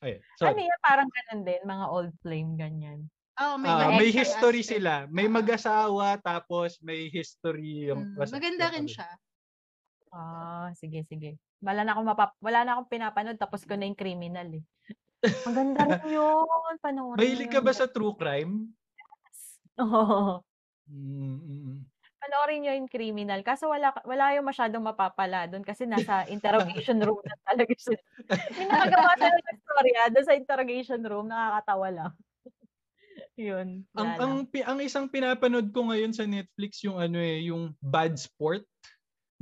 Ayun, 0.00 0.18
Ano 0.18 0.36
sorry. 0.36 0.62
yan? 0.62 0.80
Parang 0.80 1.08
ganun 1.08 1.40
din. 1.42 1.62
Mga 1.62 1.86
old 1.88 2.12
flame, 2.18 2.50
ganyan. 2.54 3.00
Oh, 3.34 3.56
may, 3.56 3.70
mga 3.70 3.86
may 3.96 4.10
history 4.10 4.60
aspect. 4.60 4.72
sila. 4.76 4.92
May 5.08 5.24
Ah. 5.24 5.32
mag-asawa 5.32 6.06
tapos 6.20 6.76
may 6.80 7.08
history 7.08 7.88
yung 7.88 8.12
Mm, 8.12 8.16
basta- 8.18 8.36
maganda 8.36 8.66
rin 8.68 8.86
siya. 8.86 9.08
Ah, 10.10 10.68
sige, 10.74 11.00
sige. 11.02 11.40
Wala 11.58 11.80
na 11.82 11.96
akong 11.96 12.04
mapap 12.04 12.36
wala 12.38 12.60
na 12.60 12.76
akong 12.76 12.90
pinapanood 12.90 13.38
tapos 13.38 13.64
ko 13.64 13.72
na 13.72 13.86
yung 13.86 13.96
criminal 13.96 14.44
eh. 14.52 14.64
Maganda 15.46 15.78
rin 16.02 16.12
yun. 16.12 16.74
Panoorin 16.78 17.16
Mahilig 17.16 17.48
ka 17.48 17.62
ba 17.62 17.72
sa 17.72 17.88
true 17.88 18.12
crime? 18.12 18.68
Oo. 19.80 20.42
Mm, 20.84 21.08
mm, 21.38 21.40
mm. 21.40 21.78
Panoorin 22.22 22.62
nyo 22.62 22.72
yung 22.78 22.86
criminal. 22.86 23.42
Kaso 23.42 23.66
wala, 23.66 23.90
wala 24.06 24.38
yung 24.38 24.46
masyadong 24.46 24.86
mapapala 24.86 25.50
doon 25.50 25.66
kasi 25.66 25.90
nasa 25.90 26.22
interrogation 26.34 27.02
room 27.02 27.18
na 27.26 27.34
talaga 27.42 27.74
sila. 27.74 27.98
Yung 28.62 28.70
nakagawa 28.70 29.12
sila 29.18 29.38
ng 29.42 29.58
story 29.58 29.92
ah, 29.98 30.08
doon 30.14 30.26
sa 30.26 30.38
interrogation 30.38 31.02
room, 31.02 31.26
nakakatawa 31.26 31.88
lang. 31.90 32.12
Yun. 33.50 33.82
Ang 33.98 34.08
ang 34.22 34.34
ang 34.46 34.78
isang 34.78 35.10
pinapanood 35.10 35.74
ko 35.74 35.90
ngayon 35.90 36.14
sa 36.14 36.22
Netflix 36.22 36.86
yung 36.86 37.02
ano 37.02 37.18
eh, 37.18 37.50
yung 37.50 37.74
Bad 37.82 38.14
Sport. 38.14 38.62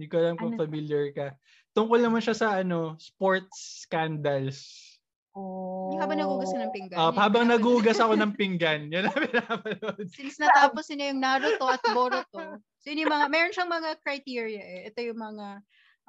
Hindi 0.01 0.07
ko 0.09 0.15
alam 0.17 0.41
kung 0.41 0.57
Ano 0.57 0.61
familiar 0.65 1.13
ka. 1.13 1.37
Tungkol 1.77 2.01
naman 2.01 2.25
siya 2.25 2.33
sa 2.33 2.49
ano, 2.65 2.97
sports 2.97 3.85
scandals. 3.85 4.90
Oh. 5.31 5.95
Yung 5.95 6.03
habang 6.03 6.19
nagugas 6.19 6.51
ka 6.51 6.59
ng 6.59 6.75
pinggan. 6.75 6.99
Ah, 6.99 7.07
yun 7.07 7.15
yung 7.15 7.23
habang 7.23 7.47
nagugas 7.47 7.99
ako 8.03 8.15
ng 8.19 8.33
pinggan, 8.35 8.81
yun 8.91 9.07
ang 9.07 9.19
pinapanood. 9.19 10.07
Since 10.11 10.43
natapos 10.43 10.91
niya 10.91 11.15
yung 11.15 11.23
Naruto 11.23 11.67
at 11.71 11.83
Boruto. 11.95 12.59
So 12.83 12.87
yun 12.91 13.07
yung 13.07 13.15
mga, 13.15 13.27
meron 13.31 13.55
siyang 13.55 13.71
mga 13.71 13.91
criteria 14.03 14.63
eh. 14.63 14.81
Ito 14.91 14.99
yung 15.07 15.21
mga 15.23 15.47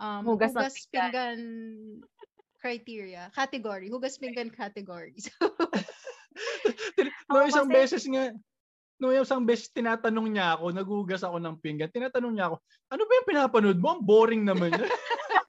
um, 0.01 0.21
Hugas 0.25 0.53
hugas, 0.57 0.73
ng 0.73 0.75
pinggan 0.89 1.39
criteria. 2.57 3.29
Category. 3.33 3.93
Hugas 3.93 4.17
pinggan 4.17 4.49
category. 4.49 5.13
So, 7.31 7.39
no, 7.39 7.47
isang 7.47 7.67
kasi- 7.67 7.75
beses 7.75 8.03
nga, 8.07 8.23
no, 8.99 9.11
isang 9.11 9.43
beses 9.47 9.71
tinatanong 9.71 10.27
niya 10.35 10.59
ako, 10.59 10.75
nagugas 10.75 11.23
ako 11.23 11.39
ng 11.39 11.55
pinggan, 11.63 11.91
tinatanong 11.91 12.33
niya 12.35 12.45
ako, 12.51 12.55
ano 12.91 13.01
ba 13.07 13.11
yung 13.15 13.29
pinapanood 13.29 13.79
mo? 13.79 13.87
Ang 13.95 14.03
boring 14.03 14.43
naman 14.43 14.71
yun. 14.75 14.87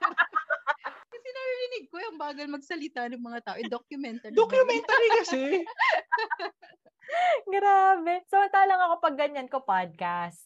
yung 2.13 2.21
bagal 2.21 2.45
magsalita 2.45 3.09
ng 3.09 3.17
mga 3.25 3.39
tao. 3.41 3.57
Eh, 3.57 3.65
documentary. 3.65 4.37
Documentary 4.37 5.07
kasi. 5.25 5.41
Grabe. 7.53 8.21
Samantalang 8.29 8.81
ako 8.85 8.93
pag 9.01 9.17
ganyan 9.17 9.49
ko 9.49 9.65
podcast. 9.65 10.45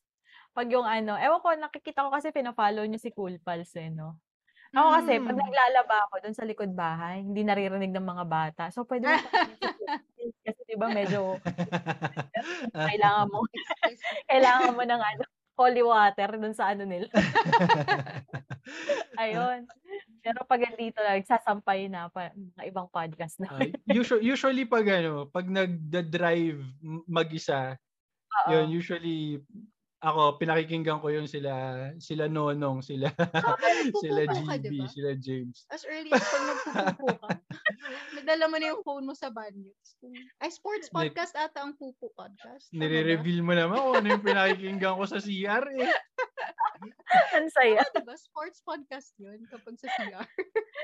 Pag 0.55 0.71
yung 0.71 0.87
ano, 0.87 1.19
ewan 1.19 1.43
ko, 1.43 1.51
nakikita 1.59 2.07
ko 2.07 2.09
kasi 2.09 2.31
pinafollow 2.31 2.87
niyo 2.87 3.03
si 3.03 3.11
Cool 3.11 3.37
Pals 3.43 3.75
eh, 3.75 3.91
no? 3.91 4.15
Ako 4.71 4.87
kasi, 4.99 5.11
pag 5.19 5.35
Mm. 5.35 5.43
naglalaba 5.47 5.95
ako 6.07 6.13
doon 6.27 6.35
sa 6.35 6.47
likod 6.47 6.71
bahay, 6.75 7.23
hindi 7.23 7.43
naririnig 7.43 7.91
ng 7.91 8.03
mga 8.03 8.25
bata. 8.27 8.63
So, 8.71 8.83
pwede 8.87 9.07
mo 9.07 9.15
kasi 10.47 10.61
diba 10.67 10.87
medyo 10.91 11.39
kailangan 12.91 13.27
mo, 13.27 13.43
kailangan 14.27 14.71
mo 14.75 14.83
ng 14.83 15.01
ano, 15.03 15.23
holy 15.57 15.81
water 15.81 16.29
doon 16.37 16.53
sa 16.53 16.75
ano 16.75 16.83
nila. 16.85 17.07
Ayun. 19.17 19.65
Pero 20.27 20.43
pag 20.43 20.59
andito 20.67 20.99
na, 20.99 21.15
nagsasampay 21.15 21.87
na 21.87 22.11
pa 22.11 22.35
mga 22.35 22.63
ibang 22.67 22.91
podcast 22.91 23.39
na. 23.39 23.47
Ah, 23.47 23.63
usually, 23.87 24.27
usually 24.27 24.63
pag 24.67 24.83
ano, 24.83 25.31
pag 25.31 25.47
nagda-drive 25.47 26.59
mag-isa, 27.07 27.79
Oo. 28.43 28.51
yun 28.51 28.67
usually 28.75 29.39
ako 29.97 30.37
pinakikinggan 30.37 31.01
ko 31.01 31.09
yung 31.09 31.25
sila 31.25 31.53
sila 31.97 32.29
Nonong, 32.29 32.85
sila 32.85 33.09
sila 34.03 34.29
nagpupupo 34.29 34.45
ka, 34.45 34.55
GB, 34.61 34.69
diba? 34.69 34.85
sila 34.93 35.11
James. 35.17 35.65
As 35.73 35.81
early 35.89 36.13
as 36.13 36.21
pag 36.21 36.45
nagpupupo 36.45 37.07
ka, 37.17 37.29
nadala 38.21 38.45
mo 38.45 38.55
na 38.61 38.65
yung 38.77 38.85
phone 38.85 39.05
mo 39.09 39.17
sa 39.17 39.33
banyo. 39.33 39.73
Ay, 40.37 40.53
sports 40.53 40.93
podcast 40.93 41.33
ata 41.33 41.65
ang 41.65 41.73
pupo 41.73 42.13
podcast. 42.13 42.69
Nire-reveal 42.69 43.41
mo 43.41 43.57
naman 43.57 43.81
kung 43.81 43.95
ano 43.97 44.07
yung 44.13 44.25
pinakikinggan 44.25 44.93
ko 45.01 45.05
sa 45.09 45.17
CR 45.17 45.65
eh. 45.81 45.89
Ang 47.33 47.49
saya. 47.49 47.81
Ah, 47.81 47.89
diba? 47.89 48.13
Sports 48.13 48.61
podcast 48.61 49.17
yun 49.17 49.41
kapag 49.49 49.81
sa 49.81 49.89
CR. 49.97 50.27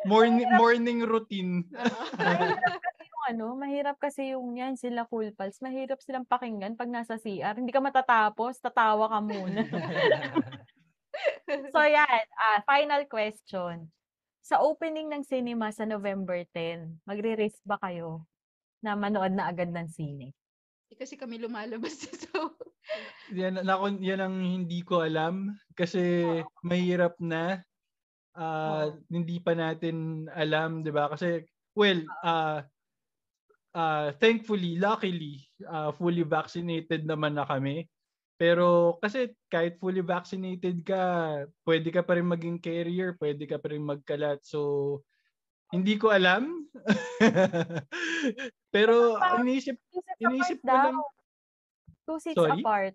Morning 0.09 0.49
morning 0.57 1.05
routine. 1.05 1.69
Yung 3.23 3.39
ano, 3.39 3.55
mahirap 3.55 3.95
kasi 4.03 4.35
yung 4.35 4.59
yan, 4.59 4.75
sila 4.75 5.07
Cool 5.07 5.31
Pals. 5.31 5.63
Mahirap 5.63 6.03
silang 6.03 6.27
pakinggan 6.27 6.75
pag 6.75 6.91
nasa 6.91 7.15
CR. 7.15 7.55
Hindi 7.55 7.71
ka 7.71 7.79
matatapos, 7.79 8.59
tatawa 8.59 9.07
ka 9.07 9.23
muna. 9.23 9.63
so 11.71 11.79
yan, 11.87 12.25
ah, 12.35 12.59
final 12.67 13.07
question. 13.07 13.87
Sa 14.43 14.59
opening 14.59 15.07
ng 15.07 15.23
cinema 15.23 15.71
sa 15.71 15.87
November 15.87 16.43
10, 16.51 16.99
magre-risk 17.07 17.63
ba 17.63 17.79
kayo 17.79 18.27
na 18.83 18.99
manood 18.99 19.31
na 19.31 19.47
agad 19.47 19.71
ng 19.71 19.87
sine? 19.87 20.35
Eh, 20.91 20.99
Kasi 20.99 21.15
kami 21.15 21.39
lumalabas 21.39 22.03
so 22.27 22.59
yan, 23.31 23.63
nako, 23.63 24.03
yan 24.03 24.19
ang 24.19 24.35
hindi 24.43 24.83
ko 24.83 24.99
alam 24.99 25.55
kasi 25.79 26.27
mahirap 26.59 27.15
na 27.23 27.63
ah, 28.35 28.91
hindi 29.07 29.39
pa 29.39 29.55
natin 29.55 30.27
alam, 30.27 30.83
'di 30.83 30.91
ba? 30.91 31.07
Kasi 31.07 31.47
well, 31.71 32.03
ah 32.27 32.67
ah, 33.73 34.13
thankfully, 34.15 34.77
luckily, 34.77 35.41
ah, 35.65 35.91
fully 35.91 36.23
vaccinated 36.23 37.03
naman 37.03 37.35
na 37.35 37.43
kami. 37.43 37.89
Pero 38.33 38.97
kasi 38.97 39.29
kahit 39.47 39.77
fully 39.77 40.01
vaccinated 40.01 40.81
ka, 40.81 41.01
pwede 41.63 41.93
ka 41.93 42.01
pa 42.01 42.17
rin 42.17 42.27
maging 42.27 42.57
carrier, 42.57 43.13
pwede 43.21 43.45
ka 43.45 43.61
pa 43.61 43.71
rin 43.71 43.85
magkalat. 43.85 44.41
So 44.41 45.01
hindi 45.69 45.97
ko 45.97 46.09
alam. 46.09 46.65
Pero 48.73 49.17
Iniisip 49.41 49.77
apart 50.61 50.61
ko 50.61 50.69
lang- 50.69 51.01
Two 52.03 52.19
seats 52.19 52.35
Sorry? 52.35 52.59
apart. 52.59 52.93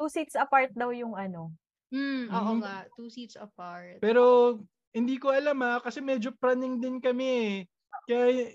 Two 0.00 0.08
seats 0.08 0.34
apart 0.34 0.70
daw 0.72 0.88
yung 0.90 1.12
ano. 1.12 1.52
Hmm, 1.92 2.32
oo 2.32 2.52
Mhm. 2.56 2.60
nga. 2.64 2.76
Two 2.96 3.12
seats 3.12 3.36
apart. 3.36 4.00
Pero 4.00 4.56
hindi 4.96 5.20
ko 5.20 5.28
alam 5.28 5.60
ah 5.60 5.78
kasi 5.78 6.00
medyo 6.00 6.32
praning 6.32 6.80
din 6.80 6.96
kami 7.02 7.26
eh. 7.28 7.54
Kaya 8.06 8.54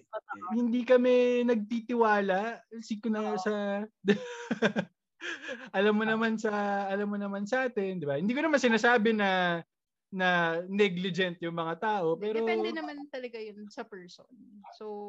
hindi 0.55 0.81
kami 0.87 1.43
nagtitiwala 1.43 2.63
si 2.79 3.03
na 3.11 3.35
sa 3.35 3.83
alam 5.77 5.93
mo 5.93 6.07
naman 6.07 6.39
sa 6.39 6.87
alam 6.87 7.11
mo 7.11 7.19
naman 7.19 7.43
sa 7.43 7.67
atin, 7.67 7.99
'di 7.99 8.07
ba? 8.07 8.15
Hindi 8.15 8.31
ko 8.31 8.41
naman 8.41 8.63
sinasabi 8.63 9.11
na 9.11 9.61
na 10.11 10.59
negligent 10.67 11.39
yung 11.39 11.55
mga 11.55 11.75
tao, 11.79 12.19
pero 12.19 12.43
Depende 12.43 12.75
naman 12.75 13.07
talaga 13.07 13.39
yun 13.39 13.67
sa 13.71 13.87
person. 13.87 14.27
So, 14.75 15.07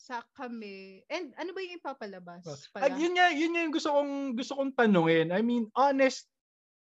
sa 0.00 0.24
kami, 0.32 1.04
and 1.12 1.36
ano 1.36 1.52
ba 1.52 1.60
yung 1.60 1.76
ipapalabas? 1.76 2.44
At 2.72 2.96
Pala? 2.96 2.96
yun 2.96 3.12
nga, 3.12 3.28
yun 3.28 3.52
nga 3.52 3.62
yung 3.68 3.74
gusto 3.76 3.90
kong 3.92 4.14
gusto 4.32 4.52
kong 4.56 4.72
tanungin. 4.72 5.28
I 5.28 5.44
mean, 5.44 5.68
honest 5.76 6.24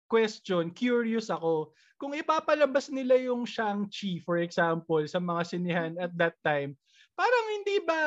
question, 0.07 0.71
curious 0.73 1.29
ako. 1.31 1.75
Kung 1.97 2.13
ipapalabas 2.13 2.93
nila 2.93 3.17
yung 3.17 3.49
Shang-Chi, 3.49 4.23
for 4.25 4.41
example, 4.41 5.03
sa 5.09 5.21
mga 5.21 5.43
sinihan 5.49 5.93
at 5.97 6.13
that 6.17 6.37
time, 6.45 6.77
parang 7.17 7.47
hindi 7.57 7.81
ba 7.81 8.01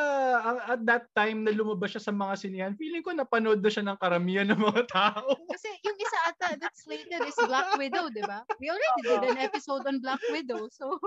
at 0.70 0.82
that 0.86 1.10
time 1.18 1.42
na 1.42 1.50
lumabas 1.50 1.98
siya 1.98 2.04
sa 2.06 2.14
mga 2.14 2.34
sinihan, 2.38 2.78
feeling 2.78 3.02
ko 3.02 3.10
napanood 3.10 3.58
na 3.58 3.72
siya 3.74 3.82
ng 3.90 3.98
karamihan 3.98 4.46
ng 4.46 4.62
mga 4.62 4.86
tao. 4.86 5.34
Kasi 5.52 5.70
yung 5.82 5.98
isa 5.98 6.20
ata 6.30 6.48
that's 6.62 6.86
slated 6.86 7.26
is 7.26 7.34
Black 7.50 7.74
Widow, 7.82 8.14
di 8.14 8.22
ba? 8.22 8.46
We 8.62 8.70
already 8.70 9.02
did 9.02 9.26
an 9.26 9.42
episode 9.42 9.90
on 9.90 9.98
Black 10.06 10.22
Widow. 10.30 10.70
So, 10.70 11.02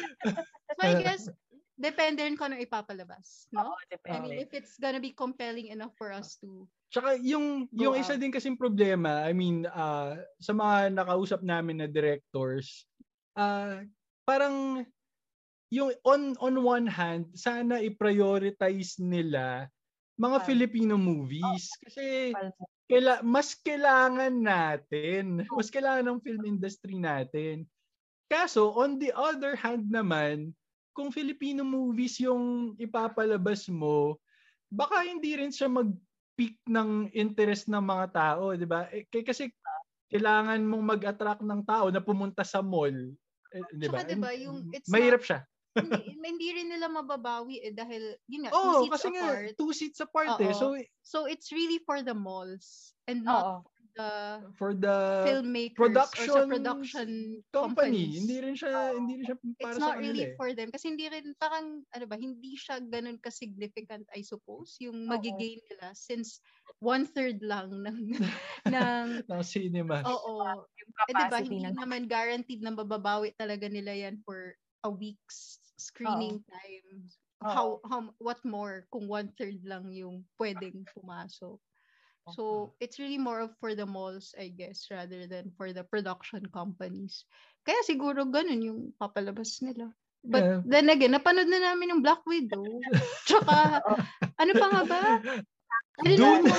so 0.76 0.80
I 0.84 1.00
guess, 1.00 1.32
depende 1.80 2.20
rin 2.20 2.36
kung 2.36 2.52
ano 2.52 2.60
ipapalabas. 2.60 3.48
No? 3.48 3.72
Oo, 3.72 3.74
I 4.12 4.20
mean, 4.20 4.36
if 4.36 4.52
it's 4.52 4.76
gonna 4.76 5.00
be 5.00 5.16
compelling 5.16 5.72
enough 5.72 5.96
for 5.96 6.12
us 6.12 6.36
to 6.44 6.68
Tsaka 6.88 7.20
yung 7.20 7.68
yung 7.68 7.94
isa 8.00 8.16
out. 8.16 8.20
din 8.20 8.32
kasing 8.32 8.56
problema, 8.56 9.28
I 9.28 9.36
mean, 9.36 9.68
ah, 9.68 10.16
sa 10.40 10.56
mga 10.56 10.96
nakausap 10.96 11.44
namin 11.44 11.84
na 11.84 11.88
directors, 11.88 12.88
ah 13.36 13.84
parang 14.24 14.84
yung 15.68 15.92
on 16.04 16.32
on 16.40 16.54
one 16.64 16.88
hand, 16.88 17.28
sana 17.36 17.80
i-prioritize 17.84 18.96
nila 19.00 19.68
mga 20.18 20.38
Ah. 20.42 20.44
Filipino 20.44 20.94
movies 20.98 21.70
kasi 21.78 22.34
Pal- 22.34 22.56
kaila, 22.90 23.14
mas 23.22 23.54
kailangan 23.54 24.34
natin, 24.34 25.46
mas 25.54 25.70
kailangan 25.70 26.04
ng 26.08 26.20
film 26.24 26.42
industry 26.48 26.98
natin. 26.98 27.68
Kaso 28.26 28.74
on 28.74 28.98
the 28.98 29.14
other 29.14 29.54
hand 29.54 29.86
naman, 29.88 30.52
kung 30.92 31.14
Filipino 31.14 31.62
movies 31.62 32.18
yung 32.18 32.74
ipapalabas 32.76 33.70
mo, 33.70 34.18
baka 34.66 35.06
hindi 35.06 35.38
rin 35.38 35.54
siya 35.54 35.70
mag-peak 36.38 36.62
ng 36.70 37.10
interest 37.18 37.66
ng 37.66 37.82
mga 37.82 38.06
tao, 38.14 38.54
'di 38.54 38.66
ba? 38.70 38.86
Eh, 38.94 39.02
kasi 39.26 39.50
kailangan 40.10 40.62
mong 40.70 40.84
mag-attract 40.98 41.42
ng 41.42 41.62
tao 41.66 41.90
na 41.90 41.98
pumunta 42.02 42.46
sa 42.46 42.62
mall, 42.62 42.94
eh, 43.54 43.66
'di 43.74 43.88
ba? 43.90 43.98
Tsaka, 43.98 44.06
'di 44.06 44.16
ba, 44.18 44.30
yung 44.34 44.66
it's 44.74 44.94
mahirap 44.94 45.22
not- 45.22 45.26
siya. 45.26 45.42
hindi, 45.78 46.18
hindi 46.18 46.48
rin 46.54 46.68
nila 46.74 46.90
mababawi 46.90 47.62
eh 47.62 47.72
dahil 47.74 48.18
yun 48.26 48.46
nga, 48.48 48.54
Oo, 48.54 48.58
two 48.58 48.74
seats 48.74 48.98
kasi 48.98 49.12
nga 49.12 49.36
apart. 49.36 49.54
two 49.60 49.72
seats 49.76 50.00
apart 50.00 50.32
eh. 50.40 50.56
Oo. 50.56 50.56
So 50.56 50.72
So 51.04 51.24
it's 51.28 51.52
really 51.52 51.80
for 51.84 52.00
the 52.04 52.12
malls 52.16 52.92
and 53.08 53.24
not 53.24 53.48
Oo. 53.48 53.64
The 53.98 54.12
for 54.54 54.70
the 54.72 55.26
filmmakers 55.26 55.74
or 55.74 55.90
production 55.90 56.30
sa 56.30 56.42
production 56.46 57.08
company, 57.50 58.06
companies. 58.06 58.14
hindi 58.22 58.36
rin 58.38 58.54
siya 58.54 58.74
hindi 58.94 59.12
rin 59.18 59.24
siya 59.26 59.36
para 59.58 59.74
It's 59.74 59.76
sa 59.76 59.82
not 59.82 59.94
kanila 59.98 60.06
really 60.06 60.26
eh. 60.30 60.34
for 60.38 60.48
them 60.54 60.68
kasi 60.70 60.84
hindi 60.94 61.06
rin 61.10 61.26
parang 61.36 61.82
ano 61.90 62.04
ba 62.06 62.16
hindi 62.16 62.54
siya 62.54 62.78
ganun 62.86 63.18
ka 63.18 63.34
significant 63.34 64.06
I 64.14 64.22
suppose 64.22 64.78
yung 64.78 65.04
Oo. 65.04 65.10
magigain 65.10 65.58
nila 65.66 65.90
since 65.98 66.38
one 66.78 67.04
third 67.10 67.42
lang 67.42 67.74
ng 67.74 67.98
ng 68.74 69.06
ng 69.30 69.42
cinema. 69.42 70.06
oo 70.06 70.62
eh, 70.62 70.86
diba, 70.86 71.04
capacity 71.10 71.58
hindi 71.58 71.66
ng 71.66 71.74
naman 71.74 72.02
guaranteed 72.06 72.62
na 72.62 72.70
mababawi 72.70 73.34
talaga 73.34 73.66
nila 73.66 73.90
yan 73.92 74.22
for 74.22 74.54
a 74.86 74.90
week's 74.90 75.58
screening 75.78 76.38
time. 76.46 77.10
How, 77.38 77.78
how, 77.86 78.10
what 78.18 78.42
more 78.42 78.86
kung 78.90 79.06
one 79.06 79.30
third 79.38 79.62
lang 79.62 79.94
yung 79.94 80.26
pwedeng 80.42 80.82
pumasok. 80.90 81.58
So, 82.34 82.74
it's 82.80 82.98
really 82.98 83.18
more 83.18 83.40
of 83.40 83.54
for 83.60 83.72
the 83.74 83.86
malls, 83.86 84.34
I 84.36 84.48
guess, 84.52 84.88
rather 84.90 85.26
than 85.28 85.52
for 85.56 85.72
the 85.72 85.84
production 85.84 86.44
companies. 86.52 87.24
Kaya 87.64 87.80
siguro 87.84 88.28
ganun 88.28 88.64
yung 88.64 88.80
papalabas 88.96 89.60
nila. 89.60 89.92
But 90.24 90.42
Yeah. 90.44 90.60
then 90.66 90.86
again, 90.90 91.14
napanood 91.14 91.48
na 91.48 91.62
namin 91.72 91.94
yung 91.94 92.02
Black 92.04 92.20
Widow. 92.26 92.82
Tsaka, 93.28 93.80
ano 94.36 94.52
pa 94.58 94.66
nga 94.68 94.82
ba? 94.84 95.00
Ano 95.98 96.12
na- 96.14 96.16
Dune! 96.18 96.50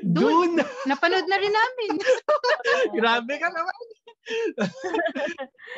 Dune! 0.00 0.56
Napanood 0.88 1.26
na 1.28 1.36
rin 1.36 1.52
namin. 1.52 1.92
Grabe 3.00 3.34
ka 3.36 3.48
naman! 3.52 3.82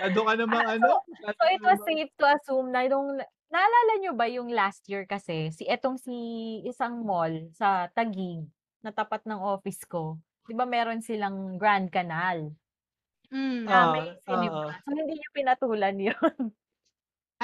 Ado 0.04 0.20
ka 0.26 0.34
namang 0.36 0.66
ano? 0.78 1.00
So 1.22 1.44
it 1.48 1.62
was 1.64 1.80
safe 1.86 2.12
to 2.20 2.24
assume 2.28 2.68
na 2.70 2.84
yung 2.86 3.18
naalala 3.48 3.92
nyo 4.02 4.12
ba 4.18 4.26
yung 4.26 4.50
last 4.50 4.84
year 4.90 5.06
kasi 5.06 5.50
si 5.54 5.64
etong 5.66 5.96
si 5.96 6.12
isang 6.66 7.06
mall 7.06 7.32
sa 7.54 7.86
Taguig 7.94 8.46
na 8.84 8.92
tapat 8.94 9.24
ng 9.26 9.40
office 9.40 9.82
ko. 9.88 10.20
'Di 10.46 10.54
ba 10.56 10.64
meron 10.68 11.00
silang 11.04 11.56
Grand 11.60 11.88
Canal 11.90 12.52
Mm. 13.32 13.68
na 13.68 13.78
Ah, 13.78 13.86
may 13.92 14.06
oo. 14.28 14.74
So 14.84 14.92
hindi 14.92 15.12
niyo 15.16 15.28
pinatulan 15.36 15.96
'yun. 16.04 16.54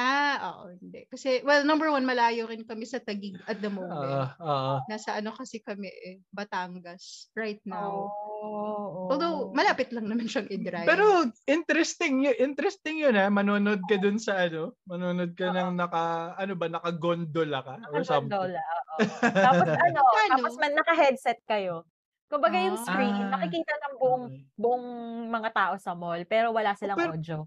Ah, 0.00 0.34
oo, 0.56 0.72
hindi. 0.72 1.04
Kasi, 1.06 1.42
well, 1.42 1.60
number 1.60 1.86
one, 1.86 2.02
malayo 2.02 2.48
rin 2.48 2.64
kami 2.64 2.82
sa 2.82 2.96
Taguig 2.98 3.36
at 3.44 3.60
the 3.60 3.68
moment. 3.68 4.00
Ah, 4.00 4.32
ah. 4.40 4.78
Nasa 4.86 5.12
ano 5.14 5.30
kasi 5.30 5.60
kami 5.60 5.86
eh, 5.86 6.24
Batangas 6.30 7.28
right 7.34 7.60
now. 7.64 8.08
Oh, 8.40 9.12
Although, 9.12 9.52
malapit 9.52 9.92
lang 9.92 10.08
naman 10.08 10.24
siyang 10.24 10.48
i-drive. 10.48 10.88
Pero 10.88 11.04
interesting 11.44 12.24
yun, 12.24 12.36
interesting 12.40 12.96
yun 12.96 13.12
ha. 13.12 13.28
Manonood 13.28 13.84
ka 13.84 14.00
dun 14.00 14.16
sa 14.16 14.40
ano, 14.40 14.72
manonood 14.84 15.36
ka 15.36 15.52
ng 15.52 15.76
naka, 15.76 16.32
ano 16.34 16.52
ba, 16.54 16.66
naka-gondola 16.66 17.58
ka 17.60 17.74
or 17.92 18.00
something. 18.00 18.32
Dola, 18.32 18.56
oo. 18.56 18.96
Tapos 19.20 19.68
ano, 19.84 19.98
Magkano? 20.00 20.30
tapos 20.32 20.54
man 20.56 20.72
naka-headset 20.72 21.40
kayo. 21.44 21.84
Kumbaga 22.26 22.56
yung 22.56 22.78
Ah. 22.78 22.84
screen, 22.86 23.28
nakikita 23.28 23.72
ng 23.76 23.94
buong 23.98 24.24
Okay. 24.24 24.42
buong 24.54 24.86
mga 25.28 25.50
tao 25.50 25.74
sa 25.76 25.92
mall, 25.92 26.22
pero 26.24 26.54
wala 26.54 26.72
silang 26.72 26.96
pero- 26.96 27.12
audio. 27.12 27.44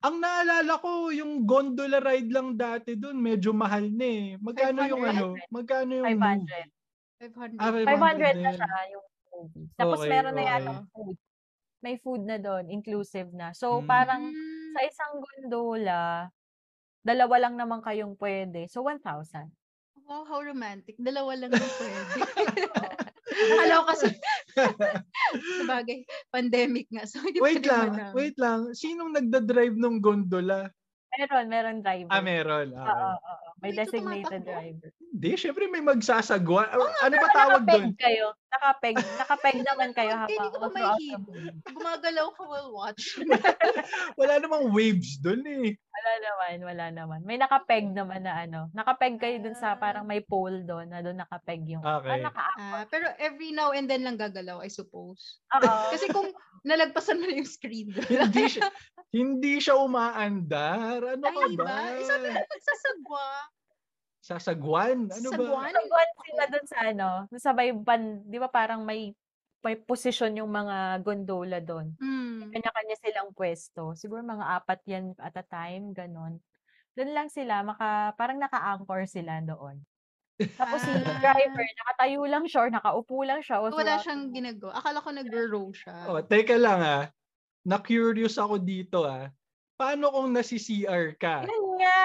Ang 0.00 0.16
naalala 0.24 0.80
ko, 0.80 1.12
yung 1.12 1.44
gondola 1.44 2.00
ride 2.00 2.32
lang 2.32 2.56
dati 2.56 2.96
dun, 2.96 3.20
medyo 3.20 3.52
mahal 3.52 3.84
na 3.92 4.06
eh. 4.08 4.26
Magkano 4.40 4.80
yung 4.88 5.04
500? 5.04 5.12
ano? 5.12 5.26
Magkano 5.52 5.92
yung 5.92 6.16
500. 6.16 6.40
movie? 6.40 6.64
500. 7.20 7.60
Ah, 7.60 7.72
500 7.84 8.40
na 8.40 8.50
din. 8.50 8.56
siya 8.56 8.78
yung 8.96 9.06
movie. 9.28 9.66
Tapos 9.76 9.98
Okay, 10.00 10.08
meron 10.08 10.32
na 10.32 10.44
okay. 10.44 10.52
yata 10.56 10.72
food. 10.88 11.16
May 11.84 11.96
food 12.00 12.22
na 12.24 12.36
doon, 12.40 12.64
inclusive 12.72 13.28
na. 13.36 13.52
So 13.52 13.84
Mm. 13.84 13.88
parang 13.88 14.22
sa 14.72 14.80
isang 14.88 15.14
gondola, 15.20 16.32
dalawa 17.04 17.36
lang 17.40 17.54
naman 17.60 17.80
kayong 17.84 18.16
pwede. 18.20 18.68
So, 18.68 18.84
1,000. 18.84 19.52
Wow, 20.08 20.24
how 20.28 20.40
romantic. 20.42 20.96
Dalawa 21.00 21.32
lang 21.36 21.52
yung 21.54 21.74
pwede. 21.80 22.18
Akala 23.52 23.72
ko 23.80 23.84
kasi, 23.94 24.06
sabagay, 25.58 26.02
pandemic 26.28 26.86
nga. 26.88 27.04
So, 27.04 27.20
hindi 27.20 27.38
Wait 27.38 27.62
lang, 27.62 27.92
madami. 27.92 28.12
wait 28.12 28.36
lang. 28.36 28.60
Sinong 28.72 29.12
nagda-drive 29.12 29.74
ng 29.74 29.96
gondola? 29.98 30.70
Meron, 31.10 31.46
meron 31.46 31.78
driver. 31.80 32.06
Ah, 32.08 32.22
meron. 32.22 32.70
Oo, 32.70 32.80
Ah, 32.80 32.94
oo, 33.12 33.18
oo. 33.18 33.48
May 33.60 33.74
Dito 33.74 33.82
designated 33.82 34.30
tumatakbo. 34.40 34.46
driver. 34.48 34.88
Hindi, 35.10 35.30
syempre 35.34 35.64
may 35.66 35.82
magsasagwa. 35.82 36.62
ano 36.70 37.14
ba 37.18 37.28
tawag 37.34 37.62
doon? 37.66 37.90
nakapeg 37.90 37.98
kayo. 37.98 38.26
Nakapeg. 38.48 38.94
Nakapeg 39.20 39.56
naman 39.60 39.90
kayo 39.90 40.12
Hindi, 40.14 40.22
habang 40.32 40.38
hindi 40.38 40.48
ko 40.54 40.68
mahihip. 40.70 41.20
movie. 41.20 41.50
Gumagalaw 41.68 42.26
ka 42.30 42.42
while 42.46 42.70
watching. 42.70 43.26
Wala 44.22 44.34
namang 44.38 44.70
waves 44.70 45.18
doon 45.18 45.42
eh. 45.44 45.68
Wala 46.00 46.12
naman, 46.16 46.56
wala 46.64 46.86
naman. 46.88 47.20
May 47.28 47.36
nakapeg 47.36 47.92
naman 47.92 48.24
na 48.24 48.40
ano. 48.40 48.72
Nakapeg 48.72 49.20
kayo 49.20 49.36
dun 49.36 49.52
sa 49.52 49.76
Ah. 49.76 49.78
parang 49.78 50.08
may 50.08 50.24
pole 50.24 50.64
doon 50.64 50.88
na 50.88 51.04
doon 51.04 51.20
nakapeg 51.20 51.60
yung. 51.68 51.84
Okay. 51.84 52.08
Ah, 52.08 52.18
naka 52.18 52.42
Ah, 52.56 52.84
pero 52.88 53.12
every 53.20 53.52
now 53.52 53.76
and 53.76 53.84
then 53.84 54.00
lang 54.00 54.16
gagalaw, 54.16 54.64
I 54.64 54.72
suppose. 54.72 55.44
Oo. 55.52 55.60
Kasi 55.92 56.08
kung 56.08 56.32
nalagpasan 56.64 57.20
mo 57.20 57.28
na 57.28 57.36
yung 57.36 57.48
screen 57.48 57.92
doon. 57.92 58.08
hindi 58.32 58.48
siya 58.48 58.72
hindi 59.12 59.60
siya 59.60 59.76
umaandar. 59.76 61.04
Ano 61.04 61.24
ka 61.26 61.44
Ay, 61.44 61.54
ba? 61.60 61.64
ba? 61.68 61.76
Eh, 61.92 62.04
sabi 62.06 62.26
mo 62.30 62.40
magsasagwa. 62.40 63.26
Sasagwan? 64.20 64.98
Ano 65.08 65.28
ba? 65.32 65.36
Sagwan? 65.36 65.72
Nagwan 65.72 66.08
sila 66.22 66.44
dun 66.46 66.66
sa 66.68 66.78
ano, 66.84 67.08
dun 67.26 67.40
sa 67.40 67.52
may 67.52 67.70
ban, 67.72 68.02
di 68.24 68.36
ba 68.36 68.48
parang 68.48 68.84
may 68.84 69.12
may 69.60 69.76
posisyon 69.76 70.40
yung 70.40 70.48
mga 70.50 71.04
gondola 71.04 71.60
doon. 71.60 71.92
Hmm. 72.00 72.48
Kanya-kanya 72.48 72.96
silang 72.98 73.30
pwesto. 73.36 73.92
Siguro 73.94 74.24
mga 74.24 74.46
apat 74.58 74.80
yan 74.88 75.12
at 75.20 75.36
a 75.36 75.44
time, 75.44 75.92
ganon. 75.92 76.40
Doon 76.96 77.10
lang 77.14 77.28
sila, 77.30 77.62
maka, 77.62 78.16
parang 78.16 78.40
naka-anchor 78.40 79.04
sila 79.06 79.38
doon. 79.44 79.80
Tapos 80.56 80.80
si 80.80 80.90
Ah. 81.04 81.20
driver, 81.20 81.64
nakatayo 81.64 82.22
lang 82.24 82.44
siya 82.48 82.60
or 82.64 82.70
nakaupo 82.72 83.16
lang 83.22 83.40
siya. 83.44 83.60
all 83.60 83.70
Wala 83.70 84.00
throughout 84.00 84.02
siyang 84.04 84.22
ginagawa. 84.32 84.72
Akala 84.80 85.04
ko 85.04 85.10
nagro-row 85.12 85.68
siya. 85.76 85.96
Oh, 86.08 86.20
teka 86.24 86.56
lang 86.56 86.80
ah. 86.80 87.04
Na-curious 87.68 88.40
ako 88.40 88.56
dito 88.56 89.04
ah. 89.04 89.28
Paano 89.76 90.12
kung 90.12 90.32
nasi-CR 90.32 91.16
ka? 91.16 91.44
Nga! 91.80 91.96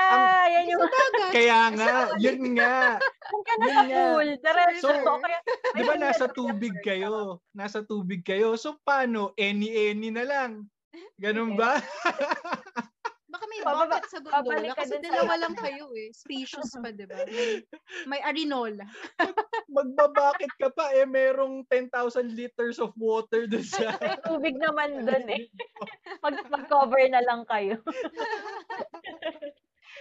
yan 0.48 0.66
yung. 0.72 0.82
Kaya 1.30 1.60
nga, 1.76 1.92
yun 2.16 2.42
nga. 2.56 2.96
kung 3.28 3.44
ka 3.44 3.54
na 3.60 3.66
sa 3.68 3.82
nga. 3.84 3.92
pool. 3.92 4.30
Diretso. 4.40 4.88
So, 4.88 5.20
kaya, 5.24 5.40
Di 5.76 5.82
ba 5.84 5.96
nasa 6.00 6.26
tubig 6.32 6.76
kayo? 6.80 7.44
Nasa 7.52 7.84
tubig 7.84 8.24
kayo. 8.24 8.56
So 8.56 8.80
paano? 8.82 9.36
Any-any 9.36 10.10
na 10.10 10.24
lang. 10.24 10.52
Ganun 11.20 11.60
ba? 11.60 11.76
Baka 13.28 13.52
may 13.52 13.60
bucket 13.68 14.08
sa 14.08 14.20
gondola 14.24 14.72
ka 14.72 14.80
kasi 14.80 14.96
sa 14.96 15.04
dalawa 15.04 15.36
ilalim. 15.36 15.42
lang 15.44 15.56
kayo 15.60 15.86
eh. 15.92 16.08
Spacious 16.16 16.72
pa, 16.80 16.88
di 16.96 17.04
ba? 17.04 17.20
May, 17.28 17.60
may 18.08 18.22
arinola. 18.24 18.88
Magbabakit 19.68 20.56
ka 20.56 20.72
pa 20.72 20.96
eh. 20.96 21.04
Merong 21.04 21.68
10,000 21.68 21.92
liters 22.32 22.80
of 22.80 22.96
water 22.96 23.44
dun 23.44 23.60
sa... 23.68 23.92
may 24.00 24.16
tubig 24.24 24.56
naman 24.56 25.04
doon 25.04 25.28
eh. 25.28 25.52
Mag, 26.24 26.48
mag-cover 26.48 27.04
na 27.12 27.20
lang 27.28 27.44
kayo. 27.44 27.76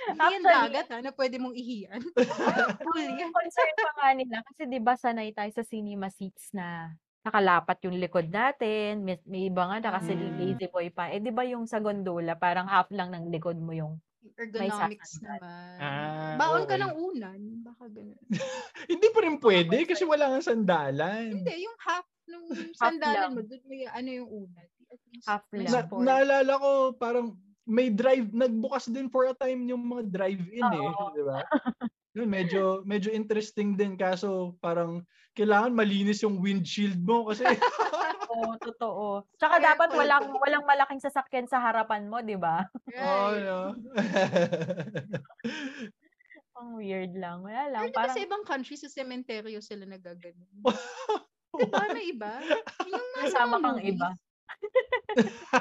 Hindi 0.08 0.24
yan 0.34 0.44
dagat 0.44 0.86
ha, 0.90 0.98
na 1.00 1.10
pwede 1.12 1.36
mong 1.38 1.56
ihiyan. 1.56 2.00
Pool 2.84 3.00
yan. 3.00 3.18
Yung 3.20 3.32
concern 3.32 3.72
pa 3.78 3.90
nga 3.96 4.08
nila 4.12 4.36
kasi 4.44 4.62
'di 4.66 4.80
ba 4.80 4.94
sanay 4.94 5.30
tayo 5.32 5.50
sa 5.50 5.64
cinema 5.64 6.08
seats 6.10 6.52
na 6.52 6.92
nakalapat 7.24 7.80
yung 7.88 7.96
likod 7.96 8.28
natin. 8.28 9.00
May, 9.00 9.16
may 9.24 9.48
iba 9.48 9.64
nga 9.64 9.80
na 9.80 9.90
kasi 9.96 10.12
Mm. 10.12 10.36
lazy 10.36 10.66
boy 10.68 10.92
pa. 10.92 11.08
Eh 11.08 11.20
'di 11.20 11.32
ba 11.32 11.42
yung 11.44 11.64
sa 11.64 11.80
gondola 11.80 12.36
parang 12.36 12.68
half 12.68 12.92
lang 12.92 13.10
ng 13.10 13.32
likod 13.32 13.56
mo 13.56 13.72
yung 13.72 13.96
Ergonomics 14.40 15.20
naman. 15.20 15.76
Ah, 15.84 16.40
Baon 16.40 16.64
ka 16.64 16.74
okay. 16.74 16.80
ng 16.80 16.94
unan. 16.96 17.40
Baka 17.60 17.84
ganun. 17.92 18.16
Hindi 18.92 19.06
pa 19.12 19.20
rin 19.20 19.36
pwede 19.36 19.76
kasi 19.84 20.08
wala 20.08 20.32
nga 20.32 20.40
sandalan. 20.40 21.28
Hindi, 21.44 21.68
yung 21.68 21.76
half 21.76 22.08
nung 22.24 22.48
Half 22.48 22.72
sandalan 22.72 23.20
lang. 23.20 23.30
mo, 23.36 23.40
doon 23.44 23.62
may 23.68 23.84
ano 23.84 24.08
yung 24.08 24.30
unan. 24.48 24.68
Half 25.28 25.44
lang. 25.52 25.68
Na, 25.68 25.80
naalala 25.92 26.52
ko 26.56 26.70
parang 26.96 27.36
may 27.64 27.88
drive, 27.92 28.30
nagbukas 28.32 28.88
din 28.92 29.08
for 29.08 29.28
a 29.28 29.34
time 29.36 29.64
yung 29.68 29.84
mga 29.88 30.04
drive-in 30.12 30.68
eh. 30.72 30.90
Oo. 30.92 31.12
Di 31.16 31.22
ba? 31.24 31.40
Yun, 32.16 32.30
medyo, 32.30 32.84
medyo 32.86 33.10
interesting 33.10 33.74
din 33.74 33.98
kaso 33.98 34.54
parang 34.62 35.02
kailangan 35.34 35.74
malinis 35.74 36.22
yung 36.22 36.38
windshield 36.38 37.02
mo 37.02 37.26
kasi 37.26 37.42
Oo, 38.34 38.54
totoo. 38.62 39.06
Tsaka 39.38 39.58
dapat 39.62 39.90
walang 39.94 40.26
walang 40.38 40.64
malaking 40.66 41.02
sasakyan 41.02 41.46
sa 41.46 41.58
harapan 41.62 42.06
mo, 42.10 42.18
'di 42.22 42.38
ba? 42.38 42.66
oh, 42.98 43.34
Right. 43.34 43.42
no. 43.42 43.74
Ang 46.54 46.78
weird 46.78 47.12
lang. 47.18 47.42
Wala 47.42 47.66
lang. 47.70 47.82
Pero 47.90 47.94
Parang 47.98 48.14
sa 48.14 48.22
ibang 48.22 48.42
country, 48.46 48.74
sa 48.78 48.86
sementeryo 48.90 49.58
sila 49.58 49.86
nagaganon? 49.90 50.46
Di 51.54 51.66
ba? 51.66 51.90
May 51.90 52.10
iba? 52.14 52.42
Yung 52.86 53.02
kasama 53.22 53.58
kang 53.62 53.78
movies. 53.78 53.98
iba. 53.98 54.10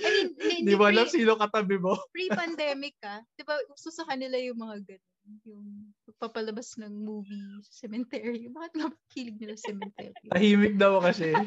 I 0.00 0.08
mean, 0.14 0.28
hindi, 0.38 0.70
Di 0.70 0.74
mo 0.78 0.86
alam 0.86 1.06
sino 1.10 1.36
katabi 1.36 1.76
mo. 1.80 1.96
pre-pandemic 2.14 2.94
ka, 3.00 3.22
di 3.34 3.42
ba, 3.42 3.56
uso 3.72 3.90
sa 3.90 4.06
kanila 4.06 4.36
yung 4.38 4.58
mga 4.58 4.76
ganun. 4.86 5.08
Yung 5.46 5.66
pagpapalabas 6.08 6.80
ng 6.80 6.90
movie 6.90 7.38
sa 7.66 7.86
cemetery. 7.86 8.48
Bakit 8.50 8.72
nga 8.74 8.88
kilig 9.12 9.38
nila 9.38 9.54
sa 9.54 9.70
cemetery? 9.70 10.16
Tahimik 10.32 10.74
daw 10.80 10.98
kasi. 11.02 11.30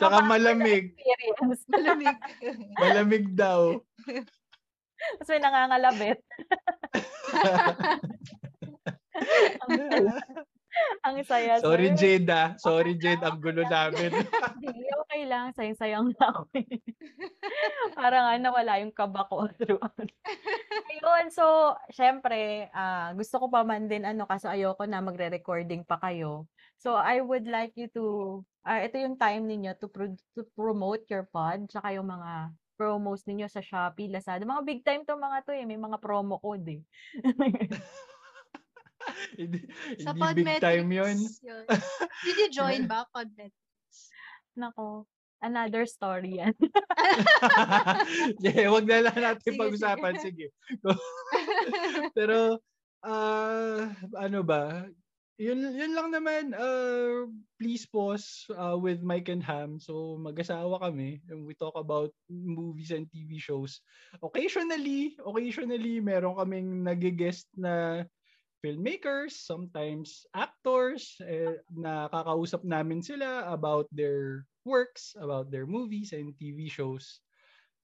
Tsaka 0.00 0.22
malamig. 0.24 0.94
Malamig. 1.68 2.16
Malamig 2.78 3.26
daw. 3.34 3.76
Tapos 5.18 5.28
may 5.32 5.40
nangangalabit. 5.40 6.20
ang, 11.06 11.16
saya. 11.26 11.58
Sorry 11.58 11.92
sir. 11.92 11.96
Jade 11.96 12.30
ah. 12.30 12.48
Sorry 12.56 12.94
Jade, 13.02 13.22
ang 13.24 13.38
gulo 13.42 13.64
namin. 13.66 14.12
Hindi, 14.62 14.86
okay 15.06 15.22
lang. 15.26 15.52
Sayang-sayang 15.54 16.10
na 16.16 16.24
ako. 16.30 16.42
eh. 16.56 16.80
Parang 17.94 18.26
ano, 18.30 18.54
wala 18.54 18.78
yung 18.80 18.94
kaba 18.94 19.26
ko 19.28 19.48
throughout. 19.58 20.08
Ayun, 20.90 21.30
so, 21.32 21.74
syempre, 21.90 22.70
ah, 22.74 23.12
gusto 23.14 23.38
ko 23.42 23.46
pa 23.50 23.62
man 23.66 23.86
din, 23.90 24.06
ano, 24.06 24.26
kasi 24.26 24.46
ayoko 24.48 24.86
na 24.86 25.02
magre-recording 25.02 25.82
pa 25.86 25.98
kayo. 25.98 26.46
So, 26.80 26.96
I 26.96 27.20
would 27.20 27.44
like 27.46 27.76
you 27.76 27.90
to, 27.94 28.04
ah, 28.64 28.80
ito 28.82 28.96
yung 28.98 29.18
time 29.20 29.46
ninyo 29.46 29.76
to, 29.78 29.86
pro- 29.90 30.18
to 30.34 30.42
promote 30.56 31.04
your 31.10 31.28
pod, 31.28 31.68
tsaka 31.68 31.94
yung 31.94 32.08
mga 32.08 32.54
promos 32.80 33.28
ninyo 33.28 33.44
sa 33.44 33.60
Shopee, 33.60 34.08
Lazada. 34.08 34.40
Mga 34.48 34.64
big 34.64 34.80
time 34.80 35.04
to 35.04 35.12
mga 35.12 35.44
to 35.44 35.52
eh. 35.52 35.68
May 35.68 35.76
mga 35.76 36.00
promo 36.00 36.40
code 36.40 36.64
eh. 36.64 36.80
hindi 39.40 39.58
Sa 40.00 40.12
hindi 40.12 40.44
big 40.44 40.60
time 40.60 40.88
yun. 40.90 41.18
Yun. 41.42 41.64
Did 42.26 42.36
you 42.36 42.48
join 42.52 42.86
ba, 42.86 43.06
Podmetrics? 43.10 44.10
Nako, 44.58 45.08
another 45.40 45.86
story 45.86 46.36
yan. 46.40 46.54
yeah, 48.44 48.68
wag 48.68 48.86
na 48.86 49.08
lang 49.08 49.18
natin 49.18 49.52
Sige, 49.56 49.60
pag-usapan. 49.60 50.14
Sige. 50.20 50.46
Pero, 52.12 52.60
ah 53.00 53.88
ano 54.20 54.40
ba? 54.44 54.84
Yun, 55.40 55.72
yun 55.72 55.96
lang 55.96 56.12
naman. 56.12 56.52
Uh, 56.52 57.24
please 57.56 57.88
pause 57.88 58.44
uh, 58.52 58.76
with 58.76 59.00
Mike 59.00 59.32
and 59.32 59.40
Ham. 59.40 59.80
So, 59.80 60.20
mag-asawa 60.20 60.84
kami. 60.84 61.24
And 61.32 61.48
we 61.48 61.56
talk 61.56 61.72
about 61.80 62.12
movies 62.28 62.92
and 62.92 63.08
TV 63.08 63.40
shows. 63.40 63.80
Occasionally, 64.20 65.16
occasionally, 65.24 66.04
meron 66.04 66.36
kaming 66.36 66.84
nag-guest 66.84 67.48
na 67.56 68.04
filmmakers, 68.60 69.36
sometimes 69.36 70.24
actors, 70.36 71.16
eh, 71.24 71.58
na 71.72 72.08
kakausap 72.12 72.64
namin 72.64 73.00
sila 73.00 73.48
about 73.48 73.88
their 73.92 74.44
works, 74.64 75.16
about 75.16 75.48
their 75.48 75.64
movies 75.66 76.12
and 76.12 76.36
TV 76.36 76.68
shows. 76.68 77.20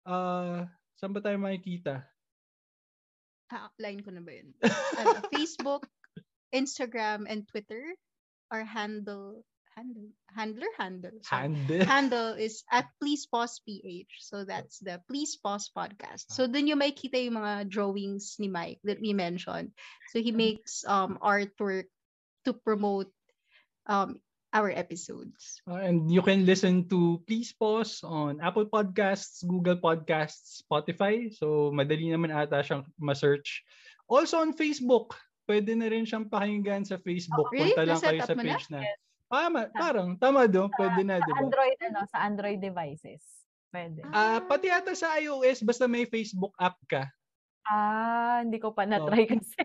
Ah, 0.07 0.69
saan 1.01 1.13
ba 1.17 1.21
tayo 1.21 1.41
makikita? 1.41 2.05
Ah, 3.51 3.71
line 3.79 4.03
ko 4.03 4.11
na 4.11 4.23
ba 4.23 4.33
yun? 4.35 4.53
Ano, 4.99 5.23
Facebook, 5.35 5.87
Instagram, 6.51 7.27
and 7.31 7.47
Twitter. 7.47 7.95
Our 8.51 8.63
handle, 8.63 9.43
handle, 9.77 10.09
handler, 10.35 10.73
handle. 10.79 11.17
sorry. 11.23 11.53
Hand. 11.53 11.69
handle 11.93 12.33
is 12.33 12.65
at 12.73 12.89
Please 13.01 13.27
Pause 13.29 13.61
PH. 13.69 14.09
So 14.21 14.45
that's 14.45 14.81
the 14.81 15.01
Please 15.09 15.37
Pause 15.37 15.71
podcast. 15.77 16.33
So 16.33 16.49
dun 16.49 16.67
yung 16.67 16.81
makita 16.81 17.21
yung 17.21 17.37
mga 17.37 17.69
drawings 17.69 18.41
ni 18.41 18.49
Mike 18.49 18.81
that 18.85 19.01
we 19.01 19.13
mentioned. 19.13 19.77
So 20.13 20.25
he 20.25 20.33
makes 20.33 20.83
um 20.89 21.21
artwork 21.21 21.93
to 22.49 22.57
promote 22.57 23.13
um 23.87 24.19
our 24.57 24.73
episodes. 24.73 25.61
Uh, 25.69 25.85
and 25.85 26.09
you 26.09 26.25
can 26.25 26.49
listen 26.49 26.89
to 26.89 27.21
Please 27.29 27.53
Pause 27.53 28.01
on 28.09 28.41
Apple 28.41 28.65
Podcasts, 28.65 29.45
Google 29.45 29.77
Podcasts, 29.77 30.65
Spotify. 30.65 31.29
So 31.29 31.69
madali 31.77 32.09
naman 32.09 32.33
ata 32.33 32.65
siyang 32.65 32.89
ma-search. 32.97 33.61
Also 34.09 34.41
on 34.41 34.57
Facebook. 34.57 35.13
Pwede 35.47 35.79
na 35.79 35.87
rin 35.87 36.03
siyang 36.03 36.27
pakinggan 36.27 36.83
sa 36.83 36.99
Facebook. 36.99 37.55
Really? 37.55 37.71
Punta 37.71 37.87
lang 37.87 38.03
kayo 38.03 38.21
sa 38.25 38.35
mo 38.35 38.43
na? 38.43 38.51
page 38.59 38.67
na. 38.73 38.83
Tama, 39.27 39.67
parang, 39.73 40.15
tama 40.17 40.47
do. 40.47 40.71
Pwede 40.73 41.03
na, 41.03 41.19
di 41.19 41.27
Sa 41.27 41.35
ba? 41.35 41.43
Android, 41.43 41.79
ano, 41.83 42.01
sa 42.07 42.19
Android 42.23 42.61
devices. 42.61 43.23
Pwede. 43.69 44.01
Ah, 44.09 44.39
pati 44.41 44.71
ata 44.71 44.95
sa 44.95 45.19
iOS, 45.19 45.67
basta 45.67 45.85
may 45.85 46.07
Facebook 46.07 46.55
app 46.57 46.79
ka. 46.87 47.11
Ah, 47.67 48.41
hindi 48.41 48.63
ko 48.63 48.71
pa 48.71 48.87
Oh. 48.87 48.89
na-try 48.89 49.27
kasi. 49.33 49.59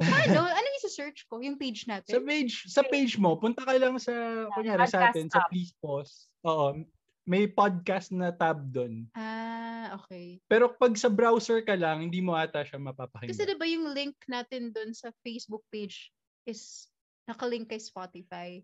Ano? 0.00 0.48
Ano 0.48 0.66
yung 0.66 0.88
search 0.88 1.28
ko? 1.28 1.38
Yung 1.38 1.56
page 1.56 1.84
Sa 1.84 2.00
natin? 2.00 2.24
page, 2.24 2.54
sa 2.66 2.82
page 2.82 3.16
mo, 3.16 3.36
punta 3.36 3.62
ka 3.62 3.76
lang 3.76 4.00
sa, 4.00 4.12
kunyari 4.52 4.88
sa 4.88 5.12
atin, 5.12 5.28
sa 5.28 5.44
app. 5.44 5.52
Please 5.52 5.76
Pause. 5.78 6.28
Oo, 6.42 6.80
may 7.22 7.46
podcast 7.46 8.10
na 8.10 8.32
tab 8.32 8.72
doon. 8.72 9.06
Ah, 9.14 9.94
okay. 9.94 10.40
Pero 10.48 10.72
pag 10.72 10.96
sa 10.96 11.06
browser 11.06 11.62
ka 11.62 11.76
lang, 11.76 12.08
hindi 12.08 12.18
mo 12.18 12.34
ata 12.34 12.64
siya 12.64 12.76
Kasi 12.76 12.88
mapapakinggan. 12.88 13.46
diba 13.46 13.66
yung 13.68 13.86
link 13.92 14.16
natin 14.26 14.72
dun 14.72 14.90
sa 14.90 15.12
Facebook 15.22 15.62
page 15.68 16.10
is 16.48 16.90
nakalink 17.24 17.68
kay 17.68 17.78
Spotify. 17.78 18.58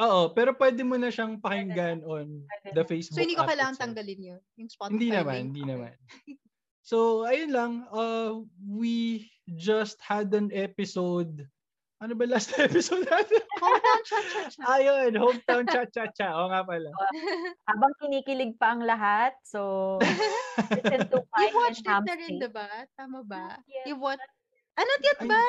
Oo, 0.00 0.32
pero 0.32 0.56
pwede 0.56 0.80
mo 0.80 0.96
na 0.96 1.12
siyang 1.12 1.36
pakinggan 1.36 2.00
on 2.02 2.40
the. 2.72 2.80
Facebook 2.82 3.14
So, 3.14 3.22
hindi 3.22 3.36
ko 3.36 3.44
kailangan 3.44 3.76
itself. 3.76 3.84
tanggalin 3.84 4.20
yun. 4.24 4.40
Yung 4.56 4.70
Spotify 4.72 4.92
Hindi 4.96 5.08
naman, 5.12 5.34
link. 5.36 5.46
hindi 5.46 5.62
Okay. 5.62 5.70
naman. 5.70 5.94
So, 6.80 7.22
ayun 7.22 7.52
lang. 7.52 7.72
Uh, 7.92 8.40
we 8.58 9.28
just 9.46 10.00
had 10.00 10.32
an 10.32 10.48
episode. 10.50 11.44
Ano 12.00 12.16
ba 12.16 12.24
last 12.24 12.50
episode 12.58 13.04
natin? 13.04 13.44
Hometown 13.60 14.00
cha-cha-cha. 14.02 14.60
Ayun, 14.64 15.12
Hometown 15.14 15.64
Cha-Cha-Cha. 15.68 16.28
Oo 16.34 16.48
nga 16.48 16.64
pala. 16.64 16.88
Habang 17.68 17.92
kinikilig 18.00 18.56
pa 18.56 18.72
ang 18.72 18.82
lahat, 18.82 19.36
so 19.44 20.00
listen 20.72 21.04
to 21.12 21.20
You 21.20 21.28
Pine 21.30 21.46
and 21.46 21.56
watched 21.60 21.84
it 21.84 22.02
na 22.02 22.14
rin, 22.16 22.32
diba? 22.40 22.68
Tama 22.96 23.20
ba? 23.22 23.60
Yes. 23.68 23.84
You 23.84 24.00
watch... 24.00 24.18
Ah, 24.74 24.82
not 24.82 25.00
yet 25.04 25.20
Ay, 25.20 25.28
ba? 25.28 25.44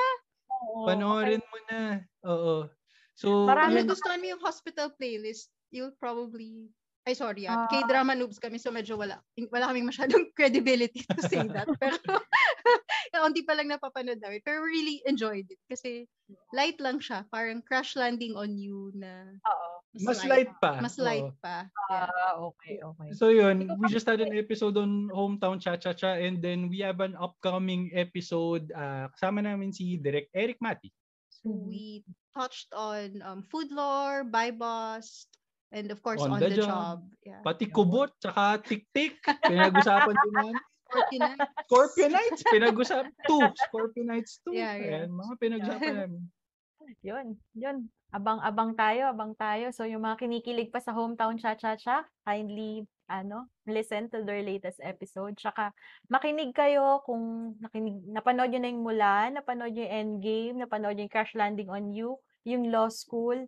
Oo, 0.61 0.85
Panoorin 0.85 1.41
mo 1.41 1.57
na. 1.69 1.81
Oo. 2.25 2.69
So, 3.17 3.27
Kung 3.27 3.53
Marami 3.53 3.81
yun, 3.81 3.87
nagustuhan 3.89 4.21
mo 4.21 4.27
yung 4.31 4.43
hospital 4.43 4.87
playlist, 4.95 5.51
you'll 5.73 5.95
probably... 5.97 6.73
Ay, 7.01 7.17
sorry 7.17 7.49
ah. 7.49 7.65
Ah. 7.65 7.69
K-drama 7.69 8.13
noobs 8.13 8.37
kami, 8.37 8.61
so 8.61 8.69
medyo 8.69 8.93
wala. 8.93 9.17
Wala 9.49 9.73
kaming 9.73 9.89
masyadong 9.89 10.29
credibility 10.37 11.01
to 11.01 11.21
say 11.25 11.41
that. 11.49 11.65
Pero, 11.81 11.97
hindi 13.25 13.41
pa 13.41 13.57
lang 13.57 13.73
napapanood 13.73 14.21
namin. 14.21 14.37
Pero 14.45 14.61
really 14.61 15.01
enjoyed 15.09 15.49
it. 15.49 15.57
Kasi 15.65 16.05
light 16.53 16.77
lang 16.77 17.01
siya. 17.01 17.25
Parang 17.33 17.65
crash 17.65 17.97
landing 17.97 18.37
on 18.37 18.53
you 18.53 18.93
na 18.93 19.33
Oo. 19.33 19.69
mas 20.05 20.21
light 20.29 20.53
pa. 20.61 20.77
Mas 20.77 21.01
Oo. 21.01 21.05
light 21.09 21.33
pa. 21.41 21.65
Yeah. 21.89 22.05
Ah, 22.05 22.33
okay, 22.37 22.77
okay. 22.85 23.09
So 23.17 23.33
yun, 23.33 23.65
we 23.81 23.89
pa- 23.89 23.93
just 23.93 24.05
had 24.05 24.21
an 24.21 24.37
episode 24.37 24.77
on 24.77 25.09
Hometown 25.09 25.57
Cha-Cha-Cha 25.57 26.21
and 26.21 26.37
then 26.37 26.69
we 26.69 26.85
have 26.85 27.01
an 27.01 27.17
upcoming 27.17 27.89
episode 27.97 28.69
uh, 28.77 29.09
kasama 29.17 29.41
namin 29.41 29.73
si 29.73 29.97
Direk 29.97 30.29
Eric 30.37 30.61
Mati. 30.61 30.93
So 31.33 31.49
we 31.49 32.05
touched 32.37 32.69
on 32.77 33.25
um, 33.25 33.41
food 33.49 33.73
lore, 33.73 34.21
buy 34.21 34.53
boss, 34.53 35.25
and 35.71 35.87
of 35.89 35.99
course 36.03 36.19
On 36.21 36.35
on, 36.35 36.39
the 36.39 36.51
the, 36.51 36.61
job. 36.61 36.67
job. 36.67 36.97
Yeah. 37.23 37.41
Pati 37.41 37.65
kubot, 37.71 38.11
tsaka 38.19 38.59
tik-tik, 38.61 39.23
pinag-usapan 39.47 40.15
din 40.15 40.33
namin. 40.35 40.57
Scorpionite. 40.91 41.39
Scorpionites, 41.63 42.41
pinag-usapan. 42.51 43.11
Two, 43.23 43.41
Scorpionites 43.71 44.43
two. 44.43 44.51
Yeah, 44.51 44.75
yeah. 44.75 45.07
Ayan, 45.07 45.09
mga 45.15 45.33
pinag-usapan 45.39 45.95
namin. 45.95 46.23
Yun, 47.07 47.39
yun. 47.55 47.87
Abang-abang 48.11 48.75
tayo, 48.75 49.07
abang 49.07 49.31
tayo. 49.39 49.71
So, 49.71 49.87
yung 49.87 50.03
mga 50.03 50.27
kinikilig 50.27 50.75
pa 50.75 50.83
sa 50.83 50.91
Hometown 50.91 51.39
Cha-Cha-Cha, 51.39 52.03
kindly, 52.27 52.83
ano, 53.07 53.47
listen 53.63 54.11
to 54.11 54.27
their 54.27 54.43
latest 54.43 54.83
episode. 54.83 55.39
Tsaka, 55.39 55.71
makinig 56.11 56.51
kayo 56.51 56.99
kung 57.07 57.55
nakinig, 57.63 58.03
napanood 58.11 58.51
nyo 58.51 58.59
na 58.59 58.69
yung 58.71 58.83
Mulan, 58.83 59.29
napanood 59.39 59.71
nyo 59.71 59.87
yung 59.87 59.95
Endgame, 59.95 60.55
napanood 60.59 60.99
nyo 60.99 61.07
yung 61.07 61.13
Crash 61.13 61.31
Landing 61.31 61.71
on 61.71 61.95
You, 61.95 62.19
yung 62.43 62.67
Law 62.67 62.91
School. 62.91 63.47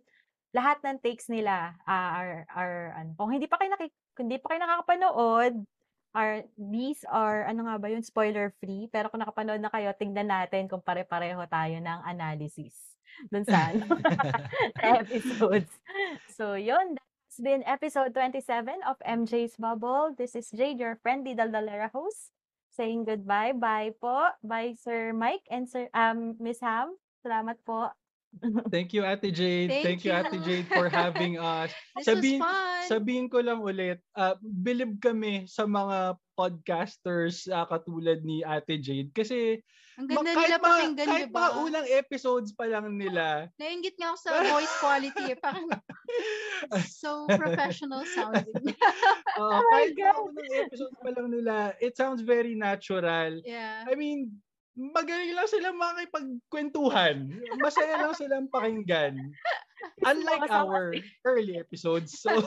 Lahat 0.54 0.78
ng 0.86 1.02
takes 1.02 1.26
nila 1.26 1.74
ah, 1.84 2.10
are, 2.14 2.36
are, 2.54 2.78
ano, 2.94 3.10
kung 3.18 3.34
hindi 3.34 3.50
pa 3.50 3.58
kayo 3.58 3.74
kung 4.14 4.30
hindi 4.30 4.38
pa 4.38 4.54
kayo 4.54 4.60
nakakapanood, 4.62 5.54
are, 6.14 6.46
these 6.54 7.02
are, 7.10 7.42
ano 7.50 7.66
nga 7.66 7.76
ba 7.82 7.90
yun, 7.90 8.06
spoiler 8.06 8.54
free. 8.62 8.86
Pero 8.88 9.10
kung 9.10 9.18
nakapanood 9.18 9.58
na 9.58 9.74
kayo, 9.74 9.90
tignan 9.98 10.30
natin 10.30 10.70
kung 10.70 10.80
pare-pareho 10.80 11.42
tayo 11.50 11.76
ng 11.82 12.00
analysis 12.06 12.94
dun 13.34 13.42
sa, 13.42 13.74
ano, 13.74 13.82
episodes. 15.02 15.74
So, 16.38 16.54
yun. 16.54 16.96
That's 17.34 17.42
been 17.42 17.66
episode 17.66 18.14
27 18.14 18.86
of 18.86 18.94
MJ's 19.02 19.58
Bubble. 19.58 20.14
This 20.14 20.38
is 20.38 20.54
Jade, 20.54 20.78
your 20.78 21.02
friendly 21.02 21.34
Daldalera 21.34 21.90
host, 21.90 22.30
saying 22.70 23.10
goodbye. 23.10 23.50
Bye 23.50 23.98
po. 23.98 24.30
Bye, 24.38 24.78
Sir 24.78 25.10
Mike 25.10 25.42
and 25.50 25.66
Sir 25.66 25.90
um 25.98 26.38
Miss 26.38 26.62
Ham. 26.62 26.94
Salamat 27.26 27.58
po. 27.66 27.90
Thank 28.68 28.92
you, 28.92 29.02
Ate 29.02 29.30
Jade. 29.30 29.70
Thank 29.70 29.84
Thank, 29.84 30.00
you, 30.04 30.12
Ate. 30.12 30.38
Jade, 30.40 30.66
for 30.68 30.88
having 30.88 31.38
us. 31.38 31.70
This 31.96 32.06
Sabihin- 32.06 32.40
was 32.40 32.50
fun. 32.50 32.82
Sabihin 32.84 33.26
ko 33.28 33.38
lang 33.40 33.58
ulit, 33.58 33.98
uh, 34.12 34.34
believe 34.42 34.98
kami 34.98 35.46
sa 35.46 35.64
mga 35.64 36.18
podcasters 36.34 37.46
ah, 37.46 37.64
katulad 37.64 38.20
ni 38.20 38.42
Ate 38.42 38.76
Jade 38.76 39.08
kasi 39.10 39.62
Ang 39.96 40.10
ma- 40.10 40.20
ganda 40.20 40.34
kahit 40.34 40.42
nila 40.44 40.58
mga- 40.58 40.66
pakinggan, 40.66 41.06
kahit 41.06 41.22
di 41.22 41.32
ba? 41.32 41.38
mga 41.40 41.52
unang 41.62 41.86
episodes 41.88 42.50
pa 42.52 42.66
lang 42.66 42.86
nila, 42.92 43.46
Nainggit 43.56 43.94
nga 43.94 44.10
ako 44.10 44.18
sa 44.18 44.30
voice 44.52 44.74
quality. 44.78 45.24
Eh. 45.30 45.38
Parang 45.38 45.66
so 46.90 47.24
professional 47.30 48.02
sounding. 48.04 48.74
Oo, 49.38 49.58
kahit 49.70 49.94
mga 49.94 50.18
unang 50.20 50.50
episodes 50.60 50.96
pa 50.98 51.10
lang 51.10 51.28
nila, 51.30 51.54
it 51.78 51.94
sounds 51.94 52.20
very 52.20 52.52
natural. 52.52 53.38
yeah. 53.46 53.86
I 53.86 53.94
mean, 53.94 54.34
magaling 54.74 55.32
lang 55.34 55.46
sila 55.46 55.70
makipagkwentuhan. 55.70 57.30
Masaya 57.62 57.94
lang 58.02 58.14
silang 58.18 58.50
pakinggan. 58.50 59.14
Unlike 60.02 60.50
our 60.50 60.94
early 61.22 61.54
episodes. 61.58 62.18
So, 62.18 62.42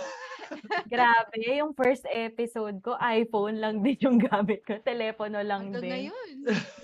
Grabe, 0.91 1.39
yung 1.43 1.75
first 1.75 2.07
episode 2.07 2.79
ko, 2.83 2.95
iPhone 2.99 3.59
lang 3.59 3.83
din 3.83 3.99
yung 3.99 4.19
gamit 4.19 4.63
ko. 4.63 4.79
Telepono 4.83 5.43
lang 5.43 5.71
Hanggang 5.71 5.83
din. 5.83 5.91
ngayon. 5.91 6.29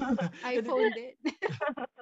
iPhone 0.56 0.90
din. 0.92 1.16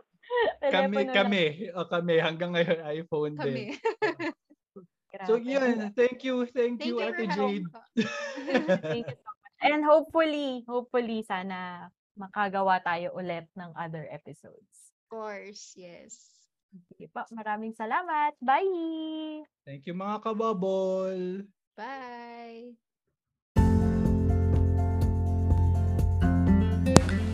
kami, 0.73 1.01
lang. 1.05 1.13
kami, 1.13 1.43
o 1.76 1.85
kami, 1.85 2.15
hanggang 2.18 2.51
ngayon 2.55 2.80
iPhone 3.03 3.34
din. 3.38 3.77
Kami. 3.77 4.34
So 5.27 5.35
Grabe. 5.35 5.43
yun, 5.43 5.77
thank 5.91 6.23
you, 6.23 6.47
thank, 6.49 6.80
Thank 6.80 6.88
you, 6.88 7.03
Ate 7.03 7.27
Jade. 7.27 7.68
Thank 8.47 9.11
you 9.11 9.18
so 9.19 9.27
much. 9.27 9.61
And 9.61 9.85
hopefully, 9.85 10.65
hopefully, 10.65 11.22
sana 11.22 11.91
makagawa 12.22 12.77
tayo 12.85 13.18
ulit 13.18 13.49
ng 13.57 13.72
other 13.73 14.06
episodes. 14.14 14.93
Of 15.10 15.18
course, 15.18 15.73
yes. 15.73 16.14
Sige 16.93 17.11
po, 17.11 17.26
maraming 17.35 17.76
salamat. 17.76 18.38
Bye! 18.39 19.43
Thank 19.68 19.89
you 19.89 19.98
mga 19.98 20.23
kababol. 20.23 21.43
Bye. 21.76 22.80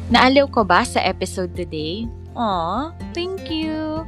Naaliw 0.08 0.48
ko 0.50 0.64
ba 0.64 0.88
sa 0.88 1.04
episode 1.04 1.52
today? 1.52 2.08
Aw, 2.34 2.96
thank 3.12 3.52
you! 3.52 4.08